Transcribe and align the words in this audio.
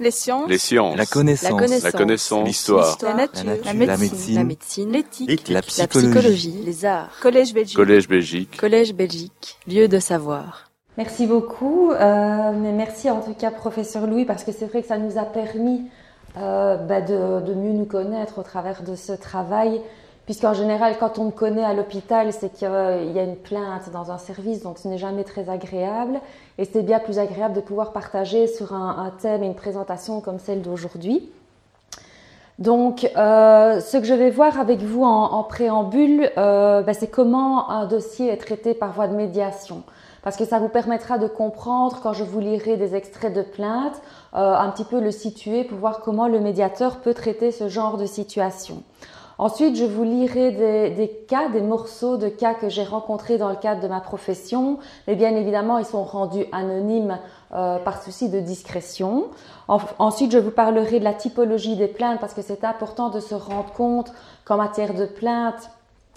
Les 0.00 0.10
sciences. 0.10 0.48
Les 0.48 0.56
sciences. 0.58 0.96
La 0.96 1.04
connaissance. 1.04 1.82
La 1.82 1.92
connaissance. 1.92 2.46
L'histoire. 2.46 2.96
La 3.02 3.14
nature. 3.14 3.44
La 3.44 3.50
nature. 3.52 3.64
La 3.66 3.74
médecine. 3.74 3.98
médecine. 3.98 4.34
La 4.36 4.44
médecine. 4.44 4.90
L'éthique. 4.92 5.48
La 5.48 5.54
La 5.56 5.62
psychologie. 5.62 6.08
psychologie. 6.10 6.62
Les 6.64 6.84
arts. 6.86 7.10
Collège 7.20 7.52
Belgique. 7.52 7.76
Collège 7.76 8.08
Belgique. 8.08 8.56
Collège 8.56 8.94
Belgique. 8.94 9.58
Lieu 9.68 9.88
de 9.88 9.98
savoir. 9.98 10.70
Merci 10.96 11.26
beaucoup. 11.26 11.92
Euh, 11.92 12.52
mais 12.52 12.72
merci 12.72 13.10
en 13.10 13.20
tout 13.20 13.34
cas, 13.34 13.50
professeur 13.50 14.06
Louis, 14.06 14.24
parce 14.24 14.42
que 14.42 14.52
c'est 14.52 14.66
vrai 14.66 14.80
que 14.80 14.88
ça 14.88 14.96
nous 14.98 15.18
a 15.18 15.24
permis 15.24 15.82
euh, 16.38 16.76
bah, 16.76 17.02
de, 17.02 17.44
de 17.46 17.54
mieux 17.54 17.72
nous 17.72 17.84
connaître 17.84 18.38
au 18.38 18.42
travers 18.42 18.82
de 18.82 18.96
ce 18.96 19.12
travail. 19.12 19.82
Puisqu'en 20.26 20.54
général, 20.54 20.96
quand 20.98 21.18
on 21.18 21.24
me 21.24 21.30
connaît 21.30 21.64
à 21.64 21.74
l'hôpital, 21.74 22.32
c'est 22.32 22.52
qu'il 22.52 22.68
y 22.68 23.18
a 23.18 23.22
une 23.22 23.36
plainte 23.36 23.90
dans 23.92 24.12
un 24.12 24.18
service, 24.18 24.62
donc 24.62 24.78
ce 24.78 24.86
n'est 24.86 24.98
jamais 24.98 25.24
très 25.24 25.48
agréable. 25.48 26.20
Et 26.58 26.64
c'est 26.64 26.82
bien 26.82 27.00
plus 27.00 27.18
agréable 27.18 27.54
de 27.54 27.60
pouvoir 27.60 27.92
partager 27.92 28.46
sur 28.46 28.72
un, 28.74 29.12
thème 29.20 29.42
et 29.42 29.46
une 29.46 29.54
présentation 29.54 30.20
comme 30.20 30.38
celle 30.38 30.62
d'aujourd'hui. 30.62 31.28
Donc, 32.60 33.10
euh, 33.16 33.80
ce 33.80 33.96
que 33.96 34.04
je 34.04 34.12
vais 34.12 34.30
voir 34.30 34.60
avec 34.60 34.80
vous 34.80 35.02
en, 35.02 35.42
préambule, 35.42 36.30
euh, 36.36 36.82
bah, 36.82 36.92
c'est 36.92 37.08
comment 37.08 37.70
un 37.70 37.86
dossier 37.86 38.28
est 38.28 38.36
traité 38.36 38.74
par 38.74 38.92
voie 38.92 39.08
de 39.08 39.16
médiation. 39.16 39.82
Parce 40.22 40.36
que 40.36 40.44
ça 40.44 40.58
vous 40.58 40.68
permettra 40.68 41.16
de 41.16 41.26
comprendre, 41.26 42.00
quand 42.02 42.12
je 42.12 42.24
vous 42.24 42.40
lirai 42.40 42.76
des 42.76 42.94
extraits 42.94 43.32
de 43.32 43.40
plainte, 43.40 44.02
euh, 44.34 44.54
un 44.54 44.68
petit 44.70 44.84
peu 44.84 45.00
le 45.00 45.10
situer 45.10 45.64
pour 45.64 45.78
voir 45.78 46.00
comment 46.00 46.28
le 46.28 46.40
médiateur 46.40 46.98
peut 46.98 47.14
traiter 47.14 47.50
ce 47.50 47.68
genre 47.68 47.96
de 47.96 48.04
situation. 48.04 48.82
Ensuite, 49.40 49.74
je 49.74 49.86
vous 49.86 50.04
lirai 50.04 50.50
des, 50.90 51.08
cas, 51.26 51.48
des 51.48 51.62
morceaux 51.62 52.18
de 52.18 52.28
cas 52.28 52.52
que 52.52 52.68
j'ai 52.68 52.84
rencontrés 52.84 53.38
dans 53.38 53.48
le 53.48 53.56
cadre 53.56 53.80
de 53.80 53.88
ma 53.88 54.00
profession. 54.00 54.78
Mais 55.08 55.14
bien 55.14 55.34
évidemment, 55.34 55.78
ils 55.78 55.86
sont 55.86 56.04
rendus 56.04 56.44
anonymes 56.52 57.18
euh, 57.54 57.78
par 57.78 58.02
souci 58.02 58.28
de 58.28 58.38
discrétion. 58.38 59.28
En, 59.66 59.78
ensuite, 59.98 60.30
je 60.30 60.36
vous 60.36 60.50
parlerai 60.50 60.98
de 60.98 61.04
la 61.04 61.14
typologie 61.14 61.76
des 61.76 61.88
plaintes 61.88 62.20
parce 62.20 62.34
que 62.34 62.42
c'est 62.42 62.64
important 62.64 63.08
de 63.08 63.18
se 63.18 63.34
rendre 63.34 63.72
compte 63.72 64.12
qu'en 64.44 64.58
matière 64.58 64.92
de 64.92 65.06
plainte, 65.06 65.70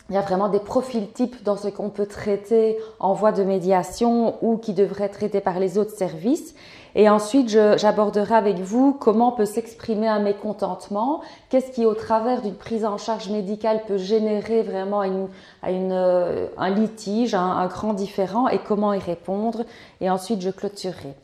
il 0.09 0.15
y 0.15 0.17
a 0.17 0.21
vraiment 0.21 0.49
des 0.49 0.59
profils 0.59 1.09
types 1.09 1.43
dans 1.43 1.55
ce 1.55 1.69
qu'on 1.69 1.89
peut 1.89 2.07
traiter 2.07 2.77
en 2.99 3.13
voie 3.13 3.31
de 3.31 3.43
médiation 3.45 4.35
ou 4.41 4.57
qui 4.57 4.73
devrait 4.73 5.05
être 5.05 5.13
traité 5.13 5.39
par 5.39 5.59
les 5.59 5.77
autres 5.77 5.95
services. 5.95 6.55
Et 6.95 7.09
ensuite, 7.09 7.49
j'aborderai 7.49 8.35
avec 8.35 8.59
vous 8.59 8.93
comment 8.93 9.31
peut 9.31 9.45
s'exprimer 9.45 10.07
un 10.07 10.19
mécontentement, 10.19 11.21
qu'est-ce 11.49 11.71
qui, 11.71 11.85
au 11.85 11.95
travers 11.95 12.41
d'une 12.41 12.55
prise 12.55 12.85
en 12.85 12.97
charge 12.97 13.29
médicale, 13.29 13.81
peut 13.87 13.97
générer 13.97 14.61
vraiment 14.61 15.03
une, 15.03 15.27
un 15.63 16.69
litige, 16.69 17.33
un, 17.33 17.65
grand 17.67 17.93
différent 17.93 18.47
et 18.47 18.59
comment 18.59 18.93
y 18.93 18.99
répondre. 18.99 19.63
Et 20.01 20.09
ensuite, 20.09 20.41
je 20.41 20.51
clôturerai. 20.51 21.15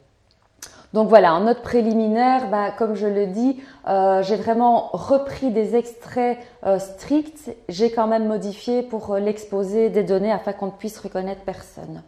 Donc 0.93 1.07
voilà, 1.07 1.35
en 1.35 1.41
note 1.41 1.61
préliminaire, 1.61 2.49
bah, 2.49 2.71
comme 2.71 2.95
je 2.95 3.05
le 3.05 3.27
dis, 3.27 3.61
euh, 3.87 4.23
j'ai 4.23 4.35
vraiment 4.35 4.89
repris 4.91 5.51
des 5.51 5.75
extraits 5.75 6.39
euh, 6.65 6.79
stricts. 6.79 7.51
J'ai 7.69 7.91
quand 7.91 8.07
même 8.07 8.27
modifié 8.27 8.81
pour 8.81 9.13
euh, 9.13 9.19
l'exposer 9.19 9.89
des 9.89 10.03
données 10.03 10.31
afin 10.31 10.51
qu'on 10.51 10.67
ne 10.67 10.71
puisse 10.71 10.97
reconnaître 10.97 11.43
personne. 11.43 12.01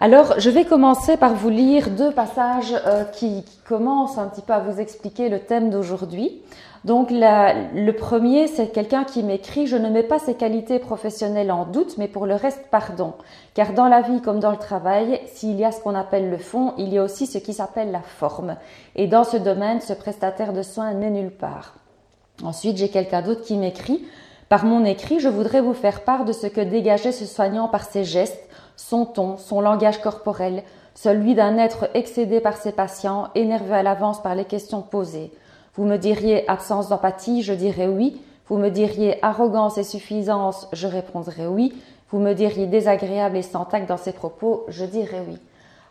Alors, 0.00 0.38
je 0.38 0.48
vais 0.48 0.64
commencer 0.64 1.16
par 1.16 1.34
vous 1.34 1.48
lire 1.48 1.90
deux 1.90 2.12
passages 2.12 2.72
euh, 2.86 3.02
qui, 3.02 3.44
commencent 3.66 4.16
un 4.16 4.28
petit 4.28 4.42
peu 4.42 4.52
à 4.52 4.60
vous 4.60 4.80
expliquer 4.80 5.28
le 5.28 5.40
thème 5.40 5.68
d'aujourd'hui. 5.68 6.40
Donc, 6.84 7.10
le 7.10 7.90
premier, 7.90 8.46
c'est 8.46 8.68
quelqu'un 8.68 9.02
qui 9.04 9.22
m'écrit 9.24 9.66
Je 9.66 9.76
ne 9.76 9.90
mets 9.90 10.04
pas 10.04 10.20
ses 10.20 10.34
qualités 10.34 10.78
professionnelles 10.78 11.50
en 11.50 11.66
doute, 11.66 11.98
mais 11.98 12.06
pour 12.06 12.24
le 12.24 12.34
reste, 12.34 12.62
pardon. 12.70 13.12
Car 13.54 13.72
dans 13.74 13.88
la 13.88 14.00
vie 14.00 14.22
comme 14.22 14.38
dans 14.38 14.52
le 14.52 14.56
travail, 14.56 15.20
s'il 15.26 15.56
y 15.56 15.64
a 15.64 15.72
ce 15.72 15.80
qu'on 15.80 15.96
appelle 15.96 16.30
le 16.30 16.38
fond, 16.38 16.74
il 16.78 16.94
y 16.94 16.98
a 16.98 17.02
aussi 17.02 17.26
ce 17.26 17.36
qui 17.36 17.52
s'appelle 17.52 17.90
la 17.90 18.00
forme. 18.00 18.56
Et 18.94 19.08
dans 19.08 19.24
ce 19.24 19.36
domaine, 19.36 19.80
ce 19.80 19.92
prestataire 19.92 20.52
de 20.52 20.62
soins 20.62 20.94
n'est 20.94 21.10
nulle 21.10 21.32
part. 21.32 21.74
Ensuite, 22.44 22.78
j'ai 22.78 22.88
quelqu'un 22.88 23.20
d'autre 23.20 23.42
qui 23.42 23.56
m'écrit 23.56 24.02
Par 24.48 24.64
mon 24.64 24.84
écrit, 24.84 25.18
je 25.18 25.28
voudrais 25.28 25.60
vous 25.60 25.74
faire 25.74 26.04
part 26.04 26.24
de 26.24 26.32
ce 26.32 26.46
que 26.46 26.60
dégageait 26.60 27.12
ce 27.12 27.26
soignant 27.26 27.66
par 27.66 27.84
ses 27.84 28.04
gestes 28.04 28.48
son 28.78 29.04
ton, 29.04 29.36
son 29.36 29.60
langage 29.60 30.00
corporel, 30.00 30.62
celui 30.94 31.34
d'un 31.34 31.58
être 31.58 31.90
excédé 31.94 32.40
par 32.40 32.56
ses 32.56 32.72
patients, 32.72 33.28
énervé 33.34 33.74
à 33.74 33.82
l'avance 33.82 34.22
par 34.22 34.34
les 34.34 34.44
questions 34.44 34.82
posées. 34.82 35.32
Vous 35.74 35.84
me 35.84 35.96
diriez 35.96 36.48
absence 36.48 36.88
d'empathie, 36.88 37.42
je 37.42 37.52
dirais 37.52 37.88
oui. 37.88 38.22
Vous 38.48 38.56
me 38.56 38.70
diriez 38.70 39.22
arrogance 39.22 39.78
et 39.78 39.84
suffisance, 39.84 40.68
je 40.72 40.86
répondrais 40.86 41.46
oui. 41.46 41.74
Vous 42.10 42.18
me 42.18 42.32
diriez 42.32 42.66
désagréable 42.66 43.36
et 43.36 43.42
sans 43.42 43.64
tact 43.64 43.88
dans 43.88 43.98
ses 43.98 44.12
propos, 44.12 44.64
je 44.68 44.84
dirais 44.84 45.22
oui. 45.28 45.38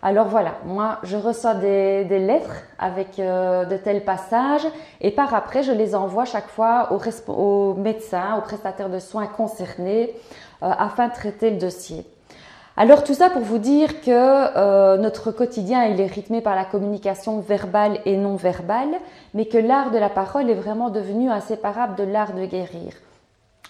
Alors 0.01 0.27
voilà, 0.27 0.53
moi 0.65 0.99
je 1.03 1.17
reçois 1.17 1.55
des, 1.55 2.05
des 2.05 2.19
lettres 2.19 2.63
avec 2.79 3.19
euh, 3.19 3.65
de 3.65 3.77
tels 3.77 4.05
passages 4.05 4.67
et 5.01 5.11
par 5.11 5.33
après 5.33 5.63
je 5.63 5.71
les 5.71 5.95
envoie 5.95 6.23
chaque 6.25 6.47
fois 6.47 6.89
aux, 6.91 7.73
médecins, 7.73 8.37
aux 8.37 8.41
prestataires 8.41 8.89
de 8.89 8.99
soins 8.99 9.27
concernés 9.27 10.13
euh, 10.63 10.71
afin 10.77 11.07
de 11.07 11.13
traiter 11.13 11.49
le 11.49 11.57
dossier. 11.57 12.05
Alors 12.79 13.03
tout 13.03 13.15
ça 13.15 13.31
pour 13.31 13.41
vous 13.41 13.57
dire 13.57 14.01
que 14.01 14.11
euh, 14.11 14.97
notre 14.97 15.31
quotidien 15.31 15.81
est 15.81 16.05
rythmé 16.05 16.41
par 16.41 16.55
la 16.55 16.63
communication 16.63 17.39
verbale 17.39 17.99
et 18.05 18.17
non 18.17 18.35
verbale, 18.35 18.99
mais 19.33 19.47
que 19.47 19.57
l'art 19.57 19.89
de 19.89 19.97
la 19.97 20.09
parole 20.09 20.47
est 20.51 20.53
vraiment 20.53 20.91
devenu 20.91 21.31
inséparable 21.31 21.95
de 21.95 22.03
l'art 22.03 22.33
de 22.33 22.45
guérir. 22.45 22.93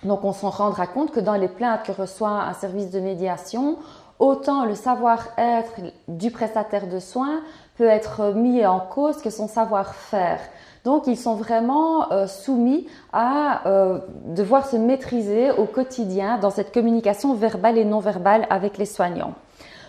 Donc 0.04 0.26
on 0.26 0.34
s'en 0.34 0.50
rendra 0.50 0.88
compte 0.88 1.14
que 1.14 1.22
dans 1.22 1.36
les 1.36 1.48
plaintes 1.48 1.84
que 1.84 1.94
reçoit 1.94 2.44
un 2.44 2.54
service 2.54 2.92
de 2.92 3.00
médiation, 3.00 3.78
autant 4.20 4.66
le 4.66 4.76
savoir-être 4.76 5.72
du 6.10 6.30
prestataire 6.30 6.88
de 6.88 7.00
soins 7.00 7.40
peut 7.78 7.88
être 7.88 8.34
mis 8.34 8.66
en 8.66 8.82
cause 8.82 9.22
que 9.22 9.30
son 9.30 9.48
savoir-faire. 9.48 10.42
Donc, 10.88 11.06
ils 11.06 11.18
sont 11.18 11.36
vraiment 11.36 12.14
euh, 12.14 12.28
soumis 12.28 12.88
à 13.12 13.68
euh, 13.68 14.00
devoir 14.24 14.66
se 14.66 14.78
maîtriser 14.78 15.52
au 15.52 15.66
quotidien 15.66 16.38
dans 16.38 16.50
cette 16.50 16.74
communication 16.74 17.34
verbale 17.34 17.78
et 17.78 17.84
non 17.84 18.00
verbale 18.00 18.48
avec 18.50 18.78
les 18.78 18.86
soignants. 18.86 19.34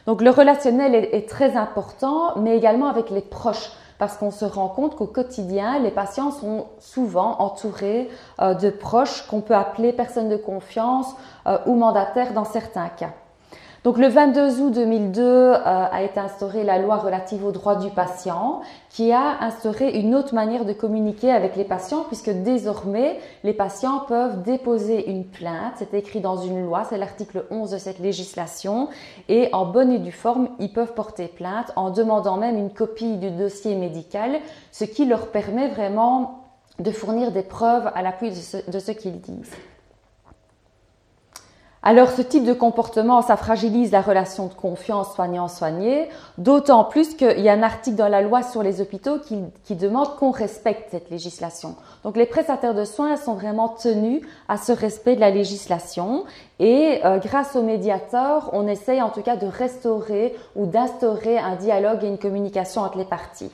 Donc, 0.06 0.22
le 0.22 0.30
relationnel 0.30 0.96
est, 0.96 1.28
très 1.28 1.56
important, 1.56 2.32
mais 2.34 2.56
également 2.56 2.88
avec 2.88 3.10
les 3.10 3.20
proches 3.20 3.70
parce 4.00 4.16
qu'on 4.16 4.32
se 4.32 4.44
rend 4.44 4.66
compte 4.66 4.96
qu'au 4.96 5.06
quotidien, 5.06 5.78
les 5.78 5.92
patients 5.92 6.32
sont 6.32 6.66
souvent 6.80 7.36
entourés 7.38 8.10
euh, 8.42 8.54
de 8.54 8.68
proches 8.68 9.24
qu'on 9.28 9.40
peut 9.40 9.54
appeler 9.54 9.92
personnes 9.92 10.28
de 10.28 10.36
confiance 10.36 11.14
ou 11.66 11.76
mandataires 11.76 12.32
dans 12.32 12.44
certains 12.44 12.88
cas. 12.88 13.12
Donc 13.84 13.96
le 13.96 14.08
22 14.08 14.60
août 14.60 14.72
2002 14.72 15.22
euh, 15.22 15.54
a 15.62 16.02
été 16.02 16.18
instaurée 16.18 16.64
la 16.64 16.78
loi 16.78 16.96
relative 16.96 17.44
aux 17.44 17.52
droits 17.52 17.76
du 17.76 17.90
patient 17.90 18.60
qui 18.90 19.12
a 19.12 19.40
instauré 19.40 19.96
une 20.00 20.16
autre 20.16 20.34
manière 20.34 20.64
de 20.64 20.72
communiquer 20.72 21.30
avec 21.30 21.54
les 21.54 21.64
patients 21.64 22.04
puisque 22.08 22.30
désormais 22.30 23.20
les 23.44 23.52
patients 23.52 24.00
peuvent 24.08 24.42
déposer 24.42 25.08
une 25.08 25.24
plainte, 25.24 25.74
c'est 25.76 25.94
écrit 25.94 26.20
dans 26.20 26.38
une 26.38 26.64
loi, 26.64 26.84
c'est 26.88 26.98
l'article 26.98 27.44
11 27.50 27.70
de 27.70 27.78
cette 27.78 28.00
législation 28.00 28.88
et 29.28 29.48
en 29.52 29.64
bonne 29.64 29.92
et 29.92 30.00
due 30.00 30.10
forme, 30.10 30.48
ils 30.58 30.72
peuvent 30.72 30.94
porter 30.94 31.28
plainte 31.28 31.70
en 31.76 31.90
demandant 31.90 32.36
même 32.36 32.56
une 32.56 32.70
copie 32.70 33.16
du 33.16 33.30
dossier 33.30 33.76
médical, 33.76 34.40
ce 34.72 34.84
qui 34.84 35.04
leur 35.04 35.28
permet 35.28 35.68
vraiment 35.68 36.44
de 36.80 36.90
fournir 36.90 37.30
des 37.30 37.42
preuves 37.42 37.90
à 37.94 38.02
l'appui 38.02 38.30
de 38.30 38.34
ce, 38.34 38.70
de 38.70 38.78
ce 38.80 38.90
qu'ils 38.90 39.20
disent. 39.20 39.54
Alors 41.80 42.10
ce 42.10 42.22
type 42.22 42.44
de 42.44 42.52
comportement, 42.52 43.22
ça 43.22 43.36
fragilise 43.36 43.92
la 43.92 44.00
relation 44.00 44.46
de 44.46 44.52
confiance 44.52 45.14
soignant-soigné, 45.14 46.08
d'autant 46.36 46.82
plus 46.82 47.14
qu'il 47.14 47.38
y 47.38 47.48
a 47.48 47.52
un 47.52 47.62
article 47.62 47.96
dans 47.96 48.08
la 48.08 48.20
loi 48.20 48.42
sur 48.42 48.64
les 48.64 48.80
hôpitaux 48.80 49.18
qui, 49.20 49.38
qui 49.62 49.76
demande 49.76 50.16
qu'on 50.16 50.32
respecte 50.32 50.90
cette 50.90 51.08
législation. 51.08 51.76
Donc 52.02 52.16
les 52.16 52.26
prestataires 52.26 52.74
de 52.74 52.84
soins 52.84 53.16
sont 53.16 53.34
vraiment 53.34 53.68
tenus 53.68 54.22
à 54.48 54.56
ce 54.56 54.72
respect 54.72 55.14
de 55.14 55.20
la 55.20 55.30
législation 55.30 56.24
et 56.58 57.00
euh, 57.04 57.18
grâce 57.18 57.54
au 57.54 57.62
médiateur, 57.62 58.50
on 58.52 58.66
essaye 58.66 59.00
en 59.00 59.10
tout 59.10 59.22
cas 59.22 59.36
de 59.36 59.46
restaurer 59.46 60.34
ou 60.56 60.66
d'instaurer 60.66 61.38
un 61.38 61.54
dialogue 61.54 62.02
et 62.02 62.08
une 62.08 62.18
communication 62.18 62.82
entre 62.82 62.98
les 62.98 63.04
parties. 63.04 63.52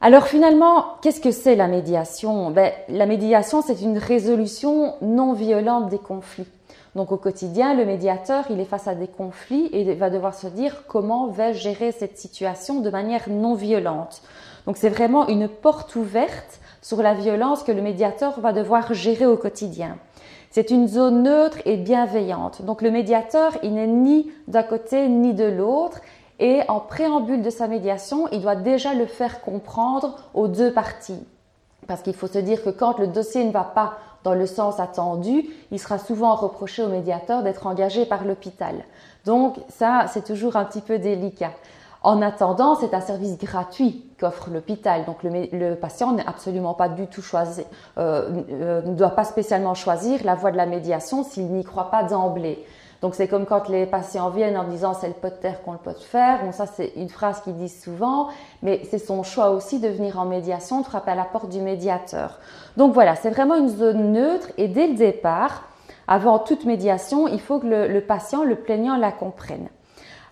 Alors 0.00 0.26
finalement, 0.26 0.96
qu'est-ce 1.00 1.20
que 1.20 1.30
c'est 1.30 1.54
la 1.54 1.68
médiation? 1.68 2.50
Ben, 2.50 2.72
La 2.88 3.06
médiation, 3.06 3.62
c'est 3.62 3.80
une 3.80 3.96
résolution 3.96 4.96
non 5.00 5.32
violente 5.32 5.88
des 5.88 5.98
conflits. 5.98 6.48
Donc 6.94 7.10
au 7.10 7.16
quotidien, 7.16 7.74
le 7.74 7.84
médiateur, 7.84 8.44
il 8.50 8.60
est 8.60 8.64
face 8.64 8.86
à 8.86 8.94
des 8.94 9.08
conflits 9.08 9.68
et 9.72 9.94
va 9.94 10.10
devoir 10.10 10.34
se 10.34 10.46
dire 10.46 10.84
comment 10.86 11.26
vais-je 11.26 11.58
gérer 11.58 11.90
cette 11.90 12.18
situation 12.18 12.80
de 12.80 12.90
manière 12.90 13.28
non 13.28 13.54
violente. 13.54 14.22
Donc 14.66 14.76
c'est 14.76 14.88
vraiment 14.88 15.26
une 15.28 15.48
porte 15.48 15.96
ouverte 15.96 16.60
sur 16.82 17.02
la 17.02 17.14
violence 17.14 17.62
que 17.62 17.72
le 17.72 17.82
médiateur 17.82 18.38
va 18.40 18.52
devoir 18.52 18.94
gérer 18.94 19.26
au 19.26 19.36
quotidien. 19.36 19.98
C'est 20.50 20.70
une 20.70 20.86
zone 20.86 21.24
neutre 21.24 21.58
et 21.64 21.76
bienveillante. 21.76 22.62
Donc 22.62 22.80
le 22.80 22.92
médiateur, 22.92 23.52
il 23.64 23.74
n'est 23.74 23.88
ni 23.88 24.30
d'un 24.46 24.62
côté 24.62 25.08
ni 25.08 25.34
de 25.34 25.44
l'autre. 25.44 26.00
Et 26.38 26.60
en 26.68 26.78
préambule 26.78 27.42
de 27.42 27.50
sa 27.50 27.66
médiation, 27.66 28.28
il 28.30 28.40
doit 28.40 28.54
déjà 28.54 28.94
le 28.94 29.06
faire 29.06 29.40
comprendre 29.40 30.16
aux 30.32 30.46
deux 30.46 30.72
parties. 30.72 31.24
Parce 31.88 32.02
qu'il 32.02 32.14
faut 32.14 32.28
se 32.28 32.38
dire 32.38 32.62
que 32.62 32.70
quand 32.70 32.98
le 32.98 33.08
dossier 33.08 33.44
ne 33.44 33.50
va 33.50 33.64
pas 33.64 33.98
dans 34.24 34.34
le 34.34 34.46
sens 34.46 34.80
attendu, 34.80 35.44
il 35.70 35.78
sera 35.78 35.98
souvent 35.98 36.34
reproché 36.34 36.82
au 36.82 36.88
médiateur 36.88 37.42
d'être 37.42 37.66
engagé 37.66 38.06
par 38.06 38.24
l'hôpital. 38.24 38.74
Donc 39.24 39.56
ça, 39.68 40.06
c'est 40.12 40.24
toujours 40.24 40.56
un 40.56 40.64
petit 40.64 40.80
peu 40.80 40.98
délicat. 40.98 41.52
En 42.02 42.20
attendant, 42.20 42.74
c'est 42.74 42.92
un 42.92 43.00
service 43.00 43.38
gratuit 43.38 44.04
qu'offre 44.20 44.50
l'hôpital. 44.50 45.06
Donc 45.06 45.22
le, 45.22 45.74
patient 45.74 46.12
n'est 46.12 46.26
absolument 46.26 46.74
pas 46.74 46.90
du 46.90 47.06
tout 47.06 47.22
choisi, 47.22 47.62
euh, 47.96 48.42
euh, 48.50 48.82
ne 48.82 48.94
doit 48.94 49.10
pas 49.10 49.24
spécialement 49.24 49.74
choisir 49.74 50.20
la 50.24 50.34
voie 50.34 50.50
de 50.50 50.58
la 50.58 50.66
médiation 50.66 51.24
s'il 51.24 51.46
n'y 51.46 51.64
croit 51.64 51.90
pas 51.90 52.02
d'emblée. 52.02 52.62
Donc 53.04 53.14
c'est 53.14 53.28
comme 53.28 53.44
quand 53.44 53.68
les 53.68 53.84
patients 53.84 54.30
viennent 54.30 54.56
en 54.56 54.64
disant 54.64 54.94
c'est 54.94 55.08
le 55.08 55.12
pot 55.12 55.28
de 55.28 55.34
terre 55.34 55.62
qu'on 55.62 55.72
le 55.72 55.78
peut 55.78 55.92
faire. 55.92 56.42
Bon 56.42 56.52
ça 56.52 56.64
c'est 56.64 56.94
une 56.96 57.10
phrase 57.10 57.42
qu'ils 57.42 57.54
disent 57.54 57.82
souvent, 57.82 58.28
mais 58.62 58.80
c'est 58.90 58.98
son 58.98 59.22
choix 59.22 59.50
aussi 59.50 59.78
de 59.78 59.88
venir 59.88 60.18
en 60.18 60.24
médiation, 60.24 60.80
de 60.80 60.86
frapper 60.86 61.10
à 61.10 61.14
la 61.14 61.24
porte 61.24 61.50
du 61.50 61.60
médiateur. 61.60 62.38
Donc 62.78 62.94
voilà, 62.94 63.14
c'est 63.14 63.28
vraiment 63.28 63.56
une 63.56 63.68
zone 63.68 64.12
neutre 64.12 64.48
et 64.56 64.68
dès 64.68 64.86
le 64.86 64.94
départ, 64.94 65.64
avant 66.08 66.38
toute 66.38 66.64
médiation, 66.64 67.28
il 67.28 67.42
faut 67.42 67.58
que 67.58 67.66
le, 67.66 67.88
le 67.88 68.00
patient, 68.00 68.42
le 68.42 68.56
plaignant 68.56 68.96
la 68.96 69.12
comprenne. 69.12 69.68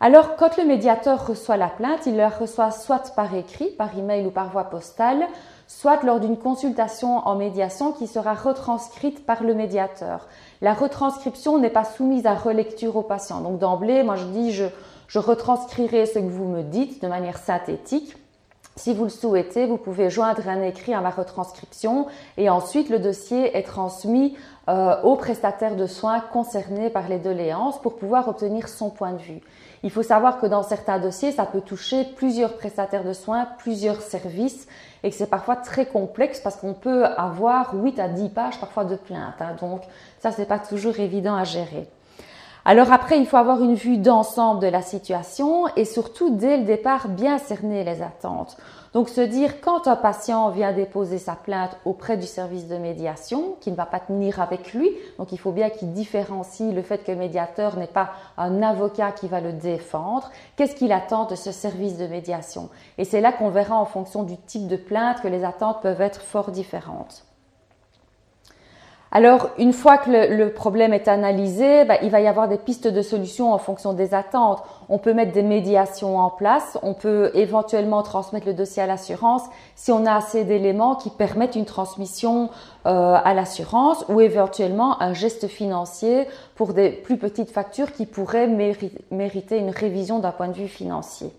Alors, 0.01 0.35
quand 0.35 0.57
le 0.57 0.65
médiateur 0.65 1.29
reçoit 1.29 1.57
la 1.57 1.69
plainte, 1.69 2.07
il 2.07 2.17
la 2.17 2.29
reçoit 2.29 2.73
soit 2.73 3.15
par 3.15 3.33
écrit, 3.37 3.69
par 3.69 3.97
email 3.97 4.27
ou 4.27 4.31
par 4.31 4.51
voie 4.51 4.65
postale, 4.65 5.29
soit 5.69 6.03
lors 6.03 6.19
d'une 6.19 6.37
consultation 6.37 7.19
en 7.19 7.37
médiation 7.37 7.93
qui 7.93 8.09
sera 8.09 8.35
retranscrite 8.35 9.25
par 9.25 9.45
le 9.45 9.55
médiateur. 9.55 10.27
La 10.63 10.75
retranscription 10.75 11.59
n'est 11.59 11.71
pas 11.71 11.85
soumise 11.85 12.25
à 12.25 12.35
relecture 12.35 12.97
au 12.97 13.03
patient. 13.03 13.41
Donc 13.41 13.59
d'emblée, 13.59 14.05
moi 14.05 14.15
je 14.15 14.25
dis, 14.27 14.53
je, 14.53 14.65
je 15.09 15.19
retranscrirai 15.19 16.07
ce 16.07 16.21
que 16.21 16.25
vous 16.25 16.47
me 16.47 16.63
dites 16.63 17.03
de 17.03 17.09
manière 17.09 17.37
synthétique. 17.37 18.17
Si 18.77 18.95
vous 18.95 19.05
le 19.05 19.11
souhaitez, 19.11 19.67
vous 19.67 19.77
pouvez 19.77 20.09
joindre 20.09 20.49
un 20.49 20.63
écrit 20.63 20.95
à 20.95 21.01
ma 21.01 21.11
retranscription 21.11 22.07
et 22.39 22.49
ensuite 22.49 22.89
le 22.89 23.01
dossier 23.01 23.55
est 23.55 23.65
transmis 23.65 24.35
euh, 24.69 24.95
au 25.03 25.17
prestataire 25.17 25.77
de 25.77 25.87
soins 25.87 26.21
concerné 26.21 26.89
par 26.89 27.09
les 27.09 27.19
doléances 27.19 27.79
pour 27.83 27.97
pouvoir 27.97 28.29
obtenir 28.29 28.69
son 28.69 28.89
point 28.89 29.13
de 29.13 29.21
vue. 29.21 29.41
Il 29.83 29.91
faut 29.91 30.05
savoir 30.05 30.41
que 30.41 30.47
dans 30.47 30.63
certains 30.63 31.01
dossiers, 31.01 31.33
ça 31.33 31.45
peut 31.45 31.61
toucher 31.61 32.05
plusieurs 32.17 32.57
prestataires 32.57 33.05
de 33.05 33.13
soins, 33.13 33.47
plusieurs 33.59 34.01
services 34.01 34.69
et 35.03 35.11
que 35.11 35.17
c'est 35.17 35.31
parfois 35.31 35.57
très 35.57 35.87
complexe 35.87 36.41
parce 36.41 36.57
qu'on 36.57 36.75
peut 36.75 37.05
avoir 37.05 37.75
8 37.75 37.99
à 37.99 38.09
10 38.09 38.29
pages 38.31 38.61
parfois 38.61 38.85
de 38.85 38.97
plaintes. 38.97 39.41
Hein. 39.41 39.57
donc 39.61 39.83
ça, 40.21 40.31
c'est 40.31 40.47
pas 40.47 40.59
toujours 40.59 40.99
évident 40.99 41.35
à 41.35 41.45
gérer. 41.45 41.89
Alors 42.65 42.93
après, 42.93 43.19
il 43.19 43.27
faut 43.27 43.37
avoir 43.37 43.61
une 43.63 43.75
vue 43.75 43.99
d'ensemble 43.99 44.61
de 44.61 44.69
la 44.69 44.83
situation 44.83 45.67
et 45.77 45.85
surtout 45.85 46.37
dès 46.37 46.59
le 46.59 46.65
départ 46.65 47.09
bien 47.09 47.39
cerner 47.39 47.83
les 47.83 48.03
attentes. 48.03 48.57
Donc 48.93 49.09
se 49.09 49.23
dire 49.23 49.61
quand 49.63 49.89
un 49.89 49.97
patient 49.97 50.51
vient 50.51 50.73
déposer 50.73 51.17
sa 51.17 51.35
plainte 51.35 51.79
auprès 51.87 52.19
du 52.19 52.27
service 52.27 52.69
de 52.69 52.77
médiation, 52.77 53.57
qui 53.61 53.71
ne 53.71 53.77
va 53.77 53.87
pas 53.87 54.01
tenir 54.01 54.41
avec 54.41 54.75
lui, 54.75 54.91
donc 55.19 55.33
il 55.33 55.39
faut 55.39 55.53
bien 55.53 55.71
qu'il 55.71 55.93
différencie 55.93 56.75
le 56.75 56.83
fait 56.83 57.03
que 57.03 57.13
le 57.13 57.19
médiateur 57.19 57.79
n'est 57.79 57.87
pas 57.87 58.11
un 58.37 58.63
avocat 58.63 59.13
qui 59.13 59.29
va 59.29 59.41
le 59.41 59.55
défendre, 59.55 60.31
qu'est-ce 60.57 60.75
qu'il 60.75 60.93
attend 60.93 61.25
de 61.25 61.37
ce 61.37 61.53
service 61.53 61.97
de 61.97 62.07
médiation? 62.07 62.69
Et 62.99 63.05
c'est 63.05 63.23
là 63.23 63.33
qu'on 63.33 63.49
verra 63.49 63.77
en 63.77 63.87
fonction 63.87 64.25
du 64.25 64.37
type 64.37 64.67
de 64.69 64.77
plainte 64.77 65.23
que 65.23 65.29
les 65.29 65.45
attentes 65.45 65.81
peuvent 65.81 66.03
être 66.03 66.21
fort 66.21 66.51
différentes. 66.51 67.25
Alors, 69.15 69.51
une 69.59 69.75
fois 69.75 69.99
que 69.99 70.11
le, 70.11 70.55
problème 70.55 70.95
est 70.95 71.07
analysé, 71.07 71.85
bah, 71.85 71.99
il 72.03 72.09
va 72.09 72.23
y 72.23 72.27
avoir 72.27 72.49
des 72.49 72.57
pistes 72.57 72.89
de 72.89 73.03
solutions 73.03 73.53
en 73.53 73.59
fonction 73.59 73.93
des 73.93 74.15
attentes. 74.15 74.63
On 74.89 74.97
peut 74.97 75.13
mettre 75.13 75.33
des 75.33 75.43
médiations 75.43 76.19
en 76.19 76.31
place, 76.31 76.79
on 76.83 76.95
peut 76.95 77.31
éventuellement 77.35 78.03
transmettre 78.03 78.47
le 78.47 78.55
dossier 78.55 78.83
à 78.83 78.87
l'assurance 78.87 79.43
si 79.77 79.93
on 79.93 80.07
a 80.07 80.15
assez 80.15 80.45
d'éléments 80.45 80.95
qui 80.95 81.11
permettent 81.11 81.57
une 81.57 81.67
transmission 81.67 82.49
euh, 82.87 83.19
à 83.23 83.35
l'assurance 83.35 84.03
ou 84.09 84.23
éventuellement 84.23 85.01
un 85.03 85.13
geste 85.13 85.47
financier 85.47 86.27
pour 86.55 86.73
des 86.73 86.89
plus 86.89 87.19
petites 87.19 87.51
factures 87.51 87.93
qui 87.93 88.07
pourraient 88.07 88.49
mériter 88.49 89.59
une 89.59 89.71
révision 89.71 90.21
d'un 90.21 90.33
point 90.33 90.49
de 90.49 90.55
vue 90.55 90.69
financier. 90.69 91.31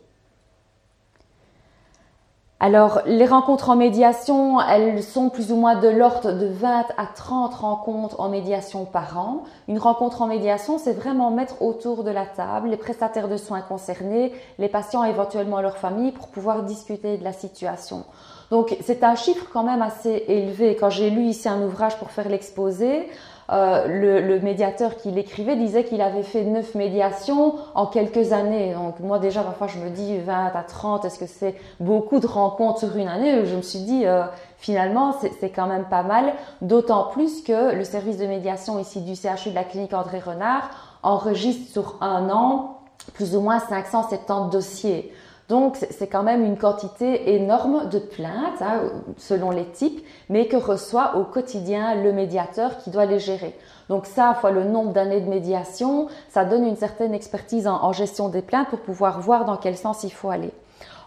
Alors, 2.66 3.02
les 3.06 3.26
rencontres 3.26 3.72
en 3.72 3.76
médiation, 3.76 4.62
elles 4.62 5.04
sont 5.04 5.30
plus 5.30 5.52
ou 5.52 5.58
moins 5.58 5.76
de 5.76 5.90
l'ordre 5.90 6.32
de 6.32 6.46
20 6.46 6.86
à 6.96 7.08
30 7.14 7.54
rencontres 7.56 8.22
en 8.22 8.30
médiation 8.30 8.86
par 8.86 9.20
an. 9.20 9.44
Une 9.68 9.78
rencontre 9.78 10.22
en 10.22 10.28
médiation, 10.28 10.78
c'est 10.78 10.94
vraiment 10.94 11.30
mettre 11.30 11.62
autour 11.62 12.06
de 12.06 12.10
la 12.10 12.26
table 12.26 12.70
les 12.70 12.78
prestataires 12.78 13.28
de 13.28 13.36
soins 13.36 13.60
concernés, 13.60 14.32
les 14.60 14.70
patients 14.70 15.04
éventuellement 15.04 15.60
leur 15.60 15.76
famille 15.76 16.14
pour 16.14 16.30
pouvoir 16.30 16.64
discuter 16.64 17.18
de 17.18 17.24
la 17.26 17.34
situation. 17.34 18.06
Donc, 18.50 18.78
c'est 18.80 19.04
un 19.04 19.16
chiffre 19.16 19.48
quand 19.52 19.64
même 19.64 19.82
assez 19.82 20.24
élevé. 20.30 20.78
Quand 20.80 20.90
j'ai 20.90 21.10
lu 21.10 21.24
ici 21.24 21.50
un 21.50 21.64
ouvrage 21.64 21.98
pour 21.98 22.12
faire 22.12 22.30
l'exposé, 22.30 23.10
euh, 23.52 24.22
le, 24.22 24.40
médiateur 24.40 24.96
qui 24.96 25.12
l'écrivait 25.12 25.56
disait 25.56 25.84
qu'il 25.84 26.02
avait 26.02 26.24
fait 26.24 26.44
neuf 26.44 26.76
médiations 26.76 27.56
en 27.76 27.88
quelques 27.88 28.32
années. 28.32 28.74
Donc 28.74 29.00
moi 29.00 29.20
déjà 29.20 29.44
parfois 29.44 29.68
je 29.68 29.80
me 29.80 29.90
dis 29.90 30.18
20 30.18 30.52
à 30.54 30.64
30, 30.64 31.06
est-ce 31.06 31.20
que 31.20 31.26
c'est 31.26 31.56
beaucoup 31.80 32.20
de 32.20 32.28
rencontres 32.28 32.80
sur 32.80 32.96
une 32.96 33.08
année? 33.08 33.46
Je 33.46 33.56
me 33.56 33.62
suis 33.62 33.80
dit 33.80 34.06
euh, 34.06 34.24
finalement 34.58 35.14
c'est 35.40 35.50
quand 35.50 35.68
même 35.68 35.86
pas 35.86 36.04
mal, 36.04 36.34
d'autant 36.62 37.10
plus 37.12 37.44
que 37.44 37.76
le 37.76 37.84
service 37.84 38.18
de 38.18 38.26
médiation 38.26 38.80
ici 38.80 39.02
du 39.02 39.16
CHU 39.16 39.50
de 39.50 39.56
la 39.56 39.64
clinique 39.64 39.94
André 39.94 40.20
Renard 40.20 40.70
enregistre 41.04 41.72
sur 41.72 41.98
un 42.02 42.30
an 42.30 42.80
plus 43.14 43.36
ou 43.36 43.42
moins 43.42 43.60
570 43.60 44.50
dossiers. 44.50 45.14
Donc 45.54 45.78
c'est 45.92 46.08
quand 46.08 46.24
même 46.24 46.44
une 46.44 46.58
quantité 46.58 47.36
énorme 47.36 47.88
de 47.88 48.00
plaintes 48.00 48.60
hein, 48.60 48.90
selon 49.18 49.52
les 49.52 49.66
types, 49.66 50.04
mais 50.28 50.48
que 50.48 50.58
reçoit 50.58 51.16
au 51.18 51.26
quotidien 51.26 51.94
le 51.94 52.12
médiateur 52.12 52.80
qui 52.80 52.90
doit 52.90 53.06
les 53.06 53.20
gérer. 53.20 53.56
Donc 53.88 54.08
ça, 54.08 54.34
fois 54.34 54.50
le 54.50 54.64
nombre 54.64 54.94
d'années 54.94 55.22
de 55.22 55.30
médiation, 55.30 56.08
ça 56.28 56.44
donne 56.44 56.66
une 56.66 56.76
certaine 56.76 57.14
expertise 57.14 57.68
en, 57.68 57.94
gestion 57.94 58.30
des 58.30 58.42
plaintes 58.42 58.70
pour 58.70 58.80
pouvoir 58.80 59.22
voir 59.22 59.46
dans 59.46 59.58
quel 59.58 59.78
sens 59.78 60.04
il 60.04 60.10
faut 60.10 60.32
aller. 60.32 60.50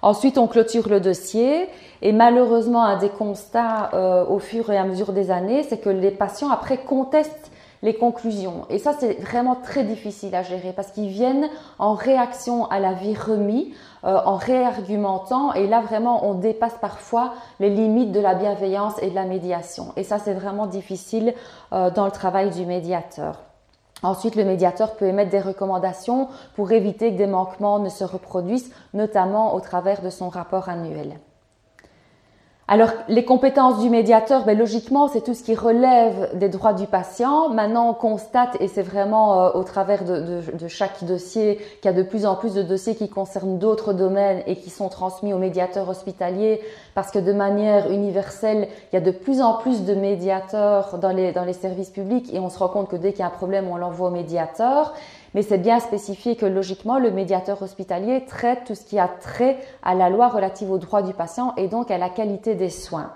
Ensuite, 0.00 0.38
on 0.38 0.46
clôture 0.46 0.88
le 0.88 1.00
dossier 1.00 1.68
et 2.00 2.12
malheureusement, 2.12 2.84
un 2.84 2.98
des 2.98 3.08
constats 3.08 3.90
euh, 3.94 4.24
au 4.26 4.38
fur 4.38 4.70
et 4.70 4.78
à 4.78 4.84
mesure 4.84 5.12
des 5.12 5.32
années, 5.32 5.64
c'est 5.64 5.78
que 5.78 5.90
les 5.90 6.12
patients 6.12 6.50
après 6.50 6.76
contestent 6.76 7.50
les 7.82 7.94
conclusions. 7.94 8.66
Et 8.70 8.78
ça, 8.78 8.92
c'est 8.98 9.20
vraiment 9.20 9.54
très 9.54 9.84
difficile 9.84 10.34
à 10.34 10.42
gérer 10.42 10.72
parce 10.72 10.92
qu'ils 10.92 11.08
viennent 11.08 11.48
en 11.78 11.94
réaction 11.94 12.66
à 12.70 12.80
l'avis 12.80 13.14
remis, 13.14 13.74
euh, 14.04 14.18
en 14.24 14.36
réargumentant. 14.36 15.52
Et 15.54 15.66
là, 15.66 15.80
vraiment, 15.80 16.26
on 16.26 16.34
dépasse 16.34 16.76
parfois 16.80 17.34
les 17.60 17.70
limites 17.70 18.12
de 18.12 18.20
la 18.20 18.34
bienveillance 18.34 18.94
et 19.02 19.10
de 19.10 19.14
la 19.14 19.24
médiation. 19.24 19.92
Et 19.96 20.04
ça, 20.04 20.18
c'est 20.18 20.34
vraiment 20.34 20.66
difficile 20.66 21.34
euh, 21.72 21.90
dans 21.90 22.04
le 22.04 22.12
travail 22.12 22.50
du 22.50 22.66
médiateur. 22.66 23.42
Ensuite, 24.02 24.36
le 24.36 24.44
médiateur 24.44 24.94
peut 24.96 25.06
émettre 25.06 25.30
des 25.30 25.40
recommandations 25.40 26.28
pour 26.54 26.70
éviter 26.72 27.12
que 27.12 27.18
des 27.18 27.26
manquements 27.26 27.78
ne 27.78 27.88
se 27.88 28.04
reproduisent, 28.04 28.72
notamment 28.92 29.54
au 29.54 29.60
travers 29.60 30.02
de 30.02 30.10
son 30.10 30.28
rapport 30.28 30.68
annuel. 30.68 31.18
Alors, 32.68 32.90
les 33.06 33.24
compétences 33.24 33.80
du 33.80 33.88
médiateur, 33.88 34.44
ben, 34.44 34.58
logiquement, 34.58 35.06
c'est 35.06 35.20
tout 35.20 35.34
ce 35.34 35.44
qui 35.44 35.54
relève 35.54 36.36
des 36.36 36.48
droits 36.48 36.72
du 36.72 36.88
patient. 36.88 37.48
Maintenant, 37.50 37.90
on 37.90 37.94
constate, 37.94 38.56
et 38.60 38.66
c'est 38.66 38.82
vraiment 38.82 39.40
euh, 39.40 39.50
au 39.54 39.62
travers 39.62 40.02
de, 40.02 40.42
chaque 40.66 41.04
dossier, 41.04 41.60
qu'il 41.80 41.84
y 41.92 41.94
a 41.94 41.96
de 41.96 42.02
plus 42.02 42.26
en 42.26 42.34
plus 42.34 42.54
de 42.54 42.62
dossiers 42.62 42.96
qui 42.96 43.08
concernent 43.08 43.58
d'autres 43.60 43.92
domaines 43.92 44.42
et 44.48 44.56
qui 44.56 44.70
sont 44.70 44.88
transmis 44.88 45.32
au 45.32 45.38
médiateur 45.38 45.88
hospitalier, 45.88 46.60
parce 46.96 47.12
que 47.12 47.20
de 47.20 47.32
manière 47.32 47.88
universelle, 47.92 48.66
il 48.92 48.96
y 48.96 48.98
a 48.98 49.00
de 49.00 49.12
plus 49.12 49.42
en 49.42 49.58
plus 49.58 49.84
de 49.84 49.94
médiateurs 49.94 50.98
dans 50.98 51.12
les, 51.12 51.30
dans 51.30 51.44
les 51.44 51.52
services 51.52 51.90
publics, 51.90 52.34
et 52.34 52.40
on 52.40 52.50
se 52.50 52.58
rend 52.58 52.68
compte 52.68 52.88
que 52.88 52.96
dès 52.96 53.12
qu'il 53.12 53.20
y 53.20 53.22
a 53.22 53.28
un 53.28 53.30
problème, 53.30 53.68
on 53.70 53.76
l'envoie 53.76 54.08
au 54.08 54.12
médiateur 54.12 54.92
mais 55.36 55.42
c'est 55.42 55.58
bien 55.58 55.80
spécifié 55.80 56.34
que 56.34 56.46
logiquement, 56.46 56.98
le 56.98 57.10
médiateur 57.10 57.60
hospitalier 57.60 58.24
traite 58.24 58.64
tout 58.66 58.74
ce 58.74 58.86
qui 58.86 58.98
a 58.98 59.06
trait 59.06 59.58
à 59.82 59.94
la 59.94 60.08
loi 60.08 60.28
relative 60.28 60.70
aux 60.70 60.78
droits 60.78 61.02
du 61.02 61.12
patient 61.12 61.52
et 61.58 61.68
donc 61.68 61.90
à 61.90 61.98
la 61.98 62.08
qualité 62.08 62.54
des 62.54 62.70
soins. 62.70 63.12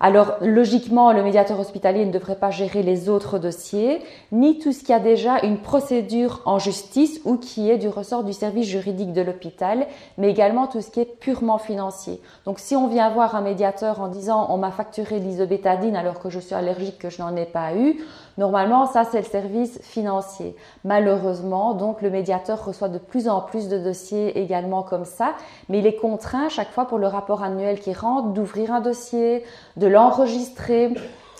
Alors 0.00 0.34
logiquement, 0.40 1.12
le 1.12 1.22
médiateur 1.22 1.60
hospitalier 1.60 2.04
ne 2.04 2.10
devrait 2.10 2.38
pas 2.38 2.50
gérer 2.50 2.82
les 2.82 3.08
autres 3.08 3.38
dossiers, 3.38 4.00
ni 4.32 4.58
tout 4.58 4.72
ce 4.72 4.82
qui 4.82 4.92
a 4.92 4.98
déjà 5.00 5.40
une 5.42 5.58
procédure 5.58 6.40
en 6.46 6.58
justice 6.58 7.20
ou 7.24 7.36
qui 7.36 7.70
est 7.70 7.78
du 7.78 7.88
ressort 7.88 8.24
du 8.24 8.32
service 8.32 8.66
juridique 8.66 9.12
de 9.12 9.22
l'hôpital, 9.22 9.86
mais 10.18 10.30
également 10.30 10.66
tout 10.66 10.80
ce 10.80 10.90
qui 10.90 11.00
est 11.00 11.18
purement 11.20 11.58
financier. 11.58 12.20
Donc 12.44 12.58
si 12.58 12.74
on 12.74 12.88
vient 12.88 13.10
voir 13.10 13.36
un 13.36 13.40
médiateur 13.42 14.00
en 14.00 14.08
disant 14.08 14.46
on 14.50 14.56
m'a 14.56 14.72
facturé 14.72 15.20
l'isobétadine 15.20 15.94
alors 15.94 16.18
que 16.18 16.28
je 16.28 16.40
suis 16.40 16.54
allergique, 16.54 16.98
que 16.98 17.10
je 17.10 17.22
n'en 17.22 17.36
ai 17.36 17.46
pas 17.46 17.74
eu, 17.74 17.98
normalement 18.38 18.86
ça 18.86 19.04
c'est 19.04 19.18
le 19.18 19.24
service 19.24 19.80
financier. 19.82 20.56
Malheureusement, 20.84 21.74
donc 21.74 22.02
le 22.02 22.10
médiateur 22.10 22.64
reçoit 22.64 22.88
de 22.88 22.98
plus 22.98 23.28
en 23.28 23.40
plus 23.40 23.68
de 23.68 23.78
dossiers 23.78 24.38
également 24.38 24.82
comme 24.82 25.04
ça, 25.04 25.34
mais 25.68 25.78
il 25.78 25.86
est 25.86 25.96
contraint 25.96 26.48
chaque 26.48 26.70
fois 26.70 26.86
pour 26.86 26.98
le 26.98 27.06
rapport 27.06 27.42
annuel 27.42 27.80
qui 27.80 27.92
rentre 27.92 28.28
d'ouvrir 28.28 28.72
un 28.72 28.80
dossier, 28.80 29.44
de 29.76 29.86
l'enregistrer 29.86 30.94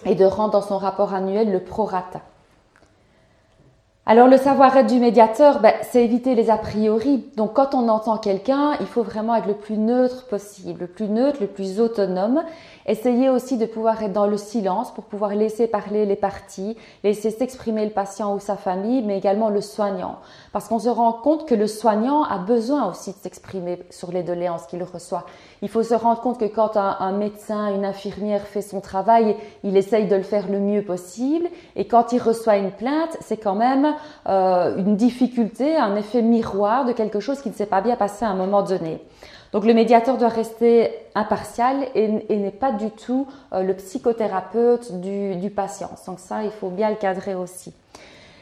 et 0.05 0.15
de 0.15 0.25
rendre 0.25 0.53
dans 0.53 0.63
son 0.63 0.79
rapport 0.79 1.15
annuel 1.15 1.51
le 1.51 1.61
prorata. 1.61 2.21
alors 4.07 4.29
le 4.29 4.37
savoir-être 4.37 4.87
du 4.87 4.99
médiateur, 4.99 5.61
ben, 5.61 5.73
c'est 5.83 6.05
éviter 6.05 6.35
les 6.35 6.51
a 6.51 6.59
priori. 6.59 7.25
Donc 7.37 7.55
quand 7.55 7.75
on 7.75 7.89
entend 7.89 8.19
quelqu'un, 8.19 8.75
il 8.81 8.87
faut 8.87 9.03
vraiment 9.03 9.35
être 9.35 9.47
le 9.47 9.55
plus 9.55 9.79
neutre 9.79 10.27
possible, 10.27 10.81
le 10.83 10.87
plus 10.87 11.09
neutre, 11.09 11.39
le 11.41 11.47
plus 11.47 11.81
autonome. 11.81 12.43
Essayez 12.87 13.31
aussi 13.31 13.57
de 13.57 13.65
pouvoir 13.65 14.03
être 14.03 14.13
dans 14.13 14.27
le 14.27 14.37
silence 14.37 14.93
pour 14.93 15.05
pouvoir 15.05 15.35
laisser 15.35 15.67
parler 15.67 16.05
les 16.05 16.17
parties, 16.17 16.77
laisser 17.03 17.31
s'exprimer 17.31 17.85
le 17.87 17.91
patient 17.91 18.35
ou 18.35 18.41
sa 18.41 18.57
famille, 18.57 19.03
mais 19.03 19.17
également 19.17 19.49
le 19.49 19.63
soignant. 19.63 20.19
Parce 20.53 20.69
qu'on 20.69 20.79
se 20.79 20.91
rend 20.91 21.15
compte 21.15 21.49
que 21.49 21.55
le 21.55 21.67
soignant 21.67 22.25
a 22.25 22.37
besoin 22.37 22.91
aussi 22.91 23.13
de 23.13 23.17
s'exprimer 23.17 23.79
sur 23.89 24.13
les 24.13 24.23
doléances 24.23 24.67
qu'il 24.67 24.83
reçoit. 24.83 25.25
Il 25.63 25.71
faut 25.71 25.83
se 25.83 25.95
rendre 25.95 26.21
compte 26.21 26.39
que 26.39 26.45
quand 26.45 26.77
un, 26.77 27.13
médecin, 27.13 27.75
une 27.75 27.87
infirmière 27.87 28.43
fait 28.43 28.61
son 28.61 28.83
travail, 28.83 29.37
il 29.63 29.79
essaye 29.79 30.07
de 30.07 30.17
le 30.17 30.23
faire 30.23 30.51
le 30.51 30.61
mieux 30.61 30.83
possible. 30.83 31.49
Et 31.77 31.87
quand 31.87 32.13
il 32.13 32.21
reçoit 32.21 32.59
une 32.59 32.71
plainte, 32.71 33.17
c'est 33.21 33.39
quand 33.39 33.55
même 33.55 33.95
euh, 34.29 34.77
une 34.77 34.97
difficulté, 34.97 35.75
un 35.75 35.97
effet 35.97 36.21
miroir 36.21 36.85
de 36.85 36.93
quelque 36.93 37.21
chose 37.21 37.41
qui 37.41 37.49
ne 37.49 37.55
s'est 37.55 37.65
pas 37.65 37.81
bien 37.81 37.97
passé 37.97 38.27
à 38.27 38.29
un 38.29 38.37
moment 38.37 38.63
donné. 38.63 39.01
Donc 39.55 39.65
le 39.67 39.73
médiateur 39.73 40.19
doit 40.19 40.29
rester 40.29 40.91
impartial 41.15 41.87
et, 41.95 42.09
n'est 42.09 42.51
pas 42.51 42.73
du 42.73 42.91
tout 42.91 43.29
euh, 43.53 43.63
le 43.63 43.75
psychothérapeute 43.75 45.01
du, 45.01 45.49
patient. 45.49 45.91
Donc 46.09 46.19
ça, 46.19 46.43
il 46.43 46.51
faut 46.51 46.71
bien 46.71 46.91
le 46.91 46.97
cadrer 46.97 47.37
aussi. 47.37 47.73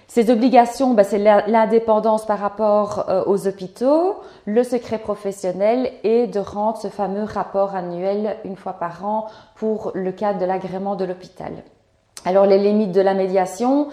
Ces 0.09 0.31
obligations, 0.31 0.95
ben, 0.95 1.05
c'est 1.05 1.19
l'indépendance 1.19 2.25
par 2.25 2.39
rapport 2.39 3.11
euh, 3.11 3.25
aux 3.27 3.47
hôpitaux, 3.47 4.21
le 4.47 4.65
secret 4.65 4.97
professionnel 4.97 5.93
et 6.03 6.27
de 6.27 6.41
rendre 6.41 6.79
ce 6.79 6.89
fameux 6.89 7.25
rapport 7.25 7.75
annuel 7.75 8.39
une 8.47 8.57
fois 8.57 8.73
par 8.73 9.05
an 9.05 9.27
pour 9.55 9.93
le 9.95 10.13
cadre 10.13 10.39
de 10.39 10.47
l'agrément 10.47 10.97
de 10.97 11.05
l'hôpital. 11.05 11.53
Alors 12.25 12.47
les 12.47 12.59
limites 12.59 12.93
de 12.93 13.01
la 13.03 13.13
médiation, 13.13 13.89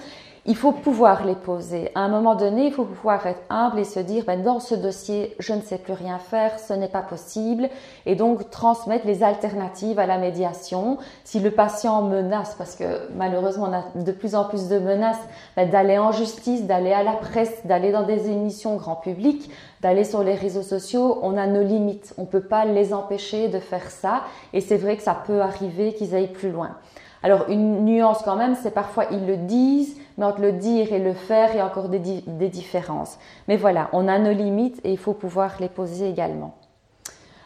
il 0.46 0.56
faut 0.56 0.72
pouvoir 0.72 1.26
les 1.26 1.36
poser. 1.36 1.92
À 1.96 2.02
un 2.02 2.08
moment 2.08 2.36
donné, 2.36 2.68
il 2.68 2.74
faut 2.74 2.86
pouvoir 2.86 3.26
être 3.28 3.42
humble 3.50 3.80
et 3.80 3.84
se 3.84 4.00
dire, 4.00 4.24
ben, 4.26 4.42
dans 4.42 4.60
ce 4.60 4.76
dossier, 4.76 5.36
je 5.40 5.54
ne 5.54 5.62
sais 5.62 5.78
plus 5.78 5.94
rien 5.94 6.18
faire, 6.18 6.60
ce 6.60 6.74
n'est 6.74 6.88
pas 6.88 7.02
possible, 7.02 7.70
et 8.06 8.16
donc 8.16 8.50
transmettre 8.50 9.06
les 9.06 9.24
alternatives 9.24 10.00
à 10.00 10.06
la 10.06 10.18
médiation. 10.18 10.98
Si 11.24 11.40
le 11.40 11.52
patient 11.52 12.02
menace, 12.02 12.56
parce 12.58 12.76
que 12.76 13.10
malheureusement 13.16 13.68
on 13.70 13.74
a 13.74 14.04
de 14.04 14.12
plus 14.12 14.36
en 14.36 14.46
plus 14.46 14.70
de 14.70 14.80
menaces, 14.80 15.20
ben, 15.56 15.70
d'aller 15.70 15.98
en 15.98 16.12
justice, 16.12 16.66
d'aller 16.66 16.94
à 16.94 17.04
la 17.04 17.14
presse, 17.14 17.66
d'aller 17.66 17.92
dans 17.92 18.04
des 18.04 18.30
émissions 18.30 18.76
grand 18.76 18.96
public, 18.96 19.52
d'aller 19.82 20.04
sur 20.04 20.24
les 20.24 20.36
réseaux 20.36 20.64
sociaux, 20.64 21.20
on 21.22 21.38
a 21.38 21.48
nos 21.48 21.64
limites. 21.64 22.14
On 22.18 22.22
ne 22.22 22.28
peut 22.28 22.42
pas 22.42 22.66
les 22.66 22.94
empêcher 22.94 23.50
de 23.50 23.60
faire 23.60 23.90
ça, 23.92 24.22
et 24.54 24.62
c'est 24.62 24.78
vrai 24.78 24.98
que 24.98 25.04
ça 25.04 25.18
peut 25.26 25.42
arriver 25.42 25.94
qu'ils 25.94 26.16
aillent 26.16 26.34
plus 26.34 26.52
loin. 26.52 26.78
Alors 27.22 27.50
une 27.50 27.84
nuance 27.84 28.22
quand 28.24 28.36
même, 28.36 28.56
c'est 28.56 28.72
parfois 28.72 29.06
ils 29.12 29.26
le 29.26 29.38
disent, 29.38 29.99
mais 30.20 30.26
entre 30.26 30.42
le 30.42 30.52
dire 30.52 30.92
et 30.92 31.00
le 31.00 31.14
faire, 31.14 31.52
il 31.54 31.58
y 31.58 31.60
a 31.62 31.66
encore 31.66 31.88
des, 31.88 32.50
différences. 32.50 33.18
Mais 33.48 33.56
voilà, 33.56 33.90
on 33.94 34.08
a 34.08 34.20
nos 34.20 34.34
limites 34.34 34.80
et 34.84 34.92
il 34.92 34.98
faut 34.98 35.14
pouvoir 35.14 35.56
les 35.62 35.70
poser 35.70 36.10
également. 36.10 36.56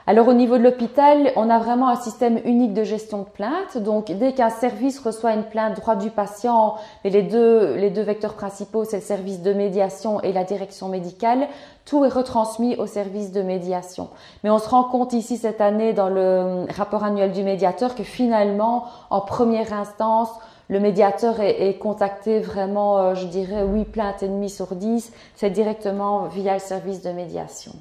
Alors 0.06 0.28
au 0.28 0.34
niveau 0.34 0.58
de 0.58 0.64
l'hôpital, 0.64 1.32
on 1.38 1.50
a 1.50 1.60
vraiment 1.60 1.88
un 1.88 1.96
système 1.96 2.38
unique 2.44 2.74
de 2.74 2.84
gestion 2.84 3.20
de 3.20 3.30
plainte. 3.30 3.78
Donc 3.78 4.12
dès 4.12 4.34
qu'un 4.34 4.50
service 4.50 5.00
reçoit 5.00 5.34
une 5.34 5.44
plainte 5.44 5.78
droit 5.78 5.96
du 5.96 6.10
patient, 6.10 6.76
mais 7.04 7.10
les 7.10 7.22
deux, 7.22 7.76
les 7.76 7.90
deux 7.90 8.02
vecteurs 8.02 8.34
principaux, 8.34 8.84
c'est 8.84 8.98
le 8.98 9.04
service 9.04 9.42
de 9.42 9.54
médiation 9.54 10.20
et 10.22 10.34
la 10.34 10.44
direction 10.44 10.90
médicale, 10.90 11.48
tout 11.86 12.04
est 12.04 12.10
retransmis 12.10 12.76
au 12.76 12.86
service 12.86 13.32
de 13.32 13.44
médiation. 13.44 14.10
Mais 14.44 14.50
on 14.50 14.60
se 14.60 14.68
rend 14.68 14.84
compte 14.84 15.14
ici 15.14 15.38
cette 15.38 15.62
année 15.62 15.94
dans 15.94 16.10
le 16.10 16.66
rapport 16.76 17.06
annuel 17.06 17.32
du 17.32 17.44
médiateur 17.44 17.96
que 17.96 18.04
finalement, 18.04 18.88
en 19.10 19.22
première 19.22 19.72
instance, 19.72 20.30
le 20.70 20.80
médiateur 20.80 21.40
est, 21.42 21.78
contacté 21.78 22.40
vraiment, 22.40 22.98
euh, 22.98 23.16
je 23.16 23.26
dirais, 23.26 23.64
8 23.66 23.86
plaintes 23.86 24.24
et 24.24 24.28
demie 24.28 24.50
sur 24.50 24.76
10, 24.76 25.12
c'est 25.36 25.50
directement 25.50 26.28
via 26.28 26.54
le 26.54 26.60
service 26.60 27.02
de 27.02 27.12
médiation. 27.12 27.74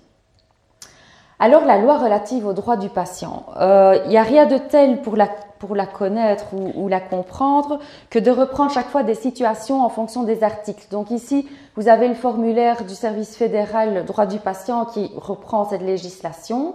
Alors 1.39 1.65
la 1.65 1.79
loi 1.79 1.99
relative 1.99 2.47
aux 2.47 2.53
droits 2.53 2.77
du 2.77 2.89
patient, 2.89 3.45
il 3.57 3.63
euh, 3.63 4.07
n'y 4.07 4.17
a 4.17 4.23
rien 4.23 4.47
de 4.47 4.59
tel 4.59 5.03
pour 5.03 5.17
la, 5.17 5.29
pour 5.59 5.75
la 5.75 5.87
connaître 5.87 6.47
ou, 6.55 6.87
la 6.87 7.01
comprendre 7.01 7.81
que 8.11 8.19
de 8.19 8.31
reprendre 8.31 8.71
chaque 8.73 8.89
fois 8.89 9.03
des 9.03 9.17
situations 9.17 9.85
en 9.85 9.89
fonction 9.89 10.23
des 10.23 10.45
articles. 10.45 10.87
Donc 10.91 11.11
ici, 11.11 11.49
vous 11.75 11.89
avez 11.89 12.07
le 12.07 12.15
formulaire 12.15 12.85
du 12.85 12.95
service 12.95 13.37
fédéral 13.37 14.05
droits 14.05 14.27
du 14.27 14.39
patient 14.39 14.85
qui 14.85 15.11
reprend 15.17 15.65
cette 15.65 15.83
législation. 15.83 16.75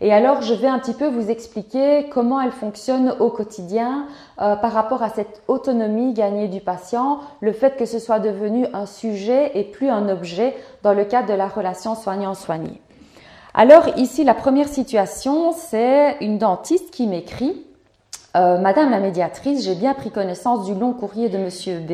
Et 0.00 0.12
alors, 0.12 0.42
je 0.42 0.52
vais 0.52 0.66
un 0.66 0.78
petit 0.78 0.92
peu 0.92 1.08
vous 1.08 1.30
expliquer 1.30 2.08
comment 2.10 2.40
elle 2.40 2.52
fonctionne 2.52 3.14
au 3.18 3.30
quotidien 3.30 4.06
euh, 4.40 4.54
par 4.56 4.72
rapport 4.72 5.02
à 5.02 5.08
cette 5.08 5.42
autonomie 5.48 6.12
gagnée 6.12 6.48
du 6.48 6.60
patient, 6.60 7.20
le 7.40 7.52
fait 7.52 7.76
que 7.76 7.86
ce 7.86 7.98
soit 7.98 8.18
devenu 8.18 8.66
un 8.74 8.84
sujet 8.84 9.52
et 9.54 9.64
plus 9.64 9.88
un 9.88 10.08
objet 10.08 10.54
dans 10.82 10.92
le 10.92 11.04
cadre 11.04 11.28
de 11.28 11.34
la 11.34 11.48
relation 11.48 11.94
soignant-soigné. 11.94 12.80
Alors 13.54 13.88
ici, 13.96 14.22
la 14.22 14.34
première 14.34 14.68
situation, 14.68 15.52
c'est 15.52 16.18
une 16.20 16.36
dentiste 16.36 16.90
qui 16.90 17.06
m'écrit 17.06 17.62
euh, 18.36 18.58
Madame 18.58 18.90
la 18.90 19.00
médiatrice, 19.00 19.64
j'ai 19.64 19.74
bien 19.74 19.94
pris 19.94 20.10
connaissance 20.10 20.66
du 20.66 20.74
long 20.74 20.92
courrier 20.92 21.30
de 21.30 21.38
Monsieur 21.38 21.78
B. 21.78 21.92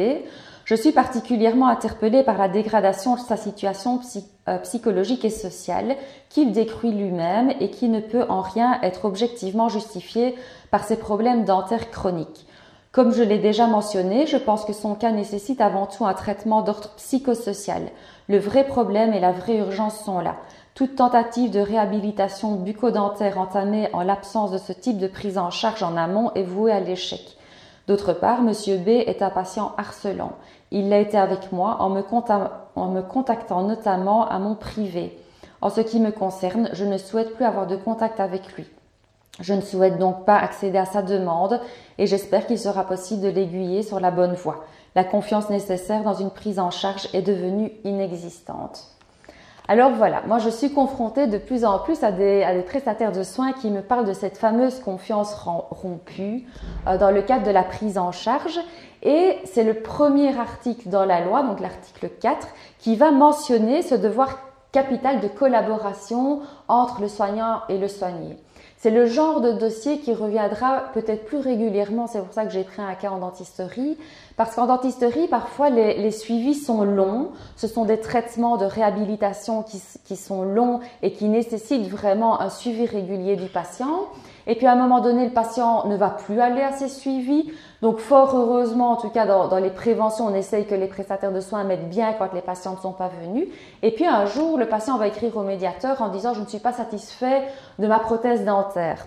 Je 0.64 0.74
suis 0.76 0.92
particulièrement 0.92 1.66
interpellée 1.66 2.22
par 2.22 2.38
la 2.38 2.48
dégradation 2.48 3.16
de 3.16 3.20
sa 3.20 3.36
situation 3.36 4.00
euh, 4.48 4.58
psychologique 4.58 5.24
et 5.24 5.30
sociale 5.30 5.96
qu'il 6.28 6.52
décrit 6.52 6.92
lui-même 6.92 7.52
et 7.58 7.70
qui 7.70 7.88
ne 7.88 8.00
peut 8.00 8.24
en 8.28 8.42
rien 8.42 8.80
être 8.82 9.04
objectivement 9.04 9.68
justifiée 9.68 10.36
par 10.70 10.84
ses 10.84 10.96
problèmes 10.96 11.44
dentaires 11.44 11.90
chroniques. 11.90 12.46
Comme 12.92 13.12
je 13.12 13.22
l'ai 13.22 13.38
déjà 13.38 13.66
mentionné, 13.66 14.26
je 14.26 14.36
pense 14.36 14.64
que 14.64 14.74
son 14.74 14.94
cas 14.94 15.10
nécessite 15.10 15.60
avant 15.60 15.86
tout 15.86 16.04
un 16.04 16.14
traitement 16.14 16.60
d'ordre 16.60 16.90
psychosocial. 16.96 17.82
Le 18.28 18.38
vrai 18.38 18.64
problème 18.64 19.14
et 19.14 19.20
la 19.20 19.32
vraie 19.32 19.56
urgence 19.56 20.04
sont 20.04 20.20
là. 20.20 20.36
Toute 20.74 20.96
tentative 20.96 21.50
de 21.50 21.60
réhabilitation 21.60 22.52
bucco-dentaire 22.52 23.38
entamée 23.38 23.88
en 23.94 24.02
l'absence 24.02 24.52
de 24.52 24.58
ce 24.58 24.72
type 24.72 24.98
de 24.98 25.06
prise 25.06 25.38
en 25.38 25.50
charge 25.50 25.82
en 25.82 25.96
amont 25.96 26.32
est 26.34 26.44
vouée 26.44 26.72
à 26.72 26.80
l'échec. 26.80 27.36
D'autre 27.92 28.14
part, 28.14 28.38
M. 28.38 28.54
B 28.82 28.88
est 28.88 29.20
un 29.20 29.28
patient 29.28 29.72
harcelant. 29.76 30.32
Il 30.70 30.88
l'a 30.88 30.98
été 30.98 31.18
avec 31.18 31.52
moi 31.52 31.76
en 31.80 31.90
me, 31.90 32.02
en 32.74 32.88
me 32.88 33.02
contactant 33.02 33.64
notamment 33.64 34.26
à 34.26 34.38
mon 34.38 34.54
privé. 34.54 35.14
En 35.60 35.68
ce 35.68 35.82
qui 35.82 36.00
me 36.00 36.10
concerne, 36.10 36.70
je 36.72 36.86
ne 36.86 36.96
souhaite 36.96 37.34
plus 37.34 37.44
avoir 37.44 37.66
de 37.66 37.76
contact 37.76 38.18
avec 38.18 38.56
lui. 38.56 38.66
Je 39.40 39.52
ne 39.52 39.60
souhaite 39.60 39.98
donc 39.98 40.24
pas 40.24 40.38
accéder 40.38 40.78
à 40.78 40.86
sa 40.86 41.02
demande 41.02 41.60
et 41.98 42.06
j'espère 42.06 42.46
qu'il 42.46 42.58
sera 42.58 42.84
possible 42.84 43.20
de 43.20 43.28
l'aiguiller 43.28 43.82
sur 43.82 44.00
la 44.00 44.10
bonne 44.10 44.36
voie. 44.36 44.64
La 44.94 45.04
confiance 45.04 45.50
nécessaire 45.50 46.02
dans 46.02 46.14
une 46.14 46.30
prise 46.30 46.58
en 46.58 46.70
charge 46.70 47.10
est 47.12 47.20
devenue 47.20 47.72
inexistante. 47.84 48.91
Alors 49.68 49.92
voilà, 49.92 50.22
moi 50.26 50.38
je 50.38 50.48
suis 50.48 50.72
confrontée 50.72 51.28
de 51.28 51.38
plus 51.38 51.64
en 51.64 51.78
plus 51.78 52.02
à 52.02 52.10
des, 52.10 52.44
prestataires 52.66 53.12
de 53.12 53.22
soins 53.22 53.52
qui 53.52 53.70
me 53.70 53.80
parlent 53.80 54.06
de 54.06 54.12
cette 54.12 54.36
fameuse 54.36 54.80
confiance 54.80 55.34
rompue 55.34 56.46
euh, 56.88 56.98
dans 56.98 57.10
le 57.10 57.22
cadre 57.22 57.46
de 57.46 57.50
la 57.50 57.62
prise 57.62 57.96
en 57.96 58.10
charge. 58.10 58.58
Et 59.02 59.38
c'est 59.44 59.64
le 59.64 59.74
premier 59.74 60.36
article 60.38 60.88
dans 60.88 61.04
la 61.04 61.24
loi, 61.24 61.42
donc 61.42 61.60
l'article 61.60 62.08
4, 62.20 62.48
qui 62.78 62.96
va 62.96 63.10
mentionner 63.10 63.82
ce 63.82 63.94
devoir 63.94 64.38
capital 64.72 65.20
de 65.20 65.28
collaboration 65.28 66.40
entre 66.68 67.00
le 67.00 67.08
soignant 67.08 67.60
et 67.68 67.78
le 67.78 67.88
soigné. 67.88 68.38
C'est 68.82 68.90
le 68.90 69.06
genre 69.06 69.40
de 69.40 69.52
dossier 69.52 70.00
qui 70.00 70.12
reviendra 70.12 70.86
peut-être 70.92 71.24
plus 71.24 71.38
régulièrement, 71.38 72.08
c'est 72.08 72.18
pour 72.18 72.32
ça 72.32 72.44
que 72.44 72.50
j'ai 72.50 72.64
pris 72.64 72.82
un 72.82 72.96
cas 72.96 73.10
en 73.10 73.20
dentisterie, 73.20 73.96
parce 74.36 74.56
qu'en 74.56 74.66
dentisterie, 74.66 75.28
parfois, 75.28 75.70
les, 75.70 76.10
suivis 76.10 76.56
sont 76.56 76.82
longs. 76.82 77.30
Ce 77.54 77.68
sont 77.68 77.84
des 77.84 78.00
traitements 78.00 78.56
de 78.56 78.64
réhabilitation 78.64 79.62
qui, 79.62 79.80
qui, 80.04 80.16
sont 80.16 80.42
longs 80.42 80.80
et 81.02 81.12
qui 81.12 81.26
nécessitent 81.26 81.88
vraiment 81.88 82.40
un 82.40 82.50
suivi 82.50 82.84
régulier 82.84 83.36
du 83.36 83.46
patient. 83.46 84.08
Et 84.46 84.54
puis, 84.54 84.66
à 84.66 84.72
un 84.72 84.76
moment 84.76 85.00
donné, 85.00 85.26
le 85.26 85.32
patient 85.32 85.86
ne 85.86 85.96
va 85.96 86.10
plus 86.10 86.40
aller 86.40 86.62
à 86.62 86.72
ses 86.72 86.88
suivis. 86.88 87.52
Donc, 87.80 87.98
fort 87.98 88.34
heureusement, 88.34 88.92
en 88.92 88.96
tout 88.96 89.10
cas, 89.10 89.26
dans, 89.26 89.56
les 89.58 89.70
préventions, 89.70 90.26
on 90.26 90.34
essaye 90.34 90.66
que 90.66 90.74
les 90.74 90.86
prestataires 90.86 91.32
de 91.32 91.40
soins 91.40 91.64
mettent 91.64 91.88
bien 91.88 92.12
quand 92.14 92.32
les 92.32 92.40
patients 92.40 92.72
ne 92.72 92.80
sont 92.80 92.92
pas 92.92 93.10
venus. 93.22 93.48
Et 93.82 93.92
puis, 93.92 94.06
un 94.06 94.26
jour, 94.26 94.58
le 94.58 94.66
patient 94.66 94.98
va 94.98 95.06
écrire 95.06 95.36
au 95.36 95.42
médiateur 95.42 96.02
en 96.02 96.08
disant, 96.08 96.34
je 96.34 96.40
ne 96.40 96.46
suis 96.46 96.58
pas 96.58 96.72
satisfait 96.72 97.42
de 97.78 97.86
ma 97.86 97.98
prothèse 97.98 98.44
dentaire. 98.44 99.06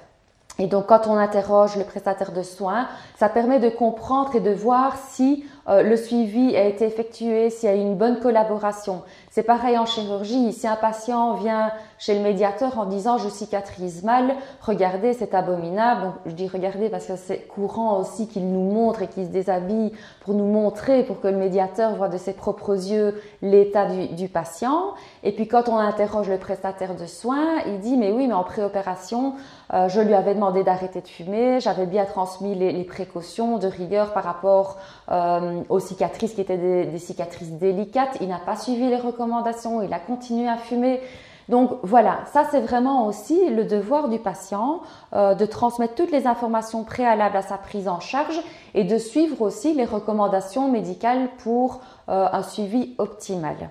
Et 0.58 0.68
donc, 0.68 0.88
quand 0.88 1.08
on 1.08 1.18
interroge 1.18 1.76
le 1.76 1.84
prestataire 1.84 2.32
de 2.32 2.42
soins, 2.42 2.88
ça 3.18 3.28
permet 3.28 3.60
de 3.60 3.70
comprendre 3.70 4.36
et 4.36 4.40
de 4.40 4.52
voir 4.52 4.96
si 5.10 5.44
euh, 5.68 5.82
le 5.82 5.98
suivi 5.98 6.56
a 6.56 6.66
été 6.66 6.86
effectué, 6.86 7.50
s'il 7.50 7.70
y 7.70 7.72
a 7.72 7.76
eu 7.76 7.80
une 7.80 7.96
bonne 7.96 8.20
collaboration. 8.20 9.02
C'est 9.32 9.44
pareil 9.44 9.78
en 9.78 9.86
chirurgie. 9.86 10.54
Si 10.54 10.68
un 10.68 10.78
patient 10.78 11.34
vient 11.34 11.72
chez 11.98 12.16
le 12.16 12.22
médiateur 12.22 12.78
en 12.80 12.86
disant 12.86 13.18
je 13.18 13.28
cicatrise 13.28 14.04
mal, 14.04 14.36
regardez, 14.62 15.14
c'est 15.14 15.34
abominable. 15.34 16.14
Je 16.26 16.32
dis 16.32 16.48
regardez 16.48 16.90
parce 16.90 17.06
que 17.08 17.16
c'est 17.16 17.40
courant 17.40 18.00
aussi 18.00 18.28
qu'il 18.28 18.50
nous 18.50 18.72
montre 18.72 19.02
et 19.02 19.08
qu'il 19.08 19.26
se 19.26 19.32
déshabille 19.32 19.92
pour 20.22 20.36
nous 20.36 20.46
montrer, 20.46 21.04
pour 21.04 21.20
que 21.20 21.28
le 21.28 21.38
médiateur 21.38 21.96
voit 21.96 22.10
de 22.10 22.18
ses 22.18 22.34
propres 22.34 22.76
yeux 22.76 23.22
l'état 23.42 23.88
du, 23.88 24.30
patient. 24.30 24.94
Et 25.24 25.32
puis 25.32 25.48
quand 25.48 25.68
on 25.68 25.78
interroge 25.78 26.30
le 26.30 26.38
prestataire 26.38 26.96
de 26.96 27.06
soins, 27.06 27.60
il 27.66 27.80
dit 27.80 27.98
mais 27.98 28.12
oui, 28.12 28.28
mais 28.28 28.34
en 28.34 28.44
préopération, 28.44 29.34
euh, 29.74 29.90
je 29.90 30.00
lui 30.00 30.14
avais 30.14 30.36
demandé 30.36 30.64
d'arrêter 30.64 31.02
de 31.02 31.08
fumer, 31.08 31.60
j'avais 31.60 31.88
bien 31.88 32.06
transmis 32.06 32.56
les, 32.56 32.86
précautions 32.86 33.58
de 33.58 33.68
rigueur 33.68 34.14
par 34.14 34.24
rapport 34.24 34.78
euh, 35.12 35.62
aux 35.70 35.80
cicatrices 35.80 36.34
qui 36.34 36.42
étaient 36.42 36.58
des, 36.58 36.98
cicatrices 36.98 37.52
délicates. 37.52 38.18
Il 38.22 38.28
n'a 38.28 38.40
pas 38.40 38.56
suivi 38.56 38.90
les 38.90 38.98
recommandations, 38.98 39.84
il 39.84 39.94
a 39.94 40.00
continué 40.00 40.48
à 40.50 40.58
fumer. 40.58 41.00
Donc 41.48 41.78
voilà, 41.84 42.22
ça 42.34 42.44
c'est 42.50 42.62
vraiment 42.62 43.06
aussi 43.06 43.52
le 43.52 43.66
devoir 43.66 44.10
du 44.10 44.18
patient 44.18 44.82
euh, 45.14 45.36
de 45.36 45.46
transmettre 45.46 45.94
toutes 45.94 46.12
les 46.12 46.26
informations 46.26 46.84
préalables 46.84 47.38
à 47.38 47.44
sa 47.44 47.60
prise 47.60 47.88
en 47.88 48.00
charge 48.00 48.42
et 48.74 48.84
de 48.84 48.98
suivre 48.98 49.44
aussi 49.44 49.76
les 49.76 49.86
recommandations 49.86 50.72
médicales 50.72 51.30
pour 51.38 51.82
euh, 52.10 52.28
un 52.32 52.42
suivi 52.42 52.96
optimal. 52.98 53.70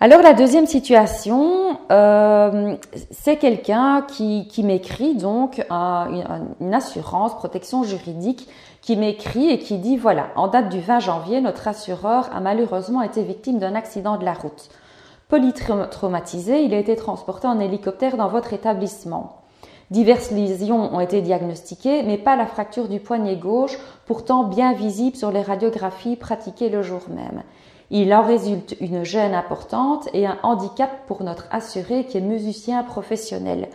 Alors 0.00 0.22
la 0.22 0.32
deuxième 0.32 0.66
situation, 0.66 1.78
c'est 3.12 3.36
quelqu'un 3.36 4.04
qui, 4.08 4.64
m'écrit 4.64 5.14
donc 5.14 5.64
une 5.70 6.74
assurance, 6.74 7.36
protection 7.36 7.84
juridique, 7.84 8.48
qui 8.82 8.96
m'écrit 8.96 9.48
et 9.48 9.58
qui 9.58 9.78
dit 9.78 9.96
voilà, 9.96 10.28
en 10.36 10.48
date 10.48 10.68
du 10.68 10.80
20 10.80 11.00
janvier, 11.00 11.40
notre 11.40 11.66
assureur 11.68 12.28
a 12.34 12.40
malheureusement 12.40 13.00
été 13.00 13.22
victime 13.22 13.58
d'un 13.58 13.74
accident 13.74 14.18
de 14.18 14.24
la 14.24 14.34
route. 14.34 14.68
Polytraumatisé, 15.28 16.62
il 16.62 16.74
a 16.74 16.78
été 16.78 16.94
transporté 16.94 17.46
en 17.46 17.58
hélicoptère 17.58 18.18
dans 18.18 18.28
votre 18.28 18.52
établissement. 18.52 19.38
Diverses 19.90 20.30
lésions 20.30 20.94
ont 20.94 21.00
été 21.00 21.22
diagnostiquées, 21.22 22.02
mais 22.02 22.18
pas 22.18 22.36
la 22.36 22.46
fracture 22.46 22.88
du 22.88 22.98
poignet 22.98 23.36
gauche, 23.36 23.78
pourtant 24.06 24.44
bien 24.44 24.72
visible 24.72 25.16
sur 25.16 25.30
les 25.30 25.42
radiographies 25.42 26.16
pratiquées 26.16 26.70
le 26.70 26.82
jour 26.82 27.02
même. 27.08 27.42
Il 27.90 28.12
en 28.14 28.22
résulte 28.22 28.74
une 28.80 29.04
gêne 29.04 29.34
importante 29.34 30.08
et 30.14 30.26
un 30.26 30.38
handicap 30.42 30.90
pour 31.06 31.22
notre 31.22 31.46
assuré 31.50 32.04
qui 32.04 32.16
est 32.16 32.22
musicien 32.22 32.82
professionnel. 32.82 33.68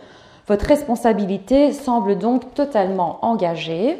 Votre 0.48 0.66
responsabilité 0.66 1.72
semble 1.72 2.18
donc 2.18 2.52
totalement 2.52 3.18
engagée. 3.22 3.96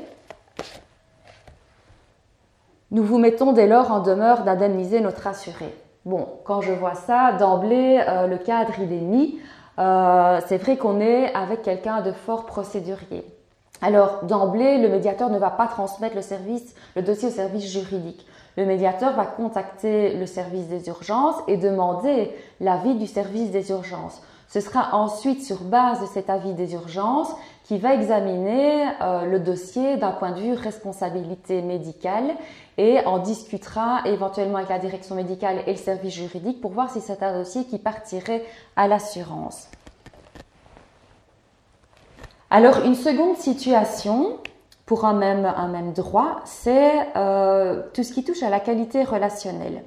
Nous 2.90 3.02
vous 3.02 3.18
mettons 3.18 3.52
dès 3.52 3.66
lors 3.66 3.92
en 3.92 4.00
demeure 4.00 4.45
d'indemniser 4.45 5.00
notre 5.00 5.26
assuré. 5.26 5.75
Bon, 6.07 6.26
quand 6.45 6.62
je 6.62 6.73
vois 6.73 6.95
ça, 6.95 7.33
d'emblée, 7.33 8.02
euh, 8.09 8.26
le 8.26 8.38
cadre, 8.38 8.73
il 8.80 8.90
est 8.90 9.00
mis. 9.00 9.38
Euh, 9.78 10.40
c'est 10.47 10.57
vrai 10.57 10.78
qu'on 10.78 10.99
est 10.99 11.35
avec 11.35 11.61
quelqu'un 11.61 12.00
de 12.00 12.12
fort 12.12 12.47
procédurier. 12.47 13.26
Alors, 13.83 14.25
d'emblée, 14.25 14.78
le 14.78 14.88
médiateur 14.88 15.28
ne 15.28 15.38
va 15.38 15.50
pas 15.50 15.66
transmettre 15.66 16.16
le, 16.16 17.02
dossier 17.02 17.28
au 17.28 17.30
service 17.30 17.71
juridique. 17.71 18.26
Le 18.57 18.64
médiateur 18.64 19.14
va 19.14 19.26
contacter 19.26 20.14
le 20.14 20.25
service 20.25 20.68
des 20.68 20.88
urgences 20.88 21.37
et 21.47 21.59
demander 21.59 22.33
l'avis 22.59 22.95
du 22.95 23.07
service 23.07 23.50
des 23.50 23.71
urgences. 23.71 24.23
Ce 24.48 24.60
sera 24.60 24.94
ensuite 24.94 25.44
sur 25.44 25.60
base 25.60 26.00
de 26.00 26.06
cet 26.06 26.30
avis 26.30 26.54
des 26.54 26.72
urgences 26.72 27.30
qui 27.64 27.76
va 27.76 27.94
examiner 27.94 28.86
euh, 29.02 29.26
le 29.26 29.40
dossier 29.40 29.98
d'un 29.98 30.12
point 30.12 30.32
de 30.32 30.40
vue 30.40 30.54
responsabilité 30.54 31.60
médicale 31.60 32.34
et 32.78 33.00
en 33.04 33.18
discutera 33.18 34.00
éventuellement 34.06 34.56
avec 34.56 34.70
la 34.70 34.78
direction 34.78 35.14
médicale 35.14 35.62
et 35.66 35.72
le 35.72 35.78
service 35.78 36.14
juridique 36.14 36.62
pour 36.62 36.70
voir 36.70 36.90
si 36.90 37.02
c'est 37.02 37.22
un 37.22 37.38
dossier 37.38 37.66
qui 37.66 37.78
partirait 37.78 38.42
à 38.74 38.88
l'assurance. 38.88 39.68
Alors 42.48 42.82
une 42.86 42.94
seconde 42.94 43.36
situation 43.36 44.38
pour 44.86 45.04
un 45.04 45.12
même, 45.12 45.44
un 45.44 45.68
même 45.68 45.92
droit, 45.92 46.40
c'est 46.46 47.06
euh, 47.16 47.82
tout 47.92 48.02
ce 48.02 48.14
qui 48.14 48.24
touche 48.24 48.42
à 48.42 48.48
la 48.48 48.60
qualité 48.60 49.04
relationnelle. 49.04 49.84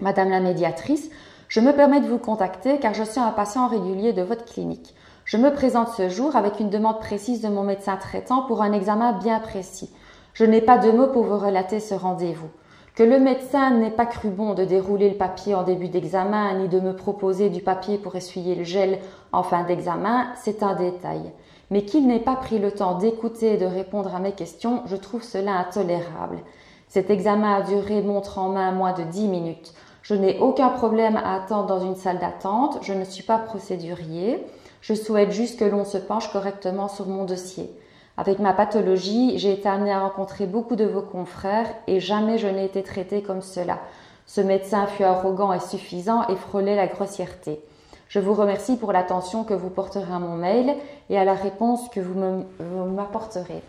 Madame 0.00 0.30
la 0.30 0.40
médiatrice, 0.40 1.08
je 1.52 1.60
me 1.60 1.74
permets 1.74 2.00
de 2.00 2.08
vous 2.08 2.16
contacter 2.16 2.78
car 2.78 2.94
je 2.94 3.02
suis 3.02 3.20
un 3.20 3.30
patient 3.30 3.68
régulier 3.68 4.14
de 4.14 4.22
votre 4.22 4.46
clinique. 4.46 4.94
Je 5.26 5.36
me 5.36 5.52
présente 5.52 5.90
ce 5.90 6.08
jour 6.08 6.34
avec 6.34 6.60
une 6.60 6.70
demande 6.70 6.98
précise 6.98 7.42
de 7.42 7.50
mon 7.50 7.62
médecin 7.62 7.98
traitant 7.98 8.46
pour 8.46 8.62
un 8.62 8.72
examen 8.72 9.12
bien 9.12 9.38
précis. 9.38 9.90
Je 10.32 10.46
n'ai 10.46 10.62
pas 10.62 10.78
de 10.78 10.90
mots 10.90 11.08
pour 11.08 11.24
vous 11.24 11.36
relater 11.36 11.78
ce 11.78 11.94
rendez-vous. 11.94 12.48
Que 12.94 13.02
le 13.02 13.18
médecin 13.18 13.68
n'ait 13.68 13.90
pas 13.90 14.06
cru 14.06 14.30
bon 14.30 14.54
de 14.54 14.64
dérouler 14.64 15.10
le 15.10 15.18
papier 15.18 15.54
en 15.54 15.62
début 15.62 15.88
d'examen 15.88 16.54
ni 16.54 16.68
de 16.68 16.80
me 16.80 16.96
proposer 16.96 17.50
du 17.50 17.60
papier 17.60 17.98
pour 17.98 18.16
essuyer 18.16 18.54
le 18.54 18.64
gel 18.64 18.98
en 19.32 19.42
fin 19.42 19.62
d'examen, 19.64 20.28
c'est 20.36 20.62
un 20.62 20.74
détail. 20.74 21.20
Mais 21.70 21.84
qu'il 21.84 22.06
n'ait 22.06 22.18
pas 22.18 22.36
pris 22.36 22.60
le 22.60 22.72
temps 22.72 22.96
d'écouter 22.96 23.52
et 23.52 23.58
de 23.58 23.66
répondre 23.66 24.14
à 24.14 24.20
mes 24.20 24.32
questions, 24.32 24.84
je 24.86 24.96
trouve 24.96 25.22
cela 25.22 25.52
intolérable. 25.58 26.38
Cet 26.88 27.10
examen 27.10 27.56
a 27.56 27.60
duré 27.60 28.00
montre 28.00 28.38
en 28.38 28.48
main 28.48 28.72
moins 28.72 28.94
de 28.94 29.02
dix 29.02 29.28
minutes. 29.28 29.74
Je 30.02 30.14
n'ai 30.14 30.38
aucun 30.40 30.68
problème 30.68 31.16
à 31.16 31.36
attendre 31.36 31.66
dans 31.66 31.80
une 31.80 31.94
salle 31.94 32.18
d'attente, 32.18 32.78
je 32.82 32.92
ne 32.92 33.04
suis 33.04 33.22
pas 33.22 33.38
procédurier, 33.38 34.44
je 34.80 34.94
souhaite 34.94 35.30
juste 35.30 35.60
que 35.60 35.64
l'on 35.64 35.84
se 35.84 35.98
penche 35.98 36.32
correctement 36.32 36.88
sur 36.88 37.06
mon 37.06 37.24
dossier. 37.24 37.70
Avec 38.16 38.40
ma 38.40 38.52
pathologie, 38.52 39.38
j'ai 39.38 39.52
été 39.52 39.68
amenée 39.68 39.92
à 39.92 40.00
rencontrer 40.00 40.46
beaucoup 40.46 40.76
de 40.76 40.84
vos 40.84 41.02
confrères 41.02 41.68
et 41.86 42.00
jamais 42.00 42.36
je 42.36 42.48
n'ai 42.48 42.64
été 42.64 42.82
traitée 42.82 43.22
comme 43.22 43.42
cela. 43.42 43.78
Ce 44.26 44.40
médecin 44.40 44.86
fut 44.86 45.04
arrogant 45.04 45.52
et 45.52 45.60
suffisant 45.60 46.26
et 46.28 46.36
frôlait 46.36 46.76
la 46.76 46.88
grossièreté. 46.88 47.60
Je 48.08 48.18
vous 48.18 48.34
remercie 48.34 48.76
pour 48.76 48.92
l'attention 48.92 49.44
que 49.44 49.54
vous 49.54 49.70
porterez 49.70 50.12
à 50.12 50.18
mon 50.18 50.36
mail 50.36 50.74
et 51.10 51.18
à 51.18 51.24
la 51.24 51.34
réponse 51.34 51.88
que 51.88 52.00
vous 52.00 52.44
m'apporterez. 52.90 53.62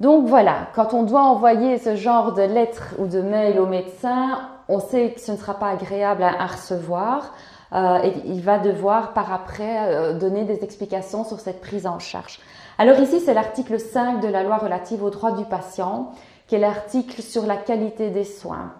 Donc 0.00 0.26
voilà, 0.26 0.68
quand 0.74 0.92
on 0.92 1.04
doit 1.04 1.22
envoyer 1.22 1.78
ce 1.78 1.96
genre 1.96 2.34
de 2.34 2.42
lettres 2.42 2.94
ou 2.98 3.06
de 3.06 3.22
mail 3.22 3.58
au 3.58 3.66
médecin, 3.66 4.40
on 4.68 4.80
sait 4.80 5.12
que 5.12 5.20
ce 5.20 5.32
ne 5.32 5.36
sera 5.36 5.54
pas 5.54 5.68
agréable 5.68 6.22
à, 6.22 6.46
recevoir 6.46 7.32
euh, 7.72 8.02
et 8.02 8.12
il 8.26 8.42
va 8.42 8.58
devoir 8.58 9.12
par 9.12 9.32
après 9.32 9.92
euh, 9.92 10.18
donner 10.18 10.44
des 10.44 10.62
explications 10.62 11.24
sur 11.24 11.40
cette 11.40 11.60
prise 11.60 11.86
en 11.86 11.98
charge. 11.98 12.40
Alors 12.78 12.98
ici, 13.00 13.20
c'est 13.20 13.34
l'article 13.34 13.80
5 13.80 14.20
de 14.20 14.28
la 14.28 14.42
loi 14.42 14.58
relative 14.58 15.02
aux 15.02 15.10
droits 15.10 15.32
du 15.32 15.44
patient, 15.44 16.12
qui 16.46 16.56
est 16.56 16.58
l'article 16.58 17.22
sur 17.22 17.46
la 17.46 17.56
qualité 17.56 18.10
des 18.10 18.24
soins. 18.24 18.72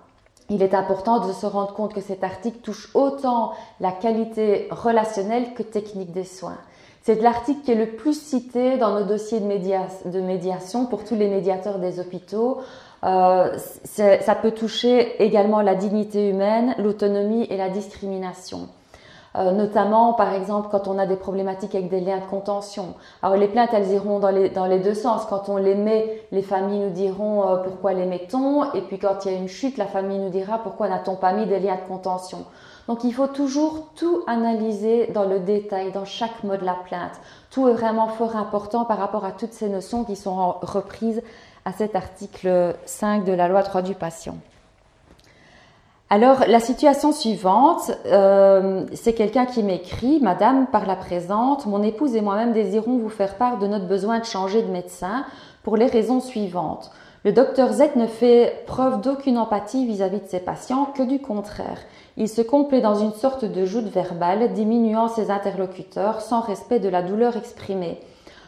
Il 0.48 0.62
est 0.62 0.74
important 0.74 1.26
de 1.26 1.32
se 1.32 1.46
rendre 1.46 1.72
compte 1.72 1.92
que 1.92 2.00
cet 2.00 2.22
article 2.22 2.58
touche 2.58 2.90
autant 2.94 3.52
la 3.80 3.90
qualité 3.90 4.68
relationnelle 4.70 5.54
que 5.54 5.62
technique 5.62 6.12
des 6.12 6.24
soins. 6.24 6.58
C'est 7.06 7.20
l'article 7.22 7.60
qui 7.60 7.70
est 7.70 7.76
le 7.76 7.92
plus 7.94 8.20
cité 8.20 8.78
dans 8.78 8.98
nos 8.98 9.04
dossiers 9.04 9.38
de, 9.38 10.20
médiation 10.20 10.86
pour 10.86 11.04
tous 11.04 11.14
les 11.14 11.28
médiateurs 11.28 11.78
des 11.78 12.00
hôpitaux. 12.00 12.58
Euh, 13.04 13.56
ça 13.84 14.34
peut 14.34 14.52
toucher 14.52 15.22
également 15.22 15.60
la 15.60 15.74
dignité 15.74 16.28
humaine, 16.28 16.74
l'autonomie 16.78 17.44
et 17.50 17.56
la 17.56 17.68
discrimination. 17.68 18.68
Euh, 19.36 19.52
notamment 19.52 20.14
par 20.14 20.32
exemple 20.32 20.68
quand 20.70 20.88
on 20.88 20.98
a 20.98 21.04
des 21.04 21.16
problématiques 21.16 21.74
avec 21.74 21.90
des 21.90 22.00
liens 22.00 22.20
de 22.20 22.24
contention. 22.24 22.94
Alors 23.22 23.36
les 23.36 23.48
plaintes 23.48 23.68
elles 23.74 23.90
iront 23.90 24.18
dans 24.18 24.30
les, 24.30 24.78
deux 24.78 24.94
sens. 24.94 25.26
Quand 25.26 25.50
on 25.50 25.58
les 25.58 25.74
met, 25.74 26.22
les 26.32 26.40
familles 26.40 26.78
nous 26.78 26.90
diront 26.90 27.46
euh, 27.46 27.56
pourquoi 27.56 27.92
les 27.92 28.06
met-on 28.06 28.72
et 28.72 28.80
puis 28.80 28.98
quand 28.98 29.24
il 29.24 29.32
y 29.32 29.34
a 29.34 29.38
une 29.38 29.48
chute, 29.48 29.76
la 29.76 29.86
famille 29.86 30.18
nous 30.18 30.30
dira 30.30 30.58
pourquoi 30.58 30.88
n'a-t-on 30.88 31.16
pas 31.16 31.34
mis 31.34 31.44
des 31.44 31.58
liens 31.58 31.76
de 31.76 31.86
contention? 31.86 32.46
Donc 32.88 33.04
il 33.04 33.12
faut 33.12 33.26
toujours 33.26 33.88
tout 33.94 34.22
analyser 34.26 35.08
dans 35.08 35.24
le 35.24 35.40
détail, 35.40 35.92
dans 35.92 36.06
chaque 36.06 36.42
mot 36.42 36.56
de 36.56 36.64
la 36.64 36.76
plainte. 36.86 37.20
Tout 37.50 37.68
est 37.68 37.74
vraiment 37.74 38.08
fort 38.08 38.36
important 38.36 38.86
par 38.86 38.96
rapport 38.96 39.26
à 39.26 39.32
toutes 39.32 39.52
ces 39.52 39.68
notions 39.68 40.04
qui 40.04 40.16
sont 40.16 40.54
reprises 40.62 41.22
à 41.66 41.72
cet 41.72 41.96
article 41.96 42.76
5 42.86 43.24
de 43.24 43.32
la 43.32 43.48
loi 43.48 43.62
3 43.62 43.82
du 43.82 43.94
patient. 43.94 44.36
Alors 46.08 46.44
la 46.46 46.60
situation 46.60 47.10
suivante, 47.10 47.90
euh, 48.06 48.84
c'est 48.94 49.12
quelqu'un 49.12 49.44
qui 49.44 49.64
m'écrit, 49.64 50.20
Madame, 50.22 50.68
par 50.68 50.86
la 50.86 50.94
présente, 50.94 51.66
mon 51.66 51.82
épouse 51.82 52.14
et 52.14 52.20
moi-même 52.20 52.52
désirons 52.52 52.98
vous 52.98 53.08
faire 53.08 53.34
part 53.34 53.58
de 53.58 53.66
notre 53.66 53.86
besoin 53.86 54.20
de 54.20 54.24
changer 54.24 54.62
de 54.62 54.70
médecin 54.70 55.24
pour 55.64 55.76
les 55.76 55.86
raisons 55.86 56.20
suivantes. 56.20 56.92
Le 57.24 57.32
docteur 57.32 57.72
Z 57.72 57.96
ne 57.96 58.06
fait 58.06 58.62
preuve 58.68 59.00
d'aucune 59.00 59.36
empathie 59.36 59.84
vis-à-vis 59.84 60.20
de 60.20 60.28
ses 60.28 60.38
patients, 60.38 60.84
que 60.96 61.02
du 61.02 61.18
contraire. 61.18 61.80
Il 62.16 62.28
se 62.28 62.40
complaît 62.40 62.80
dans 62.80 62.94
une 62.94 63.12
sorte 63.12 63.44
de 63.44 63.64
joute 63.64 63.88
verbale, 63.88 64.52
diminuant 64.52 65.08
ses 65.08 65.32
interlocuteurs 65.32 66.20
sans 66.20 66.40
respect 66.40 66.78
de 66.78 66.88
la 66.88 67.02
douleur 67.02 67.36
exprimée. 67.36 67.98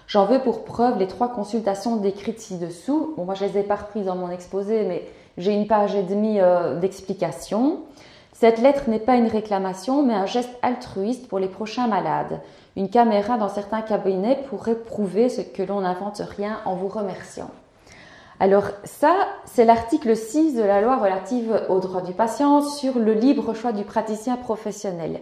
J'en 0.08 0.24
veux 0.24 0.38
pour 0.38 0.64
preuve 0.64 0.98
les 0.98 1.06
trois 1.06 1.28
consultations 1.28 1.96
décrites 1.96 2.40
ci-dessous. 2.40 3.12
Bon, 3.18 3.26
moi, 3.26 3.34
je 3.34 3.44
les 3.44 3.58
ai 3.58 3.62
pas 3.62 3.76
reprises 3.76 4.06
dans 4.06 4.16
mon 4.16 4.30
exposé, 4.30 4.84
mais 4.84 5.06
j'ai 5.36 5.52
une 5.52 5.66
page 5.66 5.94
et 5.94 6.02
demie 6.02 6.40
euh, 6.40 6.80
d'explication. 6.80 7.80
Cette 8.32 8.58
lettre 8.58 8.88
n'est 8.88 9.00
pas 9.00 9.16
une 9.16 9.26
réclamation, 9.26 10.02
mais 10.02 10.14
un 10.14 10.24
geste 10.24 10.56
altruiste 10.62 11.28
pour 11.28 11.38
les 11.38 11.48
prochains 11.48 11.88
malades. 11.88 12.40
Une 12.74 12.88
caméra 12.88 13.36
dans 13.36 13.50
certains 13.50 13.82
cabinets 13.82 14.42
pourrait 14.48 14.76
prouver 14.76 15.28
ce 15.28 15.42
que 15.42 15.62
l'on 15.62 15.82
n'invente 15.82 16.22
rien 16.36 16.60
en 16.64 16.74
vous 16.74 16.88
remerciant. 16.88 17.50
Alors 18.40 18.70
ça, 18.84 19.14
c'est 19.44 19.66
l'article 19.66 20.16
6 20.16 20.54
de 20.54 20.62
la 20.62 20.80
loi 20.80 20.96
relative 20.96 21.66
aux 21.68 21.80
droits 21.80 22.00
du 22.00 22.14
patient 22.14 22.62
sur 22.62 22.98
le 22.98 23.12
libre 23.12 23.52
choix 23.52 23.72
du 23.72 23.84
praticien 23.84 24.36
professionnel. 24.36 25.20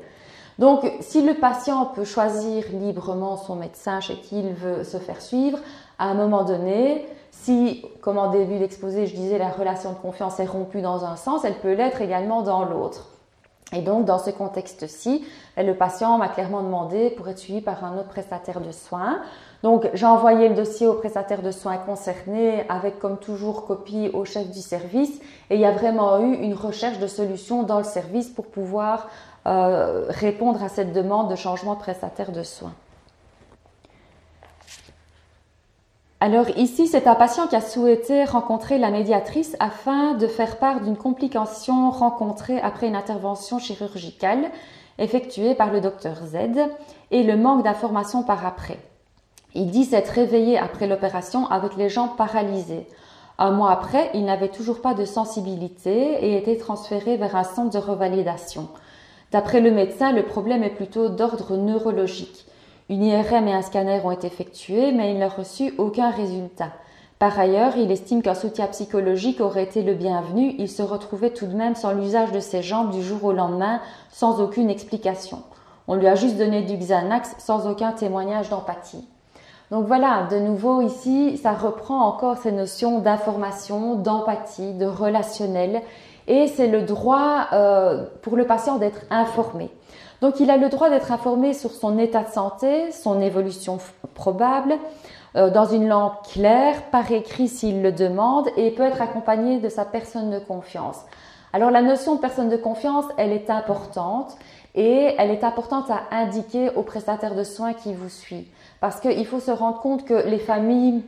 Donc, 0.58 0.90
si 1.00 1.22
le 1.22 1.34
patient 1.34 1.86
peut 1.86 2.04
choisir 2.04 2.64
librement 2.72 3.36
son 3.36 3.56
médecin 3.56 4.00
chez 4.00 4.14
qui 4.14 4.40
il 4.40 4.54
veut 4.54 4.84
se 4.84 4.96
faire 4.96 5.20
suivre, 5.20 5.58
à 5.98 6.06
un 6.06 6.14
moment 6.14 6.44
donné, 6.44 7.06
si, 7.30 7.84
comme 8.00 8.18
en 8.18 8.30
début 8.30 8.58
d'exposé, 8.58 9.06
je 9.06 9.14
disais 9.14 9.38
la 9.38 9.50
relation 9.50 9.92
de 9.92 9.98
confiance 9.98 10.40
est 10.40 10.46
rompue 10.46 10.80
dans 10.80 11.04
un 11.04 11.16
sens, 11.16 11.44
elle 11.44 11.58
peut 11.58 11.74
l'être 11.74 12.00
également 12.00 12.42
dans 12.42 12.64
l'autre. 12.64 13.08
Et 13.72 13.82
donc, 13.82 14.04
dans 14.04 14.18
ce 14.18 14.30
contexte-ci, 14.30 15.26
le 15.56 15.72
patient 15.72 16.18
m'a 16.18 16.28
clairement 16.28 16.62
demandé 16.62 17.10
pour 17.10 17.28
être 17.28 17.38
suivi 17.38 17.60
par 17.60 17.84
un 17.84 17.98
autre 17.98 18.08
prestataire 18.08 18.60
de 18.60 18.70
soins. 18.70 19.18
Donc, 19.64 19.90
j'ai 19.92 20.06
envoyé 20.06 20.48
le 20.48 20.54
dossier 20.54 20.86
au 20.86 20.94
prestataire 20.94 21.42
de 21.42 21.50
soins 21.50 21.76
concerné 21.76 22.64
avec, 22.68 23.00
comme 23.00 23.18
toujours, 23.18 23.66
copie 23.66 24.08
au 24.12 24.24
chef 24.24 24.48
du 24.50 24.60
service. 24.60 25.20
Et 25.50 25.56
il 25.56 25.60
y 25.60 25.64
a 25.64 25.72
vraiment 25.72 26.20
eu 26.20 26.34
une 26.34 26.54
recherche 26.54 27.00
de 27.00 27.08
solutions 27.08 27.64
dans 27.64 27.78
le 27.78 27.84
service 27.84 28.28
pour 28.28 28.46
pouvoir 28.46 29.08
euh, 29.46 30.06
répondre 30.08 30.62
à 30.62 30.68
cette 30.68 30.92
demande 30.92 31.30
de 31.30 31.36
changement 31.36 31.74
de 31.74 31.78
prestataire 31.78 32.32
de 32.32 32.42
soins. 32.42 32.74
Alors 36.18 36.48
ici, 36.56 36.88
c'est 36.88 37.06
un 37.06 37.14
patient 37.14 37.46
qui 37.46 37.54
a 37.54 37.60
souhaité 37.60 38.24
rencontrer 38.24 38.78
la 38.78 38.90
médiatrice 38.90 39.54
afin 39.60 40.14
de 40.14 40.26
faire 40.26 40.56
part 40.58 40.80
d'une 40.80 40.96
complication 40.96 41.90
rencontrée 41.90 42.58
après 42.60 42.88
une 42.88 42.96
intervention 42.96 43.58
chirurgicale 43.58 44.50
effectuée 44.98 45.54
par 45.54 45.70
le 45.70 45.80
docteur 45.80 46.16
Z 46.24 46.36
et 47.10 47.22
le 47.22 47.36
manque 47.36 47.62
d'informations 47.62 48.22
par 48.22 48.46
après. 48.46 48.78
Il 49.54 49.70
dit 49.70 49.84
s'être 49.84 50.08
réveillé 50.08 50.58
après 50.58 50.86
l'opération 50.86 51.46
avec 51.46 51.76
les 51.76 51.88
jambes 51.88 52.16
paralysées. 52.16 52.86
Un 53.38 53.50
mois 53.50 53.70
après, 53.70 54.10
il 54.14 54.24
n'avait 54.24 54.48
toujours 54.48 54.80
pas 54.80 54.94
de 54.94 55.04
sensibilité 55.04 56.24
et 56.24 56.36
était 56.38 56.56
transféré 56.56 57.16
vers 57.16 57.36
un 57.36 57.44
centre 57.44 57.70
de 57.70 57.78
revalidation. 57.78 58.68
D'après 59.32 59.60
le 59.60 59.70
médecin, 59.70 60.12
le 60.12 60.22
problème 60.22 60.62
est 60.62 60.70
plutôt 60.70 61.08
d'ordre 61.08 61.56
neurologique. 61.56 62.46
Une 62.88 63.02
IRM 63.02 63.48
et 63.48 63.52
un 63.52 63.62
scanner 63.62 64.00
ont 64.04 64.12
été 64.12 64.28
effectués, 64.28 64.92
mais 64.92 65.12
il 65.12 65.18
n'a 65.18 65.28
reçu 65.28 65.74
aucun 65.78 66.10
résultat. 66.10 66.70
Par 67.18 67.38
ailleurs, 67.38 67.76
il 67.76 67.90
estime 67.90 68.22
qu'un 68.22 68.34
soutien 68.34 68.66
psychologique 68.66 69.40
aurait 69.40 69.64
été 69.64 69.82
le 69.82 69.94
bienvenu. 69.94 70.54
Il 70.58 70.68
se 70.68 70.82
retrouvait 70.82 71.30
tout 71.30 71.46
de 71.46 71.56
même 71.56 71.74
sans 71.74 71.92
l'usage 71.92 72.30
de 72.30 72.40
ses 72.40 72.62
jambes 72.62 72.90
du 72.90 73.02
jour 73.02 73.24
au 73.24 73.32
lendemain, 73.32 73.80
sans 74.10 74.40
aucune 74.40 74.70
explication. 74.70 75.42
On 75.88 75.94
lui 75.94 76.06
a 76.06 76.14
juste 76.14 76.36
donné 76.36 76.62
du 76.62 76.76
Xanax 76.76 77.36
sans 77.38 77.66
aucun 77.68 77.92
témoignage 77.92 78.50
d'empathie. 78.50 79.04
Donc 79.70 79.86
voilà, 79.86 80.28
de 80.30 80.38
nouveau 80.38 80.82
ici, 80.82 81.38
ça 81.38 81.52
reprend 81.52 82.06
encore 82.06 82.36
ces 82.36 82.52
notions 82.52 83.00
d'information, 83.00 83.96
d'empathie, 83.96 84.74
de 84.74 84.86
relationnel, 84.86 85.82
et 86.28 86.46
c'est 86.48 86.66
le 86.66 86.82
droit 86.82 87.46
euh, 87.52 88.04
pour 88.22 88.36
le 88.36 88.46
patient 88.46 88.76
d'être 88.76 89.00
informé. 89.10 89.70
Donc 90.20 90.40
il 90.40 90.50
a 90.50 90.56
le 90.56 90.68
droit 90.68 90.90
d'être 90.90 91.12
informé 91.12 91.52
sur 91.52 91.70
son 91.70 91.98
état 91.98 92.22
de 92.22 92.30
santé, 92.30 92.90
son 92.90 93.20
évolution 93.20 93.78
probable, 94.14 94.74
euh, 95.36 95.50
dans 95.50 95.66
une 95.66 95.88
langue 95.88 96.12
claire, 96.32 96.82
par 96.90 97.10
écrit 97.12 97.48
s'il 97.48 97.82
le 97.82 97.92
demande, 97.92 98.48
et 98.56 98.70
peut 98.70 98.84
être 98.84 99.02
accompagné 99.02 99.58
de 99.58 99.68
sa 99.68 99.84
personne 99.84 100.30
de 100.30 100.38
confiance. 100.38 101.00
Alors 101.52 101.70
la 101.70 101.82
notion 101.82 102.16
de 102.16 102.20
personne 102.20 102.48
de 102.48 102.56
confiance, 102.56 103.04
elle 103.18 103.32
est 103.32 103.50
importante 103.50 104.36
et 104.74 105.14
elle 105.16 105.30
est 105.30 105.44
importante 105.44 105.90
à 105.90 106.02
indiquer 106.14 106.70
au 106.76 106.82
prestataire 106.82 107.34
de 107.34 107.44
soins 107.44 107.72
qui 107.72 107.94
vous 107.94 108.10
suit. 108.10 108.46
Parce 108.80 109.00
qu'il 109.00 109.26
faut 109.26 109.40
se 109.40 109.50
rendre 109.50 109.80
compte 109.80 110.04
que 110.04 110.26
les 110.28 110.38
familles 110.38 111.02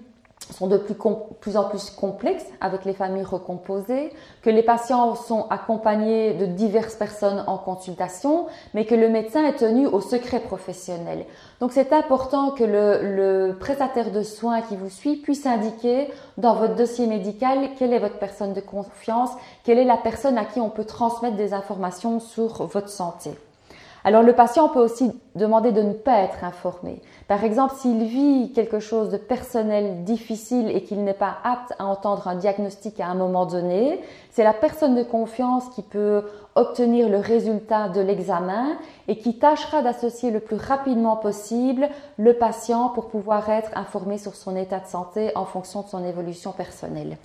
sont 0.53 0.67
de 0.67 0.79
plus, 0.79 1.57
en 1.57 1.65
plus 1.65 1.91
complexes 1.91 2.47
avec 2.61 2.85
les 2.85 2.93
familles 2.93 3.25
recomposées, 3.25 4.13
que 4.43 4.51
les 4.51 4.63
patients 4.63 5.15
sont 5.15 5.47
accompagnés 5.51 6.35
de 6.35 6.47
diverses 6.47 6.95
personnes 6.95 7.45
en 7.47 7.59
consultation, 7.59 8.47
mais 8.75 8.85
que 8.85 8.95
le 8.95 9.09
médecin 9.09 9.45
est 9.45 9.57
tenu 9.57 9.87
au 9.87 10.01
secret 10.01 10.41
professionnel. 10.41 11.27
Donc 11.61 11.73
c'est 11.73 11.93
important 11.93 12.51
que 12.51 12.65
le, 12.65 13.49
le, 13.49 13.57
prestataire 13.59 14.11
de 14.11 14.23
soins 14.23 14.63
qui 14.63 14.77
vous 14.77 14.91
suit 14.91 15.17
puisse 15.17 15.47
indiquer 15.47 16.09
dans 16.37 16.55
votre 16.55 16.77
dossier 16.77 17.07
médical 17.07 17.71
quelle 17.79 17.93
est 17.93 17.99
votre 17.99 18.19
personne 18.19 18.53
de 18.53 18.61
confiance, 18.61 19.31
quelle 19.65 19.79
est 19.79 19.85
la 19.85 19.97
personne 19.97 20.39
à 20.39 20.45
qui 20.45 20.61
on 20.61 20.71
peut 20.71 20.85
transmettre 20.85 21.37
des 21.37 21.53
informations 21.53 22.21
sur 22.21 22.65
votre 22.67 22.89
santé. 22.89 23.31
Alors 24.09 24.23
le 24.23 24.33
patient 24.33 24.71
peut 24.71 24.81
aussi 24.81 25.13
demander 25.35 25.71
de 25.71 25.83
ne 25.83 25.93
pas 25.93 26.21
être 26.21 26.43
informé. 26.43 27.03
Par 27.27 27.45
exemple, 27.45 27.75
s'il 27.77 28.05
vit 28.05 28.55
quelque 28.55 28.81
chose 28.81 29.11
de 29.11 29.19
personnel 29.19 30.03
difficile 30.05 30.71
et 30.75 30.83
qu'il 30.83 31.05
n'est 31.05 31.13
pas 31.13 31.37
apte 31.45 31.75
à 31.79 31.85
entendre 31.85 32.27
un 32.27 32.37
diagnostic 32.37 33.01
à 33.01 33.09
un 33.09 33.15
moment 33.15 33.45
donné, 33.45 34.01
c'est 34.31 34.45
la 34.45 34.55
personne 34.55 34.95
de 34.95 35.03
confiance 35.03 35.69
qui 35.75 35.83
peut 35.83 36.23
obtenir 36.55 37.11
le 37.11 37.19
résultat 37.19 37.91
de 37.91 38.01
l'examen 38.01 38.79
et 39.09 39.19
qui 39.19 39.39
tâchera 39.39 39.83
d'associer 39.83 40.31
le 40.31 40.41
plus 40.41 40.57
rapidement 40.57 41.17
possible 41.17 41.91
le 42.17 42.33
patient 42.33 42.89
pour 42.89 43.09
pouvoir 43.09 43.51
être 43.51 43.77
informé 43.77 44.17
sur 44.17 44.35
son 44.35 44.57
état 44.57 44.81
de 44.81 44.87
santé 44.87 45.33
en 45.35 45.45
fonction 45.45 45.83
de 45.83 45.89
son 45.89 46.03
évolution 46.03 46.53
personnelle. 46.53 47.19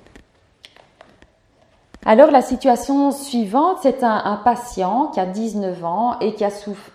Alors 2.06 2.32
la 2.32 2.42
situation 2.42 3.12
suivante, 3.12 3.78
c'est 3.82 4.04
un, 4.04 4.42
patient 4.44 5.08
qui 5.13 5.22
a 5.22 5.26
19 5.26 5.86
ans 5.86 6.20
et 6.20 6.34
qui 6.34 6.44
a 6.44 6.50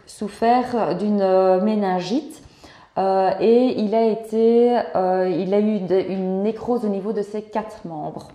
souffert 0.07 0.97
d'une 0.97 1.23
euh, 1.23 1.63
méningite 1.63 2.43
euh, 2.99 3.31
et 3.41 3.81
il 3.81 3.95
a 3.95 4.05
été, 4.05 4.79
euh, 4.97 5.27
il 5.31 5.55
a 5.55 5.61
eu 5.61 5.79
une 6.11 6.43
nécrose 6.43 6.85
au 6.85 6.89
niveau 6.89 7.15
de 7.15 7.23
ses 7.23 7.41
quatre 7.41 7.87
membres. 7.87 8.29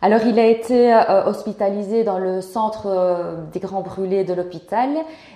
Alors 0.00 0.20
il 0.24 0.38
a 0.38 0.46
été 0.46 0.96
hospitalisé 1.26 2.04
dans 2.04 2.18
le 2.18 2.40
centre 2.40 3.36
des 3.52 3.58
grands 3.58 3.82
brûlés 3.82 4.22
de 4.22 4.32
l'hôpital 4.32 4.90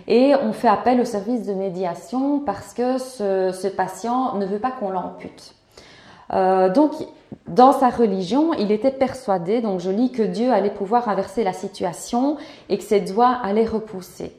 et 0.06 0.34
on 0.40 0.52
fait 0.52 0.68
appel 0.68 1.00
au 1.00 1.04
service 1.04 1.44
de 1.44 1.52
médiation 1.52 2.38
parce 2.38 2.72
que 2.72 2.96
ce, 2.96 3.50
ce 3.52 3.66
patient 3.66 4.36
ne 4.36 4.46
veut 4.46 4.60
pas 4.60 4.70
qu'on 4.70 4.90
l'ampute. 4.90 5.56
Donc 6.32 6.92
dans 7.46 7.72
sa 7.72 7.90
religion, 7.90 8.54
il 8.54 8.72
était 8.72 8.90
persuadé, 8.90 9.60
donc 9.60 9.80
je 9.80 9.90
lis, 9.90 10.12
que 10.12 10.22
Dieu 10.22 10.52
allait 10.52 10.70
pouvoir 10.70 11.08
inverser 11.08 11.44
la 11.44 11.52
situation 11.52 12.36
et 12.68 12.78
que 12.78 12.84
ses 12.84 13.00
doigts 13.00 13.38
allaient 13.42 13.66
repousser. 13.66 14.32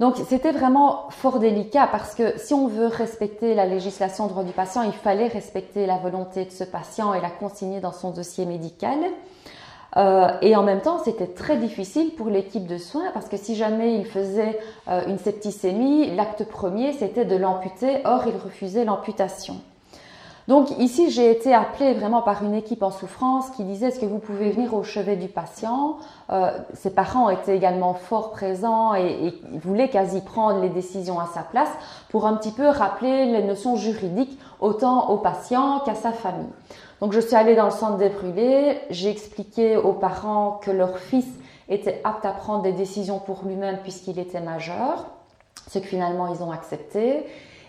Donc 0.00 0.16
c'était 0.28 0.50
vraiment 0.50 1.06
fort 1.10 1.38
délicat 1.38 1.86
parce 1.86 2.16
que 2.16 2.36
si 2.36 2.54
on 2.54 2.66
veut 2.66 2.86
respecter 2.86 3.54
la 3.54 3.66
législation 3.66 4.26
droit 4.26 4.42
du 4.42 4.52
patient, 4.52 4.82
il 4.82 4.92
fallait 4.92 5.28
respecter 5.28 5.86
la 5.86 5.96
volonté 5.96 6.44
de 6.44 6.50
ce 6.50 6.64
patient 6.64 7.14
et 7.14 7.20
la 7.20 7.30
consigner 7.30 7.78
dans 7.78 7.92
son 7.92 8.10
dossier 8.10 8.44
médical. 8.44 8.98
Euh, 9.96 10.28
et 10.40 10.56
en 10.56 10.64
même 10.64 10.80
temps, 10.80 10.98
c'était 11.04 11.28
très 11.28 11.56
difficile 11.56 12.14
pour 12.16 12.30
l'équipe 12.30 12.66
de 12.66 12.78
soins 12.78 13.10
parce 13.12 13.28
que 13.28 13.36
si 13.36 13.54
jamais 13.54 13.94
il 13.94 14.06
faisait 14.06 14.58
euh, 14.88 15.02
une 15.06 15.18
septicémie, 15.18 16.10
l'acte 16.16 16.44
premier, 16.44 16.92
c'était 16.94 17.26
de 17.26 17.36
l'amputer. 17.36 18.00
Or, 18.04 18.24
il 18.26 18.36
refusait 18.36 18.84
l'amputation. 18.84 19.60
Donc 20.48 20.70
ici, 20.78 21.10
j'ai 21.10 21.30
été 21.30 21.54
appelée 21.54 21.94
vraiment 21.94 22.20
par 22.20 22.42
une 22.42 22.54
équipe 22.54 22.82
en 22.82 22.90
souffrance 22.90 23.50
qui 23.50 23.62
disait 23.62 23.88
est-ce 23.88 24.00
que 24.00 24.06
vous 24.06 24.18
pouvez 24.18 24.50
venir 24.50 24.74
au 24.74 24.82
chevet 24.82 25.14
du 25.14 25.28
patient? 25.28 25.98
Euh, 26.30 26.50
Ses 26.74 26.90
parents 26.90 27.30
étaient 27.30 27.56
également 27.56 27.94
fort 27.94 28.32
présents 28.32 28.94
et, 28.94 29.28
et, 29.28 29.58
voulaient 29.58 29.88
quasi 29.88 30.20
prendre 30.20 30.60
les 30.60 30.68
décisions 30.68 31.20
à 31.20 31.26
sa 31.26 31.42
place 31.42 31.70
pour 32.08 32.26
un 32.26 32.34
petit 32.34 32.50
peu 32.50 32.66
rappeler 32.66 33.26
les 33.26 33.44
notions 33.44 33.76
juridiques 33.76 34.36
autant 34.60 35.10
au 35.10 35.18
patient 35.18 35.80
qu'à 35.84 35.94
sa 35.94 36.10
famille. 36.10 36.50
Donc 37.00 37.12
je 37.12 37.20
suis 37.20 37.36
allée 37.36 37.54
dans 37.54 37.66
le 37.66 37.70
centre 37.70 37.96
des 37.96 38.08
brûlés, 38.08 38.80
j'ai 38.90 39.10
expliqué 39.10 39.76
aux 39.76 39.92
parents 39.92 40.60
que 40.62 40.70
leur 40.70 40.98
fils 40.98 41.26
était 41.68 42.00
apte 42.04 42.24
à 42.24 42.32
prendre 42.32 42.62
des 42.62 42.72
décisions 42.72 43.18
pour 43.18 43.42
lui-même 43.44 43.78
puisqu'il 43.82 44.18
était 44.18 44.40
majeur, 44.40 45.06
ce 45.68 45.78
que 45.78 45.86
finalement 45.86 46.26
ils 46.26 46.42
ont 46.42 46.50
accepté. 46.50 47.24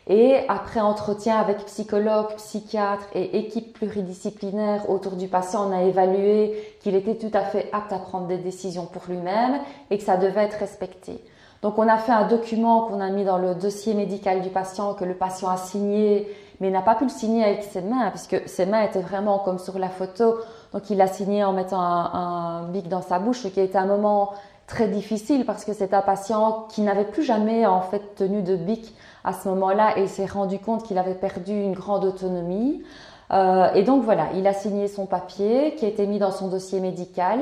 Et 0.08 0.40
après 0.50 0.82
entretien 0.82 1.38
avec 1.38 1.64
psychologue, 1.66 2.36
psychiatre 2.36 3.06
et 3.14 3.38
équipe 3.38 3.74
pluridisciplinaire 3.74 4.90
autour 4.90 5.14
du 5.14 5.30
patient, 5.30 5.70
on 5.70 5.74
a 5.74 5.84
évalué 5.84 6.76
qu'il 6.82 6.96
était 6.96 7.16
tout 7.16 7.32
à 7.34 7.42
fait 7.42 7.70
apte 7.72 7.94
à 7.94 8.00
prendre 8.00 8.28
des 8.28 8.38
décisions 8.38 8.86
pour 8.86 9.04
lui-même 9.08 9.62
et 9.90 9.98
que 9.98 10.04
ça 10.04 10.18
devait 10.18 10.44
être 10.44 10.60
respecté. 10.60 11.24
Donc 11.62 11.80
on 11.80 11.88
a 11.88 11.98
fait 11.98 12.12
un 12.12 12.28
document 12.28 12.82
qu'on 12.82 13.00
a 13.00 13.10
mis 13.10 13.24
dans 13.24 13.38
le 13.38 13.56
dossier 13.56 13.94
médical 13.94 14.42
du 14.42 14.50
patient 14.50 14.94
que 14.94 15.06
le 15.06 15.14
patient 15.14 15.48
a 15.48 15.56
signé, 15.56 16.28
mais 16.60 16.70
n'a 16.70 16.82
pas 16.82 16.96
pu 16.96 17.06
le 17.06 17.10
signer 17.10 17.46
avec 17.46 17.64
ses 17.64 17.82
mains 17.82 18.10
puisque 18.10 18.50
ses 18.50 18.66
mains 18.66 18.82
étaient 18.82 19.00
vraiment 19.00 19.40
comme 19.40 19.58
sur 19.58 19.80
la 19.80 19.88
photo. 19.88 20.36
Donc 20.74 20.90
il 20.90 20.98
l'a 20.98 21.08
signé 21.08 21.46
en 21.46 21.54
mettant 21.54 21.80
un, 21.80 22.12
un 22.14 22.64
bic 22.64 22.90
dans 22.90 23.02
sa 23.02 23.20
bouche, 23.20 23.40
ce 23.40 23.48
qui 23.48 23.62
a 23.62 23.64
été 23.64 23.78
un 23.78 23.86
moment 23.86 24.34
très 24.68 24.90
difficile 24.90 25.46
parce 25.46 25.64
que 25.64 25.72
c'est 25.72 25.94
un 25.94 26.02
patient 26.02 26.68
qui 26.70 26.82
n'avait 26.82 27.06
plus 27.06 27.24
jamais 27.24 27.66
en 27.66 27.82
fait 27.82 28.16
tenu 28.16 28.42
de 28.42 28.58
bic 28.58 28.94
à 29.24 29.34
ce 29.34 29.48
moment-là 29.50 29.98
et 29.98 30.08
s'est 30.08 30.26
rendu 30.26 30.60
compte 30.60 30.84
qu'il 30.84 30.98
avait 30.98 31.16
perdu 31.16 31.54
une 31.54 31.74
grande 31.74 32.06
autonomie. 32.06 32.84
Euh, 33.32 33.74
et 33.74 33.84
donc 33.84 34.04
voilà, 34.04 34.28
il 34.36 34.46
a 34.48 34.54
signé 34.54 34.88
son 34.88 35.06
papier 35.06 35.76
qui 35.76 35.86
a 35.86 35.88
été 35.88 36.06
mis 36.06 36.20
dans 36.20 36.32
son 36.32 36.50
dossier 36.50 36.80
médical. 36.80 37.40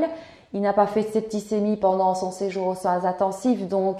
Il 0.54 0.62
n'a 0.62 0.74
pas 0.74 0.88
fait 0.88 1.04
de 1.04 1.08
septicémie 1.08 1.78
pendant 1.78 2.13
son 2.13 2.32
séjour 2.32 2.67
aux 2.67 2.76
soins 2.76 3.06
intensifs, 3.06 3.67
donc 3.67 3.98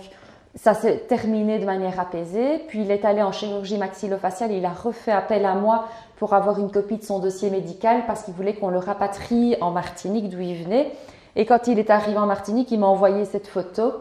ça 0.56 0.74
s'est 0.74 0.98
terminé 1.08 1.60
de 1.60 1.66
manière 1.66 2.00
apaisée. 2.00 2.60
Puis 2.68 2.82
il 2.82 2.92
est 2.92 3.06
allé 3.06 3.22
en 3.22 3.32
chirurgie 3.32 3.78
maxillofaciale, 3.78 4.52
il 4.52 4.66
a 4.66 4.74
refait 4.74 5.12
appel 5.12 5.46
à 5.46 5.56
moi 5.56 5.86
pour 6.18 6.34
avoir 6.34 6.60
une 6.60 6.70
copie 6.70 6.98
de 6.98 7.04
son 7.04 7.20
dossier 7.20 7.50
médical 7.50 8.04
parce 8.06 8.24
qu'il 8.24 8.34
voulait 8.34 8.54
qu'on 8.54 8.70
le 8.70 8.78
rapatrie 8.78 9.56
en 9.62 9.72
Martinique 9.72 10.30
d'où 10.30 10.40
il 10.40 10.64
venait. 10.64 10.92
Et 11.36 11.46
quand 11.46 11.68
il 11.68 11.80
est 11.80 11.90
arrivé 11.90 12.18
en 12.18 12.28
Martinique, 12.28 12.70
il 12.72 12.80
m'a 12.80 12.88
envoyé 12.88 13.26
cette 13.26 13.48
photo 13.48 13.94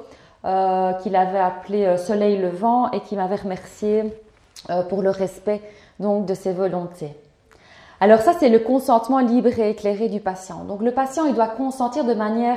euh, 0.45 0.93
qu'il 0.95 1.17
avait 1.17 1.39
appelé 1.39 1.85
euh, 1.85 1.97
Soleil 1.99 2.39
levant 2.39 2.91
et 2.93 3.01
qui 3.01 3.15
m'avait 3.15 3.37
remercié 3.37 4.05
euh, 4.71 4.83
pour 4.83 5.03
le 5.03 5.11
respect 5.11 5.61
donc 5.99 6.25
de 6.25 6.33
ses 6.33 6.53
volontés. 6.53 7.15
Alors 8.01 8.21
ça, 8.21 8.33
c'est 8.39 8.49
le 8.49 8.61
consentement 8.61 9.19
libre 9.19 9.59
et 9.59 9.71
éclairé 9.71 10.09
du 10.09 10.21
patient. 10.21 10.65
Donc 10.65 10.81
le 10.81 10.93
patient, 10.93 11.27
il 11.27 11.35
doit 11.35 11.49
consentir 11.49 12.05
de 12.05 12.15
manière 12.15 12.57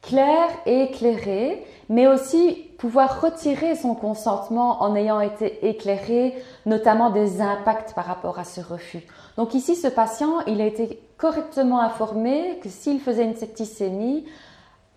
clair 0.00 0.48
et 0.66 0.82
éclairé, 0.82 1.66
mais 1.88 2.06
aussi 2.06 2.68
pouvoir 2.78 3.20
retirer 3.20 3.74
son 3.74 3.96
consentement 3.96 4.82
en 4.82 4.94
ayant 4.94 5.18
été 5.20 5.66
éclairé, 5.66 6.34
notamment 6.66 7.10
des 7.10 7.40
impacts 7.40 7.94
par 7.94 8.04
rapport 8.04 8.38
à 8.38 8.44
ce 8.44 8.60
refus. 8.60 9.02
Donc 9.36 9.54
ici, 9.54 9.74
ce 9.74 9.88
patient, 9.88 10.40
il 10.46 10.60
a 10.60 10.66
été 10.66 11.00
correctement 11.18 11.80
informé 11.80 12.60
que 12.62 12.68
s'il 12.68 13.00
faisait 13.00 13.24
une 13.24 13.34
septicémie, 13.36 14.24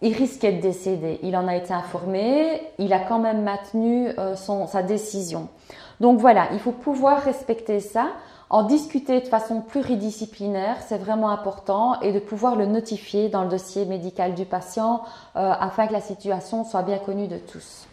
il 0.02 0.14
risquait 0.14 0.52
de 0.52 0.62
décéder. 0.62 1.20
Il 1.24 1.36
en 1.36 1.48
a 1.48 1.56
été 1.56 1.74
informé, 1.74 2.62
il 2.78 2.94
a 2.94 3.00
quand 3.00 3.20
même 3.20 3.44
maintenu 3.44 4.10
euh, 4.18 4.36
son, 4.36 4.68
sa 4.68 4.84
décision. 4.84 5.50
Donc 6.00 6.20
voilà, 6.20 6.50
il 6.54 6.60
faut 6.60 6.72
pouvoir 6.72 7.22
respecter 7.24 7.80
ça, 7.80 8.10
en 8.50 8.64
discuter 8.64 9.20
de 9.20 9.28
façon 9.28 9.62
pluridisciplinaire, 9.62 10.78
c'est 10.88 11.00
vraiment 11.00 11.30
important, 11.30 12.00
et 12.02 12.14
de 12.14 12.20
pouvoir 12.20 12.56
le 12.56 12.66
notifier 12.66 13.30
dans 13.30 13.44
le 13.44 13.50
dossier 13.50 13.86
médical 13.86 14.36
du 14.36 14.46
patient 14.46 15.02
euh, 15.36 15.54
afin 15.60 15.88
que 15.88 15.94
la 15.94 16.02
situation 16.02 16.64
soit 16.64 16.84
bien 16.84 17.00
connue 17.00 17.28
de 17.28 17.38
tous. 17.38 17.88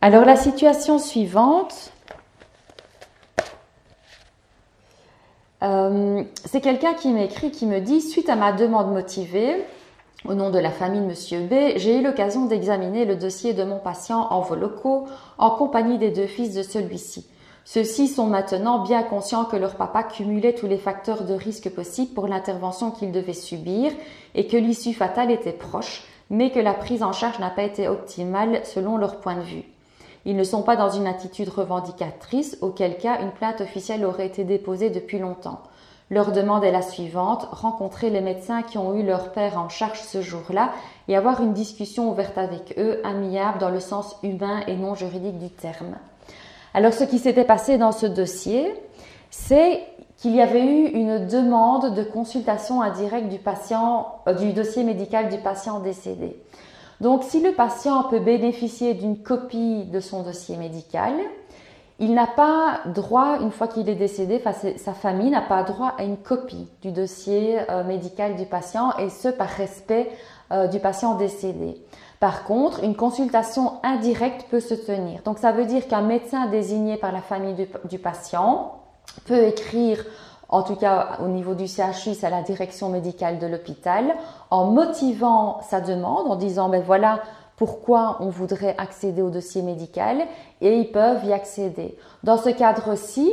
Alors 0.00 0.24
la 0.24 0.36
situation 0.36 0.98
suivante, 0.98 1.92
euh, 5.62 6.22
c'est 6.44 6.60
quelqu'un 6.60 6.94
qui 6.94 7.12
m'écrit, 7.12 7.50
qui 7.50 7.66
me 7.66 7.80
dit, 7.80 8.00
suite 8.00 8.28
à 8.28 8.36
ma 8.36 8.52
demande 8.52 8.92
motivée, 8.92 9.64
au 10.24 10.34
nom 10.34 10.50
de 10.50 10.58
la 10.58 10.70
famille 10.70 11.00
de 11.00 11.06
Monsieur 11.06 11.40
B, 11.40 11.76
j'ai 11.76 11.98
eu 11.98 12.02
l'occasion 12.02 12.46
d'examiner 12.46 13.04
le 13.04 13.16
dossier 13.16 13.54
de 13.54 13.62
mon 13.62 13.78
patient 13.78 14.26
en 14.30 14.40
vos 14.40 14.56
locaux 14.56 15.06
en 15.38 15.50
compagnie 15.50 15.98
des 15.98 16.10
deux 16.10 16.26
fils 16.26 16.54
de 16.54 16.62
celui-ci. 16.62 17.26
Ceux-ci 17.64 18.08
sont 18.08 18.26
maintenant 18.26 18.82
bien 18.82 19.02
conscients 19.02 19.44
que 19.44 19.56
leur 19.56 19.76
papa 19.76 20.02
cumulait 20.02 20.54
tous 20.54 20.66
les 20.66 20.78
facteurs 20.78 21.24
de 21.24 21.34
risque 21.34 21.70
possibles 21.70 22.14
pour 22.14 22.26
l'intervention 22.26 22.90
qu'ils 22.90 23.12
devaient 23.12 23.32
subir 23.32 23.92
et 24.34 24.46
que 24.46 24.56
l'issue 24.56 24.94
fatale 24.94 25.30
était 25.30 25.52
proche, 25.52 26.02
mais 26.30 26.50
que 26.50 26.58
la 26.58 26.74
prise 26.74 27.02
en 27.02 27.12
charge 27.12 27.38
n'a 27.38 27.50
pas 27.50 27.62
été 27.62 27.86
optimale 27.86 28.62
selon 28.64 28.96
leur 28.96 29.20
point 29.20 29.36
de 29.36 29.42
vue. 29.42 29.64
Ils 30.24 30.36
ne 30.36 30.44
sont 30.44 30.62
pas 30.62 30.76
dans 30.76 30.90
une 30.90 31.06
attitude 31.06 31.48
revendicatrice, 31.48 32.58
auquel 32.60 32.98
cas 32.98 33.20
une 33.20 33.30
plainte 33.30 33.60
officielle 33.60 34.04
aurait 34.04 34.26
été 34.26 34.44
déposée 34.44 34.90
depuis 34.90 35.18
longtemps. 35.18 35.60
Leur 36.10 36.32
demande 36.32 36.64
est 36.64 36.72
la 36.72 36.82
suivante, 36.82 37.46
rencontrer 37.50 38.08
les 38.08 38.22
médecins 38.22 38.62
qui 38.62 38.78
ont 38.78 38.94
eu 38.94 39.02
leur 39.02 39.32
père 39.32 39.58
en 39.58 39.68
charge 39.68 40.00
ce 40.00 40.22
jour-là 40.22 40.70
et 41.06 41.16
avoir 41.16 41.42
une 41.42 41.52
discussion 41.52 42.10
ouverte 42.10 42.38
avec 42.38 42.74
eux, 42.78 43.00
amiable 43.04 43.58
dans 43.58 43.68
le 43.68 43.80
sens 43.80 44.16
humain 44.22 44.60
et 44.66 44.76
non 44.76 44.94
juridique 44.94 45.38
du 45.38 45.50
terme. 45.50 45.96
Alors 46.72 46.94
ce 46.94 47.04
qui 47.04 47.18
s'était 47.18 47.44
passé 47.44 47.76
dans 47.76 47.92
ce 47.92 48.06
dossier, 48.06 48.72
c'est 49.30 49.82
qu'il 50.16 50.34
y 50.34 50.40
avait 50.40 50.64
eu 50.64 50.86
une 50.88 51.26
demande 51.26 51.94
de 51.94 52.02
consultation 52.02 52.82
indirecte 52.82 53.28
du 53.28 53.38
patient, 53.38 54.20
euh, 54.26 54.32
du 54.32 54.52
dossier 54.52 54.84
médical 54.84 55.28
du 55.28 55.38
patient 55.38 55.78
décédé. 55.78 56.36
Donc 57.00 57.22
si 57.22 57.40
le 57.40 57.52
patient 57.52 58.04
peut 58.04 58.18
bénéficier 58.18 58.94
d'une 58.94 59.18
copie 59.18 59.84
de 59.84 60.00
son 60.00 60.22
dossier 60.22 60.56
médical, 60.56 61.12
il 62.00 62.14
n'a 62.14 62.28
pas 62.28 62.80
droit, 62.86 63.38
une 63.40 63.50
fois 63.50 63.66
qu'il 63.66 63.88
est 63.88 63.96
décédé, 63.96 64.42
sa 64.76 64.92
famille 64.92 65.30
n'a 65.30 65.42
pas 65.42 65.64
droit 65.64 65.94
à 65.98 66.04
une 66.04 66.16
copie 66.16 66.68
du 66.80 66.92
dossier 66.92 67.58
euh, 67.70 67.82
médical 67.82 68.36
du 68.36 68.46
patient 68.46 68.96
et 68.98 69.10
ce 69.10 69.28
par 69.28 69.48
respect 69.48 70.08
euh, 70.52 70.68
du 70.68 70.78
patient 70.78 71.16
décédé. 71.16 71.76
Par 72.20 72.44
contre, 72.44 72.84
une 72.84 72.94
consultation 72.94 73.74
indirecte 73.82 74.46
peut 74.48 74.60
se 74.60 74.74
tenir. 74.74 75.22
Donc 75.24 75.38
ça 75.38 75.50
veut 75.50 75.66
dire 75.66 75.88
qu'un 75.88 76.02
médecin 76.02 76.46
désigné 76.46 76.96
par 76.96 77.10
la 77.10 77.20
famille 77.20 77.68
du, 77.88 77.98
patient 77.98 78.80
peut 79.26 79.44
écrire 79.44 80.04
en 80.48 80.62
tout 80.62 80.76
cas 80.76 81.18
au 81.22 81.28
niveau 81.28 81.54
du 81.54 81.66
CHU, 81.66 82.14
c'est 82.14 82.24
à 82.24 82.30
la 82.30 82.42
direction 82.42 82.88
médicale 82.88 83.38
de 83.38 83.46
l'hôpital, 83.46 84.14
en 84.50 84.70
motivant 84.70 85.60
sa 85.68 85.82
demande, 85.82 86.26
en 86.26 86.36
disant 86.36 86.70
ben 86.70 86.82
voilà, 86.82 87.20
pourquoi 87.58 88.16
on 88.20 88.28
voudrait 88.28 88.76
accéder 88.78 89.20
au 89.20 89.30
dossier 89.30 89.62
médical 89.62 90.22
et 90.60 90.78
ils 90.78 90.90
peuvent 90.90 91.24
y 91.24 91.32
accéder. 91.32 91.96
Dans 92.22 92.38
ce 92.38 92.48
cadre-ci, 92.48 93.30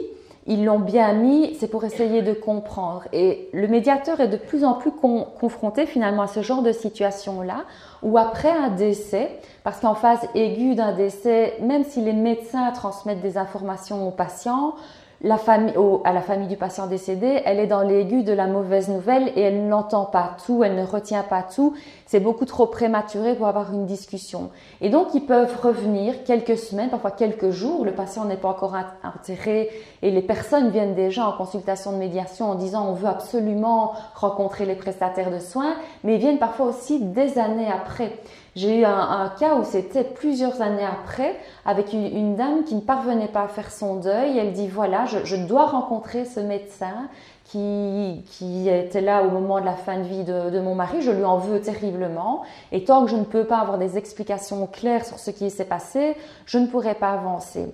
ils 0.48 0.66
l'ont 0.66 0.80
bien 0.80 1.14
mis, 1.14 1.56
c'est 1.60 1.68
pour 1.68 1.86
essayer 1.86 2.22
de 2.22 2.34
comprendre. 2.34 3.04
Et 3.14 3.50
le 3.54 3.68
médiateur 3.68 4.20
est 4.20 4.28
de 4.28 4.38
plus 4.38 4.64
en 4.64 4.74
plus 4.74 4.92
confronté 4.92 5.86
finalement 5.86 6.24
à 6.24 6.28
ce 6.28 6.42
genre 6.42 6.62
de 6.62 6.72
situation-là, 6.72 7.66
où 8.04 8.18
après 8.18 8.52
un 8.52 8.70
décès, 8.70 9.40
parce 9.64 9.80
qu'en 9.80 9.96
phase 9.96 10.28
aiguë 10.36 10.76
d'un 10.76 10.92
décès, 10.92 11.56
même 11.62 11.84
si 11.84 12.02
les 12.02 12.14
médecins 12.14 12.72
transmettent 12.72 13.22
des 13.22 13.38
informations 13.38 14.08
aux 14.08 14.12
patients, 14.12 14.76
la 15.22 15.38
famille, 15.38 15.74
à 16.04 16.14
la 16.14 16.22
famille 16.22 16.48
du 16.48 16.58
patient 16.58 16.88
décédé, 16.88 17.42
elle 17.46 17.60
est 17.60 17.68
dans 17.68 17.82
l'aigu 17.82 18.24
de 18.24 18.34
la 18.34 18.48
mauvaise 18.48 18.90
nouvelle 18.90 19.32
et 19.36 19.42
elle 19.42 19.68
n'entend 19.68 20.06
pas 20.06 20.36
tout, 20.46 20.64
elle 20.64 20.76
ne 20.76 20.86
retient 20.86 21.24
pas 21.24 21.44
tout. 21.44 21.74
C'est 22.06 22.20
beaucoup 22.20 22.46
trop 22.46 22.68
prématuré 22.68 23.36
pour 23.36 23.48
avoir 23.48 23.74
une 23.74 23.86
discussion. 23.86 24.50
Et 24.82 24.90
donc, 24.90 25.08
ils 25.14 25.26
peuvent 25.26 25.58
revenir 25.62 26.24
quelques 26.24 26.58
semaines, 26.58 26.90
parfois 26.90 27.12
quelques 27.12 27.50
jours. 27.50 27.86
Le 27.86 27.94
patient 27.94 28.26
n'est 28.26 28.38
pas 28.38 28.50
encore 28.50 28.76
enterré 29.04 29.70
et 30.02 30.12
les 30.12 30.22
personnes 30.22 30.70
viennent 30.70 30.96
déjà 30.96 31.28
en 31.28 31.32
consultation 31.32 31.92
de 31.92 31.98
médiation 31.98 32.52
en 32.52 32.56
disant 32.56 32.88
on 32.90 32.94
veut 32.94 33.08
absolument 33.08 33.94
rencontrer 34.16 34.66
les 34.66 34.76
prestataires 34.76 35.32
de 35.32 35.40
soins, 35.40 35.76
mais 36.04 36.16
ils 36.16 36.20
viennent 36.20 36.40
parfois 36.40 36.68
aussi 36.68 37.00
des 37.00 37.40
années 37.40 37.72
après. 37.72 38.12
J'ai 38.56 38.80
eu 38.80 38.86
un, 38.86 39.34
cas 39.38 39.56
où 39.56 39.66
c'était 39.66 40.06
plusieurs 40.06 40.62
années 40.62 40.86
après, 40.86 41.36
avec 41.66 41.92
une, 41.92 42.38
dame 42.38 42.64
qui 42.64 42.76
ne 42.76 42.80
parvenait 42.80 43.28
pas 43.28 43.44
à 43.44 43.48
faire 43.50 43.70
son 43.70 43.98
deuil. 43.98 44.38
Elle 44.38 44.54
dit 44.54 44.70
voilà, 44.70 45.06
je, 45.06 45.36
dois 45.36 45.66
rencontrer 45.66 46.24
ce 46.24 46.40
médecin 46.40 47.10
qui, 47.44 48.24
était 48.70 49.02
là 49.02 49.24
au 49.24 49.30
moment 49.30 49.60
de 49.60 49.66
la 49.66 49.74
fin 49.74 49.98
de 49.98 50.04
vie 50.04 50.24
de, 50.24 50.60
mon 50.62 50.74
mari. 50.74 51.02
Je 51.02 51.12
lui 51.12 51.26
en 51.26 51.38
veux 51.38 51.60
terriblement. 51.60 52.44
Et 52.72 52.86
tant 52.86 53.04
que 53.04 53.12
je 53.12 53.18
ne 53.18 53.26
peux 53.26 53.44
pas 53.44 53.58
avoir 53.58 53.78
des 53.78 53.98
explications 53.98 54.66
claires 54.68 55.06
sur 55.06 55.20
ce 55.20 55.32
qui 55.32 55.50
s'est 55.50 55.66
passé, 55.66 56.16
je 56.46 56.58
ne 56.58 56.68
pourrai 56.68 56.96
pas 56.96 57.12
avancer. 57.12 57.68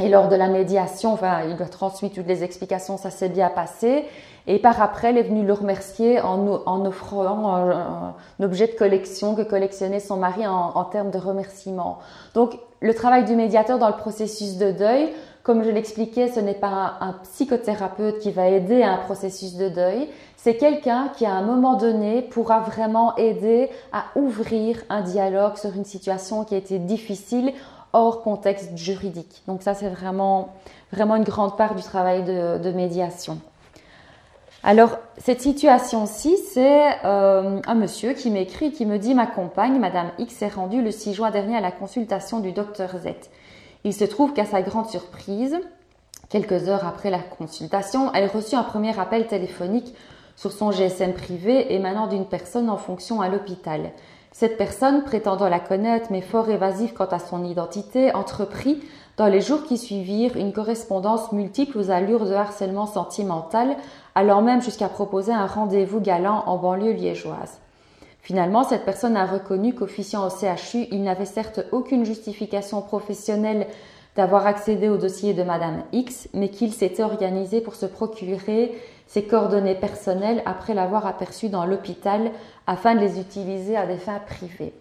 Et 0.00 0.10
lors 0.10 0.28
de 0.28 0.36
la 0.36 0.48
médiation, 0.48 1.14
enfin, 1.14 1.40
il 1.48 1.60
a 1.60 1.66
transmis 1.66 2.10
toutes 2.10 2.28
les 2.28 2.44
explications, 2.44 2.98
ça 2.98 3.10
s'est 3.10 3.30
bien 3.30 3.48
passé. 3.48 4.04
Et 4.50 4.58
par 4.58 4.80
après, 4.80 5.10
elle 5.10 5.18
est 5.18 5.24
venue 5.24 5.44
le 5.44 5.52
remercier 5.52 6.22
en, 6.22 6.86
offrant 6.86 7.54
un, 7.54 8.14
objet 8.40 8.66
de 8.66 8.72
collection 8.72 9.34
que 9.34 9.42
collectionnait 9.42 10.00
son 10.00 10.16
mari 10.16 10.46
en, 10.46 10.84
termes 10.84 11.10
de 11.10 11.18
remerciement. 11.18 11.98
Donc, 12.32 12.58
le 12.80 12.94
travail 12.94 13.26
du 13.26 13.36
médiateur 13.36 13.78
dans 13.78 13.88
le 13.88 13.96
processus 13.96 14.56
de 14.56 14.72
deuil, 14.72 15.10
comme 15.42 15.64
je 15.64 15.70
l'expliquais, 15.70 16.28
ce 16.28 16.40
n'est 16.40 16.54
pas 16.54 16.94
un, 17.02 17.12
psychothérapeute 17.24 18.20
qui 18.20 18.30
va 18.30 18.48
aider 18.48 18.82
à 18.82 18.94
un 18.94 18.96
processus 18.96 19.56
de 19.56 19.68
deuil, 19.68 20.08
c'est 20.38 20.56
quelqu'un 20.56 21.10
qui 21.14 21.26
à 21.26 21.32
un 21.32 21.42
moment 21.42 21.76
donné 21.76 22.22
pourra 22.22 22.60
vraiment 22.60 23.14
aider 23.16 23.68
à 23.92 24.04
ouvrir 24.16 24.82
un 24.88 25.02
dialogue 25.02 25.58
sur 25.58 25.74
une 25.76 25.84
situation 25.84 26.44
qui 26.44 26.54
a 26.54 26.58
été 26.58 26.78
difficile 26.78 27.52
hors 27.92 28.22
contexte 28.22 28.74
juridique. 28.78 29.42
Donc 29.46 29.60
ça, 29.62 29.74
c'est 29.74 29.90
vraiment, 29.90 30.54
vraiment 30.90 31.16
une 31.16 31.24
grande 31.24 31.58
part 31.58 31.74
du 31.74 31.82
travail 31.82 32.24
de 32.24 32.70
médiation. 32.70 33.38
Alors, 34.64 34.98
cette 35.18 35.40
situation-ci, 35.40 36.36
c'est 36.52 36.88
euh, 37.04 37.60
un 37.64 37.74
monsieur 37.74 38.12
qui 38.12 38.30
m'écrit, 38.30 38.72
qui 38.72 38.86
me 38.86 38.98
dit 38.98 39.14
Ma 39.14 39.26
compagne, 39.26 39.78
Madame 39.78 40.10
X, 40.18 40.42
est 40.42 40.48
rendue 40.48 40.82
le 40.82 40.90
6 40.90 41.14
juin 41.14 41.30
dernier 41.30 41.56
à 41.56 41.60
la 41.60 41.70
consultation 41.70 42.40
du 42.40 42.52
docteur 42.52 42.90
Z. 42.98 43.08
Il 43.84 43.94
se 43.94 44.04
trouve 44.04 44.32
qu'à 44.32 44.44
sa 44.44 44.60
grande 44.62 44.88
surprise, 44.88 45.58
quelques 46.28 46.68
heures 46.68 46.84
après 46.84 47.10
la 47.10 47.20
consultation, 47.20 48.12
elle 48.14 48.28
reçut 48.28 48.56
un 48.56 48.64
premier 48.64 48.98
appel 48.98 49.28
téléphonique 49.28 49.94
sur 50.34 50.50
son 50.50 50.72
GSM 50.72 51.14
privé 51.14 51.72
émanant 51.74 52.08
d'une 52.08 52.26
personne 52.26 52.68
en 52.68 52.76
fonction 52.76 53.20
à 53.20 53.28
l'hôpital. 53.28 53.92
Cette 54.32 54.56
personne, 54.56 55.04
prétendant 55.04 55.48
la 55.48 55.60
connaître 55.60 56.08
mais 56.10 56.20
fort 56.20 56.50
évasive 56.50 56.92
quant 56.92 57.06
à 57.06 57.18
son 57.18 57.44
identité, 57.44 58.14
entreprit 58.14 58.82
dans 59.16 59.26
les 59.26 59.40
jours 59.40 59.64
qui 59.64 59.78
suivirent 59.78 60.36
une 60.36 60.52
correspondance 60.52 61.32
multiple 61.32 61.76
aux 61.76 61.90
allures 61.90 62.24
de 62.24 62.34
harcèlement 62.34 62.86
sentimental 62.86 63.76
allant 64.18 64.42
même 64.42 64.60
jusqu'à 64.60 64.88
proposer 64.88 65.32
un 65.32 65.46
rendez-vous 65.46 66.00
galant 66.00 66.42
en 66.46 66.56
banlieue 66.56 66.90
liégeoise. 66.90 67.60
Finalement, 68.20 68.64
cette 68.64 68.84
personne 68.84 69.16
a 69.16 69.24
reconnu 69.24 69.76
qu'officiant 69.76 70.26
au 70.26 70.28
CHU, 70.28 70.88
il 70.90 71.04
n'avait 71.04 71.24
certes 71.24 71.60
aucune 71.70 72.04
justification 72.04 72.82
professionnelle 72.82 73.68
d'avoir 74.16 74.48
accédé 74.48 74.88
au 74.88 74.96
dossier 74.96 75.34
de 75.34 75.44
Madame 75.44 75.84
X, 75.92 76.28
mais 76.34 76.48
qu'il 76.48 76.72
s'était 76.72 77.04
organisé 77.04 77.60
pour 77.60 77.76
se 77.76 77.86
procurer 77.86 78.76
ses 79.06 79.22
coordonnées 79.22 79.76
personnelles 79.76 80.42
après 80.46 80.74
l'avoir 80.74 81.06
aperçu 81.06 81.48
dans 81.48 81.64
l'hôpital 81.64 82.32
afin 82.66 82.96
de 82.96 83.00
les 83.00 83.20
utiliser 83.20 83.76
à 83.76 83.86
des 83.86 83.98
fins 83.98 84.18
privées. 84.18 84.74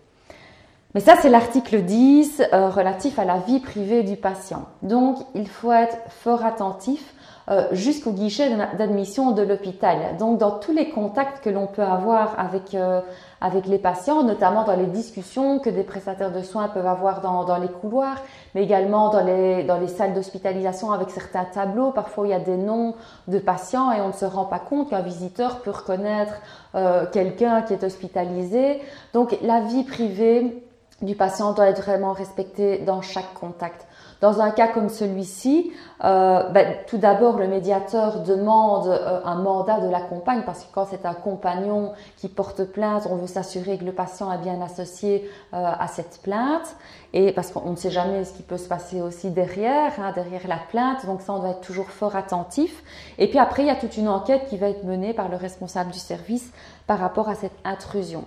Mais 0.93 1.01
ça, 1.01 1.15
c'est 1.21 1.29
l'article 1.29 1.83
10 1.83 2.43
euh, 2.53 2.69
relatif 2.69 3.19
à 3.19 3.25
la 3.25 3.39
vie 3.39 3.59
privée 3.59 4.03
du 4.03 4.15
patient. 4.15 4.67
Donc, 4.81 5.17
il 5.35 5.47
faut 5.47 5.71
être 5.71 5.97
fort 6.09 6.45
attentif 6.45 7.13
euh, 7.49 7.65
jusqu'au 7.71 8.11
guichet 8.11 8.49
d'admission 8.77 9.31
de 9.31 9.41
l'hôpital. 9.41 10.17
Donc 10.19 10.37
dans 10.37 10.51
tous 10.51 10.73
les 10.73 10.89
contacts 10.89 11.41
que 11.41 11.49
l'on 11.49 11.65
peut 11.65 11.81
avoir 11.81 12.37
avec, 12.37 12.75
euh, 12.75 12.99
avec 13.39 13.67
les 13.67 13.77
patients, 13.77 14.21
notamment 14.23 14.65
dans 14.65 14.75
les 14.75 14.87
discussions 14.87 15.59
que 15.59 15.69
des 15.69 15.83
prestataires 15.83 16.33
de 16.33 16.41
soins 16.41 16.67
peuvent 16.67 16.85
avoir 16.85 17.21
dans, 17.21 17.45
dans 17.45 17.55
les 17.55 17.69
couloirs, 17.69 18.17
mais 18.53 18.63
également 18.63 19.11
dans 19.11 19.23
les, 19.23 19.63
dans 19.63 19.79
les 19.79 19.87
salles 19.87 20.13
d'hospitalisation 20.13 20.91
avec 20.91 21.09
certains 21.09 21.45
tableaux. 21.45 21.91
Parfois 21.91 22.27
il 22.27 22.31
y 22.31 22.33
a 22.33 22.39
des 22.41 22.57
noms 22.57 22.95
de 23.29 23.39
patients 23.39 23.93
et 23.93 24.01
on 24.01 24.09
ne 24.09 24.13
se 24.13 24.25
rend 24.25 24.43
pas 24.43 24.59
compte 24.59 24.89
qu'un 24.89 24.99
visiteur 24.99 25.61
peut 25.61 25.71
reconnaître 25.71 26.33
euh, 26.75 27.05
quelqu'un 27.09 27.61
qui 27.61 27.71
est 27.71 27.83
hospitalisé. 27.85 28.81
Donc 29.13 29.37
la 29.41 29.61
vie 29.61 29.85
privée 29.85 30.67
du 31.01 31.15
patient 31.15 31.53
doit 31.53 31.67
être 31.67 31.81
vraiment 31.81 32.13
respectée 32.13 32.79
dans 32.79 33.01
chaque 33.01 33.33
contact. 33.33 33.85
Dans 34.19 34.41
un 34.41 34.49
cas 34.49 34.67
comme 34.67 34.89
celui-ci, 34.89 35.71
euh, 36.03 36.49
ben, 36.49 36.75
tout 36.87 36.97
d'abord, 36.97 37.37
le 37.37 37.47
médiateur 37.47 38.21
demande 38.21 38.87
euh, 38.87 39.21
un 39.23 39.35
mandat 39.35 39.79
de 39.79 39.89
la 39.89 40.01
compagne 40.01 40.41
parce 40.43 40.63
que 40.63 40.73
quand 40.73 40.87
c'est 40.89 41.05
un 41.05 41.13
compagnon 41.13 41.93
qui 42.15 42.27
porte 42.27 42.63
plainte, 42.63 43.07
on 43.11 43.15
veut 43.15 43.27
s'assurer 43.27 43.77
que 43.77 43.85
le 43.85 43.91
patient 43.91 44.31
est 44.31 44.39
bien 44.39 44.59
associé 44.59 45.29
euh, 45.53 45.71
à 45.79 45.87
cette 45.87 46.19
plainte 46.23 46.75
et 47.13 47.31
parce 47.31 47.51
qu'on 47.51 47.69
ne 47.69 47.75
sait 47.75 47.91
jamais 47.91 48.23
ce 48.23 48.33
qui 48.33 48.41
peut 48.41 48.57
se 48.57 48.67
passer 48.67 49.01
aussi 49.01 49.29
derrière, 49.29 49.93
hein, 49.99 50.11
derrière 50.15 50.47
la 50.47 50.57
plainte. 50.57 51.05
Donc 51.05 51.21
ça, 51.21 51.33
on 51.33 51.39
doit 51.39 51.49
être 51.49 51.61
toujours 51.61 51.91
fort 51.91 52.15
attentif. 52.15 52.83
Et 53.19 53.27
puis 53.27 53.37
après, 53.37 53.61
il 53.61 53.67
y 53.67 53.71
a 53.71 53.75
toute 53.75 53.97
une 53.97 54.09
enquête 54.09 54.47
qui 54.49 54.57
va 54.57 54.69
être 54.69 54.83
menée 54.83 55.13
par 55.13 55.29
le 55.29 55.37
responsable 55.37 55.91
du 55.91 55.99
service 55.99 56.51
par 56.87 56.97
rapport 56.97 57.29
à 57.29 57.35
cette 57.35 57.55
intrusion. 57.63 58.25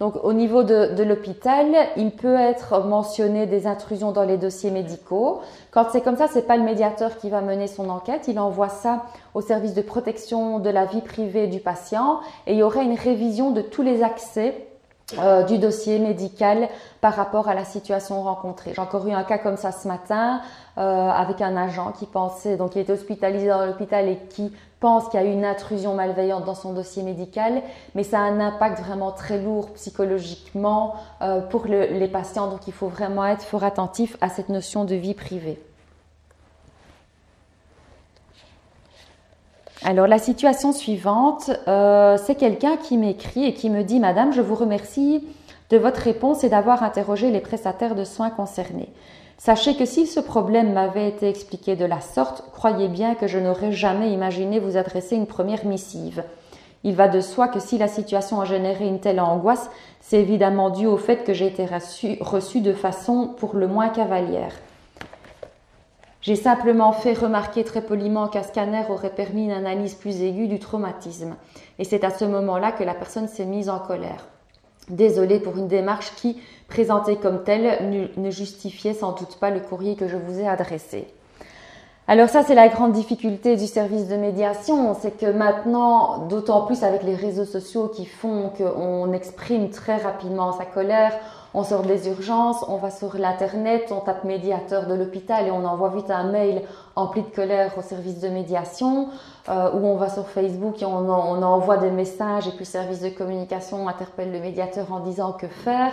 Donc 0.00 0.14
au 0.22 0.32
niveau 0.32 0.62
de, 0.62 1.02
l'hôpital, 1.02 1.66
il 1.96 2.12
peut 2.12 2.36
être 2.36 2.84
mentionné 2.84 3.46
des 3.46 3.66
intrusions 3.66 4.12
dans 4.12 4.22
les 4.22 4.36
dossiers 4.36 4.70
médicaux. 4.70 5.40
Quand 5.72 5.86
c'est 5.90 6.02
comme 6.02 6.16
ça, 6.16 6.28
c'est 6.28 6.46
pas 6.46 6.56
le 6.56 6.62
médiateur 6.62 7.16
qui 7.18 7.30
va 7.30 7.40
mener 7.40 7.66
son 7.66 7.88
enquête, 7.88 8.28
il 8.28 8.38
envoie 8.38 8.68
ça 8.68 9.06
au 9.34 9.40
service 9.40 9.74
de 9.74 9.82
protection 9.82 10.60
de 10.60 10.70
la 10.70 10.84
vie 10.84 11.00
privée 11.00 11.48
du 11.48 11.58
patient 11.58 12.20
et 12.46 12.52
il 12.52 12.58
y 12.58 12.62
aurait 12.62 12.84
une 12.84 12.94
révision 12.94 13.50
de 13.50 13.60
tous 13.60 13.82
les 13.82 14.02
accès 14.04 14.68
euh, 15.18 15.42
du 15.42 15.56
dossier 15.56 15.98
médical 15.98 16.68
par 17.00 17.14
rapport 17.14 17.48
à 17.48 17.54
la 17.54 17.64
situation 17.64 18.22
rencontrée. 18.22 18.72
J'ai 18.74 18.82
encore 18.82 19.08
eu 19.08 19.12
un 19.12 19.24
cas 19.24 19.38
comme 19.38 19.56
ça 19.56 19.72
ce 19.72 19.88
matin 19.88 20.42
euh, 20.76 21.08
avec 21.08 21.40
un 21.40 21.56
agent 21.56 21.92
qui 21.92 22.04
pensait, 22.04 22.58
donc 22.58 22.76
il 22.76 22.80
était 22.82 22.92
hospitalisé 22.92 23.48
dans 23.48 23.64
l'hôpital 23.64 24.06
et 24.06 24.18
qui 24.28 24.52
pense 24.80 25.08
qu'il 25.08 25.20
y 25.20 25.22
a 25.22 25.26
une 25.26 25.44
intrusion 25.44 25.94
malveillante 25.94 26.44
dans 26.44 26.54
son 26.54 26.72
dossier 26.72 27.02
médical, 27.02 27.62
mais 27.94 28.04
ça 28.04 28.18
a 28.18 28.22
un 28.22 28.40
impact 28.40 28.80
vraiment 28.80 29.12
très 29.12 29.40
lourd 29.40 29.70
psychologiquement 29.74 30.94
euh, 31.22 31.40
pour 31.40 31.66
les 31.66 32.08
patients, 32.08 32.48
donc 32.48 32.66
il 32.66 32.72
faut 32.72 32.88
vraiment 32.88 33.26
être 33.26 33.42
fort 33.42 33.64
attentif 33.64 34.16
à 34.20 34.28
cette 34.28 34.48
notion 34.48 34.84
de 34.84 34.94
vie 34.94 35.14
privée. 35.14 35.60
Alors 39.84 40.06
la 40.06 40.18
situation 40.18 40.72
suivante, 40.72 41.50
euh, 41.68 42.16
c'est 42.18 42.34
quelqu'un 42.34 42.76
qui 42.76 42.98
m'écrit 42.98 43.44
et 43.44 43.54
qui 43.54 43.70
me 43.70 43.84
dit 43.84 44.00
Madame, 44.00 44.32
je 44.32 44.40
vous 44.40 44.56
remercie 44.56 45.26
de 45.70 45.76
votre 45.76 46.00
réponse 46.00 46.44
et 46.44 46.48
d'avoir 46.48 46.82
interrogé 46.82 47.30
les 47.30 47.40
prestataires 47.40 47.94
de 47.94 48.04
soins 48.04 48.30
concernés. 48.30 48.88
Sachez 49.40 49.76
que 49.76 49.84
si 49.84 50.08
ce 50.08 50.18
problème 50.18 50.72
m'avait 50.72 51.08
été 51.08 51.28
expliqué 51.28 51.76
de 51.76 51.84
la 51.84 52.00
sorte, 52.00 52.42
croyez 52.52 52.88
bien 52.88 53.14
que 53.14 53.28
je 53.28 53.38
n'aurais 53.38 53.70
jamais 53.70 54.10
imaginé 54.12 54.58
vous 54.58 54.76
adresser 54.76 55.14
une 55.14 55.28
première 55.28 55.64
missive. 55.64 56.24
Il 56.82 56.96
va 56.96 57.06
de 57.06 57.20
soi 57.20 57.46
que 57.46 57.60
si 57.60 57.78
la 57.78 57.86
situation 57.86 58.40
a 58.40 58.44
généré 58.44 58.86
une 58.86 58.98
telle 58.98 59.20
angoisse, 59.20 59.70
c'est 60.00 60.20
évidemment 60.20 60.70
dû 60.70 60.86
au 60.86 60.96
fait 60.96 61.22
que 61.22 61.34
j'ai 61.34 61.46
été 61.46 61.66
reçue 61.66 62.60
de 62.60 62.72
façon 62.72 63.28
pour 63.38 63.54
le 63.54 63.68
moins 63.68 63.90
cavalière. 63.90 64.54
J'ai 66.20 66.36
simplement 66.36 66.90
fait 66.90 67.14
remarquer 67.14 67.62
très 67.62 67.82
poliment 67.82 68.26
qu'un 68.26 68.42
scanner 68.42 68.82
aurait 68.90 69.14
permis 69.14 69.44
une 69.44 69.52
analyse 69.52 69.94
plus 69.94 70.20
aiguë 70.20 70.48
du 70.48 70.58
traumatisme. 70.58 71.36
Et 71.78 71.84
c'est 71.84 72.02
à 72.02 72.10
ce 72.10 72.24
moment-là 72.24 72.72
que 72.72 72.82
la 72.82 72.94
personne 72.94 73.28
s'est 73.28 73.46
mise 73.46 73.70
en 73.70 73.78
colère. 73.78 74.26
Désolée 74.90 75.40
pour 75.40 75.56
une 75.56 75.68
démarche 75.68 76.14
qui, 76.16 76.40
présentée 76.68 77.16
comme 77.16 77.44
telle, 77.44 78.10
ne 78.16 78.30
justifiait 78.30 78.94
sans 78.94 79.12
doute 79.12 79.36
pas 79.38 79.50
le 79.50 79.60
courrier 79.60 79.96
que 79.96 80.08
je 80.08 80.16
vous 80.16 80.40
ai 80.40 80.48
adressé. 80.48 81.06
Alors 82.10 82.30
ça, 82.30 82.42
c'est 82.42 82.54
la 82.54 82.68
grande 82.68 82.92
difficulté 82.92 83.54
du 83.56 83.66
service 83.66 84.08
de 84.08 84.16
médiation, 84.16 84.96
c'est 84.98 85.10
que 85.18 85.26
maintenant, 85.26 86.26
d'autant 86.26 86.62
plus 86.64 86.82
avec 86.82 87.02
les 87.02 87.14
réseaux 87.14 87.44
sociaux 87.44 87.88
qui 87.88 88.06
font 88.06 88.50
qu'on 88.56 89.12
exprime 89.12 89.68
très 89.68 89.98
rapidement 89.98 90.52
sa 90.52 90.64
colère, 90.64 91.12
on 91.52 91.64
sort 91.64 91.82
des 91.82 92.08
urgences, 92.08 92.64
on 92.66 92.78
va 92.78 92.90
sur 92.90 93.18
l'internet, 93.18 93.92
on 93.94 94.00
tape 94.00 94.24
médiateur 94.24 94.86
de 94.86 94.94
l'hôpital 94.94 95.48
et 95.48 95.50
on 95.50 95.66
envoie 95.66 95.90
vite 95.90 96.10
un 96.10 96.24
mail 96.24 96.62
empli 96.96 97.20
de 97.20 97.28
colère 97.28 97.76
au 97.76 97.82
service 97.82 98.20
de 98.20 98.28
médiation, 98.28 99.08
euh, 99.50 99.70
ou 99.74 99.86
on 99.86 99.96
va 99.96 100.08
sur 100.08 100.26
Facebook 100.28 100.80
et 100.80 100.86
on, 100.86 101.10
on, 101.10 101.42
envoie 101.42 101.76
des 101.76 101.90
messages 101.90 102.48
et 102.48 102.52
puis 102.52 102.60
le 102.60 102.64
service 102.64 103.02
de 103.02 103.10
communication 103.10 103.86
interpelle 103.86 104.32
le 104.32 104.40
médiateur 104.40 104.90
en 104.94 105.00
disant 105.00 105.32
que 105.32 105.46
faire. 105.46 105.92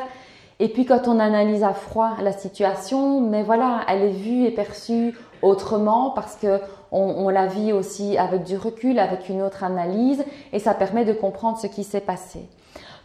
Et 0.59 0.69
puis 0.69 0.85
quand 0.85 1.09
on 1.09 1.19
analyse 1.19 1.63
à 1.63 1.73
froid 1.73 2.11
la 2.21 2.31
situation, 2.31 3.19
mais 3.19 3.43
voilà, 3.43 3.81
elle 3.89 4.03
est 4.03 4.11
vue 4.11 4.45
et 4.45 4.51
perçue 4.51 5.13
autrement 5.45 6.11
parce 6.11 6.35
que 6.35 6.59
on, 6.91 7.27
la 7.29 7.45
vit 7.45 7.73
aussi 7.73 8.17
avec 8.17 8.43
du 8.43 8.55
recul, 8.57 8.99
avec 8.99 9.27
une 9.27 9.41
autre 9.41 9.63
analyse, 9.63 10.23
et 10.53 10.59
ça 10.59 10.73
permet 10.73 11.03
de 11.03 11.11
comprendre 11.11 11.57
ce 11.57 11.67
qui 11.67 11.83
s'est 11.83 11.99
passé. 11.99 12.47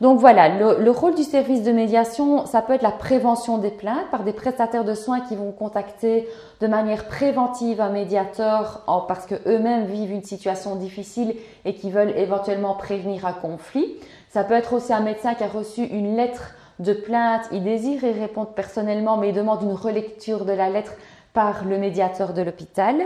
Donc 0.00 0.18
voilà, 0.18 0.48
le, 0.48 0.90
rôle 0.90 1.14
du 1.14 1.24
service 1.24 1.62
de 1.62 1.72
médiation, 1.72 2.46
ça 2.46 2.62
peut 2.62 2.72
être 2.72 2.82
la 2.82 2.90
prévention 2.90 3.58
des 3.58 3.70
plaintes 3.70 4.08
par 4.10 4.22
des 4.22 4.32
prestataires 4.32 4.84
de 4.84 4.94
soins 4.94 5.20
qui 5.20 5.36
vont 5.36 5.52
contacter 5.52 6.26
de 6.60 6.66
manière 6.66 7.06
préventive 7.06 7.82
un 7.82 7.90
médiateur 7.90 8.82
parce 9.08 9.26
que 9.26 9.34
eux-mêmes 9.46 9.84
vivent 9.84 10.12
une 10.12 10.22
situation 10.22 10.76
difficile 10.76 11.34
et 11.66 11.74
qui 11.74 11.90
veulent 11.90 12.16
éventuellement 12.16 12.74
prévenir 12.74 13.26
un 13.26 13.34
conflit. 13.34 13.96
Ça 14.30 14.42
peut 14.42 14.54
être 14.54 14.72
aussi 14.72 14.92
un 14.92 15.00
médecin 15.00 15.34
qui 15.34 15.44
a 15.44 15.48
reçu 15.48 15.82
une 15.82 16.16
lettre 16.16 16.54
de 16.78 16.94
plainte, 16.94 17.42
il 17.52 17.62
désire 17.62 18.02
y 18.02 18.12
répondre 18.12 18.52
personnellement, 18.54 19.18
mais 19.18 19.28
il 19.28 19.34
demande 19.34 19.62
une 19.62 19.74
relecture 19.74 20.46
de 20.46 20.52
la 20.52 20.70
lettre 20.70 20.92
par 21.32 21.64
le 21.64 21.78
médiateur 21.78 22.32
de 22.32 22.42
l'hôpital. 22.42 22.96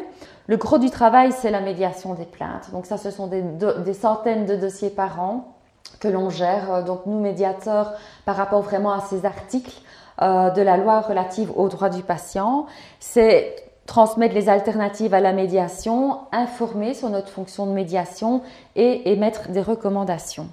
Le 0.47 0.57
gros 0.57 0.79
du 0.79 0.91
travail, 0.91 1.33
c'est 1.33 1.51
la 1.51 1.61
médiation 1.61 2.15
des 2.15 2.25
plaintes. 2.25 2.71
Donc 2.73 2.87
ça, 2.87 2.97
ce 2.97 3.11
sont 3.11 3.27
des 3.27 3.95
centaines 3.95 4.47
de 4.47 4.57
dossiers 4.57 4.91
par 4.91 5.21
an 5.21 5.55
que 6.01 6.09
l'on 6.09 6.31
gère, 6.31 6.73
euh, 6.73 6.83
donc 6.83 7.07
nous 7.07 7.21
médiateurs, 7.21 7.93
par 8.25 8.37
rapport 8.37 8.63
vraiment 8.63 8.93
à 8.93 9.01
ces 9.01 9.25
articles 9.25 9.81
euh, 10.23 10.51
de 10.51 10.63
la 10.63 10.77
loi 10.77 11.01
relative 11.01 11.51
aux 11.57 11.69
droits 11.69 11.89
du 11.89 12.03
patient, 12.03 12.67
c'est 13.01 13.57
transmettre 13.87 14.35
les 14.35 14.49
alternatives 14.49 15.13
à 15.15 15.21
la 15.21 15.33
médiation, 15.33 16.21
informer 16.33 16.95
sur 16.95 17.11
notre 17.11 17.29
fonction 17.29 17.67
de 17.67 17.73
médiation 17.73 18.43
et 18.77 19.13
émettre 19.13 19.51
des 19.51 19.61
recommandations. 19.61 20.49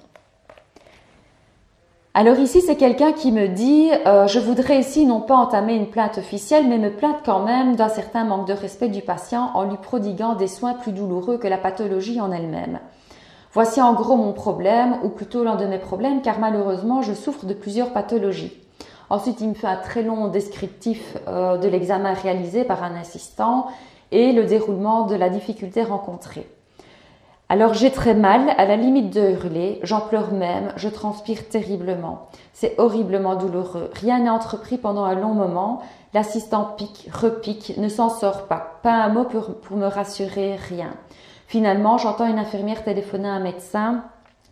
Alors 2.14 2.38
ici, 2.38 2.60
c'est 2.60 2.76
quelqu'un 2.76 3.12
qui 3.12 3.32
me 3.32 3.48
dit, 3.48 3.90
euh, 4.06 4.26
je 4.26 4.38
voudrais 4.38 4.80
ici 4.80 5.06
non 5.06 5.22
pas 5.22 5.34
entamer 5.34 5.74
une 5.74 5.88
plainte 5.88 6.18
officielle, 6.18 6.68
mais 6.68 6.76
me 6.76 6.90
plaindre 6.94 7.20
quand 7.24 7.42
même 7.42 7.74
d'un 7.74 7.88
certain 7.88 8.24
manque 8.24 8.46
de 8.46 8.52
respect 8.52 8.90
du 8.90 9.00
patient 9.00 9.50
en 9.54 9.64
lui 9.64 9.78
prodiguant 9.78 10.34
des 10.34 10.46
soins 10.46 10.74
plus 10.74 10.92
douloureux 10.92 11.38
que 11.38 11.48
la 11.48 11.56
pathologie 11.56 12.20
en 12.20 12.30
elle-même. 12.30 12.80
Voici 13.54 13.80
en 13.80 13.94
gros 13.94 14.16
mon 14.16 14.34
problème, 14.34 14.98
ou 15.02 15.08
plutôt 15.08 15.42
l'un 15.42 15.56
de 15.56 15.64
mes 15.64 15.78
problèmes, 15.78 16.20
car 16.20 16.38
malheureusement 16.38 17.00
je 17.00 17.14
souffre 17.14 17.46
de 17.46 17.54
plusieurs 17.54 17.94
pathologies. 17.94 18.52
Ensuite, 19.08 19.40
il 19.40 19.48
me 19.48 19.54
fait 19.54 19.66
un 19.66 19.76
très 19.76 20.02
long 20.02 20.28
descriptif 20.28 21.16
euh, 21.28 21.56
de 21.56 21.68
l'examen 21.68 22.12
réalisé 22.12 22.64
par 22.64 22.84
un 22.84 22.94
assistant 22.94 23.68
et 24.10 24.32
le 24.32 24.44
déroulement 24.44 25.06
de 25.06 25.14
la 25.14 25.30
difficulté 25.30 25.82
rencontrée. 25.82 26.46
Alors 27.52 27.74
j'ai 27.74 27.90
très 27.90 28.14
mal, 28.14 28.54
à 28.56 28.64
la 28.64 28.76
limite 28.76 29.12
de 29.12 29.32
hurler, 29.32 29.78
j'en 29.82 30.00
pleure 30.00 30.32
même, 30.32 30.72
je 30.76 30.88
transpire 30.88 31.50
terriblement. 31.50 32.28
C'est 32.54 32.74
horriblement 32.78 33.36
douloureux. 33.36 33.90
Rien 33.92 34.20
n'est 34.20 34.30
entrepris 34.30 34.78
pendant 34.78 35.04
un 35.04 35.14
long 35.14 35.34
moment. 35.34 35.82
L'assistant 36.14 36.64
pique, 36.78 37.10
repique, 37.12 37.74
ne 37.76 37.90
s'en 37.90 38.08
sort 38.08 38.44
pas. 38.46 38.78
Pas 38.82 38.94
un 38.94 39.10
mot 39.10 39.24
pour 39.24 39.76
me 39.76 39.84
rassurer, 39.84 40.56
rien. 40.56 40.94
Finalement, 41.46 41.98
j'entends 41.98 42.24
une 42.24 42.38
infirmière 42.38 42.84
téléphoner 42.84 43.28
à 43.28 43.32
un 43.32 43.40
médecin. 43.40 44.02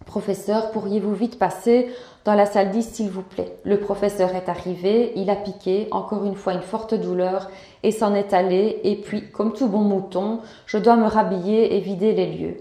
Professeur, 0.05 0.71
pourriez-vous 0.71 1.15
vite 1.15 1.39
passer 1.39 1.89
dans 2.27 2.35
la 2.35 2.45
salle 2.45 2.71
10, 2.71 2.87
s'il 2.87 3.09
vous 3.09 3.23
plaît? 3.23 3.57
Le 3.65 3.81
professeur 3.81 4.35
est 4.35 4.51
arrivé, 4.51 5.15
il 5.17 5.31
a 5.31 5.37
piqué, 5.37 5.89
encore 5.91 6.27
une 6.27 6.35
fois 6.35 6.53
une 6.53 6.61
forte 6.61 6.93
douleur, 6.93 7.49
et 7.83 7.93
s'en 7.93 8.15
est 8.15 8.35
allé, 8.35 8.79
et 8.85 8.97
puis, 8.97 9.31
comme 9.31 9.55
tout 9.55 9.69
bon 9.69 9.81
mouton, 9.81 10.41
je 10.67 10.77
dois 10.77 10.97
me 10.97 11.07
rhabiller 11.07 11.77
et 11.77 11.81
vider 11.81 12.13
les 12.13 12.27
lieux. 12.27 12.57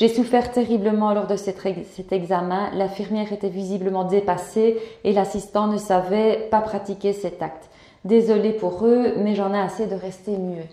J'ai 0.00 0.08
souffert 0.08 0.50
terriblement 0.50 1.12
lors 1.12 1.26
de 1.26 1.36
cet, 1.36 1.66
examen, 2.10 2.70
l'infirmière 2.72 3.34
était 3.34 3.50
visiblement 3.50 4.04
dépassée 4.04 4.78
et 5.04 5.12
l'assistant 5.12 5.66
ne 5.66 5.76
savait 5.76 6.48
pas 6.50 6.62
pratiquer 6.62 7.12
cet 7.12 7.42
acte. 7.42 7.68
Désolée 8.06 8.54
pour 8.54 8.86
eux, 8.86 9.12
mais 9.18 9.34
j'en 9.34 9.52
ai 9.52 9.58
assez 9.58 9.86
de 9.86 9.94
rester 9.94 10.38
mieux. 10.38 10.64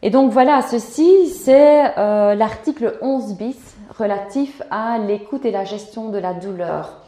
Et 0.00 0.08
donc 0.08 0.30
voilà, 0.32 0.62
ceci 0.62 1.28
c'est 1.28 1.98
euh, 1.98 2.34
l'article 2.34 2.96
11 3.02 3.36
bis 3.36 3.76
relatif 3.98 4.62
à 4.70 4.96
l'écoute 4.96 5.44
et 5.44 5.50
la 5.50 5.64
gestion 5.64 6.08
de 6.08 6.16
la 6.16 6.32
douleur. 6.32 7.02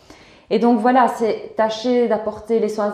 Et 0.51 0.59
donc 0.59 0.79
voilà, 0.79 1.09
c'est 1.09 1.55
tâcher 1.57 2.07
d'apporter 2.07 2.59
les 2.59 2.69
soins 2.69 2.93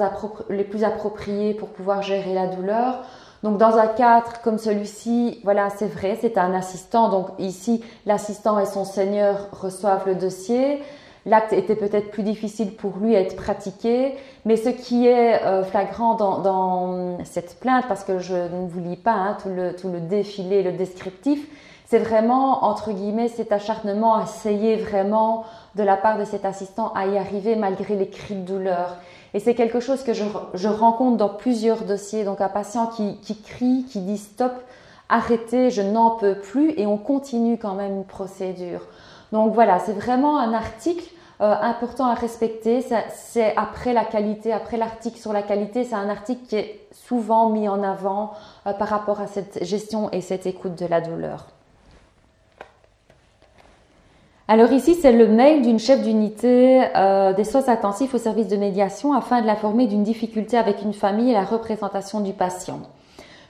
les 0.50 0.62
plus 0.62 0.84
appropriés 0.84 1.52
pour 1.52 1.70
pouvoir 1.70 2.00
gérer 2.02 2.32
la 2.32 2.46
douleur. 2.46 3.02
Donc 3.42 3.56
dans 3.56 3.76
un 3.76 3.86
cadre 3.86 4.32
comme 4.44 4.58
celui-ci, 4.58 5.40
voilà, 5.44 5.70
c'est 5.70 5.86
vrai, 5.86 6.18
c'est 6.20 6.36
un 6.36 6.52
assistant. 6.54 7.08
Donc 7.08 7.28
ici, 7.38 7.82
l'assistant 8.06 8.58
et 8.58 8.66
son 8.66 8.84
seigneur 8.84 9.48
reçoivent 9.52 10.06
le 10.06 10.14
dossier. 10.14 10.82
L'acte 11.26 11.52
était 11.52 11.76
peut-être 11.76 12.10
plus 12.10 12.22
difficile 12.22 12.74
pour 12.74 12.96
lui 12.98 13.14
à 13.14 13.20
être 13.20 13.36
pratiqué, 13.36 14.16
mais 14.46 14.56
ce 14.56 14.70
qui 14.70 15.06
est 15.06 15.42
euh, 15.42 15.62
flagrant 15.64 16.14
dans, 16.14 17.18
cette 17.24 17.60
plainte, 17.60 17.84
parce 17.88 18.04
que 18.04 18.18
je 18.18 18.34
ne 18.34 18.66
vous 18.66 18.80
lis 18.80 18.96
pas 18.96 19.12
hein, 19.12 19.36
tout, 19.42 19.50
le, 19.50 19.76
tout 19.76 19.90
le 19.90 20.00
défilé, 20.00 20.62
le 20.62 20.72
descriptif, 20.72 21.46
c'est 21.86 21.98
vraiment, 21.98 22.64
entre 22.64 22.92
guillemets, 22.92 23.28
cet 23.28 23.52
acharnement 23.52 24.22
essayer 24.22 24.76
vraiment 24.76 25.44
de 25.74 25.82
la 25.82 25.96
part 25.96 26.18
de 26.18 26.24
cet 26.24 26.44
assistant 26.44 26.92
à 26.94 27.06
y 27.06 27.18
arriver 27.18 27.56
malgré 27.56 27.96
les 27.96 28.08
cris 28.08 28.36
de 28.36 28.46
douleur. 28.46 28.96
Et 29.34 29.40
c'est 29.40 29.54
quelque 29.54 29.80
chose 29.80 30.02
que 30.02 30.12
je, 30.12 30.68
rencontre 30.68 31.16
dans 31.16 31.28
plusieurs 31.28 31.84
dossiers. 31.84 32.24
Donc 32.24 32.40
un 32.40 32.48
patient 32.48 32.86
qui, 32.86 33.16
qui 33.18 33.40
crie, 33.40 33.84
qui 33.88 34.00
dit 34.00 34.18
stop, 34.18 34.52
arrêtez, 35.08 35.70
je 35.70 35.82
n'en 35.82 36.10
peux 36.10 36.34
plus, 36.34 36.72
et 36.76 36.86
on 36.86 36.98
continue 36.98 37.58
quand 37.58 37.74
même 37.74 37.96
une 37.96 38.04
procédure. 38.04 38.80
Donc 39.32 39.52
voilà, 39.54 39.78
c'est 39.78 39.92
vraiment 39.92 40.38
un 40.38 40.52
article 40.52 41.04
euh, 41.40 41.54
important 41.60 42.06
à 42.06 42.14
respecter. 42.14 42.84
C'est 43.14 43.56
après 43.56 43.92
la 43.92 44.04
qualité, 44.04 44.52
après 44.52 44.76
l'article 44.76 45.18
sur 45.18 45.32
la 45.32 45.42
qualité, 45.42 45.84
c'est 45.84 45.94
un 45.94 46.08
article 46.08 46.46
qui 46.46 46.56
est 46.56 46.80
souvent 46.92 47.48
mis 47.48 47.68
en 47.68 47.82
avant 47.82 48.32
euh, 48.66 48.72
par 48.72 48.88
rapport 48.88 49.20
à 49.20 49.26
cette 49.26 49.64
gestion 49.64 50.10
et 50.10 50.20
cette 50.20 50.46
écoute 50.46 50.74
de 50.74 50.86
la 50.86 51.00
douleur. 51.00 51.46
Alors 54.52 54.72
ici, 54.72 54.96
c'est 55.00 55.12
le 55.12 55.28
mail 55.28 55.62
d'une 55.62 55.78
chef 55.78 56.02
d'unité 56.02 56.82
euh, 56.96 57.32
des 57.32 57.44
soins 57.44 57.68
intensifs 57.68 58.14
au 58.14 58.18
service 58.18 58.48
de 58.48 58.56
médiation 58.56 59.12
afin 59.12 59.42
de 59.42 59.46
l'informer 59.46 59.86
d'une 59.86 60.02
difficulté 60.02 60.56
avec 60.56 60.82
une 60.82 60.92
famille 60.92 61.30
et 61.30 61.34
la 61.34 61.44
représentation 61.44 62.18
du 62.18 62.32
patient. 62.32 62.80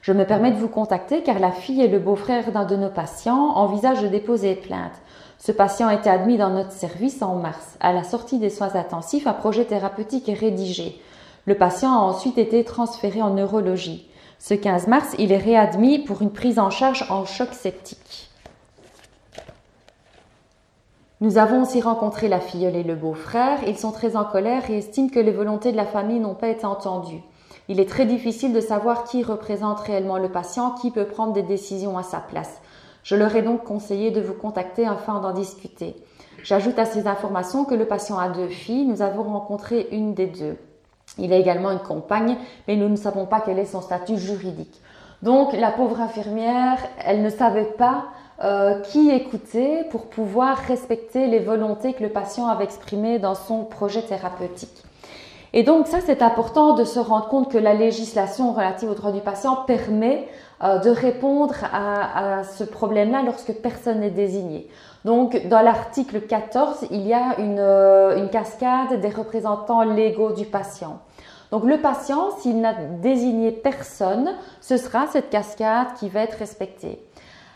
Je 0.03 0.13
me 0.13 0.27
permets 0.27 0.51
de 0.51 0.59
vous 0.59 0.69
contacter 0.69 1.23
car 1.23 1.39
la 1.39 1.53
fille 1.53 1.81
et 1.81 1.89
le 1.89 2.01
beau-frère 2.01 2.53
d'un 2.53 2.67
de 2.67 2.77
nos 2.77 2.91
patients 2.91 3.53
envisagent 3.57 4.03
de 4.03 4.09
déposer 4.09 4.55
plainte. 4.57 4.93
Ce 5.39 5.53
patient 5.53 5.89
a 5.89 5.95
été 5.95 6.11
admis 6.11 6.37
dans 6.37 6.51
notre 6.51 6.73
service 6.73 7.23
en 7.23 7.37
mars. 7.37 7.79
À 7.81 7.95
la 7.95 8.05
sortie 8.05 8.39
des 8.39 8.51
soins 8.51 8.75
intensifs, 8.75 9.27
un 9.27 9.33
projet 9.33 9.65
thérapeutique 9.65 10.29
est 10.29 10.35
rédigé. 10.35 11.01
Le 11.47 11.55
patient 11.55 11.95
a 11.95 12.03
ensuite 12.03 12.37
été 12.37 12.63
transféré 12.63 13.23
en 13.23 13.31
neurologie. 13.31 14.07
Ce 14.39 14.53
15 14.53 14.87
mars, 14.87 15.15
il 15.19 15.33
est 15.33 15.39
réadmis 15.39 15.99
pour 16.01 16.21
une 16.21 16.31
prise 16.31 16.59
en 16.59 16.69
charge 16.69 17.07
en 17.09 17.25
choc 17.25 17.55
septique. 17.55 18.30
Nous 21.23 21.37
avons 21.37 21.63
aussi 21.63 21.83
rencontré 21.83 22.29
la 22.29 22.41
filleule 22.41 22.77
et 22.77 22.83
le 22.83 22.95
beau-frère. 22.95 23.59
Ils 23.67 23.77
sont 23.77 23.93
très 23.93 24.17
en 24.17 24.25
colère 24.25 24.71
et 24.71 24.79
estiment 24.79 25.11
que 25.11 25.21
les 25.21 25.33
volontés 25.33 25.71
de 25.71 25.77
la 25.77 25.85
famille 25.85 26.19
n'ont 26.19 26.35
pas 26.35 26.49
été 26.49 26.65
entendues. 26.65 27.21
Il 27.69 27.79
est 27.79 27.89
très 27.89 28.07
difficile 28.07 28.55
de 28.55 28.61
savoir 28.61 29.05
qui 29.05 29.23
représente 29.23 29.81
réellement 29.81 30.17
le 30.17 30.31
patient, 30.31 30.71
qui 30.71 30.91
peut 30.91 31.05
prendre 31.05 31.35
des 31.35 31.43
décisions 31.43 31.99
à 31.99 32.03
sa 32.03 32.21
place. 32.21 32.63
Je 33.03 33.17
leur 33.17 33.37
ai 33.37 33.43
donc 33.43 33.65
conseillé 33.65 34.11
de 34.11 34.23
vous 34.23 34.33
contacter 34.33 34.87
afin 34.87 35.21
d'en 35.21 35.33
discuter. 35.33 35.95
J'ajoute 36.43 36.79
à 36.79 36.87
ces 36.87 37.07
informations 37.07 37.67
que 37.67 37.75
le 37.75 37.85
patient 37.85 38.19
a 38.19 38.31
deux 38.31 38.49
filles. 38.49 38.87
Nous 38.87 39.03
avons 39.03 39.25
rencontré 39.25 39.89
une 39.93 40.15
des 40.15 40.27
deux. 40.27 40.57
Il 41.19 41.35
a 41.35 41.37
également 41.37 41.71
une 41.71 41.81
compagne, 41.81 42.39
mais 42.67 42.77
nous 42.77 42.89
ne 42.89 42.97
savons 42.97 43.27
pas 43.27 43.43
quel 43.45 43.59
est 43.59 43.67
son 43.67 43.83
statut 43.83 44.17
juridique. 44.17 44.81
Donc 45.23 45.53
la 45.53 45.71
pauvre 45.71 46.01
infirmière, 46.01 46.79
elle 47.05 47.21
ne 47.21 47.29
savait 47.29 47.75
pas 47.77 48.07
euh, 48.43 48.81
qui 48.81 49.11
écouter 49.11 49.85
pour 49.91 50.07
pouvoir 50.07 50.57
respecter 50.57 51.27
les 51.27 51.41
volontés 51.41 51.93
que 51.93 52.03
le 52.03 52.09
patient 52.09 52.49
avait 52.49 52.65
exprimées 52.65 53.19
dans 53.19 53.35
son 53.35 53.65
projet 53.65 54.01
thérapeutique. 54.01 54.83
Et 55.53 55.63
donc 55.63 55.87
ça, 55.87 55.99
c'est 56.01 56.23
important 56.23 56.75
de 56.75 56.85
se 56.85 56.99
rendre 56.99 57.29
compte 57.29 57.51
que 57.51 57.59
la 57.59 57.75
législation 57.75 58.53
relative 58.53 58.89
aux 58.89 58.95
droits 58.95 59.13
du 59.13 59.21
patient 59.21 59.57
permet 59.67 60.27
euh, 60.63 60.79
de 60.79 60.91
répondre 60.91 61.55
à, 61.73 62.45
ce 62.45 62.65
problème-là 62.65 63.23
lorsque 63.25 63.53
personne 63.55 64.01
n'est 64.01 64.11
désigné. 64.11 64.69
Donc, 65.05 65.49
dans 65.49 65.63
l'article 65.63 66.21
14, 66.21 66.87
il 66.91 67.07
y 67.07 67.13
a 67.13 67.39
une, 67.39 67.59
euh, 67.59 68.17
une 68.19 68.31
cascade 68.31 69.01
des 69.01 69.09
représentants 69.09 69.83
légaux 69.83 70.33
du 70.33 70.45
patient. 70.45 71.01
Donc, 71.51 71.65
le 71.65 71.79
patient, 71.79 72.31
s'il 72.39 72.61
n'a 72.61 72.75
désigné 72.75 73.51
personne, 73.51 74.31
ce 74.61 74.77
sera 74.77 75.07
cette 75.09 75.31
cascade 75.31 75.89
qui 75.99 76.09
va 76.09 76.21
être 76.21 76.39
respectée. 76.39 77.03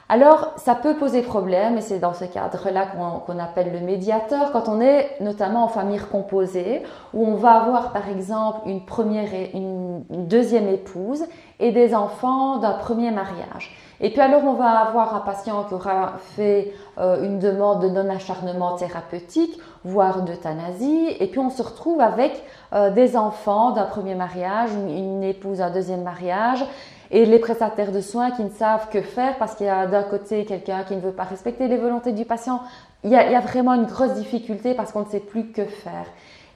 Alors, 0.08 0.52
ça 0.56 0.74
peut 0.74 0.96
poser 0.96 1.22
problème, 1.22 1.78
et 1.78 1.80
c'est 1.80 1.98
dans 1.98 2.12
ce 2.12 2.26
cadre-là 2.26 2.86
qu'on 3.26 3.38
appelle 3.38 3.72
le 3.72 3.80
médiateur, 3.80 4.52
quand 4.52 4.68
on 4.68 4.82
est 4.82 5.16
notamment 5.20 5.64
en 5.64 5.68
famille 5.68 5.98
recomposée, 5.98 6.82
où 7.14 7.26
on 7.26 7.36
va 7.36 7.52
avoir 7.52 7.92
par 7.92 8.10
exemple 8.10 8.68
une 8.68 8.84
première 8.84 9.32
et 9.32 9.52
une, 9.54 10.04
deuxième 10.10 10.68
épouse 10.68 11.24
et 11.58 11.72
des 11.72 11.94
enfants 11.94 12.58
d'un 12.58 12.72
premier 12.72 13.10
mariage. 13.10 13.74
Et 14.00 14.10
puis 14.10 14.20
alors 14.20 14.44
on 14.44 14.54
va 14.54 14.80
avoir 14.80 15.14
un 15.14 15.20
patient 15.20 15.64
qui 15.64 15.74
aura 15.74 16.14
fait 16.18 16.72
euh, 16.98 17.24
une 17.24 17.38
demande 17.38 17.82
de 17.82 17.88
non-acharnement 17.88 18.76
thérapeutique, 18.76 19.58
voire 19.84 20.22
d'euthanasie, 20.22 21.08
et 21.18 21.26
puis 21.28 21.38
on 21.38 21.50
se 21.50 21.62
retrouve 21.62 22.00
avec 22.00 22.42
euh, 22.74 22.90
des 22.90 23.16
enfants 23.16 23.70
d'un 23.70 23.84
premier 23.84 24.14
mariage, 24.14 24.70
une, 24.72 24.90
une 24.90 25.22
épouse 25.22 25.58
d'un 25.58 25.70
deuxième 25.70 26.02
mariage, 26.02 26.64
et 27.10 27.26
les 27.26 27.38
prestataires 27.38 27.92
de 27.92 28.00
soins 28.00 28.30
qui 28.30 28.42
ne 28.42 28.50
savent 28.50 28.88
que 28.88 29.02
faire 29.02 29.36
parce 29.38 29.54
qu'il 29.54 29.66
y 29.66 29.70
a 29.70 29.86
d'un 29.86 30.02
côté 30.02 30.44
quelqu'un 30.44 30.84
qui 30.84 30.96
ne 30.96 31.00
veut 31.00 31.12
pas 31.12 31.24
respecter 31.24 31.68
les 31.68 31.76
volontés 31.76 32.12
du 32.12 32.24
patient. 32.24 32.60
Il 33.04 33.10
y, 33.10 33.16
a, 33.16 33.40
vraiment 33.40 33.74
une 33.74 33.84
grosse 33.84 34.14
difficulté 34.14 34.74
parce 34.74 34.92
qu'on 34.92 35.04
ne 35.04 35.10
sait 35.10 35.20
plus 35.20 35.52
que 35.52 35.64
faire. 35.64 36.06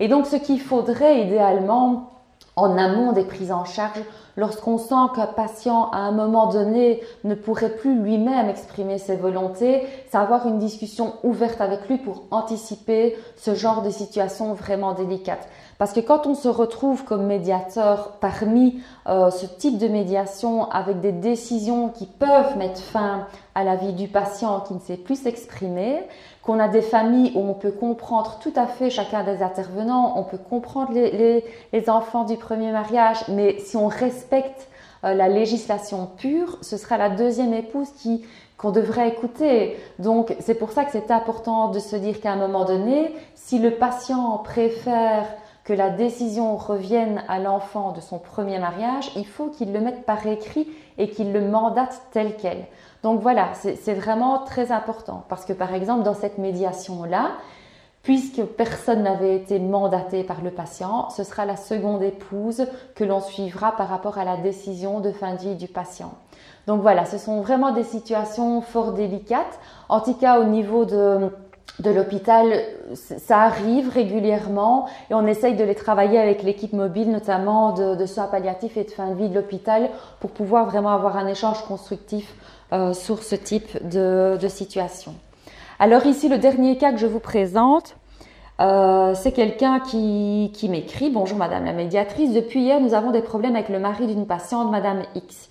Et 0.00 0.08
donc 0.08 0.26
ce 0.26 0.36
qu'il 0.36 0.60
faudrait 0.60 1.20
idéalement 1.20 2.10
en 2.56 2.76
amont 2.76 3.12
des 3.12 3.24
prises 3.24 3.52
en 3.52 3.64
charge, 3.64 4.02
lorsqu'on 4.36 4.78
sent 4.78 5.12
qu'un 5.14 5.26
patient 5.26 5.90
à 5.90 5.98
un 5.98 6.12
moment 6.12 6.46
donné 6.46 7.02
ne 7.24 7.34
pourrait 7.34 7.76
plus 7.76 8.00
lui-même 8.00 8.48
exprimer 8.48 8.98
ses 8.98 9.16
volontés, 9.16 9.86
c'est 10.10 10.16
avoir 10.16 10.46
une 10.46 10.58
discussion 10.58 11.14
ouverte 11.22 11.60
avec 11.60 11.88
lui 11.88 11.98
pour 11.98 12.24
anticiper 12.30 13.16
ce 13.36 13.54
genre 13.54 13.82
de 13.82 13.90
situation 13.90 14.54
vraiment 14.54 14.94
délicate. 14.94 15.48
Parce 15.78 15.92
que 15.92 16.00
quand 16.00 16.26
on 16.26 16.34
se 16.34 16.48
retrouve 16.48 17.04
comme 17.04 17.26
médiateur 17.26 18.16
parmi 18.20 18.82
euh, 19.06 19.30
ce 19.30 19.46
type 19.46 19.78
de 19.78 19.86
médiation 19.86 20.68
avec 20.70 21.00
des 21.00 21.12
décisions 21.12 21.88
qui 21.88 22.06
peuvent 22.06 22.56
mettre 22.58 22.80
fin 22.80 23.28
à 23.54 23.62
la 23.62 23.76
vie 23.76 23.92
du 23.92 24.08
patient 24.08 24.60
qui 24.60 24.74
ne 24.74 24.80
sait 24.80 24.96
plus 24.96 25.22
s'exprimer, 25.22 26.02
qu'on 26.42 26.58
a 26.58 26.66
des 26.66 26.82
familles 26.82 27.30
où 27.36 27.40
on 27.40 27.54
peut 27.54 27.70
comprendre 27.70 28.38
tout 28.42 28.52
à 28.56 28.66
fait 28.66 28.90
chacun 28.90 29.22
des 29.22 29.40
intervenants, 29.40 30.14
on 30.18 30.24
peut 30.24 30.38
comprendre 30.38 30.92
les, 30.92 31.44
les, 31.72 31.90
enfants 31.90 32.24
du 32.24 32.36
premier 32.36 32.72
mariage, 32.72 33.18
mais 33.28 33.60
si 33.60 33.76
on 33.76 33.86
respecte 33.86 34.68
euh, 35.04 35.14
la 35.14 35.28
législation 35.28 36.08
pure, 36.16 36.58
ce 36.60 36.76
sera 36.76 36.96
la 36.96 37.10
deuxième 37.10 37.54
épouse 37.54 37.90
qui 37.90 38.24
qu'on 38.56 38.72
devrait 38.72 39.08
écouter. 39.08 39.76
Donc 40.00 40.34
c'est 40.40 40.56
pour 40.56 40.72
ça 40.72 40.84
que 40.84 40.90
c'est 40.90 41.12
important 41.12 41.68
de 41.68 41.78
se 41.78 41.94
dire 41.94 42.20
qu'à 42.20 42.32
un 42.32 42.36
moment 42.36 42.64
donné, 42.64 43.14
si 43.36 43.60
le 43.60 43.70
patient 43.70 44.38
préfère 44.38 45.26
la 45.72 45.90
décision 45.90 46.56
revienne 46.56 47.22
à 47.28 47.38
l'enfant 47.38 47.92
de 47.92 48.00
son 48.00 48.18
premier 48.18 48.58
mariage, 48.58 49.10
il 49.16 49.26
faut 49.26 49.48
qu'il 49.48 49.72
le 49.72 49.80
mette 49.80 50.04
par 50.04 50.26
écrit 50.26 50.68
et 50.98 51.10
qu'il 51.10 51.32
le 51.32 51.42
mandate 51.42 52.00
tel 52.12 52.36
quel. 52.36 52.66
Donc 53.02 53.20
voilà, 53.20 53.50
c'est 53.54 53.94
vraiment 53.94 54.38
très 54.40 54.72
important 54.72 55.24
parce 55.28 55.44
que 55.44 55.52
par 55.52 55.74
exemple 55.74 56.02
dans 56.02 56.14
cette 56.14 56.38
médiation-là, 56.38 57.32
puisque 58.02 58.42
personne 58.42 59.02
n'avait 59.02 59.36
été 59.36 59.58
mandaté 59.58 60.24
par 60.24 60.40
le 60.42 60.50
patient, 60.50 61.10
ce 61.10 61.24
sera 61.24 61.44
la 61.44 61.56
seconde 61.56 62.02
épouse 62.02 62.66
que 62.94 63.04
l'on 63.04 63.20
suivra 63.20 63.72
par 63.72 63.88
rapport 63.88 64.18
à 64.18 64.24
la 64.24 64.36
décision 64.36 65.00
de 65.00 65.12
fin 65.12 65.34
de 65.34 65.40
vie 65.40 65.54
du 65.56 65.68
patient. 65.68 66.12
Donc 66.66 66.80
voilà, 66.80 67.04
ce 67.04 67.18
sont 67.18 67.40
vraiment 67.40 67.72
des 67.72 67.84
situations 67.84 68.60
fort 68.62 68.92
délicates. 68.92 69.58
En 69.88 70.00
tout 70.00 70.14
cas, 70.14 70.40
au 70.40 70.44
niveau 70.44 70.84
de 70.84 71.30
de 71.80 71.90
l'hôpital, 71.90 72.60
ça 72.94 73.42
arrive 73.42 73.88
régulièrement 73.88 74.86
et 75.10 75.14
on 75.14 75.26
essaye 75.26 75.54
de 75.54 75.62
les 75.62 75.76
travailler 75.76 76.18
avec 76.18 76.42
l'équipe 76.42 76.72
mobile, 76.72 77.10
notamment 77.10 77.72
de, 77.72 78.06
soins 78.06 78.26
palliatifs 78.26 78.76
et 78.76 78.84
de 78.84 78.90
fin 78.90 79.10
de 79.10 79.14
vie 79.14 79.28
de 79.28 79.34
l'hôpital, 79.34 79.90
pour 80.20 80.30
pouvoir 80.30 80.66
vraiment 80.66 80.90
avoir 80.90 81.16
un 81.16 81.26
échange 81.26 81.64
constructif 81.66 82.34
euh, 82.72 82.92
sur 82.92 83.22
ce 83.22 83.36
type 83.36 83.88
de, 83.88 84.38
situation. 84.48 85.14
Alors 85.78 86.04
ici, 86.06 86.28
le 86.28 86.38
dernier 86.38 86.76
cas 86.78 86.90
que 86.90 86.98
je 86.98 87.06
vous 87.06 87.20
présente, 87.20 87.94
euh, 88.60 89.14
c'est 89.14 89.30
quelqu'un 89.30 89.78
qui, 89.78 90.50
qui 90.52 90.68
m'écrit 90.68 91.10
Bonjour 91.10 91.38
Madame 91.38 91.64
la 91.64 91.72
médiatrice, 91.72 92.32
depuis 92.32 92.62
hier, 92.62 92.80
nous 92.80 92.94
avons 92.94 93.12
des 93.12 93.22
problèmes 93.22 93.54
avec 93.54 93.68
le 93.68 93.78
mari 93.78 94.08
d'une 94.08 94.26
patiente, 94.26 94.72
Madame 94.72 95.02
X. 95.14 95.48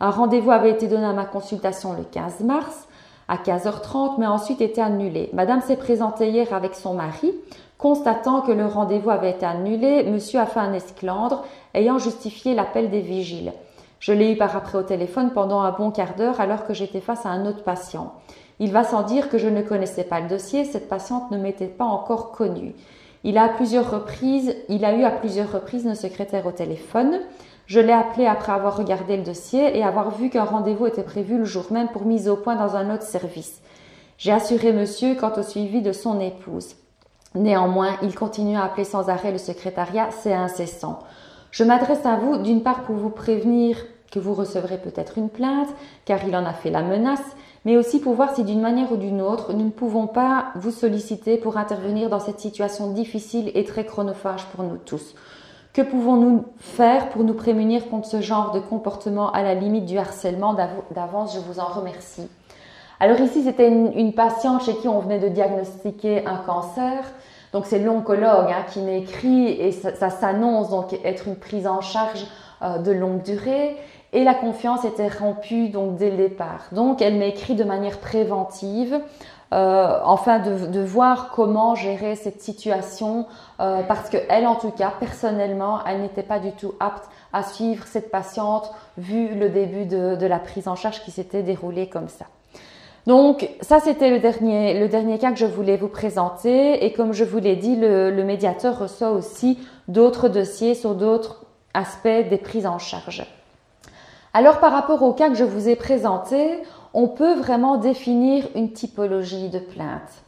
Un 0.00 0.10
rendez-vous 0.10 0.50
avait 0.50 0.70
été 0.70 0.86
donné 0.86 1.06
à 1.06 1.14
ma 1.14 1.24
consultation 1.24 1.94
le 1.94 2.04
15 2.04 2.40
mars 2.40 2.88
à 3.28 3.36
15h30, 3.36 4.14
mais 4.18 4.26
ensuite 4.26 4.60
été 4.60 4.80
annulé. 4.80 5.30
Madame 5.32 5.60
s'est 5.60 5.76
présentée 5.76 6.28
hier 6.28 6.52
avec 6.52 6.74
son 6.74 6.94
mari. 6.94 7.32
Constatant 7.78 8.42
que 8.42 8.52
le 8.52 8.66
rendez-vous 8.66 9.10
avait 9.10 9.30
été 9.30 9.44
annulé, 9.44 10.04
monsieur 10.04 10.38
a 10.38 10.46
fait 10.46 10.60
un 10.60 10.72
esclandre, 10.72 11.44
ayant 11.74 11.98
justifié 11.98 12.54
l'appel 12.54 12.90
des 12.90 13.00
vigiles. 13.00 13.52
Je 13.98 14.12
l'ai 14.12 14.32
eu 14.32 14.36
par 14.36 14.56
après 14.56 14.78
au 14.78 14.82
téléphone 14.82 15.30
pendant 15.32 15.60
un 15.60 15.70
bon 15.70 15.90
quart 15.90 16.14
d'heure 16.16 16.40
alors 16.40 16.66
que 16.66 16.74
j'étais 16.74 17.00
face 17.00 17.24
à 17.24 17.30
un 17.30 17.46
autre 17.46 17.62
patient. 17.62 18.14
Il 18.58 18.72
va 18.72 18.84
sans 18.84 19.02
dire 19.02 19.28
que 19.28 19.38
je 19.38 19.48
ne 19.48 19.62
connaissais 19.62 20.04
pas 20.04 20.20
le 20.20 20.28
dossier, 20.28 20.64
cette 20.64 20.88
patiente 20.88 21.30
ne 21.30 21.38
m'était 21.38 21.66
pas 21.66 21.84
encore 21.84 22.32
connue. 22.32 22.74
Il 23.24 23.38
a 23.38 23.44
à 23.44 23.48
plusieurs 23.48 23.90
reprises, 23.90 24.56
il 24.68 24.84
a 24.84 24.94
eu 24.94 25.04
à 25.04 25.10
plusieurs 25.10 25.52
reprises 25.52 25.84
nos 25.84 25.94
secrétaires 25.94 26.46
au 26.46 26.52
téléphone. 26.52 27.20
Je 27.72 27.80
l'ai 27.80 27.94
appelé 27.94 28.26
après 28.26 28.52
avoir 28.52 28.76
regardé 28.76 29.16
le 29.16 29.22
dossier 29.22 29.78
et 29.78 29.82
avoir 29.82 30.10
vu 30.10 30.28
qu'un 30.28 30.44
rendez-vous 30.44 30.84
était 30.84 31.02
prévu 31.02 31.38
le 31.38 31.46
jour 31.46 31.64
même 31.70 31.88
pour 31.88 32.04
mise 32.04 32.28
au 32.28 32.36
point 32.36 32.54
dans 32.54 32.76
un 32.76 32.94
autre 32.94 33.02
service. 33.02 33.62
J'ai 34.18 34.30
assuré 34.30 34.74
monsieur 34.74 35.14
quant 35.14 35.32
au 35.38 35.42
suivi 35.42 35.80
de 35.80 35.92
son 35.92 36.20
épouse. 36.20 36.76
Néanmoins, 37.34 37.96
il 38.02 38.14
continue 38.14 38.58
à 38.58 38.64
appeler 38.64 38.84
sans 38.84 39.08
arrêt 39.08 39.32
le 39.32 39.38
secrétariat, 39.38 40.10
c'est 40.10 40.34
incessant. 40.34 40.98
Je 41.50 41.64
m'adresse 41.64 42.04
à 42.04 42.16
vous 42.16 42.36
d'une 42.36 42.62
part 42.62 42.82
pour 42.82 42.96
vous 42.96 43.08
prévenir 43.08 43.78
que 44.12 44.18
vous 44.18 44.34
recevrez 44.34 44.76
peut-être 44.76 45.16
une 45.16 45.30
plainte, 45.30 45.70
car 46.04 46.22
il 46.28 46.36
en 46.36 46.44
a 46.44 46.52
fait 46.52 46.68
la 46.68 46.82
menace, 46.82 47.24
mais 47.64 47.78
aussi 47.78 48.00
pour 48.00 48.12
voir 48.12 48.34
si 48.34 48.44
d'une 48.44 48.60
manière 48.60 48.92
ou 48.92 48.98
d'une 48.98 49.22
autre, 49.22 49.54
nous 49.54 49.64
ne 49.64 49.70
pouvons 49.70 50.08
pas 50.08 50.48
vous 50.56 50.72
solliciter 50.72 51.38
pour 51.38 51.56
intervenir 51.56 52.10
dans 52.10 52.20
cette 52.20 52.40
situation 52.40 52.92
difficile 52.92 53.50
et 53.54 53.64
très 53.64 53.86
chronophage 53.86 54.44
pour 54.48 54.62
nous 54.62 54.76
tous. 54.76 55.14
Que 55.72 55.80
pouvons-nous 55.80 56.44
faire 56.58 57.08
pour 57.08 57.24
nous 57.24 57.32
prémunir 57.32 57.88
contre 57.88 58.06
ce 58.06 58.20
genre 58.20 58.50
de 58.50 58.60
comportement 58.60 59.32
à 59.32 59.42
la 59.42 59.54
limite 59.54 59.86
du 59.86 59.96
harcèlement 59.96 60.54
D'avance, 60.90 61.34
je 61.34 61.40
vous 61.40 61.60
en 61.60 61.64
remercie. 61.64 62.28
Alors 63.00 63.18
ici, 63.20 63.42
c'était 63.42 63.68
une, 63.68 64.12
patiente 64.12 64.64
chez 64.64 64.76
qui 64.76 64.86
on 64.86 64.98
venait 64.98 65.18
de 65.18 65.28
diagnostiquer 65.28 66.26
un 66.26 66.36
cancer. 66.36 67.10
Donc 67.54 67.64
c'est 67.64 67.78
l'oncologue 67.78 68.50
hein, 68.50 68.64
qui 68.70 68.80
m'écrit 68.80 69.48
et 69.48 69.72
ça, 69.72 70.10
s'annonce 70.10 70.68
donc 70.68 70.92
être 71.04 71.26
une 71.26 71.36
prise 71.36 71.66
en 71.66 71.80
charge 71.80 72.26
euh, 72.62 72.78
de 72.78 72.92
longue 72.92 73.22
durée 73.22 73.76
et 74.12 74.24
la 74.24 74.34
confiance 74.34 74.84
était 74.84 75.08
rompue 75.08 75.68
donc 75.68 75.96
dès 75.96 76.10
le 76.10 76.16
départ. 76.18 76.68
Donc 76.72 77.00
elle 77.00 77.16
m'écrit 77.16 77.54
de 77.54 77.64
manière 77.64 77.98
préventive 77.98 79.00
euh, 79.52 79.98
enfin 80.04 80.38
de, 80.38 80.80
voir 80.80 81.30
comment 81.30 81.74
gérer 81.74 82.16
cette 82.16 82.40
situation 82.40 83.26
euh, 83.62 83.82
parce 83.82 84.10
que 84.10 84.16
elle 84.28 84.46
en 84.46 84.56
tout 84.56 84.72
cas 84.72 84.92
personnellement 84.98 85.78
elle 85.86 86.00
n'était 86.00 86.24
pas 86.24 86.40
du 86.40 86.50
tout 86.52 86.74
apte 86.80 87.08
à 87.32 87.44
suivre 87.44 87.86
cette 87.86 88.10
patiente 88.10 88.72
vu 88.98 89.34
le 89.34 89.48
début 89.50 89.86
de, 89.86 90.26
la 90.26 90.38
prise 90.38 90.66
en 90.66 90.74
charge 90.74 91.02
qui 91.02 91.10
s'était 91.10 91.42
déroulée 91.42 91.88
comme 91.88 92.08
ça. 92.08 92.26
Donc 93.06 93.48
ça, 93.60 93.80
c'était 93.80 94.10
le 94.10 94.20
dernier, 94.20 94.78
le 94.78 94.88
dernier 94.88 95.18
cas 95.18 95.32
que 95.32 95.38
je 95.38 95.46
voulais 95.46 95.76
vous 95.76 95.88
présenter. 95.88 96.84
Et 96.84 96.92
comme 96.92 97.12
je 97.12 97.24
vous 97.24 97.38
l'ai 97.38 97.56
dit, 97.56 97.74
le, 97.74 98.10
le, 98.10 98.24
médiateur 98.24 98.78
reçoit 98.78 99.10
aussi 99.10 99.58
d'autres 99.88 100.28
dossiers 100.28 100.74
sur 100.74 100.94
d'autres 100.94 101.44
aspects 101.74 102.28
des 102.28 102.38
prises 102.38 102.66
en 102.66 102.78
charge. 102.78 103.26
Alors 104.34 104.60
par 104.60 104.72
rapport 104.72 105.02
au 105.02 105.12
cas 105.12 105.28
que 105.28 105.34
je 105.34 105.44
vous 105.44 105.68
ai 105.68 105.76
présenté, 105.76 106.58
on 106.94 107.08
peut 107.08 107.34
vraiment 107.34 107.76
définir 107.76 108.46
une 108.54 108.72
typologie 108.72 109.50
de 109.50 109.58
plainte. 109.58 110.22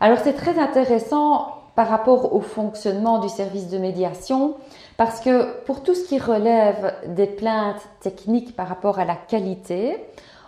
Alors 0.00 0.18
c'est 0.18 0.34
très 0.34 0.58
intéressant 0.58 1.61
par 1.74 1.88
rapport 1.88 2.34
au 2.34 2.40
fonctionnement 2.40 3.18
du 3.18 3.28
service 3.28 3.68
de 3.68 3.78
médiation 3.78 4.54
parce 4.96 5.20
que 5.20 5.60
pour 5.64 5.82
tout 5.82 5.94
ce 5.94 6.04
qui 6.04 6.18
relève 6.18 6.94
des 7.08 7.26
plaintes 7.26 7.82
techniques 8.00 8.54
par 8.54 8.68
rapport 8.68 8.98
à 8.98 9.04
la 9.04 9.16
qualité, 9.16 9.96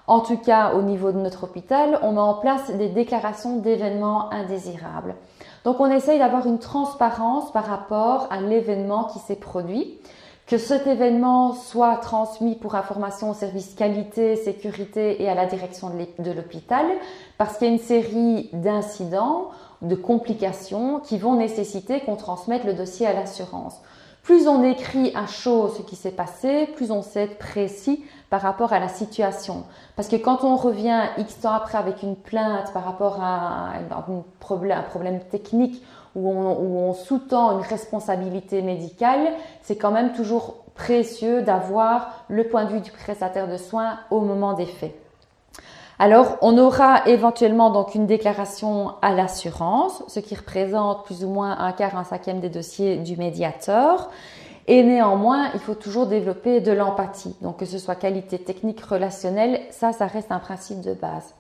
en 0.07 0.21
tout 0.21 0.37
cas, 0.37 0.75
au 0.75 0.83
niveau 0.83 1.13
de 1.13 1.19
notre 1.19 1.45
hôpital, 1.45 1.99
on 2.03 2.13
met 2.13 2.21
en 2.21 2.35
place 2.35 2.71
des 2.71 2.89
déclarations 2.89 3.57
d'événements 3.57 4.31
indésirables. 4.33 5.15
Donc, 5.65 5.81
on 5.81 5.91
essaye 5.91 6.19
d'avoir 6.19 6.47
une 6.47 6.59
transparence 6.59 7.51
par 7.53 7.65
rapport 7.65 8.29
à 8.31 8.41
l'événement 8.43 9.05
qui 9.05 9.19
s'est 9.19 9.35
produit, 9.35 9.99
que 10.47 10.59
cet 10.59 10.87
événement 10.87 11.55
soit 11.55 11.97
transmis 11.97 12.55
pour 12.55 12.75
information 12.75 13.31
au 13.31 13.35
service 13.35 13.75
qualité, 13.75 14.37
sécurité 14.37 15.23
et 15.23 15.29
à 15.31 15.35
la 15.35 15.47
direction 15.47 15.91
de 16.19 16.33
l'hôpital, 16.33 16.85
parce 17.39 17.57
qu'il 17.57 17.69
y 17.69 17.71
a 17.71 17.73
une 17.73 17.81
série 17.81 18.51
d'incidents, 18.53 19.49
de 19.85 19.95
complications 19.95 21.01
qui 21.01 21.19
vont 21.19 21.37
nécessiter 21.37 22.01
qu'on 22.01 22.17
transmette 22.17 22.65
le 22.65 22.75
dossier 22.75 23.07
à 23.07 23.13
l'assurance. 23.13 23.81
Plus 24.25 24.49
on 24.49 24.63
écrit 24.63 25.13
à 25.15 25.27
chaud 25.27 25.69
ce 25.69 25.83
qui 25.83 25.97
s'est 25.97 26.11
passé, 26.11 26.67
plus 26.77 26.91
on 26.91 27.03
sait 27.03 27.25
être 27.25 27.39
précis 27.39 28.03
par 28.31 28.41
rapport 28.41 28.73
à 28.73 28.81
la 28.81 28.89
situation. 28.89 29.65
Parce 29.97 30.09
que 30.09 30.17
quand 30.17 30.45
on 30.45 30.57
revient 30.57 31.03
X 31.19 31.41
temps 31.41 31.53
après 31.53 31.77
avec 31.77 32.03
une 32.03 32.17
plainte 32.17 32.73
par 32.73 32.85
rapport 32.85 33.23
à 33.23 33.75
un 33.75 34.25
problème, 34.41 35.21
technique 35.31 35.83
où 36.17 36.31
on, 36.31 36.95
sous-tend 36.95 37.59
une 37.59 37.65
responsabilité 37.67 38.63
médicale, 38.63 39.29
c'est 39.61 39.77
quand 39.77 39.91
même 39.91 40.13
toujours 40.13 40.55
précieux 40.75 41.43
d'avoir 41.43 42.25
le 42.29 42.45
point 42.45 42.65
de 42.65 42.73
vue 42.73 42.81
du 42.81 42.93
prestataire 42.93 43.47
de 43.47 43.59
soins 43.59 43.99
au 44.11 44.21
moment 44.21 44.55
des 44.55 44.67
faits. 44.67 45.04
Alors, 45.99 46.39
on 46.43 46.59
aura 46.59 47.07
éventuellement 47.07 47.71
donc 47.71 47.95
une 47.95 48.07
déclaration 48.07 48.95
à 49.01 49.13
l'assurance, 49.13 50.03
ce 50.09 50.19
qui 50.19 50.35
représente 50.35 51.05
plus 51.05 51.25
ou 51.25 51.29
moins 51.29 51.57
un 51.59 51.73
quart, 51.73 51.97
un 51.97 52.05
cinquième 52.05 52.41
des 52.41 52.49
dossiers 52.49 52.97
du 52.97 53.17
médiateur. 53.17 54.11
Et 54.67 54.83
néanmoins, 54.83 55.51
il 55.55 55.61
faut 55.61 55.75
toujours 55.75 56.07
développer 56.07 56.61
de 56.61 56.73
l'empathie. 56.73 57.37
Donc, 57.43 57.59
que 57.59 57.67
ce 57.67 57.79
soit 57.79 57.95
qualité 57.95 58.39
technique, 58.39 58.81
relationnelle, 58.81 59.61
ça, 59.71 59.93
ça 59.93 60.07
reste 60.07 60.33
un 60.33 60.39
principe 60.41 60.81
de 60.81 60.95
base. 60.95 61.35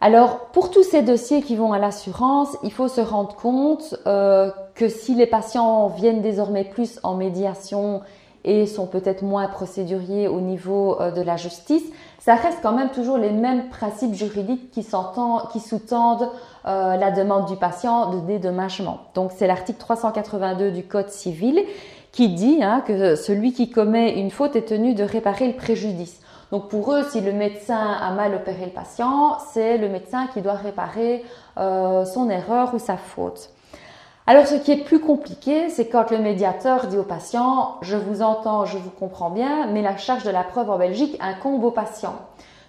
Alors, 0.00 0.46
pour 0.52 0.70
tous 0.70 0.82
ces 0.82 1.02
dossiers 1.02 1.42
qui 1.42 1.56
vont 1.56 1.72
à 1.72 1.78
l'assurance, 1.78 2.56
il 2.62 2.72
faut 2.72 2.88
se 2.88 3.00
rendre 3.00 3.34
compte 3.34 3.96
euh, 4.06 4.50
que 4.74 4.88
si 4.88 5.14
les 5.14 5.26
patients 5.26 5.88
viennent 5.88 6.22
désormais 6.22 6.64
plus 6.64 7.00
en 7.02 7.14
médiation 7.14 8.02
et 8.44 8.66
sont 8.66 8.86
peut-être 8.86 9.22
moins 9.22 9.48
procéduriers 9.48 10.28
au 10.28 10.40
niveau 10.40 11.00
euh, 11.00 11.10
de 11.10 11.22
la 11.22 11.36
justice, 11.36 11.84
ça 12.24 12.36
reste 12.36 12.60
quand 12.62 12.72
même 12.72 12.88
toujours 12.88 13.18
les 13.18 13.30
mêmes 13.30 13.68
principes 13.68 14.14
juridiques 14.14 14.70
qui, 14.70 14.80
qui 14.80 15.60
sous-tendent 15.60 16.30
euh, 16.64 16.96
la 16.96 17.10
demande 17.10 17.44
du 17.44 17.56
patient 17.56 18.12
de 18.12 18.20
dédommagement. 18.20 19.00
Donc 19.14 19.30
c'est 19.36 19.46
l'article 19.46 19.78
382 19.78 20.70
du 20.70 20.84
Code 20.84 21.10
civil 21.10 21.62
qui 22.12 22.30
dit 22.30 22.60
hein, 22.62 22.82
que 22.86 23.14
celui 23.14 23.52
qui 23.52 23.70
commet 23.70 24.18
une 24.18 24.30
faute 24.30 24.56
est 24.56 24.66
tenu 24.66 24.94
de 24.94 25.04
réparer 25.04 25.48
le 25.48 25.52
préjudice. 25.52 26.22
Donc 26.50 26.70
pour 26.70 26.94
eux, 26.94 27.04
si 27.10 27.20
le 27.20 27.32
médecin 27.32 27.76
a 27.78 28.10
mal 28.12 28.34
opéré 28.34 28.64
le 28.64 28.72
patient, 28.72 29.36
c'est 29.52 29.76
le 29.76 29.90
médecin 29.90 30.26
qui 30.32 30.40
doit 30.40 30.54
réparer 30.54 31.22
euh, 31.58 32.06
son 32.06 32.30
erreur 32.30 32.72
ou 32.72 32.78
sa 32.78 32.96
faute. 32.96 33.50
Alors 34.26 34.46
ce 34.46 34.54
qui 34.54 34.72
est 34.72 34.82
plus 34.82 35.00
compliqué, 35.00 35.68
c'est 35.68 35.88
quand 35.88 36.10
le 36.10 36.16
médiateur 36.16 36.86
dit 36.86 36.96
au 36.96 37.02
patient, 37.02 37.76
je 37.82 37.98
vous 37.98 38.22
entends, 38.22 38.64
je 38.64 38.78
vous 38.78 38.88
comprends 38.88 39.28
bien, 39.28 39.66
mais 39.66 39.82
la 39.82 39.98
charge 39.98 40.24
de 40.24 40.30
la 40.30 40.42
preuve 40.42 40.70
en 40.70 40.78
Belgique 40.78 41.18
incombe 41.20 41.62
au 41.62 41.70
patient. 41.70 42.14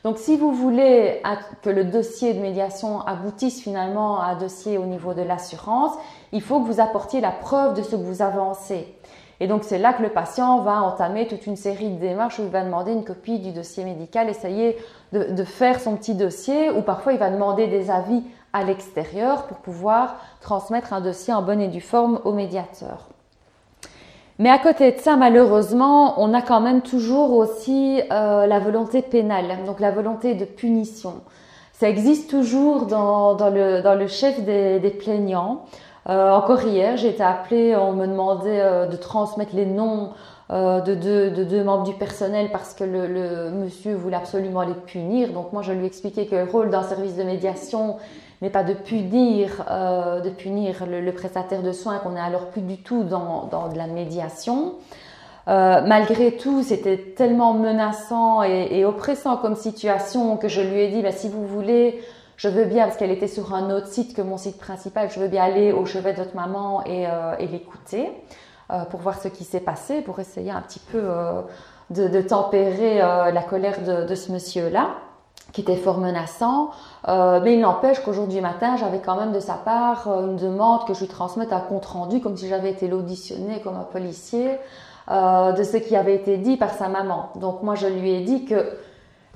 Donc 0.04 0.18
si 0.18 0.36
vous 0.36 0.52
voulez 0.52 1.22
que 1.62 1.70
le 1.70 1.86
dossier 1.86 2.34
de 2.34 2.42
médiation 2.42 3.00
aboutisse 3.00 3.62
finalement 3.62 4.20
à 4.20 4.26
un 4.26 4.36
dossier 4.36 4.78
au 4.78 4.86
niveau 4.86 5.14
de 5.14 5.22
l'assurance, 5.22 5.94
il 6.34 6.42
faut 6.42 6.60
que 6.60 6.68
vous 6.68 6.82
apportiez 6.82 7.22
la 7.22 7.32
preuve 7.32 7.74
de 7.74 7.84
ce 7.84 7.92
que 7.92 7.96
vous 7.96 8.22
avancez. 8.22 8.94
Et 9.40 9.48
donc 9.48 9.64
c'est 9.64 9.78
là 9.78 9.94
que 9.94 10.04
le 10.04 10.10
patient 10.10 10.60
va 10.60 10.82
entamer 10.82 11.26
toute 11.26 11.48
une 11.48 11.56
série 11.56 11.90
de 11.90 12.00
démarches 12.00 12.38
où 12.40 12.44
il 12.44 12.50
va 12.50 12.64
demander 12.64 12.92
une 12.92 13.06
copie 13.06 13.40
du 13.40 13.52
dossier 13.52 13.86
médical, 13.86 14.30
essayer 14.30 14.78
de, 15.14 15.32
de 15.34 15.44
faire 15.46 15.80
son 15.80 15.96
petit 15.96 16.16
dossier, 16.16 16.70
ou 16.70 16.82
parfois 16.82 17.14
il 17.14 17.20
va 17.20 17.30
demander 17.30 17.68
des 17.68 17.90
avis 17.90 18.24
à 18.56 18.64
l'extérieur 18.64 19.44
pour 19.48 19.58
pouvoir 19.58 20.16
transmettre 20.40 20.94
un 20.94 21.02
dossier 21.02 21.34
en 21.34 21.42
bonne 21.42 21.60
et 21.60 21.68
due 21.68 21.82
forme 21.82 22.22
au 22.24 22.32
médiateur. 22.32 23.10
Mais 24.40 24.50
à 24.50 24.58
côté 24.58 24.94
de 24.94 25.00
ça, 25.00 25.18
malheureusement, 25.18 26.22
on 26.22 26.34
a 26.34 26.42
quand 26.42 26.62
même 26.62 26.82
toujours 26.82 27.32
aussi 27.34 28.02
euh, 28.12 28.48
la 28.48 28.60
volonté 28.60 29.02
pénale, 29.02 29.46
donc 29.66 29.82
la 29.82 29.92
volonté 29.92 30.36
de 30.36 30.46
punition. 30.46 31.16
Ça 31.74 31.90
existe 31.90 32.30
toujours 32.30 32.86
dans, 32.86 33.38
le, 33.50 34.08
chef 34.08 34.42
des, 34.46 34.98
plaignants. 34.98 35.66
Euh, 36.08 36.32
encore 36.32 36.64
hier, 36.64 36.96
j'ai 36.96 37.10
été 37.10 37.24
appelée, 37.24 37.76
on 37.76 37.92
me 37.92 38.08
demandait 38.08 38.62
euh, 38.62 38.86
de 38.88 38.96
transmettre 38.96 39.54
les 39.54 39.66
noms 39.66 40.12
de, 40.50 40.94
deux, 40.94 41.32
de, 41.32 41.44
deux, 41.44 41.64
membres 41.64 41.86
du 41.86 41.94
personnel 41.96 42.50
parce 42.52 42.76
que 42.76 42.84
le, 42.84 43.08
le, 43.08 43.50
monsieur 43.50 43.96
voulait 43.96 44.16
absolument 44.16 44.62
les 44.62 44.76
punir. 44.76 45.30
Donc 45.34 45.52
moi, 45.52 45.64
je 45.64 45.74
lui 45.74 45.88
expliquais 45.88 46.28
que 46.28 46.36
le 46.36 46.44
rôle 46.44 46.70
d'un 46.70 46.84
service 46.84 47.16
de 47.16 47.24
médiation, 47.24 47.98
mais 48.42 48.50
pas 48.50 48.64
de 48.64 48.74
punir, 48.74 49.64
euh, 49.70 50.20
de 50.22 50.30
punir 50.30 50.86
le, 50.86 51.12
prestataire 51.12 51.62
de 51.62 51.72
soins, 51.72 51.98
qu'on 52.00 52.12
n'est 52.12 52.20
alors 52.20 52.48
plus 52.48 52.62
du 52.62 52.78
tout 52.78 53.04
dans, 53.04 53.48
dans 53.52 53.70
de 53.70 53.78
la 53.78 53.88
médiation. 53.88 54.74
Euh, 55.48 55.82
malgré 55.86 56.36
tout, 56.38 56.64
c'était 56.64 56.98
tellement 57.16 57.54
menaçant 57.54 58.44
et, 58.44 58.84
oppressant 58.84 59.38
comme 59.38 59.56
situation 59.56 60.38
que 60.38 60.48
je 60.48 60.62
lui 60.62 60.82
ai 60.82 60.90
dit, 60.90 61.02
bah, 61.02 61.12
si 61.12 61.30
vous 61.30 61.46
voulez, 61.46 62.02
je 62.36 62.50
veux 62.50 62.66
bien, 62.66 62.86
parce 62.86 62.98
qu'elle 62.98 63.12
était 63.12 63.28
sur 63.28 63.54
un 63.54 63.70
autre 63.70 63.88
site 63.88 64.16
que 64.16 64.22
mon 64.22 64.38
site 64.38 64.58
principal, 64.58 65.10
je 65.10 65.20
veux 65.20 65.28
bien 65.28 65.44
aller 65.44 65.72
au 65.72 65.86
chevet 65.86 66.14
de 66.14 66.18
votre 66.18 66.36
maman 66.36 66.84
et, 66.86 67.08
euh, 67.08 67.36
et 67.40 67.48
l'écouter 67.48 68.10
pour 68.90 69.00
voir 69.00 69.22
ce 69.22 69.28
qui 69.28 69.44
s'est 69.44 69.60
passé, 69.60 70.02
pour 70.02 70.20
essayer 70.20 70.50
un 70.50 70.62
petit 70.62 70.80
peu 70.80 71.04
de, 71.92 72.08
de, 72.08 72.22
tempérer 72.22 72.98
la 72.98 73.44
colère 73.48 73.80
de, 73.84 74.08
de 74.08 74.16
ce 74.16 74.32
monsieur-là 74.32 74.96
qui 75.56 75.62
était 75.62 75.78
fort 75.78 76.00
menaçant. 76.00 76.72
Euh, 77.08 77.40
mais 77.42 77.54
il 77.54 77.62
n'empêche 77.62 78.02
qu'aujourd'hui 78.02 78.42
matin, 78.42 78.76
j'avais 78.76 79.00
quand 79.00 79.16
même 79.16 79.32
de 79.32 79.40
sa 79.40 79.54
part 79.54 80.10
euh, 80.10 80.28
une 80.28 80.36
demande 80.36 80.86
que 80.86 80.94
je 80.94 81.00
lui 81.00 81.08
transmette 81.08 81.54
un 81.54 81.62
compte 81.62 81.86
rendu, 81.86 82.20
comme 82.20 82.36
si 82.36 82.50
j'avais 82.50 82.72
été 82.72 82.90
l'auditionné 82.90 83.62
comme 83.62 83.78
un 83.78 83.88
policier, 83.90 84.60
euh, 85.10 85.54
de 85.54 85.64
ce 85.64 85.78
qui 85.78 85.96
avait 85.96 86.16
été 86.16 86.38
dit 86.38 86.58
par 86.58 86.72
sa 86.72 86.90
maman. 86.90 87.30
Donc 87.36 87.64
moi, 87.64 87.76
je 87.76 87.88
lui 87.88 88.12
ai 88.12 88.22
dit 88.22 88.44
que 88.44 88.78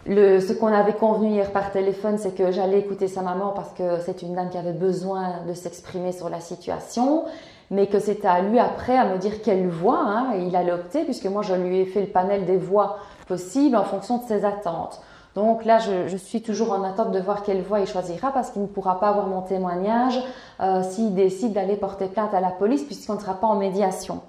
ce 0.06 0.52
qu'on 0.52 0.68
avait 0.68 0.94
convenu 0.94 1.30
hier 1.30 1.52
par 1.54 1.72
téléphone, 1.72 2.18
c'est 2.18 2.36
que 2.36 2.52
j'allais 2.52 2.80
écouter 2.80 3.08
sa 3.08 3.22
maman 3.22 3.54
parce 3.56 3.72
que 3.72 4.00
c'est 4.06 4.22
une 4.22 4.36
dame 4.36 4.50
qui 4.50 4.58
avait 4.58 4.74
besoin 4.74 5.46
de 5.48 5.54
s'exprimer 5.54 6.12
sur 6.12 6.30
la 6.30 6.42
situation, 6.42 7.24
mais 7.72 7.88
que 7.88 8.00
c'était 8.00 8.28
à 8.28 8.42
lui 8.42 8.60
après 8.60 8.98
à 8.98 9.06
me 9.06 9.18
dire 9.18 9.42
quelle 9.42 9.70
voix 9.70 10.02
hein, 10.06 10.34
il 10.38 10.54
allait 10.58 10.74
opter, 10.74 11.06
puisque 11.06 11.28
moi 11.28 11.44
je 11.44 11.54
lui 11.54 11.80
ai 11.80 11.86
fait 11.86 12.02
le 12.02 12.08
panel 12.08 12.46
des 12.46 12.58
voix 12.58 12.98
possibles 13.28 13.78
en 13.78 13.86
fonction 13.86 14.18
de 14.18 14.24
ses 14.24 14.44
attentes. 14.44 15.00
Donc 15.36 15.64
là, 15.64 15.78
je, 15.78 16.18
suis 16.18 16.42
toujours 16.42 16.72
en 16.72 16.84
attente 16.84 17.12
de 17.12 17.20
voir 17.20 17.44
quelle 17.44 17.62
voie 17.62 17.80
il 17.80 17.88
choisira 17.88 18.32
parce 18.32 18.50
qu'il 18.52 18.64
ne 18.64 18.68
pourra 18.68 19.00
pas 19.00 19.10
avoir 19.10 19.28
mon 19.28 19.42
témoignage 19.42 20.20
euh, 20.60 20.82
s'il 20.84 21.14
décide 21.14 21.54
d'aller 21.54 21.76
porter 21.76 22.08
plainte 22.08 22.34
à 22.34 22.42
la 22.42 22.50
police 22.50 22.84
puisqu'on 22.84 23.14
ne 23.14 23.20
sera 23.20 23.36
pas 23.36 23.48
en 23.48 23.56
médiation. 23.56 24.22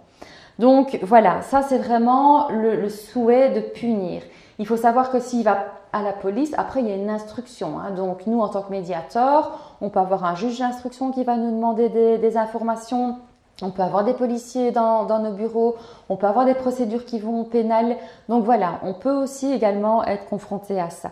Donc 0.59 0.99
voilà, 1.03 1.41
ça 1.41 1.63
c'est 1.63 1.79
vraiment 1.79 2.49
le, 2.51 2.89
souhait 2.91 3.51
de 3.51 3.61
punir. 3.61 4.23
Il 4.59 4.67
faut 4.67 4.77
savoir 4.77 5.11
que 5.11 5.19
s'il 5.19 5.43
va 5.43 5.65
à 5.95 6.03
la 6.03 6.13
police, 6.13 6.53
après 6.59 6.81
il 6.81 6.89
y 6.89 6.93
a 6.93 6.97
une 6.97 7.09
instruction. 7.09 7.79
Hein. 7.81 7.93
Donc 7.93 8.27
nous, 8.27 8.41
en 8.41 8.49
tant 8.49 8.61
que 8.63 8.71
médiateur, 8.71 9.77
on 9.81 9.89
peut 9.89 10.01
avoir 10.01 10.25
un 10.25 10.35
juge 10.35 10.59
d'instruction 10.59 11.13
qui 11.13 11.25
va 11.25 11.37
nous 11.37 11.51
demander 11.51 11.89
des, 11.89 12.37
informations. 12.37 13.17
On 13.63 13.71
peut 13.71 13.83
avoir 13.83 14.05
des 14.05 14.15
policiers 14.15 14.71
dans, 14.71 15.07
nos 15.07 15.33
bureaux, 15.33 15.77
on 16.09 16.17
peut 16.17 16.27
avoir 16.27 16.45
des 16.47 16.55
procédures 16.55 17.05
qui 17.05 17.19
vont 17.19 17.45
pénales. 17.45 17.97
Donc 18.29 18.45
voilà, 18.45 18.81
on 18.85 18.95
peut 18.95 19.13
aussi 19.13 19.53
également 19.53 20.05
être 20.05 20.27
confronté 20.27 20.81
à 20.81 20.91
ça. 20.91 21.11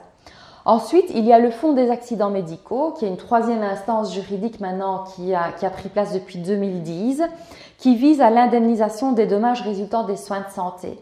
Ensuite, 0.65 1.07
il 1.15 1.25
y 1.25 1.33
a 1.33 1.39
le 1.39 1.51
Fonds 1.51 1.73
des 1.73 1.91
accidents 1.91 2.31
médicaux, 2.31 2.93
qui 2.93 3.07
est 3.07 3.09
une 3.09 3.17
troisième 3.17 3.63
instance 3.63 4.13
juridique 4.13 4.61
maintenant 4.61 5.05
qui 5.05 5.35
a 5.35 5.71
pris 5.71 5.89
place 5.89 6.13
depuis 6.13 6.39
2010, 6.39 7.23
qui 7.79 7.97
vise 7.97 8.21
à 8.21 8.29
l'indemnisation 8.29 9.13
des 9.13 9.27
dommages 9.27 9.63
résultant 9.63 10.05
des 10.05 10.17
soins 10.17 10.41
de 10.41 10.51
santé. 10.51 10.99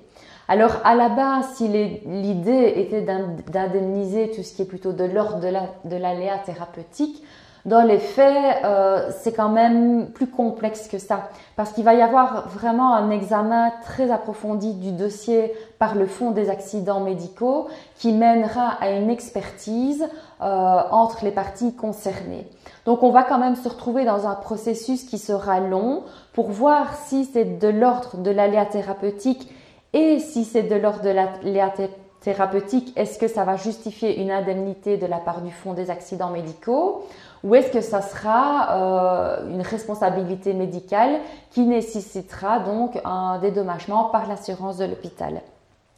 Alors 0.49 0.77
à 0.85 0.95
la 0.95 1.09
base, 1.09 1.47
si 1.55 1.67
l'idée 1.67 2.75
était 2.77 3.03
d'indemniser 3.03 4.31
tout 4.31 4.45
ce 4.45 4.55
qui 4.55 4.63
est 4.63 4.67
plutôt 4.67 4.93
de 4.93 5.05
l'ordre 5.05 5.41
de 5.41 5.97
l'aléa 5.97 6.39
thérapeutique, 6.39 7.25
dans 7.67 7.83
les 7.83 7.99
faits, 7.99 8.65
euh, 8.65 9.11
c'est 9.19 9.33
quand 9.33 9.49
même 9.49 10.07
plus 10.15 10.29
complexe 10.29 10.87
que 10.87 10.99
ça, 10.99 11.29
parce 11.57 11.73
qu'il 11.73 11.85
va 11.85 11.95
y 11.95 12.01
avoir 12.01 12.49
vraiment 12.49 12.95
un 12.95 13.11
examen 13.11 13.73
très 13.83 14.13
approfondi 14.13 14.75
du 14.75 14.93
dossier 14.93 15.53
par 15.81 15.97
le 15.97 16.07
Fonds 16.07 16.31
des 16.31 16.49
accidents 16.49 17.01
médicaux 17.01 17.67
qui 17.97 18.13
mènera 18.13 18.69
à 18.81 18.91
une 18.91 19.11
expertise 19.11 20.07
euh, 20.41 20.81
entre 20.93 21.25
les 21.25 21.33
parties 21.33 21.75
concernées. 21.75 22.47
Donc 22.85 23.03
on 23.03 23.11
va 23.11 23.25
quand 23.25 23.39
même 23.39 23.57
se 23.57 23.69
retrouver 23.69 24.05
dans 24.05 24.29
un 24.29 24.37
processus 24.37 25.03
qui 25.03 25.19
sera 25.19 25.59
long 25.59 26.05
pour 26.35 26.51
voir 26.51 26.95
si 26.95 27.25
c'est 27.25 27.59
de 27.59 27.69
l'ordre 27.69 28.19
de 28.19 28.31
l'aléa 28.31 28.65
thérapeutique 28.65 29.53
et 29.93 30.21
si 30.21 30.45
c'est 30.45 30.63
de 30.63 30.77
l'ordre 30.77 31.03
de 31.03 31.11
l'aléa 31.11 31.73
thérapeutique, 32.21 32.93
est-ce 32.97 33.19
que 33.19 33.29
ça 33.29 33.45
va 33.45 33.57
justifier 33.57 34.21
une 34.21 34.31
indemnité 34.31 34.97
de 34.99 35.07
la 35.07 35.19
part 35.19 35.43
du 35.43 35.51
Fonds 35.51 35.75
des 35.75 35.91
accidents 35.91 36.31
médicaux? 36.31 37.05
Ou 37.47 37.55
est-ce 37.55 37.71
que 37.71 37.81
ça 37.81 38.03
sera 38.03 38.73
euh, 38.73 39.51
une 39.51 39.63
responsabilité 39.63 40.53
médicale 40.53 41.21
qui 41.53 41.63
nécessitera 41.63 42.59
donc 42.59 43.01
un 43.05 43.39
dédommagement 43.39 44.05
par 44.07 44.27
l'assurance 44.27 44.79
de 44.79 44.85
l'hôpital? 44.85 45.41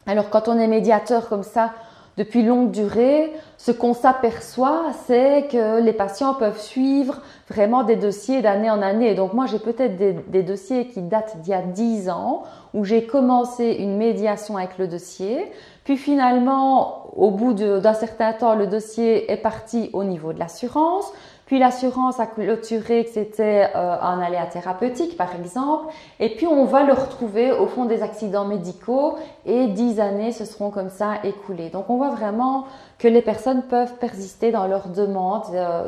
Alors 0.07 0.28
quand 0.28 0.49
on 0.49 0.59
est 0.59 0.66
médiateur 0.66 1.28
comme 1.30 1.42
ça 1.42 1.70
depuis 2.18 2.42
longue 2.42 2.72
durée, 2.72 3.32
ce 3.57 3.70
qu'on 3.70 3.94
s'aperçoit, 3.94 4.86
c'est 5.07 5.46
que 5.51 5.80
les 5.80 5.92
patients 5.92 6.34
peuvent 6.34 6.61
suivre 6.61 7.22
vraiment 7.49 7.84
des 7.84 7.94
dossiers 7.94 8.42
d'année 8.42 8.68
en 8.70 8.82
année. 8.82 9.14
Donc 9.14 9.34
moi, 9.34 9.46
j'ai 9.46 9.61
peut-être 9.61 9.96
des, 9.96 10.14
des, 10.14 10.42
dossiers 10.42 10.88
qui 10.88 11.01
datent 11.01 11.36
d'il 11.42 11.53
y 11.53 11.55
a 11.55 11.62
10 11.62 12.11
ans, 12.11 12.42
où 12.74 12.84
j'ai 12.84 13.07
commencé 13.07 13.76
une 13.78 13.96
médiation 13.96 14.57
avec 14.57 14.78
le 14.78 14.88
dossier. 14.88 15.51
Puis 15.84 15.96
finalement, 15.96 17.07
au 17.16 17.30
bout 17.30 17.53
d'un 17.53 17.94
certain 17.94 18.32
temps, 18.32 18.55
le 18.55 18.66
dossier 18.66 19.30
est 19.30 19.36
parti 19.36 19.88
au 19.92 20.03
niveau 20.03 20.32
de 20.32 20.40
l'assurance. 20.40 21.12
Puis 21.49 21.59
l'assurance 21.59 22.20
a 22.20 22.26
clôturé 22.26 23.07
que 23.07 23.11
c'était 23.11 23.70
euh, 23.74 23.96
un 24.03 24.20
aléa 24.20 24.44
thérapeutique, 24.44 25.16
par 25.16 25.34
exemple. 25.34 25.86
Et 26.20 26.36
puis 26.36 26.46
on 26.46 26.66
va 26.66 26.84
le 26.84 26.92
retrouver 26.92 27.53
au 27.53 27.66
fond 27.66 27.86
des 27.86 28.03
accidents 28.03 28.44
médicaux 28.44 29.14
et 29.46 29.66
dix 29.68 29.99
années 29.99 30.32
se 30.32 30.44
seront 30.44 30.70
comme 30.70 30.90
ça 30.90 31.14
écoulées. 31.24 31.70
Donc 31.70 31.88
on 31.88 31.96
voit 31.96 32.11
vraiment 32.11 32.66
que 32.99 33.09
les 33.09 33.22
personnes 33.22 33.62
peuvent 33.62 33.94
persister 33.94 34.51
dans 34.51 34.66
leur 34.66 34.88
demande 34.88 35.44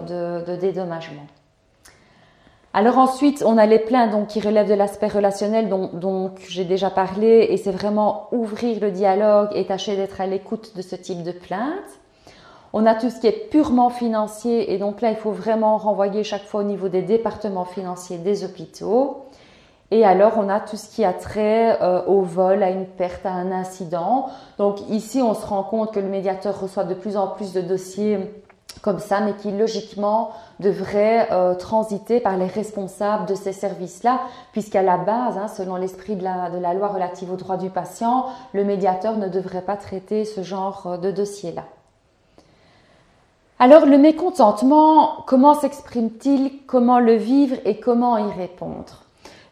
de, 0.09 0.47
de, 0.47 0.57
dédommagement. 0.57 1.27
Alors 2.73 2.97
ensuite, 2.97 3.45
on 3.47 3.59
a 3.59 3.67
les 3.67 3.81
plaintes 3.81 4.13
donc, 4.13 4.29
qui 4.29 4.41
relèvent 4.41 4.71
de 4.71 4.73
l'aspect 4.73 5.09
relationnel 5.09 5.69
dont, 5.69 5.91
dont 5.93 6.31
j'ai 6.49 6.65
déjà 6.65 6.89
parlé 6.89 7.49
et 7.51 7.59
c'est 7.59 7.71
vraiment 7.71 8.29
ouvrir 8.33 8.81
le 8.81 8.91
dialogue 8.91 9.51
et 9.55 9.67
tâcher 9.67 9.95
d'être 9.95 10.23
à 10.23 10.27
l'écoute 10.27 10.75
de 10.75 10.81
ce 10.81 10.97
type 10.97 11.23
de 11.23 11.33
plainte. 11.33 12.00
On 12.73 12.87
a 12.87 12.95
tout 12.95 13.11
ce 13.11 13.19
qui 13.19 13.27
est 13.27 13.51
purement 13.51 13.91
financier 13.91 14.73
et 14.73 14.79
donc 14.79 15.01
là, 15.01 15.11
il 15.11 15.17
faut 15.17 15.33
vraiment 15.33 15.77
renvoyer 15.77 16.23
chaque 16.23 16.45
fois 16.45 16.61
au 16.61 16.65
niveau 16.65 16.89
des 16.89 17.03
départements 17.03 17.65
financiers 17.65 18.19
des 18.19 18.45
hôpitaux. 18.45 19.25
Et 19.91 20.05
alors, 20.05 20.35
on 20.37 20.49
a 20.49 20.61
tout 20.61 20.77
ce 20.77 20.89
qui 20.89 21.05
a 21.05 21.13
trait 21.13 21.77
euh, 21.83 22.05
au 22.07 22.23
vol, 22.23 22.63
à 22.63 22.71
une 22.71 22.87
perte, 22.87 23.27
à 23.27 23.33
un 23.33 23.51
incident. 23.51 24.29
Donc 24.59 24.89
ici, 24.89 25.21
on 25.21 25.35
se 25.35 25.45
rend 25.45 25.65
compte 25.65 25.93
que 25.93 25.99
le 25.99 26.09
médiateur 26.09 26.61
reçoit 26.61 26.85
de 26.85 26.95
plus 26.95 27.17
en 27.17 27.27
plus 27.27 27.53
de 27.53 27.61
dossiers 27.61 28.19
comme 28.83 29.01
ça, 29.01 29.21
mais 29.21 29.35
qui 29.35 29.51
logiquement 29.51 30.31
devraient 30.61 31.29
euh, 31.33 31.55
transiter 31.57 32.21
par 32.21 32.37
les 32.37 32.47
responsables 32.47 33.27
de 33.27 33.35
ces 33.35 33.53
services-là, 33.53 34.21
puisqu'à 34.53 34.83
la 34.83 34.97
base, 34.97 35.37
hein, 35.37 35.49
selon 35.49 35.75
l'esprit 35.75 36.15
de 36.15 36.23
la, 36.23 36.51
de 36.51 36.59
la 36.59 36.73
loi 36.73 36.87
relative 36.87 37.33
aux 37.33 37.37
droits 37.37 37.57
du 37.57 37.69
patient, 37.69 38.27
le 38.53 38.65
médiateur 38.65 39.17
ne 39.17 39.29
devrait 39.29 39.63
pas 39.63 39.77
traiter 39.77 40.25
ce 40.25 40.43
genre 40.43 40.87
euh, 40.87 40.97
de 40.99 41.11
dossier-là. 41.11 41.65
Alors 43.63 43.85
le 43.85 43.99
mécontentement, 43.99 45.23
comment 45.27 45.53
s'exprime-t-il, 45.53 46.65
comment 46.67 46.99
le 46.99 47.17
vivre 47.17 47.59
et 47.67 47.79
comment 47.79 48.17
y 48.17 48.33
répondre? 48.33 49.05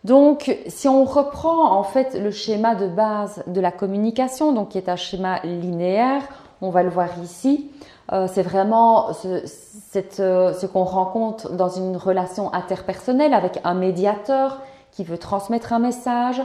Donc, 0.03 0.57
si 0.67 0.89
on 0.89 1.05
reprend 1.05 1.73
en 1.73 1.83
fait 1.83 2.19
le 2.19 2.31
schéma 2.31 2.75
de 2.75 2.87
base 2.87 3.43
de 3.47 3.61
la 3.61 3.71
communication, 3.71 4.55
donc 4.55 4.71
qui 4.71 4.79
est 4.79 4.89
un 4.89 4.97
schéma 4.97 5.41
linéaire, 5.45 6.23
on 6.63 6.71
va 6.71 6.83
le 6.83 6.89
voir 6.89 7.11
ici, 7.23 7.71
euh, 8.15 8.27
c'est 8.33 8.41
vraiment 8.41 9.11
euh, 9.27 9.43
ce 9.45 10.67
qu'on 10.67 10.85
rencontre 10.85 11.53
dans 11.53 11.69
une 11.69 11.99
relation 11.99 12.55
interpersonnelle 12.55 13.35
avec 13.35 13.61
un 13.63 13.75
médiateur 13.75 14.63
qui 14.91 15.05
veut 15.05 15.19
transmettre 15.19 15.75
un 15.75 15.81
message, 15.81 16.41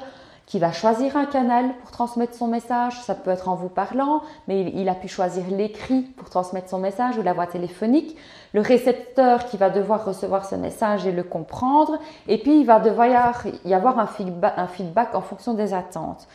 qui 0.45 0.59
va 0.59 0.71
choisir 0.71 1.15
un 1.15 1.25
canal 1.25 1.73
pour 1.81 1.91
transmettre 1.91 2.35
son 2.35 2.47
message. 2.47 2.99
Ça 3.01 3.15
peut 3.15 3.31
être 3.31 3.47
en 3.47 3.55
vous 3.55 3.69
parlant, 3.69 4.21
mais 4.47 4.61
il, 4.61 4.89
a 4.89 4.95
pu 4.95 5.07
choisir 5.07 5.45
l'écrit 5.49 6.01
pour 6.01 6.29
transmettre 6.29 6.69
son 6.69 6.79
message 6.79 7.17
ou 7.17 7.21
la 7.21 7.33
voix 7.33 7.47
téléphonique. 7.47 8.17
Le 8.53 8.61
récepteur 8.61 9.45
qui 9.45 9.57
va 9.57 9.69
devoir 9.69 10.05
recevoir 10.05 10.45
ce 10.45 10.55
message 10.55 11.07
et 11.07 11.11
le 11.11 11.23
comprendre. 11.23 11.97
Et 12.27 12.37
puis, 12.37 12.59
il 12.59 12.65
va 12.65 12.79
devoir 12.79 13.45
y 13.65 13.73
avoir 13.73 13.99
un 13.99 14.07
feedback, 14.07 14.53
un 14.57 14.67
feedback 14.67 15.15
en 15.15 15.21
fonction 15.21 15.53
des 15.53 15.73
attentes. 15.73 16.27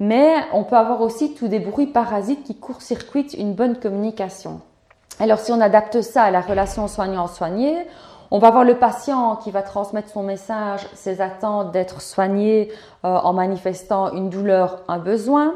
Mais 0.00 0.34
on 0.54 0.64
peut 0.64 0.76
avoir 0.76 1.02
aussi 1.02 1.34
tous 1.34 1.48
des 1.48 1.60
bruits 1.60 1.86
parasites 1.86 2.42
qui 2.42 2.56
court-circuitent 2.56 3.34
une 3.34 3.52
bonne 3.52 3.78
communication. 3.78 4.62
Alors, 5.18 5.38
si 5.38 5.52
on 5.52 5.60
adapte 5.60 6.00
ça 6.00 6.22
à 6.22 6.30
la 6.30 6.40
relation 6.40 6.88
soignant-soigné, 6.88 7.76
on 8.30 8.38
va 8.38 8.50
voir 8.50 8.64
le 8.64 8.76
patient 8.76 9.36
qui 9.36 9.50
va 9.50 9.62
transmettre 9.62 10.08
son 10.08 10.22
message, 10.22 10.86
ses 10.94 11.20
attentes 11.20 11.72
d'être 11.72 12.00
soigné 12.00 12.70
euh, 13.04 13.08
en 13.08 13.32
manifestant 13.32 14.12
une 14.12 14.30
douleur, 14.30 14.82
un 14.88 14.98
besoin. 14.98 15.54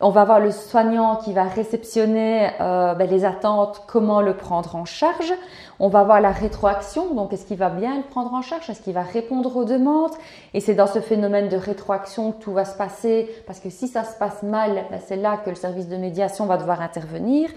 On 0.00 0.10
va 0.10 0.24
voir 0.24 0.38
le 0.38 0.52
soignant 0.52 1.16
qui 1.16 1.32
va 1.32 1.44
réceptionner 1.44 2.50
euh, 2.60 2.94
ben, 2.94 3.10
les 3.10 3.24
attentes, 3.24 3.82
comment 3.88 4.20
le 4.20 4.36
prendre 4.36 4.76
en 4.76 4.84
charge. 4.84 5.32
On 5.80 5.88
va 5.88 6.04
voir 6.04 6.20
la 6.20 6.30
rétroaction, 6.30 7.14
donc 7.14 7.32
est-ce 7.32 7.46
qu'il 7.46 7.56
va 7.56 7.68
bien 7.68 7.96
le 7.96 8.02
prendre 8.02 8.32
en 8.32 8.42
charge, 8.42 8.70
est-ce 8.70 8.80
qu'il 8.80 8.94
va 8.94 9.02
répondre 9.02 9.56
aux 9.56 9.64
demandes. 9.64 10.12
Et 10.54 10.60
c'est 10.60 10.74
dans 10.74 10.86
ce 10.86 11.00
phénomène 11.00 11.48
de 11.48 11.56
rétroaction 11.56 12.32
que 12.32 12.42
tout 12.42 12.52
va 12.52 12.64
se 12.64 12.76
passer, 12.76 13.28
parce 13.46 13.58
que 13.58 13.70
si 13.70 13.88
ça 13.88 14.04
se 14.04 14.16
passe 14.16 14.42
mal, 14.44 14.84
ben, 14.90 15.00
c'est 15.04 15.16
là 15.16 15.36
que 15.36 15.50
le 15.50 15.56
service 15.56 15.88
de 15.88 15.96
médiation 15.96 16.46
va 16.46 16.58
devoir 16.58 16.80
intervenir. 16.80 17.50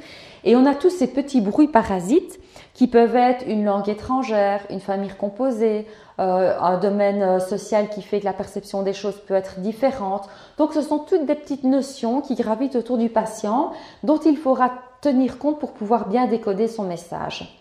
Et 0.44 0.56
on 0.56 0.66
a 0.66 0.74
tous 0.74 0.90
ces 0.90 1.08
petits 1.08 1.42
bruits 1.42 1.68
parasites 1.68 2.40
qui 2.74 2.88
peuvent 2.88 3.16
être 3.16 3.46
une 3.48 3.66
langue 3.66 3.90
étrangère, 3.90 4.62
une 4.70 4.80
famille 4.80 5.12
composée, 5.12 5.88
euh, 6.20 6.58
un 6.60 6.78
domaine 6.78 7.22
euh, 7.22 7.40
social 7.40 7.90
qui 7.90 8.02
fait 8.02 8.20
que 8.20 8.26
la 8.26 8.34
perception 8.34 8.84
des 8.84 8.94
choses 8.94 9.20
peut 9.28 9.34
être 9.34 9.60
différente. 9.60 10.30
Donc 10.58 10.74
ce 10.74 10.82
sont 10.82 11.00
toutes 11.00 11.26
des 11.26 11.36
petites 11.36 11.64
notions 11.64 12.22
qui 12.22 12.36
gravitent 12.36 12.76
autour 12.76 12.98
du 12.98 13.10
patient 13.10 13.72
dont 14.04 14.20
il 14.20 14.38
faudra 14.38 14.72
tenir 15.02 15.38
compte 15.38 15.60
pour 15.60 15.74
pouvoir 15.74 16.08
bien 16.08 16.28
décoder 16.28 16.68
son 16.68 16.84
message. 16.84 17.58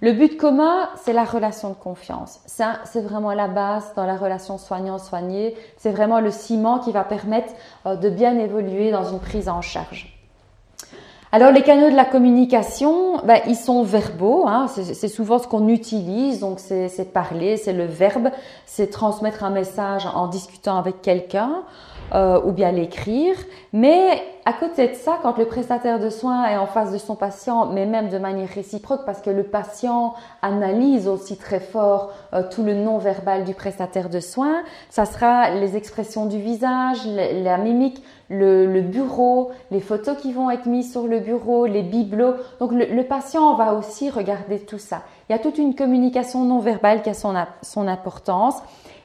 Le 0.00 0.12
but 0.12 0.36
commun, 0.36 0.88
c'est 0.96 1.12
la 1.12 1.22
relation 1.22 1.68
de 1.68 1.74
confiance. 1.74 2.40
Ça, 2.46 2.80
c'est 2.84 3.02
vraiment 3.02 3.32
la 3.34 3.46
base 3.46 3.92
dans 3.94 4.04
la 4.04 4.16
relation 4.16 4.58
soignant-soigné. 4.58 5.54
C'est 5.76 5.92
vraiment 5.92 6.18
le 6.18 6.32
ciment 6.32 6.80
qui 6.80 6.90
va 6.90 7.04
permettre 7.04 7.52
euh, 7.86 7.94
de 7.94 8.10
bien 8.10 8.36
évoluer 8.36 8.90
dans 8.90 9.04
une 9.04 9.20
prise 9.20 9.48
en 9.48 9.62
charge. 9.62 10.11
Alors 11.34 11.50
les 11.50 11.62
canaux 11.62 11.88
de 11.90 11.96
la 11.96 12.04
communication, 12.04 13.24
ben, 13.24 13.40
ils 13.46 13.56
sont 13.56 13.84
verbaux, 13.84 14.44
hein, 14.46 14.66
c'est 14.68 15.08
souvent 15.08 15.38
ce 15.38 15.46
qu'on 15.46 15.66
utilise, 15.68 16.40
donc 16.40 16.60
c'est 16.60 17.10
parler, 17.10 17.56
c'est 17.56 17.72
le 17.72 17.86
verbe, 17.86 18.28
c'est 18.66 18.90
transmettre 18.90 19.42
un 19.42 19.48
message 19.48 20.06
en 20.14 20.26
discutant 20.26 20.76
avec 20.76 21.00
quelqu'un. 21.00 21.64
euh, 22.14 22.40
ou 22.44 22.52
bien 22.52 22.72
l'écrire. 22.72 23.34
Mais 23.72 24.22
à 24.44 24.52
côté 24.52 24.88
de 24.88 24.94
ça, 24.94 25.18
quand 25.22 25.38
le 25.38 25.46
prestataire 25.46 25.98
de 25.98 26.10
soins 26.10 26.46
est 26.46 26.56
en 26.56 26.66
face 26.66 26.92
de 26.92 26.98
son 26.98 27.14
patient, 27.14 27.66
mais 27.66 27.86
même 27.86 28.08
de 28.08 28.18
manière 28.18 28.48
réciproque, 28.48 29.04
parce 29.06 29.20
que 29.20 29.30
le 29.30 29.44
patient 29.44 30.14
analyse 30.42 31.08
aussi 31.08 31.36
très 31.36 31.60
fort 31.60 32.12
euh, 32.34 32.42
tout 32.50 32.62
le 32.62 32.74
non-verbal 32.74 33.44
du 33.44 33.54
prestataire 33.54 34.10
de 34.10 34.20
soins, 34.20 34.62
ça 34.90 35.06
sera 35.06 35.50
les 35.50 35.76
expressions 35.76 36.26
du 36.26 36.38
visage, 36.38 37.06
la 37.06 37.56
mimique, 37.56 38.02
le, 38.32 38.80
bureau, 38.80 39.50
les 39.70 39.80
photos 39.80 40.16
qui 40.16 40.32
vont 40.32 40.50
être 40.50 40.66
mises 40.66 40.90
sur 40.90 41.06
le 41.06 41.20
bureau, 41.20 41.66
les 41.66 41.82
bibelots. 41.82 42.34
Donc 42.58 42.72
le, 42.72 43.02
patient 43.02 43.54
va 43.54 43.74
aussi 43.74 44.10
regarder 44.10 44.58
tout 44.58 44.78
ça. 44.78 45.02
Il 45.28 45.32
y 45.32 45.34
a 45.34 45.38
toute 45.38 45.58
une 45.58 45.74
communication 45.74 46.44
non 46.44 46.58
verbale 46.58 47.02
qui 47.02 47.10
a 47.10 47.14
son, 47.14 47.34
son 47.62 47.86
importance 47.86 48.56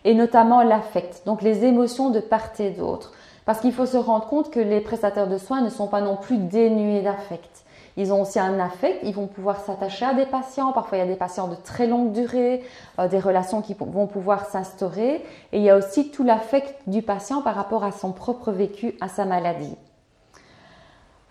et 0.05 0.13
notamment 0.13 0.63
l'affect, 0.63 1.23
donc 1.25 1.41
les 1.41 1.65
émotions 1.65 2.09
de 2.09 2.19
part 2.19 2.51
et 2.59 2.69
d'autre. 2.69 3.11
Parce 3.45 3.59
qu'il 3.59 3.73
faut 3.73 3.85
se 3.85 3.97
rendre 3.97 4.27
compte 4.27 4.49
que 4.51 4.59
les 4.59 4.81
prestataires 4.81 5.27
de 5.27 5.37
soins 5.37 5.61
ne 5.61 5.69
sont 5.69 5.87
pas 5.87 6.01
non 6.01 6.15
plus 6.15 6.37
dénués 6.37 7.01
d'affect. 7.01 7.56
Ils 7.97 8.13
ont 8.13 8.21
aussi 8.21 8.39
un 8.39 8.59
affect, 8.59 8.99
ils 9.01 9.13
vont 9.13 9.25
pouvoir 9.25 9.59
s'attacher 9.59 10.05
à 10.05 10.13
des 10.13 10.27
patients. 10.27 10.71
Parfois, 10.71 10.99
il 10.99 11.01
y 11.01 11.03
a 11.03 11.07
des 11.07 11.15
patients 11.15 11.47
de 11.47 11.55
très 11.55 11.87
longue 11.87 12.11
durée, 12.11 12.63
euh, 12.99 13.07
des 13.07 13.19
relations 13.19 13.63
qui 13.63 13.73
vont 13.73 14.05
pouvoir 14.05 14.45
s'instaurer. 14.45 15.25
Et 15.51 15.57
il 15.57 15.63
y 15.63 15.71
a 15.71 15.75
aussi 15.75 16.11
tout 16.11 16.23
l'affect 16.23 16.75
du 16.85 17.01
patient 17.01 17.41
par 17.41 17.55
rapport 17.55 17.83
à 17.83 17.91
son 17.91 18.11
propre 18.11 18.51
vécu, 18.51 18.95
à 19.01 19.07
sa 19.07 19.25
maladie. 19.25 19.75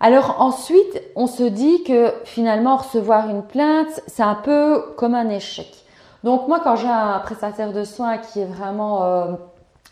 Alors 0.01 0.41
ensuite, 0.41 1.01
on 1.15 1.25
se 1.25 1.43
dit 1.43 1.83
que 1.83 2.13
finalement, 2.25 2.75
recevoir 2.75 3.29
une 3.29 3.43
plainte, 3.43 4.01
c'est 4.05 4.21
un 4.21 4.35
peu 4.35 4.93
comme 4.97 5.15
un 5.15 5.29
échec. 5.29 5.73
Donc 6.23 6.49
moi, 6.49 6.59
quand 6.61 6.75
j'ai 6.75 6.89
un 6.89 7.19
prestataire 7.19 7.71
de 7.71 7.85
soins 7.85 8.17
qui 8.17 8.41
est 8.41 8.45
vraiment... 8.45 9.03
Euh, 9.03 9.33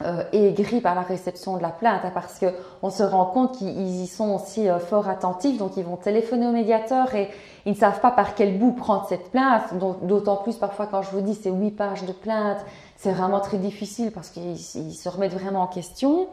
euh, 0.03 0.23
aigri 0.33 0.81
par 0.81 0.93
la 0.93 1.03
réception 1.03 1.55
de 1.55 1.61
la 1.61 1.69
plainte 1.69 2.01
hein, 2.03 2.11
parce 2.13 2.37
que 2.37 2.47
on 2.81 2.89
se 2.89 3.01
rend 3.01 3.27
compte 3.27 3.57
qu'ils 3.57 4.01
y 4.01 4.07
sont 4.07 4.35
aussi 4.35 4.67
euh, 4.67 4.77
fort 4.77 5.07
attentifs 5.07 5.57
donc 5.57 5.77
ils 5.77 5.85
vont 5.85 5.95
téléphoner 5.95 6.47
au 6.47 6.51
médiateur 6.51 7.15
et 7.15 7.29
ils 7.65 7.71
ne 7.71 7.77
savent 7.77 8.01
pas 8.01 8.11
par 8.11 8.35
quel 8.35 8.57
bout 8.57 8.73
prendre 8.73 9.05
cette 9.07 9.31
plainte. 9.31 9.73
D'autant 10.01 10.35
plus 10.35 10.57
parfois 10.57 10.87
quand 10.87 11.01
je 11.01 11.11
vous 11.11 11.21
dis 11.21 11.33
c'est 11.33 11.49
huit 11.49 11.71
pages 11.71 12.03
de 12.03 12.11
plainte 12.11 12.57
c'est 12.97 13.13
vraiment 13.13 13.39
très 13.39 13.57
difficile 13.57 14.11
parce 14.11 14.31
qu'ils 14.31 14.57
se 14.57 15.07
remettent 15.07 15.33
vraiment 15.33 15.61
en 15.61 15.67
question. 15.67 16.27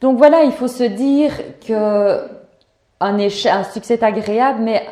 Donc 0.00 0.16
voilà 0.16 0.44
il 0.44 0.52
faut 0.52 0.66
se 0.66 0.84
dire 0.84 1.32
que 1.66 2.26
un 3.00 3.18
échec 3.18 3.52
un 3.52 3.64
succès 3.64 4.02
agréable 4.02 4.60
mais 4.62 4.82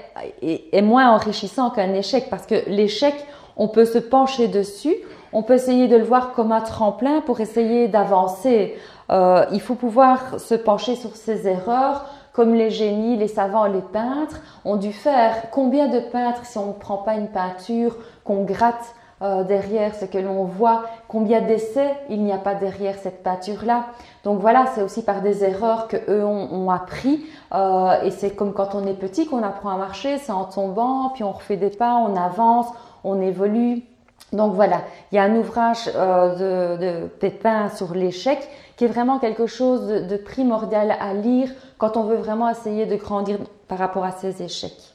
est 0.42 0.82
moins 0.82 1.10
enrichissant 1.14 1.70
qu'un 1.70 1.94
échec 1.94 2.28
parce 2.28 2.44
que 2.44 2.68
l'échec 2.68 3.14
on 3.56 3.68
peut 3.68 3.86
se 3.86 3.96
pencher 3.96 4.48
dessus 4.48 4.96
on 5.32 5.42
peut 5.42 5.54
essayer 5.54 5.88
de 5.88 5.96
le 5.96 6.04
voir 6.04 6.32
comme 6.32 6.52
un 6.52 6.60
tremplin 6.60 7.20
pour 7.20 7.40
essayer 7.40 7.88
d'avancer. 7.88 8.76
Euh, 9.10 9.44
il 9.52 9.60
faut 9.60 9.74
pouvoir 9.74 10.40
se 10.40 10.54
pencher 10.54 10.96
sur 10.96 11.16
ses 11.16 11.46
erreurs, 11.46 12.06
comme 12.32 12.54
les 12.54 12.70
génies, 12.70 13.16
les 13.16 13.28
savants, 13.28 13.64
les 13.64 13.80
peintres 13.80 14.40
ont 14.64 14.76
dû 14.76 14.92
faire. 14.92 15.50
Combien 15.50 15.88
de 15.88 16.00
peintres, 16.00 16.44
si 16.44 16.58
on 16.58 16.66
ne 16.66 16.72
prend 16.72 16.98
pas 16.98 17.14
une 17.14 17.28
peinture, 17.28 17.96
qu'on 18.24 18.44
gratte 18.44 18.94
euh, 19.22 19.44
derrière 19.44 19.94
ce 19.94 20.04
que 20.04 20.18
l'on 20.18 20.44
voit, 20.44 20.82
combien 21.08 21.40
d'essais 21.40 21.94
il 22.10 22.22
n'y 22.22 22.32
a 22.32 22.38
pas 22.38 22.54
derrière 22.54 22.96
cette 22.98 23.22
peinture-là? 23.22 23.86
Donc 24.24 24.40
voilà, 24.40 24.66
c'est 24.74 24.82
aussi 24.82 25.02
par 25.02 25.22
des 25.22 25.44
erreurs 25.44 25.88
que 25.88 25.96
eux 26.10 26.24
ont, 26.26 26.68
appris. 26.70 27.24
Euh, 27.54 28.02
et 28.02 28.10
c'est 28.10 28.36
comme 28.36 28.52
quand 28.52 28.74
on 28.74 28.86
est 28.86 28.92
petit 28.92 29.26
qu'on 29.26 29.42
apprend 29.42 29.70
à 29.70 29.78
marcher, 29.78 30.18
c'est 30.18 30.32
en 30.32 30.44
tombant, 30.44 31.10
puis 31.14 31.24
on 31.24 31.32
refait 31.32 31.56
des 31.56 31.70
pas, 31.70 31.94
on 31.94 32.16
avance, 32.16 32.66
on 33.02 33.22
évolue. 33.22 33.84
Donc 34.32 34.54
voilà, 34.54 34.82
il 35.12 35.16
y 35.16 35.18
a 35.18 35.22
un 35.22 35.36
ouvrage 35.36 35.88
euh, 35.94 37.04
de, 37.04 37.06
Pépin 37.06 37.68
sur 37.70 37.94
l'échec 37.94 38.38
qui 38.76 38.84
est 38.84 38.88
vraiment 38.88 39.18
quelque 39.18 39.46
chose 39.46 39.86
de, 39.86 40.16
primordial 40.16 40.96
à 41.00 41.14
lire 41.14 41.50
quand 41.78 41.96
on 41.96 42.04
veut 42.04 42.16
vraiment 42.16 42.50
essayer 42.50 42.86
de 42.86 42.96
grandir 42.96 43.38
par 43.68 43.78
rapport 43.78 44.04
à 44.04 44.10
ces 44.10 44.42
échecs. 44.42 44.94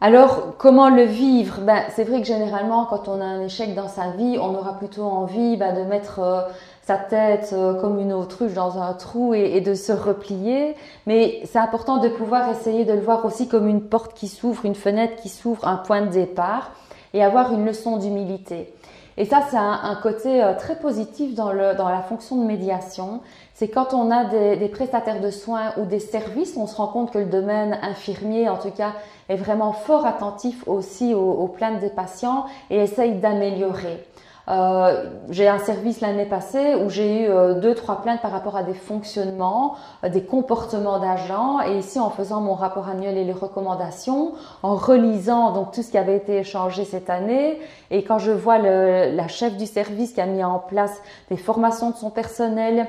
Alors, 0.00 0.56
comment 0.58 0.90
le 0.90 1.04
vivre? 1.04 1.60
Ben, 1.60 1.84
C'est 1.90 2.04
vrai 2.04 2.20
que 2.20 2.26
généralement, 2.26 2.86
quand 2.86 3.08
on 3.08 3.20
a 3.20 3.24
un 3.24 3.40
échec 3.40 3.74
dans 3.74 3.88
sa 3.88 4.10
vie, 4.10 4.36
on 4.38 4.54
aura 4.54 4.76
plutôt 4.76 5.04
envie 5.04 5.56
ben, 5.56 5.74
de 5.74 5.88
mettre 5.88 6.18
euh, 6.18 6.40
sa 6.82 6.96
tête 6.96 7.50
euh, 7.52 7.80
comme 7.80 8.00
une 8.00 8.12
autruche 8.12 8.52
dans 8.52 8.78
un 8.78 8.92
trou 8.94 9.32
et 9.32 9.60
de 9.60 9.74
se 9.74 9.92
replier. 9.92 10.74
Mais 11.06 11.40
c'est 11.44 11.60
important 11.60 11.98
de 11.98 12.08
pouvoir 12.08 12.50
essayer 12.50 12.84
de 12.84 12.92
le 12.92 13.00
voir 13.00 13.24
aussi 13.24 13.48
comme 13.48 13.68
une 13.68 13.82
porte 13.82 14.12
qui 14.12 14.26
s'ouvre, 14.26 14.66
une 14.66 14.74
fenêtre 14.74 15.16
qui 15.22 15.28
s'ouvre, 15.28 15.66
un 15.66 15.76
point 15.76 16.02
de 16.02 16.10
départ 16.10 16.72
et 17.14 17.22
avoir 17.22 17.52
une 17.52 17.64
leçon 17.64 17.96
d'humilité. 17.96 18.72
Et 19.18 19.26
ça, 19.26 19.42
c'est 19.50 19.58
un, 19.58 19.98
côté 20.02 20.42
euh, 20.42 20.54
très 20.54 20.76
positif 20.76 21.34
dans, 21.34 21.52
la 21.52 22.02
fonction 22.02 22.36
de 22.36 22.46
médiation. 22.46 23.20
C'est 23.52 23.68
quand 23.68 23.92
on 23.92 24.10
a 24.10 24.24
des, 24.24 24.56
des, 24.56 24.68
prestataires 24.68 25.20
de 25.20 25.30
soins 25.30 25.74
ou 25.76 25.84
des 25.84 26.00
services, 26.00 26.56
on 26.56 26.66
se 26.66 26.76
rend 26.76 26.86
compte 26.86 27.10
que 27.10 27.18
le 27.18 27.26
domaine 27.26 27.78
infirmier, 27.82 28.48
en 28.48 28.56
tout 28.56 28.70
cas, 28.70 28.94
est 29.28 29.36
vraiment 29.36 29.72
fort 29.72 30.06
attentif 30.06 30.66
aussi 30.66 31.12
aux, 31.12 31.32
aux 31.32 31.48
plaintes 31.48 31.80
des 31.80 31.90
patients 31.90 32.46
et 32.70 32.78
essaye 32.78 33.16
d'améliorer. 33.16 34.02
Euh, 34.48 35.04
j'ai 35.30 35.46
un 35.46 35.58
service 35.58 36.00
l'année 36.00 36.24
passée 36.24 36.74
où 36.74 36.90
j'ai 36.90 37.22
eu 37.22 37.28
euh, 37.28 37.54
deux, 37.54 37.74
trois 37.74 38.02
plaintes 38.02 38.20
par 38.20 38.32
rapport 38.32 38.56
à 38.56 38.64
des 38.64 38.74
fonctionnements, 38.74 39.76
euh, 40.04 40.08
des 40.08 40.24
comportements 40.24 40.98
d'agents. 40.98 41.60
Et 41.60 41.78
ici, 41.78 42.00
en 42.00 42.10
faisant 42.10 42.40
mon 42.40 42.54
rapport 42.54 42.88
annuel 42.88 43.16
et 43.16 43.24
les 43.24 43.32
recommandations, 43.32 44.32
en 44.62 44.74
relisant 44.74 45.52
donc 45.52 45.72
tout 45.72 45.82
ce 45.82 45.90
qui 45.90 45.98
avait 45.98 46.16
été 46.16 46.38
échangé 46.38 46.84
cette 46.84 47.08
année, 47.08 47.60
et 47.90 48.02
quand 48.02 48.18
je 48.18 48.32
vois 48.32 48.58
le, 48.58 49.14
la 49.14 49.28
chef 49.28 49.56
du 49.56 49.66
service 49.66 50.12
qui 50.12 50.20
a 50.20 50.26
mis 50.26 50.42
en 50.42 50.58
place 50.58 51.00
des 51.30 51.36
formations 51.36 51.90
de 51.90 51.96
son 51.96 52.10
personnel, 52.10 52.88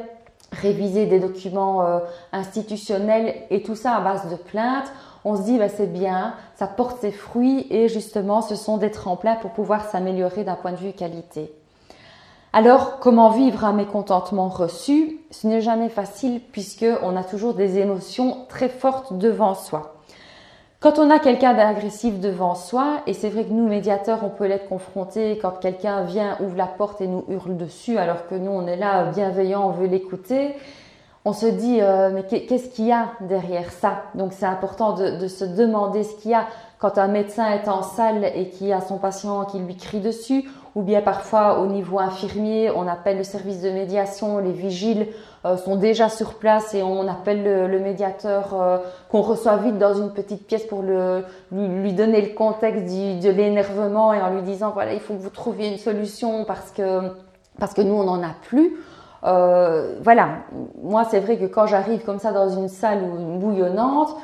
réviser 0.52 1.08
des 1.08 1.20
documents 1.20 1.84
institutionnels 2.32 3.34
et 3.50 3.64
tout 3.64 3.76
ça 3.76 3.96
à 3.96 4.02
base 4.02 4.30
de 4.30 4.36
plaintes, 4.36 4.92
on 5.26 5.36
se 5.36 5.44
dit 5.44 5.58
bah, 5.58 5.70
c'est 5.70 5.92
bien, 5.92 6.34
ça 6.56 6.68
porte 6.68 7.00
ses 7.02 7.12
fruits 7.12 7.68
et 7.70 7.88
justement 7.88 8.42
ce 8.42 8.56
sont 8.56 8.78
des 8.78 8.92
tremplins 8.92 9.36
pour 9.36 9.52
pouvoir 9.52 9.90
s'améliorer 9.90 10.44
d'un 10.44 10.56
point 10.56 10.72
de 10.72 10.78
vue 10.78 10.94
qualité. 10.94 11.54
Alors, 12.56 13.00
comment 13.00 13.32
vivre 13.32 13.66
un 13.66 13.74
mécontentement 13.74 14.48
reçu? 14.48 15.22
Ce 15.32 15.48
n'est 15.48 15.62
jamais 15.62 15.90
facile 15.90 16.40
puisque 16.52 16.86
on 17.02 17.16
a 17.16 17.24
toujours 17.24 17.56
des 17.56 17.80
émotions 17.80 18.46
très 18.48 18.70
fortes 18.70 19.18
devant 19.18 19.56
soi. 19.56 19.96
Quand 20.80 21.00
on 21.00 21.10
a 21.10 21.18
quelqu'un 21.18 21.54
d'agressif 21.54 22.20
devant 22.20 22.56
soi, 22.56 23.00
et 23.08 23.14
c'est 23.14 23.30
vrai 23.30 23.46
que 23.46 23.54
nous, 23.54 23.68
médiateurs, 23.68 24.20
on 24.22 24.30
peut 24.30 24.46
l'être 24.46 24.68
confronté 24.68 25.40
quand 25.42 25.52
quelqu'un 25.62 26.04
vient, 26.04 26.38
ouvre 26.42 26.58
la 26.58 26.68
porte 26.68 27.00
et 27.00 27.08
nous 27.08 27.24
hurle 27.30 27.56
dessus, 27.56 27.98
alors 27.98 28.28
que 28.28 28.36
nous, 28.36 28.52
on 28.52 28.68
est 28.68 28.76
là 28.76 29.06
bienveillant, 29.06 29.66
on 29.66 29.72
veut 29.72 29.88
l'écouter 29.88 30.54
on 31.26 31.34
se 31.34 31.46
dit 31.46 31.78
euh, 31.80 32.12
mais 32.14 32.24
qu'est-ce 32.24 32.70
qu'il 32.70 32.88
y 32.88 32.92
a 32.92 33.12
derrière 33.22 33.72
ça? 33.72 34.04
Donc 34.14 34.34
c'est 34.34 34.46
important 34.46 34.94
de, 34.94 35.28
se 35.28 35.46
demander 35.46 36.04
ce 36.04 36.16
qu'il 36.16 36.32
y 36.32 36.34
a 36.34 36.48
quand 36.80 36.98
un 36.98 37.08
médecin 37.08 37.50
est 37.52 37.70
en 37.70 37.82
salle 37.82 38.26
et 38.36 38.50
qui 38.50 38.74
a 38.74 38.82
son 38.82 38.98
patient 38.98 39.46
qui 39.46 39.60
lui 39.60 39.78
crie 39.78 40.02
dessus, 40.02 40.50
ou 40.76 40.82
bien 40.82 41.02
parfois 41.02 41.60
au 41.60 41.68
niveau 41.68 42.00
infirmier, 42.00 42.72
on 42.76 42.90
appelle 42.90 43.18
le 43.18 43.24
service 43.24 43.62
de 43.62 43.70
médiation, 43.70 44.40
les 44.40 44.52
vigiles 44.52 45.08
euh, 45.46 45.56
sont 45.56 45.78
déjà 45.78 46.10
sur 46.10 46.34
place 46.34 46.74
et 46.74 46.84
on 46.84 47.08
appelle 47.08 47.70
le, 47.72 47.80
médiateur 47.80 48.54
euh, 48.54 48.78
qu'on 49.10 49.22
reçoit 49.22 49.56
vite 49.56 49.78
dans 49.78 49.94
une 49.94 50.12
petite 50.12 50.46
pièce 50.46 50.66
pour 50.66 50.82
le, 50.82 51.24
lui, 51.54 51.94
donner 51.94 52.22
le 52.22 52.34
contexte 52.34 52.84
de 52.84 53.30
l'énervement 53.30 54.14
et 54.14 54.22
en 54.22 54.32
lui 54.32 54.42
disant 54.42 54.72
voilà 54.72 54.94
il 54.94 55.00
faut 55.00 55.14
que 55.14 55.22
vous 55.22 55.30
trouviez 55.30 55.70
une 55.70 55.78
solution 55.78 56.44
parce 56.44 56.72
que 56.72 57.14
parce 57.60 57.74
que 57.74 57.82
nous 57.82 57.94
on 57.94 58.04
n'en 58.04 58.22
a 58.24 58.34
plus. 58.42 58.78
Euh, 59.26 60.00
voilà, 60.02 60.40
moi 60.82 61.06
c'est 61.06 61.20
vrai 61.20 61.38
que 61.38 61.46
quand 61.46 61.66
j'arrive 61.66 62.04
comme 62.04 62.20
ça 62.20 62.32
dans 62.32 62.50
une 62.50 62.68
salle 62.68 63.02
bouillonnante, 63.40 64.16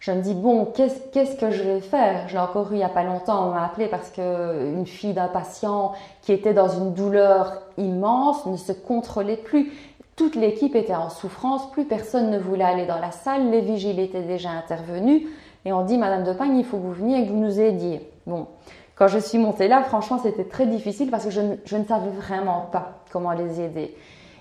je 0.00 0.12
me 0.12 0.22
dis 0.22 0.34
bon, 0.34 0.66
qu'est-ce 0.66 1.36
que 1.36 1.50
je 1.50 1.62
vais 1.62 1.80
faire? 1.80 2.28
Je 2.28 2.34
l'ai 2.34 2.40
encore 2.40 2.70
eu 2.70 2.76
il 2.76 2.78
n'y 2.78 2.84
a 2.84 2.88
pas 2.88 3.02
longtemps, 3.02 3.48
on 3.48 3.50
m'a 3.52 3.64
appelé 3.64 3.86
parce 3.88 4.10
qu'une 4.10 4.86
fille 4.86 5.12
d'un 5.12 5.28
patient 5.28 5.92
qui 6.22 6.32
était 6.32 6.54
dans 6.54 6.68
une 6.68 6.94
douleur 6.94 7.62
immense 7.76 8.46
ne 8.46 8.56
se 8.56 8.72
contrôlait 8.72 9.36
plus. 9.36 9.72
Toute 10.14 10.36
l'équipe 10.36 10.74
était 10.74 10.94
en 10.94 11.10
souffrance, 11.10 11.70
plus 11.72 11.84
personne 11.84 12.30
ne 12.30 12.38
voulait 12.38 12.64
aller 12.64 12.86
dans 12.86 12.98
la 12.98 13.10
salle, 13.10 13.50
les 13.50 13.60
vigiles 13.60 14.00
étaient 14.00 14.22
déjà 14.22 14.48
intervenus 14.50 15.22
et 15.66 15.72
on 15.74 15.82
dit 15.82 15.98
Madame 15.98 16.24
de 16.24 16.32
Pagne, 16.32 16.56
il 16.56 16.64
faut 16.64 16.78
que 16.78 16.82
vous 16.82 16.92
veniez 16.92 17.20
et 17.20 17.26
que 17.26 17.32
vous 17.32 17.38
nous 17.38 17.60
aidiez. 17.60 18.08
Bon, 18.26 18.46
quand 18.94 19.08
je 19.08 19.18
suis 19.18 19.36
montée 19.36 19.68
là, 19.68 19.82
franchement, 19.82 20.18
c'était 20.22 20.44
très 20.44 20.66
difficile 20.66 21.10
parce 21.10 21.24
que 21.24 21.30
je 21.30 21.40
ne 21.40 21.84
savais 21.84 22.10
vraiment 22.10 22.68
pas 22.72 23.00
comment 23.10 23.32
les 23.32 23.60
aider. 23.60 23.94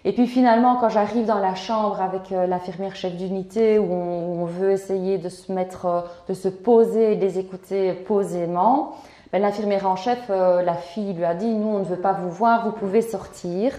Et 0.08 0.14
puis 0.14 0.28
finalement, 0.28 0.76
quand 0.76 0.90
j'arrive 0.90 1.26
dans 1.26 1.40
la 1.40 1.56
chambre 1.56 2.00
avec 2.00 2.32
euh, 2.32 2.46
l'infirmière 2.46 2.96
chef 2.96 3.16
d'unité 3.16 3.80
où, 3.80 3.92
on, 3.92 4.46
veut 4.46 4.72
essayer 4.72 5.18
de 5.18 5.30
se 5.30 5.52
mettre, 5.52 5.86
euh, 5.88 6.02
de 6.30 6.36
se 6.36 6.48
poser 6.48 7.14
et 7.14 7.16
de 7.16 7.22
les 7.22 7.40
écouter 7.40 7.92
posément, 7.94 8.94
ben, 9.34 9.42
l'infirmière 9.42 9.90
en 9.90 9.96
chef, 9.96 10.20
euh, 10.30 10.62
la 10.62 10.76
fille 10.76 11.14
lui 11.14 11.26
a 11.26 11.34
dit 11.34 11.52
nous 11.52 11.70
on 11.70 11.80
ne 11.80 11.84
veut 11.86 12.00
pas 12.00 12.14
vous 12.14 12.30
voir, 12.30 12.66
vous 12.66 12.72
pouvez 12.72 13.02
sortir. 13.02 13.74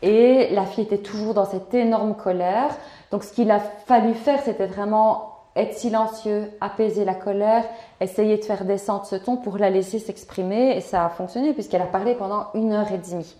Et 0.00 0.54
la 0.54 0.64
fille 0.64 0.84
était 0.84 0.98
toujours 0.98 1.34
dans 1.34 1.44
cette 1.44 1.74
énorme 1.74 2.14
colère. 2.14 2.68
Donc 3.10 3.24
ce 3.24 3.32
qu'il 3.32 3.50
a 3.50 3.58
fallu 3.58 4.14
faire, 4.14 4.40
c'était 4.44 4.66
vraiment 4.66 5.40
être 5.56 5.74
silencieux, 5.74 6.52
apaiser 6.60 7.04
la 7.04 7.14
colère, 7.14 7.64
essayer 8.00 8.36
de 8.36 8.44
faire 8.44 8.64
descendre 8.64 9.06
ce 9.06 9.16
ton 9.16 9.36
pour 9.38 9.58
la 9.58 9.70
laisser 9.70 9.98
s'exprimer. 9.98 10.76
Et 10.76 10.80
ça 10.80 11.04
a 11.04 11.08
fonctionné 11.08 11.52
puisqu'elle 11.52 11.82
a 11.82 11.86
parlé 11.86 12.14
pendant 12.14 12.46
une 12.54 12.72
heure 12.72 12.92
et 12.92 12.98
demie. 12.98 13.34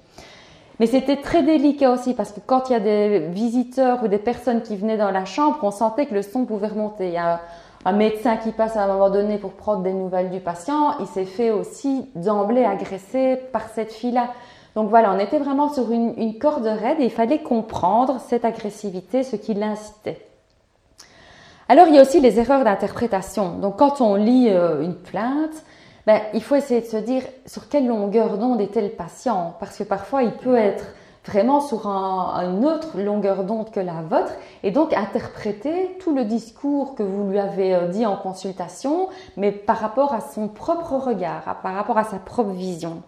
Mais 0.80 0.86
c'était 0.86 1.16
très 1.16 1.42
délicat 1.42 1.92
aussi 1.92 2.14
parce 2.14 2.32
que 2.32 2.40
quand 2.44 2.68
il 2.68 2.72
y 2.72 2.76
a 2.76 2.80
des 2.80 3.20
visiteurs 3.28 4.02
ou 4.02 4.08
des 4.08 4.18
personnes 4.18 4.62
qui 4.62 4.76
venaient 4.76 4.96
dans 4.96 5.12
la 5.12 5.24
chambre, 5.24 5.58
on 5.62 5.70
sentait 5.70 6.06
que 6.06 6.14
le 6.14 6.22
son 6.22 6.44
pouvait 6.44 6.66
remonter. 6.66 7.08
Il 7.08 7.14
y 7.14 7.18
a 7.18 7.40
un 7.84 7.92
médecin 7.92 8.36
qui 8.36 8.50
passe 8.50 8.76
à 8.76 8.84
un 8.84 8.86
moment 8.88 9.10
donné 9.10 9.38
pour 9.38 9.52
prendre 9.52 9.82
des 9.82 9.92
nouvelles 9.92 10.30
du 10.30 10.40
patient, 10.40 10.98
il 11.00 11.06
s'est 11.06 11.26
fait 11.26 11.50
aussi 11.50 12.08
d'emblée 12.14 12.64
agresser 12.64 13.38
par 13.52 13.68
cette 13.68 13.92
fille-là. 13.92 14.30
Donc 14.74 14.88
voilà, 14.88 15.12
on 15.12 15.18
était 15.18 15.38
vraiment 15.38 15.72
sur 15.72 15.92
une, 15.92 16.38
corde 16.38 16.66
raide 16.66 16.98
et 16.98 17.04
il 17.04 17.10
fallait 17.10 17.42
comprendre 17.42 18.20
cette 18.26 18.44
agressivité, 18.44 19.22
ce 19.22 19.36
qui 19.36 19.54
l'incitait. 19.54 20.26
Alors 21.68 21.86
il 21.88 21.94
y 21.94 21.98
a 21.98 22.02
aussi 22.02 22.20
les 22.20 22.40
erreurs 22.40 22.64
d'interprétation. 22.64 23.58
Donc 23.58 23.78
quand 23.78 24.00
on 24.00 24.16
lit 24.16 24.48
euh, 24.48 24.82
une 24.82 24.96
plainte, 24.96 25.62
ben, 26.06 26.20
il 26.34 26.42
faut 26.42 26.54
essayer 26.54 26.80
de 26.80 26.86
se 26.86 26.96
dire 26.96 27.22
sur 27.46 27.68
quelle 27.68 27.86
longueur 27.86 28.38
d'onde 28.38 28.60
était 28.60 28.82
le 28.82 28.90
patient, 28.90 29.54
parce 29.60 29.78
que 29.78 29.84
parfois 29.84 30.22
il 30.22 30.32
peut 30.32 30.56
être 30.56 30.84
vraiment 31.26 31.60
sur 31.60 31.86
une 31.86 32.66
autre 32.66 32.98
longueur 32.98 33.44
d'onde 33.44 33.70
que 33.70 33.80
la 33.80 34.02
vôtre, 34.02 34.32
et 34.62 34.70
donc 34.70 34.92
interpréter 34.92 35.96
tout 36.00 36.14
le 36.14 36.24
discours 36.24 36.94
que 36.94 37.02
vous 37.02 37.30
lui 37.30 37.38
avez 37.38 37.74
euh, 37.74 37.88
dit 37.88 38.04
en 38.04 38.16
consultation, 38.16 39.08
mais 39.36 39.50
par 39.50 39.78
rapport 39.78 40.12
à 40.12 40.20
son 40.20 40.48
propre 40.48 40.92
regard, 40.92 41.60
par 41.62 41.74
rapport 41.74 41.96
à 41.96 42.04
sa 42.04 42.18
propre 42.18 42.50
vision. 42.50 43.02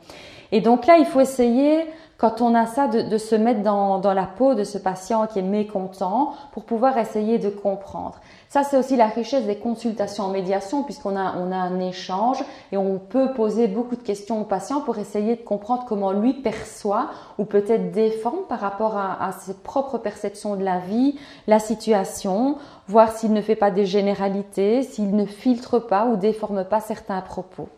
Et 0.52 0.60
donc 0.60 0.86
là, 0.86 0.96
il 0.96 1.04
faut 1.04 1.20
essayer 1.20 1.84
quand 2.18 2.40
on 2.40 2.54
a 2.54 2.64
ça, 2.66 2.88
de, 2.88 3.18
se 3.18 3.34
mettre 3.34 3.62
dans, 3.62 4.00
la 4.00 4.24
peau 4.24 4.54
de 4.54 4.64
ce 4.64 4.78
patient 4.78 5.26
qui 5.26 5.38
est 5.38 5.42
mécontent 5.42 6.32
pour 6.52 6.64
pouvoir 6.64 6.96
essayer 6.96 7.38
de 7.38 7.50
comprendre. 7.50 8.18
Ça, 8.56 8.64
c'est 8.64 8.78
aussi 8.78 8.96
la 8.96 9.08
richesse 9.08 9.44
des 9.44 9.56
consultations 9.56 10.24
en 10.24 10.28
médiation 10.30 10.82
puisqu'on 10.82 11.14
a, 11.14 11.34
on 11.36 11.52
a 11.52 11.56
un 11.56 11.78
échange 11.78 12.42
et 12.72 12.78
on 12.78 12.98
peut 12.98 13.34
poser 13.34 13.68
beaucoup 13.68 13.96
de 13.96 14.02
questions 14.02 14.40
au 14.40 14.44
patient 14.44 14.80
pour 14.80 14.96
essayer 14.96 15.36
de 15.36 15.42
comprendre 15.42 15.84
comment 15.86 16.10
lui 16.10 16.32
perçoit 16.32 17.10
ou 17.36 17.44
peut-être 17.44 17.92
déforme 17.92 18.46
par 18.48 18.60
rapport 18.60 18.96
à, 18.96 19.22
à 19.22 19.32
ses 19.32 19.52
propres 19.52 19.98
perceptions 19.98 20.56
de 20.56 20.64
la 20.64 20.78
vie, 20.78 21.18
la 21.46 21.58
situation, 21.58 22.56
voir 22.88 23.12
s'il 23.12 23.34
ne 23.34 23.42
fait 23.42 23.56
pas 23.56 23.70
des 23.70 23.84
généralités, 23.84 24.84
s'il 24.84 25.14
ne 25.14 25.26
filtre 25.26 25.78
pas 25.78 26.06
ou 26.06 26.16
déforme 26.16 26.64
pas 26.64 26.80
certains 26.80 27.20
propos. 27.20 27.68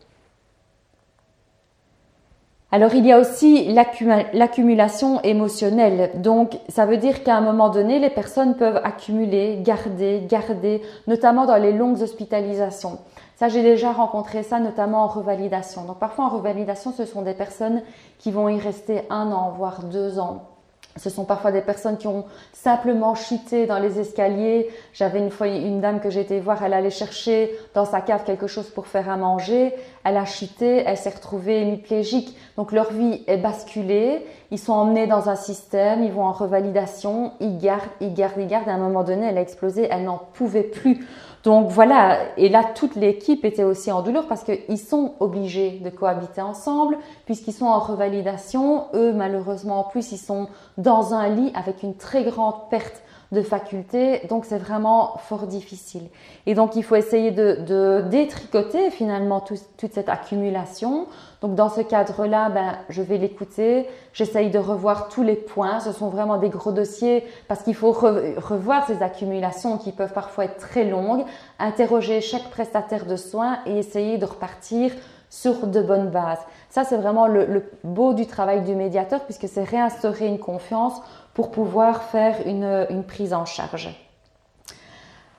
Alors 2.70 2.94
il 2.94 3.06
y 3.06 3.12
a 3.12 3.18
aussi 3.18 3.72
l'accumulation 3.72 5.22
émotionnelle. 5.22 6.10
Donc 6.16 6.58
ça 6.68 6.84
veut 6.84 6.98
dire 6.98 7.24
qu'à 7.24 7.36
un 7.36 7.40
moment 7.40 7.70
donné, 7.70 7.98
les 7.98 8.10
personnes 8.10 8.56
peuvent 8.56 8.80
accumuler, 8.84 9.58
garder, 9.62 10.22
garder, 10.28 10.82
notamment 11.06 11.46
dans 11.46 11.56
les 11.56 11.72
longues 11.72 12.02
hospitalisations. 12.02 12.98
Ça, 13.36 13.48
j'ai 13.48 13.62
déjà 13.62 13.92
rencontré 13.92 14.42
ça, 14.42 14.60
notamment 14.60 15.04
en 15.04 15.06
revalidation. 15.06 15.84
Donc 15.84 15.98
parfois 15.98 16.26
en 16.26 16.28
revalidation, 16.28 16.92
ce 16.92 17.06
sont 17.06 17.22
des 17.22 17.34
personnes 17.34 17.82
qui 18.18 18.32
vont 18.32 18.48
y 18.48 18.58
rester 18.58 19.02
un 19.08 19.32
an, 19.32 19.54
voire 19.56 19.84
deux 19.84 20.18
ans. 20.18 20.57
Ce 20.98 21.10
sont 21.10 21.24
parfois 21.24 21.52
des 21.52 21.60
personnes 21.60 21.96
qui 21.96 22.06
ont 22.06 22.24
simplement 22.52 23.14
chuté 23.14 23.66
dans 23.66 23.78
les 23.78 23.98
escaliers. 23.98 24.68
J'avais 24.92 25.18
une 25.18 25.30
fois 25.30 25.46
une 25.46 25.80
dame 25.80 26.00
que 26.00 26.10
j'étais 26.10 26.40
voir, 26.40 26.62
elle 26.62 26.74
allait 26.74 26.90
chercher 26.90 27.56
dans 27.74 27.84
sa 27.84 28.00
cave 28.00 28.24
quelque 28.24 28.46
chose 28.46 28.68
pour 28.70 28.86
faire 28.86 29.08
à 29.08 29.16
manger. 29.16 29.74
Elle 30.04 30.16
a 30.16 30.24
chuté, 30.24 30.82
elle 30.86 30.96
s'est 30.96 31.10
retrouvée 31.10 31.62
hémiplégique. 31.62 32.36
Donc 32.56 32.72
leur 32.72 32.92
vie 32.92 33.22
est 33.26 33.36
basculée. 33.36 34.24
Ils 34.50 34.58
sont 34.58 34.72
emmenés 34.72 35.06
dans 35.06 35.28
un 35.28 35.36
système, 35.36 36.02
ils 36.02 36.12
vont 36.12 36.24
en 36.24 36.32
revalidation, 36.32 37.32
ils 37.40 37.58
gardent, 37.58 37.82
ils 38.00 38.14
gardent, 38.14 38.38
ils 38.38 38.46
gardent. 38.46 38.68
À 38.68 38.72
un 38.72 38.78
moment 38.78 39.04
donné, 39.04 39.26
elle 39.26 39.38
a 39.38 39.42
explosé, 39.42 39.86
elle 39.90 40.04
n'en 40.04 40.18
pouvait 40.32 40.62
plus. 40.62 41.06
Donc 41.48 41.70
voilà, 41.70 42.18
et 42.36 42.50
là 42.50 42.62
toute 42.62 42.94
l'équipe 42.94 43.42
était 43.42 43.64
aussi 43.64 43.90
en 43.90 44.02
douleur 44.02 44.26
parce 44.26 44.44
qu'ils 44.44 44.76
sont 44.76 45.14
obligés 45.18 45.80
de 45.82 45.88
cohabiter 45.88 46.42
ensemble 46.42 46.98
puisqu'ils 47.24 47.54
sont 47.54 47.64
en 47.64 47.78
revalidation. 47.78 48.84
Eux, 48.92 49.14
malheureusement, 49.14 49.80
en 49.80 49.84
plus, 49.84 50.12
ils 50.12 50.18
sont 50.18 50.48
dans 50.76 51.14
un 51.14 51.26
lit 51.30 51.50
avec 51.54 51.82
une 51.82 51.94
très 51.94 52.22
grande 52.24 52.68
perte 52.68 53.02
de 53.30 53.42
facultés, 53.42 54.22
donc 54.28 54.46
c'est 54.46 54.58
vraiment 54.58 55.18
fort 55.18 55.46
difficile. 55.46 56.08
Et 56.46 56.54
donc 56.54 56.76
il 56.76 56.82
faut 56.82 56.96
essayer 56.96 57.30
de, 57.30 58.02
détricoter 58.08 58.90
finalement 58.90 59.40
toute 59.40 59.92
cette 59.92 60.08
accumulation. 60.08 61.06
Donc 61.42 61.54
dans 61.54 61.68
ce 61.68 61.82
cadre-là, 61.82 62.48
ben, 62.48 62.78
je 62.88 63.02
vais 63.02 63.18
l'écouter, 63.18 63.86
j'essaye 64.14 64.50
de 64.50 64.58
revoir 64.58 65.08
tous 65.08 65.22
les 65.22 65.36
points, 65.36 65.80
ce 65.80 65.92
sont 65.92 66.08
vraiment 66.08 66.38
des 66.38 66.48
gros 66.48 66.72
dossiers 66.72 67.24
parce 67.48 67.62
qu'il 67.62 67.74
faut 67.74 67.92
revoir 67.92 68.86
ces 68.86 69.02
accumulations 69.02 69.76
qui 69.76 69.92
peuvent 69.92 70.14
parfois 70.14 70.46
être 70.46 70.56
très 70.56 70.84
longues, 70.84 71.24
interroger 71.58 72.22
chaque 72.22 72.48
prestataire 72.50 73.04
de 73.04 73.16
soins 73.16 73.58
et 73.66 73.78
essayer 73.78 74.16
de 74.16 74.24
repartir 74.24 74.92
sur 75.30 75.66
de 75.66 75.82
bonnes 75.82 76.10
bases. 76.10 76.40
Ça, 76.70 76.84
c'est 76.84 76.96
vraiment 76.96 77.26
le, 77.26 77.64
beau 77.84 78.14
du 78.14 78.26
travail 78.26 78.62
du 78.62 78.74
médiateur 78.74 79.24
puisque 79.24 79.48
c'est 79.48 79.64
réinstaurer 79.64 80.26
une 80.26 80.38
confiance 80.38 80.94
pour 81.38 81.52
pouvoir 81.52 82.02
faire 82.02 82.34
une, 82.46 83.04
prise 83.06 83.32
en 83.32 83.44
charge. 83.44 83.96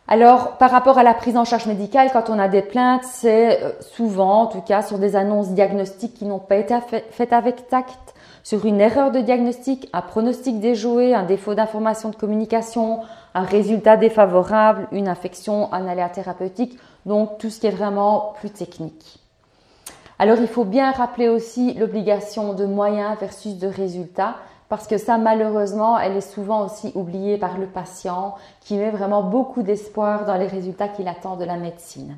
Alors, 0.07 0.51
par 0.51 0.71
rapport 0.71 0.97
à 0.97 1.03
la 1.03 1.13
prise 1.13 1.35
en 1.35 1.43
charge 1.43 1.65
médicale, 1.65 2.09
quand 2.13 2.29
on 2.29 2.39
a 2.39 2.47
des 2.47 2.61
plaintes, 2.61 3.03
c'est 3.03 3.61
euh, 3.61 3.71
souvent, 3.81 4.43
en 4.43 4.47
tout 4.47 4.61
cas, 4.61 4.81
sur 4.81 4.97
des 4.97 5.17
annonces 5.17 5.49
diagnostiques 5.49 6.13
qui 6.13 6.23
n'ont 6.23 6.39
pas 6.39 6.55
été 6.55 6.73
faites 7.11 7.33
avec 7.33 7.67
tact, 7.67 8.15
sur 8.43 8.65
une 8.65 8.79
erreur 8.79 9.11
de 9.11 9.19
diagnostic, 9.19 9.89
un 9.91 10.01
pronostic 10.01 10.61
déjoué, 10.61 11.13
un 11.13 11.23
défaut 11.23 11.53
d'information 11.53 12.07
de 12.07 12.15
communication, 12.15 13.01
un 13.33 13.43
résultat 13.43 13.97
défavorable, 13.97 14.87
une 14.93 15.09
infection, 15.09 15.67
un 15.73 15.85
aléa 15.85 16.07
thérapeutique, 16.07 16.79
donc 17.05 17.39
tout 17.39 17.49
ce 17.49 17.59
qui 17.59 17.67
est 17.67 17.71
vraiment 17.71 18.35
plus 18.39 18.51
technique. 18.51 19.19
Alors 20.17 20.37
il 20.39 20.47
faut 20.47 20.63
bien 20.63 20.91
rappeler 20.91 21.27
aussi 21.27 21.73
l'obligation 21.73 22.53
de 22.53 22.65
moyens 22.65 23.17
versus 23.19 23.57
de 23.57 23.67
résultats 23.67 24.35
parce 24.69 24.87
que 24.87 24.97
ça 24.97 25.17
malheureusement 25.17 25.99
elle 25.99 26.15
est 26.15 26.21
souvent 26.21 26.65
aussi 26.65 26.91
oubliée 26.95 27.37
par 27.37 27.57
le 27.57 27.67
patient 27.67 28.35
qui 28.61 28.77
met 28.77 28.91
vraiment 28.91 29.23
beaucoup 29.23 29.63
d'espoir 29.63 30.25
dans 30.25 30.35
les 30.35 30.47
résultats 30.47 30.87
qu'il 30.87 31.07
attend 31.07 31.35
de 31.35 31.45
la 31.45 31.57
médecine. 31.57 32.15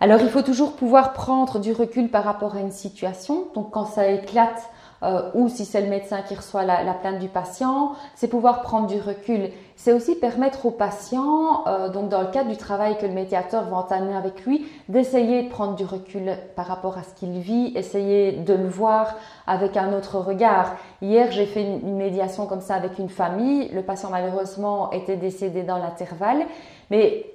Alors 0.00 0.20
il 0.20 0.28
faut 0.28 0.42
toujours 0.42 0.72
pouvoir 0.72 1.12
prendre 1.12 1.58
du 1.58 1.72
recul 1.72 2.10
par 2.10 2.24
rapport 2.24 2.56
à 2.56 2.60
une 2.60 2.72
situation. 2.72 3.46
Donc 3.54 3.70
quand 3.70 3.86
ça 3.86 4.08
éclate 4.08 4.68
euh, 5.02 5.30
ou 5.34 5.48
si 5.48 5.64
c'est 5.64 5.80
le 5.80 5.88
médecin 5.88 6.22
qui 6.22 6.34
reçoit 6.34 6.64
la, 6.64 6.94
plainte 6.94 7.18
du 7.18 7.28
patient, 7.28 7.92
c'est 8.14 8.28
pouvoir 8.28 8.62
prendre 8.62 8.86
du 8.86 8.98
recul. 9.00 9.50
C'est 9.76 9.92
aussi 9.92 10.14
permettre 10.14 10.66
au 10.66 10.70
patient, 10.70 11.66
euh, 11.66 11.88
donc 11.88 12.08
dans 12.08 12.22
le 12.22 12.28
cadre 12.28 12.48
du 12.48 12.56
travail 12.56 12.96
que 12.96 13.06
le 13.06 13.12
médiateur 13.12 13.64
va 13.64 13.78
entamer 13.78 14.14
avec 14.14 14.44
lui, 14.46 14.66
d'essayer 14.88 15.42
de 15.42 15.48
prendre 15.48 15.74
du 15.74 15.84
recul 15.84 16.36
par 16.54 16.66
rapport 16.66 16.96
à 16.96 17.02
ce 17.02 17.12
qu'il 17.14 17.40
vit, 17.40 17.72
essayer 17.74 18.32
de 18.32 18.54
le 18.54 18.68
voir 18.68 19.16
avec 19.46 19.76
un 19.76 19.92
autre 19.92 20.18
regard. 20.20 20.76
Hier, 21.02 21.30
j'ai 21.32 21.46
fait 21.46 21.62
une 21.62 21.96
médiation 21.96 22.46
comme 22.46 22.60
ça 22.60 22.76
avec 22.76 22.98
une 22.98 23.08
famille. 23.08 23.68
Le 23.74 23.82
patient 23.82 24.10
malheureusement 24.10 24.90
était 24.92 25.16
décédé 25.16 25.64
dans 25.64 25.78
l'intervalle, 25.78 26.46
mais 26.90 27.26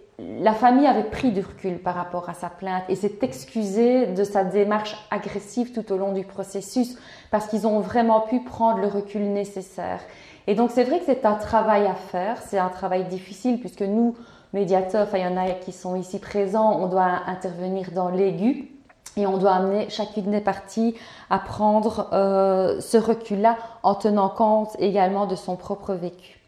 la 0.41 0.53
famille 0.53 0.87
avait 0.87 1.03
pris 1.03 1.31
du 1.31 1.41
recul 1.41 1.79
par 1.79 1.95
rapport 1.95 2.29
à 2.29 2.33
sa 2.33 2.49
plainte 2.49 2.83
et 2.89 2.95
s'est 2.95 3.19
excusée 3.21 4.07
de 4.07 4.23
sa 4.23 4.43
démarche 4.43 4.97
agressive 5.11 5.71
tout 5.71 5.91
au 5.91 5.97
long 5.97 6.13
du 6.13 6.23
processus 6.23 6.97
parce 7.31 7.47
qu'ils 7.47 7.67
ont 7.67 7.79
vraiment 7.79 8.21
pu 8.21 8.41
prendre 8.41 8.79
le 8.79 8.87
recul 8.87 9.21
nécessaire. 9.31 10.01
Et 10.49 10.55
donc 10.55 10.71
c'est 10.71 10.83
vrai 10.83 10.97
que 10.97 11.05
c'est 11.05 11.27
un 11.27 11.35
travail 11.35 11.85
à 11.85 11.93
faire, 11.93 12.37
c'est 12.41 12.57
un 12.57 12.69
travail 12.69 13.03
difficile 13.03 13.59
puisque 13.59 13.83
nous, 13.83 14.15
médiateurs, 14.51 15.07
il 15.13 15.19
y 15.19 15.25
en 15.27 15.37
a 15.37 15.51
qui 15.51 15.71
sont 15.71 15.95
ici 15.95 16.17
présents, 16.17 16.79
on 16.81 16.87
doit 16.87 17.21
intervenir 17.27 17.91
dans 17.91 18.09
l'aigu 18.09 18.67
et 19.15 19.27
on 19.27 19.37
doit 19.37 19.51
amener 19.51 19.91
chacune 19.91 20.31
des 20.31 20.41
parties 20.41 20.95
à 21.29 21.37
prendre 21.37 22.09
euh, 22.13 22.81
ce 22.81 22.97
recul-là 22.97 23.57
en 23.83 23.93
tenant 23.93 24.29
compte 24.29 24.75
également 24.79 25.27
de 25.27 25.35
son 25.35 25.55
propre 25.55 25.93
vécu. 25.93 26.39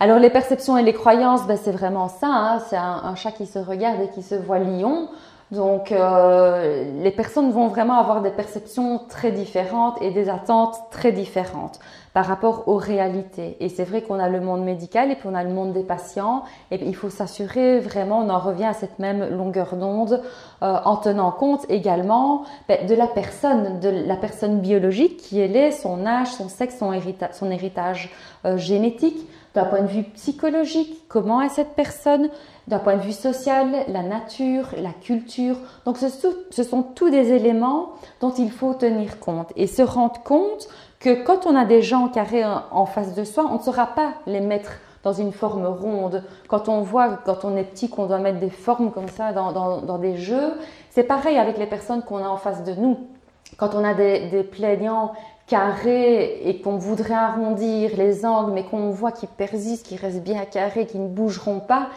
Alors 0.00 0.18
les 0.18 0.30
perceptions 0.30 0.76
et 0.76 0.82
les 0.82 0.92
croyances, 0.92 1.46
ben, 1.46 1.56
c'est 1.56 1.70
vraiment 1.70 2.08
ça. 2.08 2.26
Hein. 2.26 2.58
C'est 2.68 2.76
un, 2.76 3.14
chat 3.14 3.30
qui 3.30 3.46
se 3.46 3.60
regarde 3.60 4.00
et 4.00 4.08
qui 4.08 4.24
se 4.24 4.34
voit 4.34 4.58
lion. 4.58 5.08
Donc 5.52 5.92
euh, 5.92 7.02
les 7.02 7.10
personnes 7.10 7.52
vont 7.52 7.68
vraiment 7.68 7.98
avoir 7.98 8.22
des 8.22 8.30
perceptions 8.30 8.98
très 9.06 9.32
différentes 9.32 10.00
et 10.00 10.10
des 10.10 10.30
attentes 10.30 10.76
très 10.90 11.12
différentes 11.12 11.78
par 12.14 12.24
rapport 12.24 12.68
aux 12.68 12.76
réalités. 12.76 13.58
Et 13.60 13.68
c'est 13.68 13.84
vrai 13.84 14.00
qu'on 14.00 14.18
a 14.18 14.30
le 14.30 14.40
monde 14.40 14.64
médical 14.64 15.10
et 15.10 15.14
puis 15.14 15.28
on 15.30 15.34
a 15.34 15.44
le 15.44 15.50
monde 15.50 15.74
des 15.74 15.82
patients. 15.82 16.44
Et 16.70 16.82
il 16.82 16.96
faut 16.96 17.10
s'assurer 17.10 17.80
vraiment, 17.80 18.20
on 18.20 18.30
en 18.30 18.38
revient 18.38 18.64
à 18.64 18.72
cette 18.72 18.98
même 18.98 19.28
longueur 19.28 19.76
d'onde 19.76 20.22
euh, 20.62 20.78
en 20.86 20.96
tenant 20.96 21.30
compte 21.30 21.66
également 21.68 22.44
ben, 22.66 22.86
de 22.86 22.94
la 22.94 23.06
personne, 23.06 23.78
de 23.78 23.90
la 23.90 24.16
personne 24.16 24.60
biologique 24.60 25.18
qui 25.18 25.38
est, 25.38 25.70
son 25.70 26.06
âge, 26.06 26.28
son 26.28 26.48
sexe, 26.48 26.78
son, 26.78 27.50
héritage 27.52 28.10
euh, 28.46 28.56
génétique 28.56 29.28
d'un 29.54 29.64
point 29.64 29.82
de 29.82 29.86
vue 29.86 30.04
psychologique, 30.04 31.02
comment 31.08 31.42
est 31.42 31.50
cette 31.50 31.74
personne, 31.74 32.30
d'un 32.68 32.78
point 32.78 32.96
de 32.96 33.02
vue 33.02 33.12
social, 33.12 33.68
la 33.88 34.02
nature, 34.02 34.68
la 34.78 34.92
culture. 34.92 35.56
Donc 35.84 35.98
ce, 35.98 36.62
sont 36.62 36.82
tous 36.82 37.10
des 37.10 37.32
éléments 37.32 37.90
dont 38.20 38.32
il 38.32 38.50
faut 38.50 38.74
tenir 38.74 39.18
compte 39.20 39.52
et 39.56 39.66
se 39.66 39.82
rendre 39.82 40.22
compte 40.22 40.68
que 41.00 41.22
quand 41.24 41.46
on 41.46 41.56
a 41.56 41.64
des 41.64 41.82
gens 41.82 42.08
carrés 42.08 42.44
en 42.44 42.86
face 42.86 43.14
de 43.14 43.24
soi, 43.24 43.46
on 43.50 43.58
ne 43.58 43.62
saura 43.62 43.88
pas 43.88 44.12
les 44.26 44.40
mettre 44.40 44.72
dans 45.02 45.12
une 45.12 45.32
forme 45.32 45.66
ronde. 45.66 46.22
Quand 46.48 46.68
on 46.68 46.82
voit, 46.82 47.18
quand 47.24 47.44
on 47.44 47.56
est 47.56 47.64
petit, 47.64 47.88
qu'on 47.88 48.06
doit 48.06 48.18
mettre 48.18 48.38
des 48.38 48.50
formes 48.50 48.92
comme 48.92 49.08
ça 49.08 49.32
dans, 49.32 49.98
des 49.98 50.16
jeux, 50.16 50.54
c'est 50.90 51.02
pareil 51.04 51.38
avec 51.38 51.58
les 51.58 51.66
personnes 51.66 52.02
qu'on 52.02 52.18
a 52.18 52.28
en 52.28 52.36
face 52.36 52.62
de 52.64 52.74
nous. 52.74 52.98
Quand 53.56 53.74
on 53.74 53.84
a 53.84 53.94
des, 53.94 54.42
plaignants 54.44 55.12
carrés 55.52 56.48
et 56.48 56.62
qu'on 56.62 56.78
voudrait 56.78 57.12
arrondir 57.12 57.90
les 57.98 58.24
angles, 58.24 58.52
mais 58.52 58.64
qu'on 58.64 58.88
voit 58.88 59.12
qu'ils 59.12 59.28
persistent, 59.28 59.86
qu'ils 59.86 60.00
restent 60.00 60.22
bien 60.22 60.46
carrés, 60.46 60.86
qu'ils 60.86 61.02
ne 61.02 61.08
bougeront 61.08 61.60
pas, 61.60 61.88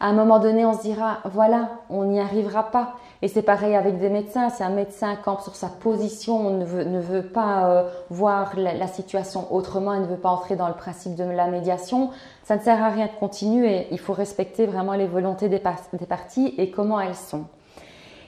à 0.00 0.08
un 0.08 0.12
moment 0.12 0.38
donné, 0.38 0.66
on 0.66 0.74
se 0.74 0.82
dira, 0.82 1.18
voilà, 1.24 1.70
on 1.88 2.04
n'y 2.04 2.20
arrivera 2.20 2.70
pas. 2.70 2.96
Et 3.22 3.28
c'est 3.28 3.42
pareil 3.42 3.74
avec 3.74 3.98
des 3.98 4.10
médecins. 4.10 4.50
Si 4.50 4.62
un 4.62 4.68
médecin 4.68 5.16
campe 5.16 5.40
sur 5.40 5.54
sa 5.54 5.68
position, 5.68 6.46
on 6.46 6.58
ne 6.58 6.64
veut, 6.64 6.84
ne 6.84 7.00
veut 7.00 7.22
pas 7.22 7.70
euh, 7.70 7.82
voir 8.10 8.52
la, 8.56 8.86
situation 8.86 9.50
autrement, 9.50 9.94
il 9.94 10.02
ne 10.02 10.06
veut 10.06 10.16
pas 10.16 10.30
entrer 10.30 10.56
dans 10.56 10.68
le 10.68 10.74
principe 10.74 11.14
de 11.14 11.24
la 11.24 11.46
médiation, 11.46 12.10
ça 12.44 12.56
ne 12.56 12.60
sert 12.60 12.82
à 12.82 12.90
rien 12.90 13.06
de 13.06 13.18
continuer. 13.18 13.86
Il 13.92 13.98
faut 13.98 14.12
respecter 14.12 14.66
vraiment 14.66 14.94
les 14.94 15.06
volontés 15.06 15.48
des, 15.48 15.62
des 15.94 16.06
parties 16.06 16.54
et 16.58 16.70
comment 16.70 17.00
elles 17.00 17.14
sont. 17.14 17.44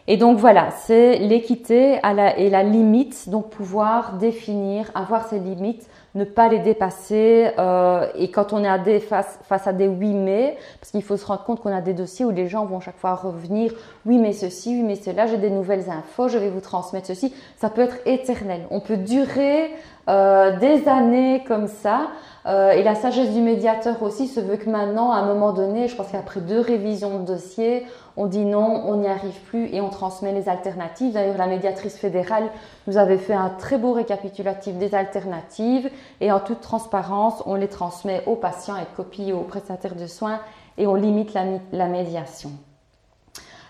Et 0.09 0.16
donc 0.16 0.38
voilà, 0.38 0.70
c'est 0.70 1.18
l'équité 1.18 2.00
et 2.36 2.50
la 2.50 2.62
limite, 2.64 3.28
donc 3.28 3.50
pouvoir 3.50 4.14
définir, 4.14 4.90
avoir 4.94 5.28
ces 5.28 5.38
limites, 5.38 5.88
ne 6.14 6.24
pas 6.24 6.48
les 6.48 6.59
dépasser. 6.59 7.50
Euh, 7.59 8.07
et 8.16 8.30
quand 8.30 8.53
on 8.53 8.64
est 8.64 8.68
à 8.68 8.78
des, 8.78 9.00
face, 9.00 9.38
face 9.44 9.66
à 9.66 9.72
des 9.72 9.88
oui 9.88 10.12
mais, 10.12 10.57
parce 10.80 10.90
qu'il 10.90 11.03
faut 11.03 11.16
se 11.16 11.24
rendre 11.24 11.44
compte 11.44 11.61
qu'on 11.61 11.74
a 11.74 11.80
des 11.80 11.94
dossiers 11.94 12.24
où 12.24 12.30
les 12.30 12.48
gens 12.48 12.64
vont 12.64 12.80
chaque 12.80 12.98
fois 12.98 13.14
revenir, 13.14 13.72
oui 14.07 14.18
mais 14.18 14.32
ceci, 14.32 14.70
oui 14.70 14.82
mais 14.82 14.96
cela, 14.96 15.26
j'ai 15.26 15.38
des 15.38 15.50
nouvelles 15.50 15.88
infos, 15.90 16.28
je 16.28 16.38
vais 16.38 16.50
vous 16.50 16.61
transmettre 16.61 17.07
ceci. 17.07 17.34
Ça 17.57 17.70
peut 17.70 17.82
être 17.82 17.96
éternel. 18.07 18.62
On 18.70 18.80
peut 18.80 18.96
durer 18.96 19.70
euh, 20.09 20.59
des 20.59 20.88
années 20.88 21.44
comme 21.46 21.68
ça. 21.68 22.09
Euh, 22.44 22.72
et 22.72 22.82
la 22.82 22.96
sagesse 22.96 23.30
du 23.30 23.40
médiateur 23.40 24.03
aussi 24.03 24.26
se 24.26 24.40
veut 24.40 24.57
que 24.57 24.68
maintenant, 24.68 25.12
à 25.12 25.18
un 25.18 25.26
moment 25.26 25.53
donné, 25.53 25.86
je 25.86 25.94
pense 25.94 26.09
qu'après 26.11 26.40
deux 26.40 26.59
révisions 26.59 27.20
de 27.20 27.24
dossier, 27.24 27.86
on 28.16 28.26
dit 28.26 28.44
non, 28.44 28.84
on 28.86 28.96
n'y 28.96 29.08
arrive 29.08 29.38
plus 29.46 29.66
et 29.72 29.80
on 29.80 29.88
transmet 29.88 30.32
les 30.32 30.48
alternatives. 30.48 31.12
D'ailleurs, 31.12 31.38
la 31.38 31.46
médiatrice 31.46 31.96
fédérale 31.96 32.50
nous 32.86 32.98
avait 32.98 33.18
fait 33.18 33.34
un 33.34 33.48
très 33.48 33.78
beau 33.78 33.92
récapitulatif 33.92 34.74
des 34.76 34.94
alternatives 34.94 35.90
et 36.20 36.30
en 36.30 36.40
toute 36.40 36.60
transparence, 36.60 37.42
on 37.46 37.54
les 37.54 37.68
transmet 37.68 38.22
aux 38.26 38.36
patients 38.36 38.76
et 38.76 38.86
copie 38.96 39.32
aux 39.32 39.42
prestataires 39.42 39.94
de 39.94 40.06
soins 40.06 40.40
et 40.76 40.86
on 40.86 40.94
limite 40.94 41.32
la, 41.34 41.86
médiation. 41.86 42.50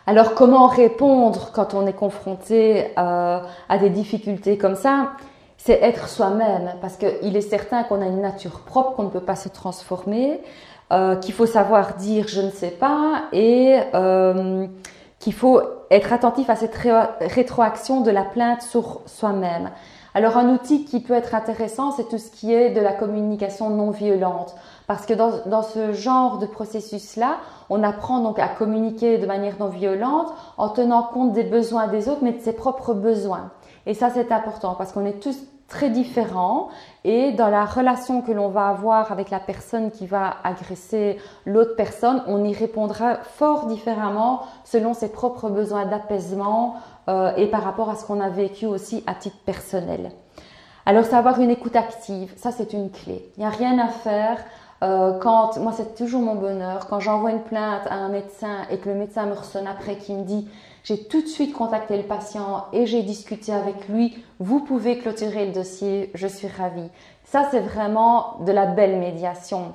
Alors, 0.07 0.34
comment 0.34 0.66
répondre 0.66 1.51
quand 1.53 1.74
on 1.74 1.86
est 1.86 1.93
confronté 1.93 2.86
euh, 2.99 3.40
à 3.68 3.78
des 3.78 3.90
difficultés 3.90 4.59
comme 4.59 4.74
ça? 4.74 5.12
C'est 5.57 5.80
être 5.80 6.09
soi-même, 6.09 6.74
parce 6.80 6.97
qu'il 6.97 7.36
est 7.36 7.40
certain 7.40 7.84
qu'on 7.84 8.03
a 8.03 8.07
une 8.07 8.20
nature 8.20 8.62
propre, 8.66 8.97
qu'on 8.97 9.05
ne 9.05 9.11
peut 9.11 9.20
pas 9.20 9.36
se 9.36 9.49
transformer, 9.49 10.40
euh, 10.93 11.16
qu'il 11.16 11.34
faut 11.34 11.47
savoir 11.47 11.95
dire 11.97 12.28
je 12.28 12.40
ne 12.40 12.51
sais 12.51 12.70
pas 12.70 13.24
et 13.32 13.78
euh, 13.95 14.66
qu'il 15.18 15.32
faut 15.32 15.61
être 15.90 16.12
attentif 16.12 16.51
à 16.51 16.57
cette 16.57 16.76
rétroaction 17.20 18.03
de 18.03 18.11
la 18.11 18.24
plainte 18.24 18.62
sur 18.62 19.01
soi-même. 19.07 19.70
Alors 20.14 20.36
un 20.36 20.51
outil 20.51 20.84
qui 20.84 21.01
peut 21.01 21.14
être 21.14 21.34
intéressant, 21.34 21.93
c'est 21.93 22.09
tout 22.09 22.18
ce 22.18 22.30
qui 22.30 22.53
est 22.53 22.70
de 22.70 22.80
la 22.80 22.93
communication 22.93 23.70
non 23.70 23.90
violente. 23.90 24.55
Parce 24.86 25.07
que 25.07 25.14
dans, 25.14 25.30
dans 25.47 25.62
ce 25.62 25.93
genre 25.93 26.38
de 26.38 26.47
processus-là, 26.47 27.38
on 27.70 27.82
apprend 27.82 28.20
donc 28.20 28.38
à 28.38 28.49
communiquer 28.49 29.16
de 29.16 29.26
manière 29.26 29.55
non 29.59 29.68
violente 29.68 30.28
en 30.59 30.68
tenant 30.68 31.05
compte 31.05 31.32
des 31.32 31.45
besoins 31.45 31.88
des 31.88 32.09
autres, 32.11 32.20
mais 32.22 32.32
de 32.32 32.43
ses 32.43 32.53
propres 32.53 32.93
besoins. 32.93 33.51
Et 33.86 33.95
ça, 33.95 34.11
c'est 34.11 34.30
important 34.30 34.74
parce 34.74 34.93
qu'on 34.93 35.07
est 35.07 35.22
tous 35.22 35.38
très 35.73 35.89
différents 35.89 36.68
et 37.03 37.33
dans 37.33 37.49
la 37.49 37.64
relation 37.64 38.20
que 38.20 38.31
l'on 38.31 38.49
va 38.49 38.68
avoir 38.68 39.11
avec 39.11 39.31
la 39.31 39.41
personne 39.41 39.91
qui 39.91 40.07
va 40.07 40.37
agresser 40.45 41.16
l'autre 41.47 41.75
personne, 41.77 42.23
on 42.27 42.45
y 42.45 42.53
répondra 42.55 43.16
fort 43.16 43.66
différemment 43.66 44.43
selon 44.64 44.93
ses 44.93 45.11
propres 45.11 45.49
besoins 45.49 45.87
d'apaisement 45.87 46.75
euh, 47.09 47.35
et 47.37 47.47
par 47.47 47.64
rapport 47.64 47.89
à 47.89 47.97
ce 47.97 48.05
qu'on 48.05 48.20
a 48.20 48.29
vécu 48.29 48.66
aussi 48.66 49.03
à 49.07 49.14
titre 49.14 49.39
personnel. 49.47 50.12
Alors 50.85 51.07
savoir 51.07 51.41
une 51.41 51.51
écoute 51.51 51.75
active, 51.75 52.33
ça 52.37 52.53
c'est 52.53 52.75
une 52.75 52.91
clé. 52.91 53.33
Il 53.37 53.41
n'y 53.41 53.47
a 53.47 53.51
rien 53.51 53.79
à 53.79 53.89
faire 53.89 54.37
euh, 54.83 55.18
quand, 55.20 55.57
moi 55.57 55.73
c'est 55.75 55.95
toujours 55.95 56.20
mon 56.20 56.35
bonheur, 56.35 56.87
quand 56.87 57.01
j'envoie 57.01 57.31
une 57.31 57.43
plainte 57.43 57.87
à 57.89 57.95
un 57.95 58.09
médecin 58.09 58.66
et 58.70 58.77
que 58.77 58.91
le 58.91 58.97
médecin 58.97 59.25
me 59.25 59.33
ressonne 59.33 59.66
après 59.66 59.97
qui 59.97 60.12
me 60.12 60.25
dit 60.25 60.47
j'ai 60.85 61.05
tout 61.05 61.22
de 61.22 61.26
suite 61.26 61.53
contacté 61.55 61.97
le 61.97 62.03
patient 62.03 62.66
et 62.72 62.87
j'ai 62.87 63.03
discuté 63.03 63.53
avec 63.53 63.89
lui. 63.89 64.16
Vous 64.41 64.61
pouvez 64.61 64.99
clôturer 64.99 65.47
le 65.47 65.53
dossier, 65.53 66.11
je 66.14 66.26
suis 66.26 66.49
ravie. 66.49 66.91
Ça, 67.24 67.47
c'est 67.51 67.61
vraiment 67.61 68.39
de 68.41 68.53
la 68.53 68.66
belle 68.66 68.99
médiation 68.99 69.74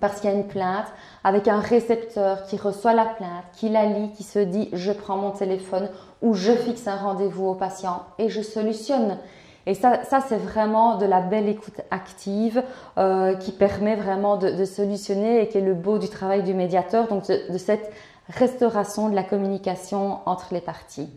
parce 0.00 0.20
qu'il 0.20 0.30
y 0.30 0.32
a 0.32 0.36
une 0.36 0.46
plainte 0.46 0.86
avec 1.22 1.48
un 1.48 1.60
récepteur 1.60 2.44
qui 2.44 2.56
reçoit 2.56 2.94
la 2.94 3.04
plainte, 3.04 3.44
qui 3.52 3.68
la 3.68 3.86
lit, 3.86 4.10
qui 4.12 4.22
se 4.22 4.38
dit 4.38 4.68
je 4.72 4.92
prends 4.92 5.16
mon 5.16 5.30
téléphone 5.30 5.88
ou 6.22 6.34
je 6.34 6.52
fixe 6.52 6.86
un 6.88 6.96
rendez-vous 6.96 7.46
au 7.46 7.54
patient 7.54 8.02
et 8.18 8.28
je 8.28 8.42
solutionne. 8.42 9.18
Et 9.66 9.74
ça, 9.74 10.04
ça 10.04 10.20
c'est 10.20 10.36
vraiment 10.36 10.98
de 10.98 11.06
la 11.06 11.20
belle 11.20 11.48
écoute 11.48 11.80
active 11.90 12.62
euh, 12.98 13.34
qui 13.34 13.50
permet 13.52 13.96
vraiment 13.96 14.36
de, 14.36 14.64
solutionner 14.64 15.42
et 15.42 15.48
qui 15.48 15.58
est 15.58 15.62
le 15.62 15.74
beau 15.74 15.98
du 15.98 16.08
travail 16.08 16.42
du 16.42 16.54
médiateur, 16.54 17.08
donc 17.08 17.26
de 17.26 17.58
cette 17.58 17.90
restauration 18.28 19.08
de 19.08 19.14
la 19.14 19.22
communication 19.22 20.18
entre 20.26 20.52
les 20.52 20.60
parties. 20.60 21.08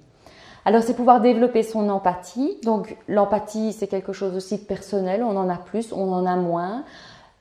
Alors, 0.65 0.83
c'est 0.83 0.95
pouvoir 0.95 1.21
développer 1.21 1.63
son 1.63 1.87
empathie. 1.87 2.57
Donc, 2.63 2.97
l'empathie, 3.07 3.71
c'est 3.71 3.87
quelque 3.87 4.11
chose 4.11 4.35
aussi 4.35 4.57
de 4.57 4.63
personnel. 4.63 5.23
On 5.23 5.37
en 5.37 5.47
a 5.47 5.57
plus, 5.57 5.93
on 5.93 6.11
en 6.11 6.25
a 6.25 6.35
moins 6.35 6.83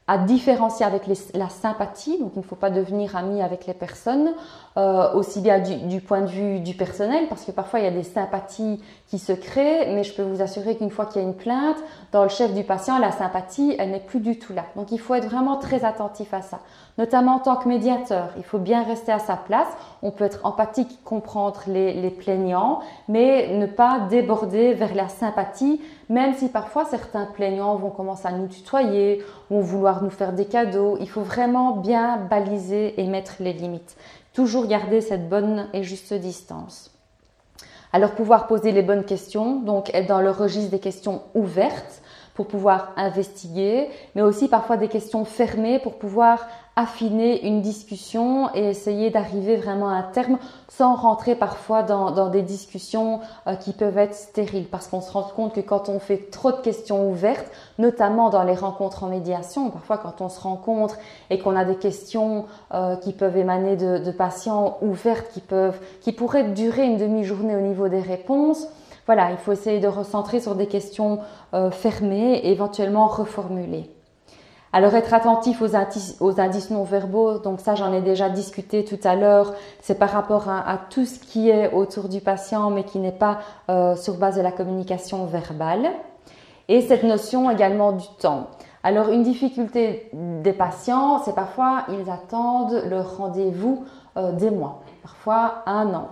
à 0.09 0.19
différencier 0.19 0.87
avec 0.87 1.03
la 1.35 1.49
sympathie, 1.49 2.19
donc 2.21 2.33
il 2.37 2.39
ne 2.39 2.45
faut 2.45 2.55
pas 2.55 2.71
devenir 2.71 3.17
ami 3.17 3.43
avec 3.43 3.67
les 3.67 3.75
personnes, 3.75 4.35
euh, 4.77 5.13
aussi 5.15 5.41
bien 5.41 5.59
du, 5.59 6.01
point 6.01 6.21
de 6.21 6.29
vue 6.29 6.61
du 6.61 6.75
personnel, 6.75 7.27
parce 7.29 7.45
que 7.45 7.51
parfois 7.51 7.81
il 7.81 7.85
y 7.85 7.89
a 7.89 7.93
des 7.93 8.05
sympathies 8.05 8.81
qui 9.09 9.19
se 9.19 9.33
créent, 9.33 9.93
mais 9.93 10.05
je 10.05 10.15
peux 10.15 10.23
vous 10.23 10.43
assurer 10.43 10.77
qu'une 10.77 10.91
fois 10.91 11.07
qu'il 11.07 11.23
y 11.23 11.25
a 11.25 11.29
une 11.29 11.35
plainte, 11.35 11.79
dans 12.13 12.23
le 12.23 12.29
chef 12.29 12.55
du 12.55 12.63
patient, 12.63 12.99
la 12.99 13.11
sympathie, 13.11 13.75
elle 13.81 13.91
n'est 13.91 13.99
plus 13.99 14.21
du 14.21 14.39
tout 14.39 14.53
là. 14.53 14.67
Donc 14.77 14.93
il 14.93 15.01
faut 15.01 15.15
être 15.15 15.29
vraiment 15.29 15.57
très 15.57 15.85
attentif 15.85 16.33
à 16.33 16.43
ça, 16.43 16.61
notamment 16.99 17.37
en 17.37 17.39
tant 17.39 17.57
que 17.57 17.69
médiateur. 17.69 18.31
Il 18.37 18.45
faut 18.45 18.59
bien 18.59 18.83
rester 18.83 19.13
à 19.13 19.19
sa 19.19 19.37
place. 19.37 19.69
On 20.03 20.11
peut 20.11 20.25
être 20.25 20.45
empathique, 20.45 21.03
comprendre 21.05 21.63
les, 21.67 22.11
plaignants, 22.11 22.81
mais 23.09 23.57
ne 23.57 23.67
pas 23.67 24.01
déborder 24.09 24.73
vers 24.75 24.95
la 24.95 25.09
sympathie, 25.09 25.81
même 26.09 26.35
si 26.35 26.49
parfois 26.49 26.85
certains 26.85 27.27
plaignants 27.27 27.77
vont 27.77 27.91
commencer 27.91 28.27
à 28.27 28.33
nous 28.33 28.47
tutoyer, 28.47 29.23
vont 29.51 29.61
vouloir 29.61 30.03
nous 30.03 30.11
faire 30.11 30.33
des 30.33 30.47
cadeaux. 30.47 30.97
Il 31.01 31.09
faut 31.09 31.23
vraiment 31.23 31.77
bien 31.77 32.17
baliser 32.17 33.01
et 33.01 33.07
mettre 33.07 33.35
les 33.41 33.53
limites. 33.53 33.97
Toujours 34.33 34.67
garder 34.67 35.01
cette 35.01 35.29
bonne 35.29 35.69
et 35.73 35.83
juste 35.83 36.15
distance. 36.15 36.93
Alors 37.93 38.13
pouvoir 38.13 38.47
poser 38.47 38.73
les 38.73 38.83
bonnes 38.83 39.05
questions, 39.05 39.61
donc 39.61 39.95
être 39.95 40.09
dans 40.09 40.21
le 40.21 40.31
registre 40.31 40.71
des 40.71 40.81
questions 40.81 41.23
ouvertes 41.35 42.03
pour 42.35 42.47
pouvoir 42.47 42.93
investiguer, 42.97 43.89
mais 44.15 44.21
aussi 44.21 44.49
parfois 44.49 44.77
des 44.77 44.89
questions 44.89 45.25
fermées 45.25 45.79
pour 45.79 45.95
pouvoir 45.95 46.47
affiner 46.77 47.47
une 47.47 47.63
discussion 47.63 48.55
et 48.55 48.69
essayer 48.69 49.09
d'arriver 49.09 49.57
vraiment 49.57 49.89
à 49.89 49.95
un 49.95 50.03
terme 50.03 50.39
sans 50.69 50.95
rentrer 50.95 51.35
parfois 51.35 51.83
dans, 51.83 52.11
dans 52.11 52.29
des 52.29 52.43
discussions 52.43 53.21
euh, 53.47 53.55
qui 53.55 53.73
peuvent 53.73 53.97
être 53.97 54.15
stériles 54.15 54.67
parce 54.67 54.87
qu'on 54.89 55.01
se 55.01 55.11
rend 55.11 55.23
compte 55.23 55.55
que 55.55 55.61
quand 55.61 55.89
on 55.89 55.99
fait 55.99 56.31
trop 56.31 56.53
de 56.53 56.59
questions 56.59 57.09
ouvertes, 57.09 57.51
notamment 57.79 58.29
dans 58.29 58.43
les 58.43 58.55
rencontres 58.55 59.05
en 59.05 59.09
médiation, 59.09 59.71
parfois 59.71 59.97
quand 59.97 60.21
on 60.21 60.29
se 60.29 60.39
rencontre 60.39 60.99
et 61.31 61.39
qu'on 61.39 61.57
a 61.57 61.65
des 61.65 61.77
questions 61.77 62.45
euh, 62.75 62.97
qui 62.97 63.15
peuvent 63.15 63.39
émaner 63.39 63.77
de, 63.77 63.97
de, 63.97 64.11
patients 64.11 64.77
ouvertes 64.83 65.29
qui 65.33 65.41
peuvent, 65.41 65.81
qui 66.03 66.13
pourraient 66.13 66.51
durer 66.51 66.85
une 66.85 66.99
demi-journée 66.99 67.57
au 67.57 67.61
niveau 67.61 67.89
des 67.89 68.01
réponses, 68.01 68.67
voilà, 69.07 69.31
il 69.31 69.39
faut 69.39 69.53
essayer 69.53 69.81
de 69.81 69.89
recentrer 69.89 70.41
sur 70.41 70.55
des 70.55 70.67
questions 70.67 71.21
euh, 71.55 71.71
fermées 71.71 72.35
et 72.39 72.51
éventuellement 72.51 73.07
reformuler. 73.07 73.96
Alors 74.73 74.95
être 74.95 75.15
attentif 75.15 75.63
aux 75.63 75.75
indices, 75.75 76.71
non 76.71 76.83
verbaux, 76.83 77.39
donc 77.39 77.61
ça 77.61 77.75
j'en 77.75 77.93
ai 77.93 78.01
déjà 78.01 78.29
discuté 78.29 78.85
tout 78.85 78.99
à 79.05 79.15
l'heure, 79.15 79.55
c'est 79.81 79.99
par 79.99 80.11
rapport 80.11 80.49
à, 80.51 80.79
tout 80.91 81.07
ce 81.07 81.19
qui 81.19 81.49
est 81.49 81.73
autour 81.73 82.09
du 82.09 82.21
patient 82.21 82.71
mais 82.71 82.85
qui 82.85 82.99
n'est 82.99 83.13
pas 83.13 83.39
euh, 83.71 83.97
sur 83.97 84.17
base 84.17 84.37
de 84.37 84.43
la 84.43 84.53
communication 84.53 85.25
verbale. 85.27 85.91
Et 86.69 86.81
cette 86.81 87.05
notion 87.05 87.49
également 87.49 87.93
du 87.93 88.07
temps. 88.19 88.49
Alors 88.83 89.11
une 89.11 89.23
difficulté 89.23 90.11
des 90.13 90.53
patients, 90.53 91.23
c'est 91.25 91.35
parfois 91.35 91.85
ils 91.89 92.11
attendent 92.11 92.83
leur 92.89 93.19
rendez-vous 93.19 93.85
euh, 94.17 94.33
des 94.33 94.51
mois, 94.51 94.83
parfois 95.03 95.63
un 95.67 95.95
an. 95.95 96.09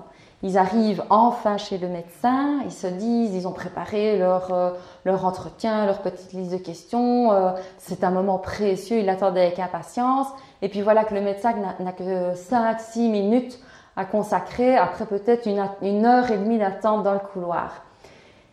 Ils 0.46 0.58
arrivent 0.58 1.02
enfin 1.08 1.56
chez 1.56 1.78
le 1.78 1.88
médecin, 1.88 2.60
ils 2.66 2.70
se 2.70 2.86
disent, 2.86 3.34
ils 3.34 3.48
ont 3.48 3.52
préparé 3.52 4.18
leur, 4.18 4.52
euh, 4.52 4.72
leur 5.06 5.24
entretien, 5.24 5.86
leur 5.86 6.02
petite 6.02 6.34
liste 6.34 6.52
de 6.52 6.58
questions. 6.58 7.32
Euh, 7.32 7.52
c'est 7.78 8.04
un 8.04 8.10
moment 8.10 8.36
précieux, 8.36 8.98
ils 8.98 9.06
l'attendaient 9.06 9.46
avec 9.46 9.58
impatience. 9.58 10.26
Et 10.60 10.68
puis 10.68 10.82
voilà 10.82 11.04
que 11.04 11.14
le 11.14 11.22
médecin 11.22 11.54
n'a 11.80 11.92
que 11.92 12.34
5-6 12.34 13.10
minutes 13.10 13.58
à 13.96 14.04
consacrer 14.04 14.76
après 14.76 15.06
peut-être 15.06 15.46
une, 15.46 16.04
heure 16.04 16.30
et 16.30 16.36
demie 16.36 16.58
d'attente 16.58 17.04
dans 17.04 17.14
le 17.14 17.20
couloir. 17.20 17.82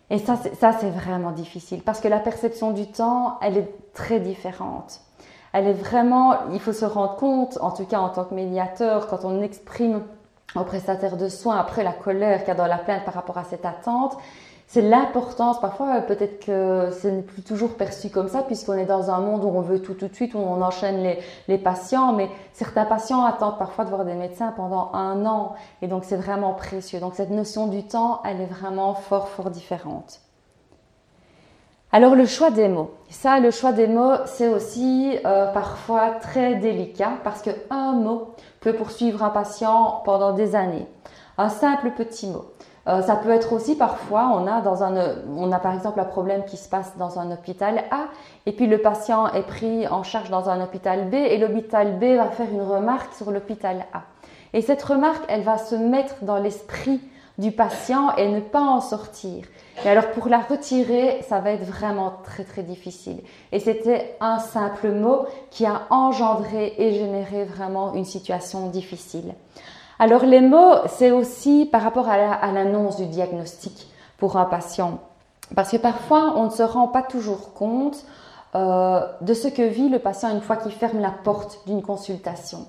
Et 0.09 0.17
ça, 0.17 0.37
ça 0.37 0.71
c'est 0.71 0.91
vraiment 0.91 1.31
difficile 1.31 1.81
parce 1.81 1.99
que 1.99 2.07
la 2.07 2.19
perception 2.19 2.71
du 2.71 2.87
temps, 2.87 3.37
elle 3.41 3.57
est 3.57 3.93
très 3.93 4.21
différente. 4.21 5.01
Elle 5.51 5.67
est 5.67 5.73
vraiment, 5.73 6.49
il 6.53 6.61
faut 6.61 6.71
se 6.71 6.85
rendre 6.85 7.17
compte, 7.17 7.57
en 7.59 7.71
tout 7.71 7.83
cas 7.83 7.99
en 7.99 8.07
tant 8.07 8.23
que 8.23 8.33
médiateur, 8.33 9.07
quand 9.07 9.25
on 9.25 9.41
exprime 9.41 10.03
au 10.55 10.63
prestataire 10.63 11.17
de 11.17 11.29
soins 11.29 11.57
après 11.57 11.83
la 11.83 11.93
colère 11.93 12.39
qu'il 12.39 12.49
y 12.49 12.51
a 12.51 12.55
dans 12.55 12.67
la 12.67 12.77
plainte 12.77 13.05
par 13.05 13.13
rapport 13.13 13.37
à 13.37 13.43
cette 13.43 13.65
attente, 13.65 14.17
c'est 14.67 14.81
l'importance. 14.81 15.59
Parfois, 15.59 15.99
peut-être 15.99 16.45
que 16.45 16.91
ce 16.91 17.09
n'est 17.09 17.23
plus 17.23 17.41
toujours 17.41 17.75
perçu 17.75 18.09
comme 18.09 18.29
ça, 18.29 18.41
puisqu'on 18.41 18.75
est 18.75 18.85
dans 18.85 19.11
un 19.11 19.19
monde 19.19 19.43
où 19.43 19.49
on 19.49 19.59
veut 19.59 19.81
tout 19.81 19.95
tout 19.95 20.07
de 20.07 20.15
suite, 20.15 20.33
où 20.33 20.37
on 20.37 20.61
enchaîne 20.61 21.03
les, 21.03 21.19
les 21.49 21.57
patients. 21.57 22.13
Mais 22.13 22.29
certains 22.53 22.85
patients 22.85 23.25
attendent 23.25 23.57
parfois 23.57 23.83
de 23.83 23.89
voir 23.89 24.05
des 24.05 24.13
médecins 24.13 24.53
pendant 24.55 24.91
un 24.93 25.25
an. 25.25 25.55
Et 25.81 25.87
donc, 25.87 26.05
c'est 26.05 26.15
vraiment 26.15 26.53
précieux. 26.53 27.01
Donc, 27.01 27.15
cette 27.15 27.31
notion 27.31 27.67
du 27.67 27.83
temps, 27.83 28.21
elle 28.23 28.39
est 28.39 28.45
vraiment 28.45 28.93
fort, 28.93 29.27
fort 29.27 29.49
différente. 29.49 30.21
Alors 31.93 32.15
le 32.15 32.25
choix 32.25 32.51
des 32.51 32.69
mots. 32.69 32.91
Ça, 33.09 33.41
le 33.41 33.51
choix 33.51 33.73
des 33.73 33.87
mots, 33.87 34.15
c'est 34.25 34.47
aussi 34.47 35.17
euh, 35.25 35.51
parfois 35.51 36.11
très 36.21 36.55
délicat 36.55 37.17
parce 37.25 37.41
qu'un 37.41 37.91
mot 37.91 38.29
peut 38.61 38.73
poursuivre 38.73 39.23
un 39.23 39.29
patient 39.29 40.01
pendant 40.05 40.31
des 40.31 40.55
années. 40.55 40.87
Un 41.37 41.49
simple 41.49 41.91
petit 41.91 42.27
mot. 42.27 42.45
Euh, 42.87 43.01
ça 43.01 43.15
peut 43.15 43.29
être 43.29 43.53
aussi 43.53 43.75
parfois, 43.75 44.31
on 44.33 44.47
a, 44.47 44.61
dans 44.61 44.83
un, 44.83 45.15
on 45.35 45.51
a 45.51 45.59
par 45.59 45.73
exemple 45.73 45.99
un 45.99 46.05
problème 46.05 46.45
qui 46.45 46.57
se 46.57 46.67
passe 46.67 46.97
dans 46.97 47.19
un 47.19 47.31
hôpital 47.31 47.83
A, 47.91 48.05
et 48.45 48.53
puis 48.53 48.65
le 48.65 48.79
patient 48.79 49.27
est 49.29 49.43
pris 49.43 49.87
en 49.87 50.03
charge 50.03 50.29
dans 50.29 50.49
un 50.49 50.63
hôpital 50.63 51.09
B, 51.09 51.15
et 51.15 51.37
l'hôpital 51.37 51.99
B 51.99 52.15
va 52.15 52.29
faire 52.29 52.49
une 52.51 52.61
remarque 52.61 53.13
sur 53.13 53.31
l'hôpital 53.31 53.85
A. 53.93 54.03
Et 54.53 54.61
cette 54.61 54.81
remarque, 54.81 55.23
elle 55.27 55.43
va 55.43 55.57
se 55.57 55.75
mettre 55.75 56.23
dans 56.23 56.37
l'esprit 56.37 57.01
du 57.37 57.51
patient 57.51 58.15
et 58.15 58.29
ne 58.29 58.39
pas 58.39 58.61
en 58.61 58.81
sortir. 58.81 59.45
Et 59.83 59.89
alors 59.89 60.11
pour 60.11 60.27
la 60.27 60.39
retirer, 60.39 61.21
ça 61.27 61.39
va 61.39 61.51
être 61.51 61.65
vraiment 61.65 62.13
très 62.23 62.43
très 62.43 62.63
difficile. 62.63 63.17
Et 63.51 63.59
c'était 63.59 64.15
un 64.19 64.39
simple 64.39 64.91
mot 64.91 65.25
qui 65.49 65.65
a 65.65 65.83
engendré 65.89 66.73
et 66.77 66.93
généré 66.93 67.45
vraiment 67.45 67.93
une 67.93 68.05
situation 68.05 68.67
difficile. 68.67 69.33
Alors 69.97 70.25
les 70.25 70.41
mots, 70.41 70.75
c'est 70.87 71.11
aussi 71.11 71.67
par 71.71 71.81
rapport 71.81 72.09
à 72.09 72.51
l'annonce 72.51 72.97
du 72.97 73.05
diagnostic 73.07 73.87
pour 74.17 74.37
un 74.37 74.45
patient. 74.45 74.99
Parce 75.55 75.71
que 75.71 75.77
parfois, 75.77 76.33
on 76.37 76.45
ne 76.45 76.49
se 76.49 76.63
rend 76.63 76.87
pas 76.87 77.01
toujours 77.01 77.53
compte 77.53 78.03
euh, 78.55 79.01
de 79.21 79.33
ce 79.33 79.47
que 79.47 79.61
vit 79.61 79.89
le 79.89 79.99
patient 79.99 80.31
une 80.31 80.41
fois 80.41 80.57
qu'il 80.57 80.71
ferme 80.71 80.99
la 80.99 81.11
porte 81.11 81.59
d'une 81.65 81.81
consultation. 81.81 82.67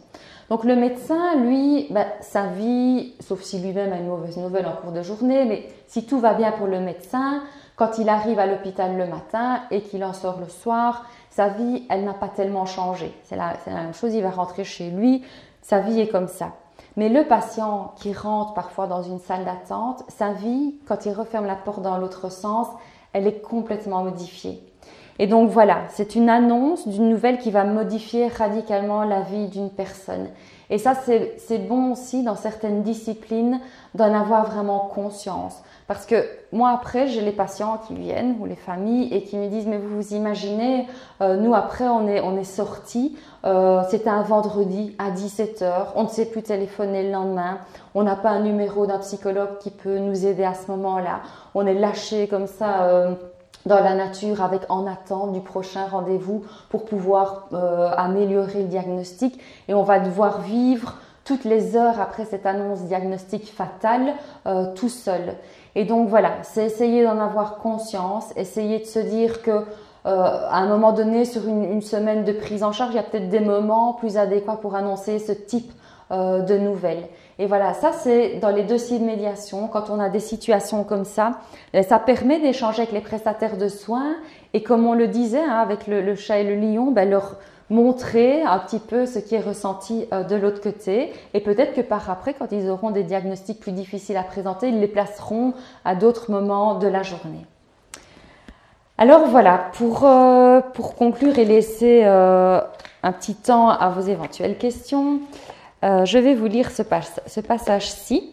Donc 0.51 0.64
le 0.64 0.76
médecin, 0.76 1.36
lui, 1.36 1.86
ben, 1.90 2.07
sa 2.20 2.47
vie, 2.47 3.14
sauf 3.20 3.43
si 3.43 3.59
lui-même 3.59 3.93
a 3.93 3.97
une 3.97 4.09
mauvaise 4.09 4.36
nouvelle 4.36 4.66
en 4.66 4.76
cours 4.76 4.93
de 4.93 5.03
journée, 5.03 5.45
mais 5.45 5.68
si 5.86 6.05
tout 6.05 6.18
va 6.18 6.34
bien 6.34 6.53
pour 6.53 6.66
le 6.66 6.80
médecin, 6.80 7.43
quand 7.76 7.99
il 7.99 8.09
arrive 8.09 8.38
à 8.38 8.47
l'hôpital 8.47 8.97
le 8.97 9.07
matin 9.07 9.61
et 9.70 9.80
qu'il 9.80 10.05
en 10.05 10.12
sort 10.12 10.38
le 10.40 10.49
soir, 10.49 11.07
sa 11.30 11.49
vie, 11.49 11.84
elle 11.88 12.05
n'a 12.05 12.14
pas 12.14 12.28
tellement 12.28 12.66
changé. 12.66 13.12
C'est 13.24 13.36
la, 13.36 13.55
la, 13.66 13.82
même 13.84 13.95
chose, 13.95 14.14
il 14.14 14.22
va 14.22 14.30
rentrer 14.30 14.64
chez 14.64 14.90
lui, 14.90 15.24
sa 15.62 15.80
vie 15.80 16.01
est 16.01 16.09
comme 16.09 16.28
ça. 16.28 16.53
Mais 16.97 17.09
le 17.09 17.26
patient 17.26 17.95
qui 17.97 18.12
rentre 18.12 18.53
parfois 18.53 18.86
dans 18.86 19.03
une 19.03 19.18
salle 19.18 19.45
d'attente, 19.45 20.05
sa 20.09 20.32
vie, 20.32 20.74
quand 20.86 21.07
il 21.07 21.12
referme 21.12 21.47
la 21.47 21.57
porte 21.57 21.80
dans 21.80 21.97
l'autre 21.97 22.30
sens, 22.30 22.68
elle 23.12 23.26
est 23.26 23.40
complètement 23.40 24.03
modifiée. 24.03 24.62
Et 25.23 25.29
donc 25.29 25.51
voilà, 25.51 25.83
c'est 25.89 26.16
une 26.16 26.29
annonce 26.29 26.89
d'une 26.89 27.09
nouvelle 27.09 27.39
qui 27.39 27.53
va 27.53 27.62
modifier 27.62 28.27
radicalement 28.27 29.05
la 29.05 29.20
vie 29.20 29.47
d'une 29.47 29.70
personne. 29.70 30.27
Et 30.68 30.79
ça, 30.79 30.95
c'est 30.97 31.59
bon 31.59 31.93
aussi 31.93 32.25
dans 32.25 32.35
certaines 32.35 32.83
disciplines 32.83 33.61
d'en 33.95 34.12
avoir 34.12 34.51
vraiment 34.51 34.91
conscience. 34.93 35.62
Parce 35.87 36.07
que 36.07 36.16
moi, 36.51 36.70
après, 36.70 37.07
j'ai 37.07 37.20
les 37.20 37.31
patients 37.31 37.79
qui 37.87 37.95
viennent 37.95 38.35
ou 38.41 38.47
les 38.47 38.57
familles 38.57 39.14
et 39.14 39.23
qui 39.23 39.37
me 39.37 39.47
disent, 39.47 39.66
mais 39.66 39.79
vous 39.79 39.95
vous 39.95 40.12
imaginez, 40.12 40.89
euh, 41.20 41.37
nous, 41.37 41.55
après, 41.55 41.87
on 41.87 42.09
est, 42.09 42.20
on 42.20 42.37
est 42.37 42.43
sortis, 42.43 43.16
euh, 43.45 43.83
c'était 43.91 44.11
un 44.11 44.23
vendredi 44.23 44.97
à 44.99 45.12
17h, 45.12 45.89
on 45.95 46.03
ne 46.03 46.09
sait 46.09 46.27
plus 46.27 46.43
téléphoner 46.43 47.05
le 47.05 47.12
lendemain, 47.12 47.59
on 47.95 48.03
n'a 48.03 48.16
pas 48.16 48.31
un 48.31 48.41
numéro 48.41 48.87
d'un 48.87 48.99
psychologue 48.99 49.59
qui 49.61 49.70
peut 49.70 49.99
nous 49.99 50.27
aider 50.27 50.45
à 50.45 50.55
ce 50.55 50.68
moment-là, 50.73 51.20
on 51.55 51.64
est 51.64 51.75
lâché 51.75 52.27
comme 52.27 52.49
ça. 52.49 52.83
Euh, 52.85 53.14
dans 53.67 53.81
la 53.81 53.95
nature 53.95 54.43
avec 54.43 54.63
en 54.69 54.87
attente 54.87 55.33
du 55.33 55.41
prochain 55.41 55.87
rendez-vous 55.87 56.45
pour 56.69 56.85
pouvoir 56.85 57.49
améliorer 57.97 58.63
le 58.63 58.69
diagnostic 58.69 59.39
et 59.69 59.75
on 59.75 59.83
va 59.83 60.01
devoir 60.01 60.41
vivre 60.41 60.95
toutes 61.25 61.45
les 61.45 61.77
heures 61.77 62.01
après 62.01 62.25
cette 62.25 62.47
annonce 62.47 62.81
diagnostique 62.83 63.53
fatale 63.53 64.15
tout 64.75 64.89
seul. 64.89 65.37
Et 65.75 65.85
donc 65.85 66.09
voilà, 66.09 66.33
c'est 66.43 66.65
essayer 66.65 67.05
d'en 67.05 67.19
avoir 67.19 67.57
conscience, 67.59 68.33
essayer 68.37 68.81
de 68.81 68.85
se 68.85 68.99
dire 68.99 69.43
que 69.43 69.65
euh, 70.05 70.47
à 70.49 70.59
un 70.59 70.67
moment 70.67 70.93
donné, 70.93 71.25
sur 71.25 71.47
une, 71.47 71.81
semaine 71.81 72.25
de 72.25 72.33
prise 72.33 72.65
en 72.65 72.73
charge, 72.73 72.93
il 72.93 72.97
y 72.97 72.99
a 72.99 73.05
peut-être 73.05 73.29
des 73.29 73.41
moments 73.41 73.93
plus 73.93 74.17
adéquats 74.17 74.57
pour 74.57 74.75
annoncer 74.75 75.19
ce 75.19 75.33
type 75.33 75.73
euh, 76.11 76.41
de 76.41 76.59
nouvelles. 76.59 77.07
Et 77.39 77.47
voilà, 77.47 77.72
ça 77.72 77.93
c'est 77.93 78.39
dans 78.41 78.51
les 78.51 78.62
dossiers 78.62 78.99
de 78.99 79.05
médiation, 79.05 79.66
quand 79.66 79.89
on 79.91 79.99
a 79.99 80.09
des 80.09 80.20
situations 80.20 80.85
comme 80.85 81.05
ça, 81.05 81.33
euh, 81.74 81.83
ça 81.83 81.99
permet 81.99 82.39
d'échanger 82.41 82.83
avec 82.83 82.93
les 82.93 83.01
prestataires 83.01 83.57
de 83.57 83.68
soins. 83.68 84.16
Et 84.53 84.62
comme 84.62 84.87
on 84.87 84.93
le 84.93 85.09
disait 85.09 85.43
hein, 85.43 85.59
avec 85.59 85.87
le, 85.87 86.14
chat 86.14 86.39
et 86.39 86.45
le 86.45 86.55
lion, 86.55 86.91
ben, 86.91 87.09
leur 87.09 87.37
montrer 87.70 88.43
un 88.43 88.59
petit 88.59 88.80
peu 88.80 89.07
ce 89.07 89.18
qui 89.18 89.35
est 89.35 89.41
ressenti 89.41 90.07
euh, 90.12 90.24
de 90.24 90.37
l'autre 90.37 90.61
côté. 90.61 91.12
Et 91.33 91.41
peut-être 91.41 91.72
que 91.74 91.80
par 91.80 92.11
après, 92.11 92.35
quand 92.35 92.53
ils 92.53 92.68
auront 92.68 92.91
des 92.91 93.03
diagnostics 93.03 93.61
plus 93.61 93.72
difficiles 93.72 94.18
à 94.18 94.24
présenter, 94.24 94.68
ils 94.68 94.78
les 94.78 94.89
placeront 94.89 95.55
à 95.87 95.95
d'autres 95.95 96.30
moments 96.30 96.74
de 96.74 96.87
la 96.87 97.03
journée. 97.03 97.47
Alors 98.99 99.26
voilà, 99.26 99.70
pour, 99.72 100.05
euh, 100.05 100.61
pour 100.74 100.95
conclure 100.97 101.39
et 101.39 101.47
laisser 101.47 102.05
un 102.05 103.12
petit 103.12 103.35
temps 103.35 103.68
à 103.68 103.89
vos 103.89 104.03
éventuelles 104.03 104.57
questions, 104.57 105.20
je 105.83 106.18
vais 106.18 106.35
vous 106.35 106.47
lire 106.47 106.70
ce, 106.70 106.83
passage-ci 107.41 108.30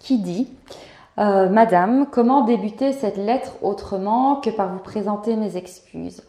qui 0.00 0.18
dit 0.18 0.48
Madame, 1.16 2.06
comment 2.10 2.44
débuter 2.44 2.92
cette 2.92 3.16
lettre 3.16 3.52
autrement 3.62 4.36
que 4.36 4.50
par 4.50 4.72
vous 4.72 4.78
présenter 4.78 5.36
mes 5.36 5.56
excuses? 5.56 6.22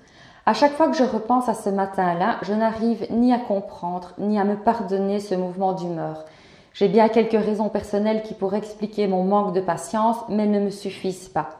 À 0.45 0.53
chaque 0.53 0.73
fois 0.73 0.89
que 0.89 0.97
je 0.97 1.05
repense 1.05 1.47
à 1.47 1.53
ce 1.53 1.69
matin-là, 1.69 2.39
je 2.41 2.53
n'arrive 2.53 3.07
ni 3.11 3.31
à 3.31 3.39
comprendre, 3.39 4.11
ni 4.17 4.37
à 4.37 4.43
me 4.43 4.57
pardonner 4.57 5.21
ce 5.21 5.35
mouvement 5.35 5.71
d'humeur. 5.71 6.25
J'ai 6.73 6.89
bien 6.89 7.07
quelques 7.07 7.41
raisons 7.41 7.69
personnelles 7.69 8.23
qui 8.23 8.33
pourraient 8.33 8.57
expliquer 8.57 9.07
mon 9.07 9.23
manque 9.23 9.53
de 9.53 9.61
patience, 9.61 10.17
mais 10.27 10.43
elles 10.43 10.51
ne 10.51 10.59
me 10.59 10.69
suffisent 10.69 11.29
pas. 11.29 11.51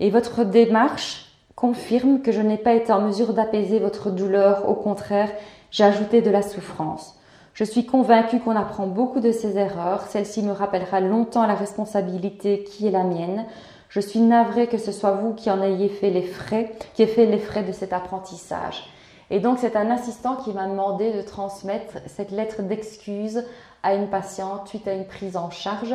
Et 0.00 0.08
votre 0.08 0.44
démarche 0.44 1.26
confirme 1.56 2.22
que 2.22 2.32
je 2.32 2.40
n'ai 2.40 2.56
pas 2.56 2.72
été 2.72 2.90
en 2.90 3.02
mesure 3.02 3.34
d'apaiser 3.34 3.78
votre 3.80 4.10
douleur, 4.10 4.66
au 4.66 4.74
contraire, 4.74 5.30
j'ai 5.70 5.84
ajouté 5.84 6.22
de 6.22 6.30
la 6.30 6.42
souffrance. 6.42 7.18
Je 7.54 7.64
suis 7.64 7.84
convaincue 7.84 8.40
qu'on 8.40 8.56
apprend 8.56 8.86
beaucoup 8.86 9.20
de 9.20 9.30
ces 9.30 9.58
erreurs, 9.58 10.06
celle-ci 10.08 10.42
me 10.42 10.52
rappellera 10.52 11.00
longtemps 11.00 11.46
la 11.46 11.54
responsabilité 11.54 12.64
qui 12.64 12.86
est 12.86 12.90
la 12.90 13.04
mienne. 13.04 13.44
Je 13.90 14.00
suis 14.00 14.20
navrée 14.20 14.68
que 14.68 14.78
ce 14.78 14.90
soit 14.90 15.12
vous 15.12 15.34
qui 15.34 15.50
en 15.50 15.60
ayez 15.60 15.90
fait 15.90 16.08
les 16.08 16.22
frais, 16.22 16.72
qui 16.94 17.02
ait 17.02 17.06
fait 17.06 17.26
les 17.26 17.38
frais 17.38 17.62
de 17.62 17.72
cet 17.72 17.92
apprentissage. 17.92 18.84
Et 19.30 19.38
donc, 19.38 19.58
c'est 19.58 19.76
un 19.76 19.90
assistant 19.90 20.36
qui 20.36 20.52
m'a 20.52 20.66
demandé 20.66 21.12
de 21.12 21.20
transmettre 21.20 21.98
cette 22.06 22.30
lettre 22.30 22.62
d'excuse 22.62 23.44
à 23.82 23.94
une 23.94 24.08
patiente 24.08 24.68
suite 24.68 24.88
à 24.88 24.94
une 24.94 25.06
prise 25.06 25.36
en 25.36 25.50
charge. 25.50 25.94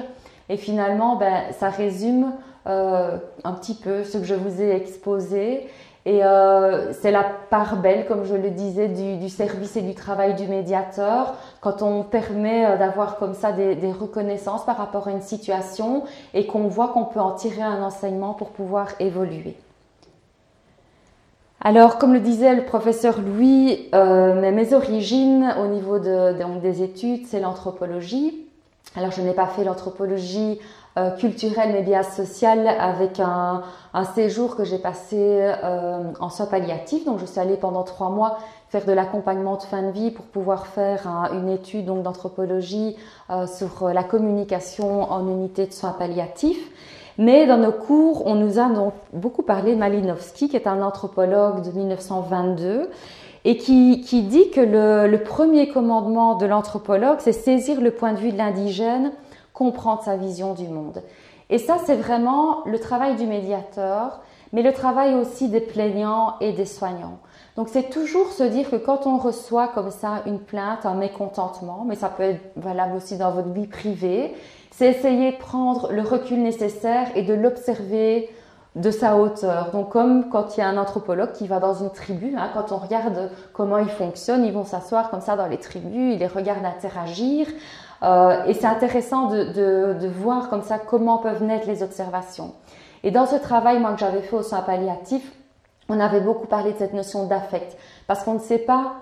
Et 0.49 0.57
finalement, 0.57 1.15
ben, 1.15 1.51
ça 1.59 1.69
résume 1.69 2.33
euh, 2.67 3.17
un 3.43 3.53
petit 3.53 3.75
peu 3.75 4.03
ce 4.03 4.19
que 4.19 4.25
je 4.25 4.35
vous 4.35 4.61
ai 4.61 4.75
exposé. 4.75 5.67
Et 6.07 6.23
euh, 6.23 6.93
c'est 6.93 7.11
la 7.11 7.25
part 7.49 7.81
belle, 7.81 8.05
comme 8.05 8.23
je 8.23 8.33
le 8.33 8.49
disais, 8.49 8.87
du, 8.87 9.27
service 9.27 9.75
et 9.75 9.81
du 9.81 9.93
travail 9.93 10.35
du 10.35 10.47
médiateur, 10.47 11.33
quand 11.59 11.81
on 11.81 12.03
permet 12.03 12.65
euh, 12.65 12.77
d'avoir 12.77 13.17
comme 13.17 13.33
ça 13.33 13.51
des, 13.51 13.91
reconnaissances 13.91 14.65
par 14.65 14.77
rapport 14.77 15.09
à 15.09 15.11
une 15.11 15.21
situation 15.21 16.05
et 16.33 16.47
qu'on 16.47 16.69
voit 16.69 16.93
qu'on 16.93 17.03
peut 17.03 17.19
en 17.19 17.31
tirer 17.31 17.61
un 17.61 17.83
enseignement 17.83 18.33
pour 18.33 18.51
pouvoir 18.51 18.87
évoluer. 19.01 19.57
Alors, 21.59 21.97
comme 21.97 22.13
le 22.13 22.21
disait 22.21 22.55
le 22.55 22.63
professeur 22.63 23.19
Louis, 23.19 23.89
euh, 23.93 24.49
mes 24.53 24.73
origines 24.73 25.53
au 25.61 25.67
niveau 25.67 25.99
des 25.99 26.83
études, 26.83 27.27
c'est 27.27 27.41
l'anthropologie. 27.41 28.47
Alors, 28.95 29.11
je 29.11 29.21
n'ai 29.21 29.33
pas 29.33 29.47
fait 29.47 29.65
l'anthropologie 29.65 30.57
euh, 30.97 31.11
culturelle 31.11 31.73
mais 31.73 31.83
bien 31.83 32.01
sociale 32.01 32.67
avec 32.67 33.19
un, 33.19 33.61
séjour 34.15 34.55
que 34.55 34.63
j'ai 34.63 34.79
passé 34.79 35.17
euh, 35.19 36.11
en 36.19 36.29
soins 36.29 36.47
palliatifs. 36.47 37.05
Donc 37.05 37.19
je 37.19 37.25
suis 37.25 37.39
allée 37.39 37.55
pendant 37.55 37.83
trois 37.83 38.09
mois 38.09 38.39
faire 38.69 38.83
de 38.83 38.91
l'accompagnement 38.93 39.57
de 39.57 39.61
fin 39.61 39.83
de 39.83 39.91
vie 39.91 40.09
pour 40.09 40.25
pouvoir 40.25 40.65
faire 40.65 41.07
une 41.33 41.49
étude 41.49 41.85
donc 41.85 42.01
d'anthropologie 42.01 42.95
euh, 43.29 43.45
sur 43.45 43.89
la 43.89 44.03
communication 44.03 45.11
en 45.11 45.27
unité 45.27 45.67
de 45.67 45.71
soins 45.71 45.91
palliatifs. 45.91 46.71
Mais 47.19 47.45
dans 47.45 47.57
nos 47.57 47.71
cours, 47.71 48.25
on 48.25 48.33
nous 48.33 48.57
a 48.57 48.67
donc 48.69 48.93
beaucoup 49.13 49.43
parlé 49.43 49.73
de 49.73 49.79
Malinowski, 49.79 50.49
qui 50.49 50.55
est 50.55 50.67
un 50.67 50.81
anthropologue 50.81 51.61
de 51.61 51.71
1922 51.77 52.89
et 53.45 53.57
qui, 53.57 54.01
dit 54.23 54.49
que 54.49 54.61
le 54.61 55.17
premier 55.17 55.69
commandement 55.69 56.35
de 56.35 56.47
l'anthropologue, 56.47 57.17
c'est 57.19 57.33
saisir 57.33 57.81
le 57.81 57.91
point 57.91 58.13
de 58.13 58.17
vue 58.17 58.31
de 58.31 58.37
l'indigène 58.37 59.11
comprendre 59.57 60.03
sa 60.03 60.17
vision 60.17 60.53
du 60.53 60.67
monde. 60.67 61.01
Et 61.49 61.57
ça, 61.57 61.77
c'est 61.83 61.95
vraiment 61.95 62.63
le 62.65 62.77
travail 62.77 63.15
du 63.15 63.25
médiateur, 63.25 64.19
mais 64.53 64.61
le 64.61 64.71
travail 64.71 65.15
aussi 65.15 65.49
des 65.49 65.61
plaignants 65.61 66.35
et 66.41 66.53
des 66.53 66.67
soignants. 66.67 67.17
Donc 67.55 67.67
c'est 67.67 67.89
toujours 67.89 68.31
se 68.31 68.43
dire 68.43 68.69
que 68.69 68.75
quand 68.75 69.07
on 69.07 69.17
reçoit 69.17 69.69
comme 69.69 69.89
ça 69.89 70.21
une 70.27 70.39
plainte, 70.39 70.85
un 70.85 70.93
mécontentement, 70.93 71.85
mais 71.87 71.95
ça 71.95 72.09
peut 72.09 72.23
être 72.23 72.41
valable 72.55 72.95
aussi 72.95 73.17
dans 73.17 73.31
votre 73.31 73.49
vie 73.49 73.65
privée, 73.65 74.35
c'est 74.69 74.89
essayer 74.89 75.31
de 75.31 75.37
prendre 75.37 75.91
le 75.91 76.03
recul 76.03 76.39
nécessaire 76.39 77.07
et 77.15 77.23
de 77.23 77.33
l'observer 77.33 78.29
de 78.75 78.91
sa 78.91 79.17
hauteur. 79.17 79.71
Donc 79.71 79.89
comme 79.89 80.29
quand 80.29 80.55
il 80.55 80.59
y 80.59 80.63
a 80.63 80.67
un 80.67 80.77
anthropologue 80.77 81.31
qui 81.31 81.47
va 81.47 81.59
dans 81.59 81.73
une 81.73 81.89
tribu, 81.89 82.35
hein, 82.37 82.51
quand 82.53 82.71
on 82.71 82.77
regarde 82.77 83.31
comment 83.53 83.79
ils 83.79 83.89
fonctionnent, 83.89 84.45
ils 84.45 84.53
vont 84.53 84.65
s'asseoir 84.65 85.09
comme 85.09 85.21
ça 85.21 85.35
dans 85.35 85.47
les 85.47 85.57
tribus, 85.57 86.13
ils 86.13 86.19
les 86.19 86.27
regardent 86.27 86.65
interagir. 86.65 87.47
Euh, 88.03 88.45
et 88.45 88.53
c'est 88.53 88.67
intéressant 88.67 89.27
de, 89.27 90.07
voir 90.07 90.49
comme 90.49 90.63
ça 90.63 90.77
comment 90.77 91.17
peuvent 91.17 91.43
naître 91.43 91.67
les 91.67 91.83
observations. 91.83 92.53
Et 93.03 93.11
dans 93.11 93.25
ce 93.25 93.35
travail, 93.35 93.79
moi, 93.79 93.93
que 93.93 93.99
j'avais 93.99 94.21
fait 94.21 94.35
au 94.35 94.43
soin 94.43 94.61
palliatif, 94.61 95.31
on 95.89 95.99
avait 95.99 96.21
beaucoup 96.21 96.47
parlé 96.47 96.73
de 96.73 96.77
cette 96.77 96.93
notion 96.93 97.25
d'affect. 97.25 97.77
Parce 98.07 98.23
qu'on 98.23 98.35
ne 98.35 98.39
sait 98.39 98.59
pas 98.59 98.93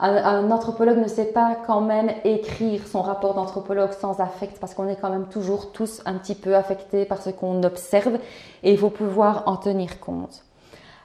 un, 0.00 0.50
anthropologue 0.50 0.98
ne 0.98 1.08
sait 1.08 1.26
pas 1.26 1.56
quand 1.66 1.82
même 1.82 2.10
écrire 2.24 2.86
son 2.86 3.02
rapport 3.02 3.34
d'anthropologue 3.34 3.92
sans 3.92 4.18
affect 4.20 4.58
parce 4.58 4.72
qu'on 4.72 4.88
est 4.88 4.96
quand 4.96 5.10
même 5.10 5.26
toujours 5.26 5.72
tous 5.72 6.00
un 6.06 6.14
petit 6.14 6.34
peu 6.34 6.56
affectés 6.56 7.04
par 7.04 7.20
ce 7.20 7.30
qu'on 7.30 7.62
observe 7.62 8.18
et 8.62 8.72
il 8.72 8.78
faut 8.78 8.90
pouvoir 8.90 9.42
en 9.46 9.56
tenir 9.56 10.00
compte. 10.00 10.42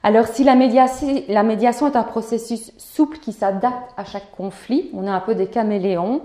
Alors 0.02 0.28
si 0.28 0.44
la 0.44 0.56
médiation, 0.56 1.24
la 1.28 1.44
médiation 1.44 1.88
est 1.88 1.98
un 1.98 2.04
processus 2.04 2.72
souple 2.78 3.18
qui 3.18 3.34
s'adapte 3.34 3.92
à 3.98 4.06
chaque 4.06 4.32
conflit, 4.32 4.90
on 4.94 5.06
est 5.06 5.10
un 5.10 5.20
peu 5.20 5.36
des 5.36 5.48
caméléons, 5.48 6.22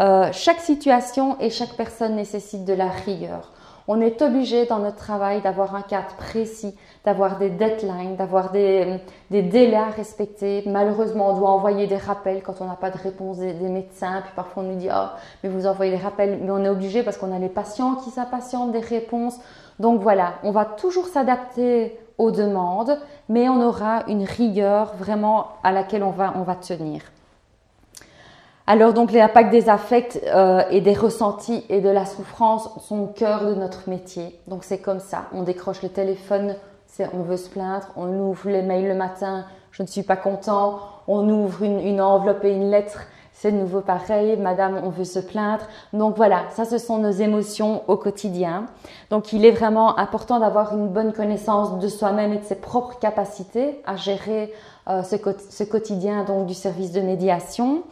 euh, 0.00 0.28
chaque 0.32 0.60
situation 0.60 1.38
et 1.40 1.50
chaque 1.50 1.74
personne 1.74 2.16
nécessite 2.16 2.64
de 2.64 2.72
la 2.72 2.88
rigueur. 2.88 3.52
On 3.86 4.00
est 4.00 4.22
obligé 4.22 4.64
dans 4.64 4.78
notre 4.78 4.96
travail 4.96 5.42
d'avoir 5.42 5.74
un 5.74 5.82
cadre 5.82 6.16
précis, 6.16 6.74
d'avoir 7.04 7.36
des 7.38 7.50
deadlines, 7.50 8.16
d'avoir 8.16 8.50
des, 8.50 8.98
des, 9.30 9.42
délais 9.42 9.76
à 9.76 9.90
respecter. 9.90 10.64
Malheureusement, 10.66 11.30
on 11.30 11.38
doit 11.38 11.50
envoyer 11.50 11.86
des 11.86 11.98
rappels 11.98 12.42
quand 12.42 12.62
on 12.62 12.64
n'a 12.64 12.76
pas 12.76 12.90
de 12.90 12.96
réponse 12.96 13.38
des, 13.38 13.52
médecins. 13.52 14.22
Puis 14.22 14.32
parfois, 14.34 14.62
on 14.62 14.66
nous 14.66 14.76
dit 14.76 14.88
oh, 14.90 15.08
mais 15.42 15.50
vous 15.50 15.66
envoyez 15.66 15.92
des 15.92 16.02
rappels. 16.02 16.38
Mais 16.42 16.50
on 16.50 16.64
est 16.64 16.68
obligé 16.70 17.02
parce 17.02 17.18
qu'on 17.18 17.34
a 17.34 17.38
les 17.38 17.50
patients 17.50 17.96
qui 17.96 18.10
s'impatientent 18.10 18.72
des 18.72 18.80
réponses. 18.80 19.38
Donc 19.78 20.00
voilà, 20.00 20.34
on 20.44 20.50
va 20.50 20.64
toujours 20.64 21.06
s'adapter 21.06 21.98
aux 22.16 22.30
demandes, 22.30 22.98
mais 23.28 23.50
on 23.50 23.60
aura 23.60 24.04
une 24.08 24.24
rigueur 24.24 24.94
vraiment 24.96 25.48
à 25.62 25.72
laquelle 25.72 26.02
on 26.02 26.10
va, 26.10 26.32
on 26.36 26.42
va 26.42 26.54
tenir. 26.54 27.02
Alors 28.66 28.94
donc 28.94 29.12
l'impact 29.12 29.50
des 29.50 29.68
affects 29.68 30.18
euh, 30.24 30.62
et 30.70 30.80
des 30.80 30.94
ressentis 30.94 31.64
et 31.68 31.82
de 31.82 31.90
la 31.90 32.06
souffrance 32.06 32.70
sont 32.80 33.00
au 33.00 33.06
cœur 33.08 33.44
de 33.44 33.54
notre 33.54 33.90
métier. 33.90 34.40
Donc 34.48 34.64
c'est 34.64 34.78
comme 34.78 35.00
ça, 35.00 35.26
on 35.34 35.42
décroche 35.42 35.82
le 35.82 35.90
téléphone, 35.90 36.56
on 37.12 37.22
veut 37.22 37.36
se 37.36 37.50
plaindre, 37.50 37.88
on 37.94 38.08
ouvre 38.20 38.48
les 38.48 38.62
mails 38.62 38.88
le 38.88 38.94
matin, 38.94 39.44
je 39.70 39.82
ne 39.82 39.86
suis 39.86 40.02
pas 40.02 40.16
content, 40.16 40.78
on 41.08 41.28
ouvre 41.28 41.62
une, 41.62 41.78
une 41.80 42.00
enveloppe 42.00 42.42
et 42.44 42.54
une 42.54 42.70
lettre, 42.70 43.02
c'est 43.34 43.52
de 43.52 43.58
nouveau 43.58 43.82
pareil, 43.82 44.38
madame, 44.38 44.80
on 44.82 44.88
veut 44.88 45.04
se 45.04 45.18
plaindre. 45.18 45.64
Donc 45.92 46.16
voilà, 46.16 46.44
ça 46.48 46.64
ce 46.64 46.78
sont 46.78 46.96
nos 46.96 47.10
émotions 47.10 47.82
au 47.88 47.98
quotidien. 47.98 48.64
Donc 49.10 49.34
il 49.34 49.44
est 49.44 49.50
vraiment 49.50 49.98
important 49.98 50.40
d'avoir 50.40 50.74
une 50.74 50.88
bonne 50.88 51.12
connaissance 51.12 51.78
de 51.78 51.88
soi-même 51.88 52.32
et 52.32 52.38
de 52.38 52.44
ses 52.44 52.54
propres 52.54 52.98
capacités 52.98 53.82
à 53.84 53.96
gérer 53.96 54.54
euh, 54.88 55.02
ce, 55.02 55.16
ce, 55.50 55.64
quotidien 55.64 56.24
donc 56.24 56.46
du 56.46 56.54
service 56.54 56.92
de 56.92 57.02
médiation. 57.02 57.82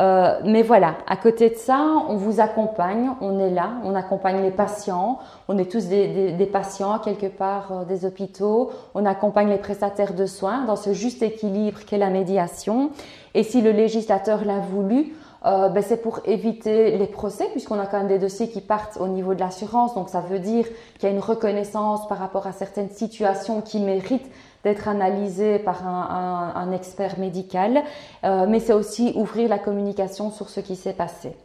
Euh, 0.00 0.38
mais 0.44 0.62
voilà, 0.62 0.94
à 1.08 1.16
côté 1.16 1.50
de 1.50 1.56
ça, 1.56 2.04
on 2.08 2.14
vous 2.14 2.40
accompagne, 2.40 3.10
on 3.20 3.40
est 3.40 3.50
là, 3.50 3.72
on 3.82 3.96
accompagne 3.96 4.42
les 4.42 4.52
patients, 4.52 5.18
on 5.48 5.58
est 5.58 5.68
tous 5.68 5.86
des, 5.86 6.32
des, 6.32 6.46
patients 6.46 7.00
quelque 7.00 7.26
part 7.26 7.72
euh, 7.72 7.84
des 7.84 8.04
hôpitaux, 8.04 8.70
on 8.94 9.04
accompagne 9.06 9.48
les 9.48 9.58
prestataires 9.58 10.14
de 10.14 10.26
soins 10.26 10.64
dans 10.66 10.76
ce 10.76 10.92
juste 10.92 11.22
équilibre 11.22 11.80
qu'est 11.84 11.98
la 11.98 12.10
médiation. 12.10 12.90
Et 13.34 13.42
si 13.42 13.60
le 13.60 13.72
législateur 13.72 14.44
l'a 14.44 14.60
voulu, 14.60 15.16
euh, 15.46 15.68
ben 15.68 15.82
c'est 15.82 16.02
pour 16.02 16.20
éviter 16.26 16.96
les 16.96 17.06
procès, 17.06 17.46
puisqu'on 17.50 17.78
a 17.78 17.86
quand 17.86 17.98
même 17.98 18.08
des 18.08 18.18
dossiers 18.18 18.48
qui 18.48 18.60
partent 18.60 18.98
au 19.00 19.08
niveau 19.08 19.34
de 19.34 19.40
l'assurance. 19.40 19.94
Donc 19.94 20.08
ça 20.08 20.20
veut 20.20 20.40
dire 20.40 20.64
qu'il 20.98 21.08
y 21.08 21.12
a 21.12 21.14
une 21.14 21.22
reconnaissance 21.22 22.06
par 22.06 22.18
rapport 22.18 22.46
à 22.46 22.52
certaines 22.52 22.90
situations 22.90 23.62
qui 23.62 23.80
méritent 23.80 24.30
d'être 24.64 24.88
analysé 24.88 25.58
par 25.58 25.86
un, 25.86 26.72
expert 26.72 27.18
médical, 27.18 27.82
euh, 28.24 28.46
mais 28.48 28.60
c'est 28.60 28.72
aussi 28.72 29.12
ouvrir 29.14 29.48
la 29.48 29.58
communication 29.58 30.30
sur 30.30 30.48
ce 30.48 30.60
qui 30.60 30.76
s'est 30.76 30.92
passé. 30.92 31.36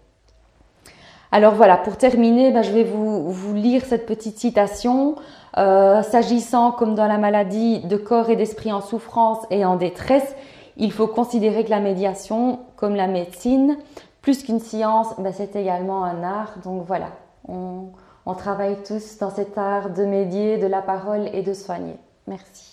Alors 1.31 1.55
voilà, 1.55 1.77
pour 1.77 1.97
terminer, 1.97 2.51
ben, 2.51 2.61
je 2.61 2.71
vais 2.71 2.83
vous, 2.83 3.53
lire 3.55 3.83
cette 3.85 4.05
petite 4.05 4.37
citation. 4.37 5.15
Euh, 5.57 6.03
S'agissant, 6.03 6.71
comme 6.71 6.93
dans 6.93 7.07
la 7.07 7.17
maladie, 7.17 7.79
de 7.79 7.97
corps 7.97 8.29
et 8.29 8.35
d'esprit 8.35 8.71
en 8.71 8.81
souffrance 8.81 9.39
et 9.49 9.65
en 9.65 9.75
détresse, 9.75 10.35
il 10.77 10.91
faut 10.91 11.07
considérer 11.07 11.63
que 11.63 11.69
la 11.69 11.79
médiation, 11.79 12.59
comme 12.75 12.95
la 12.95 13.07
médecine, 13.07 13.77
plus 14.21 14.43
qu'une 14.43 14.59
science, 14.59 15.07
ben, 15.17 15.33
c'est 15.33 15.55
également 15.55 16.03
un 16.03 16.23
art. 16.23 16.55
Donc 16.63 16.83
voilà, 16.85 17.09
on 17.47 18.33
travaille 18.37 18.77
tous 18.83 19.17
dans 19.17 19.31
cet 19.31 19.57
art 19.57 19.89
de 19.89 20.05
médier, 20.05 20.57
de 20.57 20.67
la 20.67 20.81
parole 20.81 21.29
et 21.33 21.41
de 21.41 21.53
soigner. 21.53 21.95
Merci. 22.27 22.72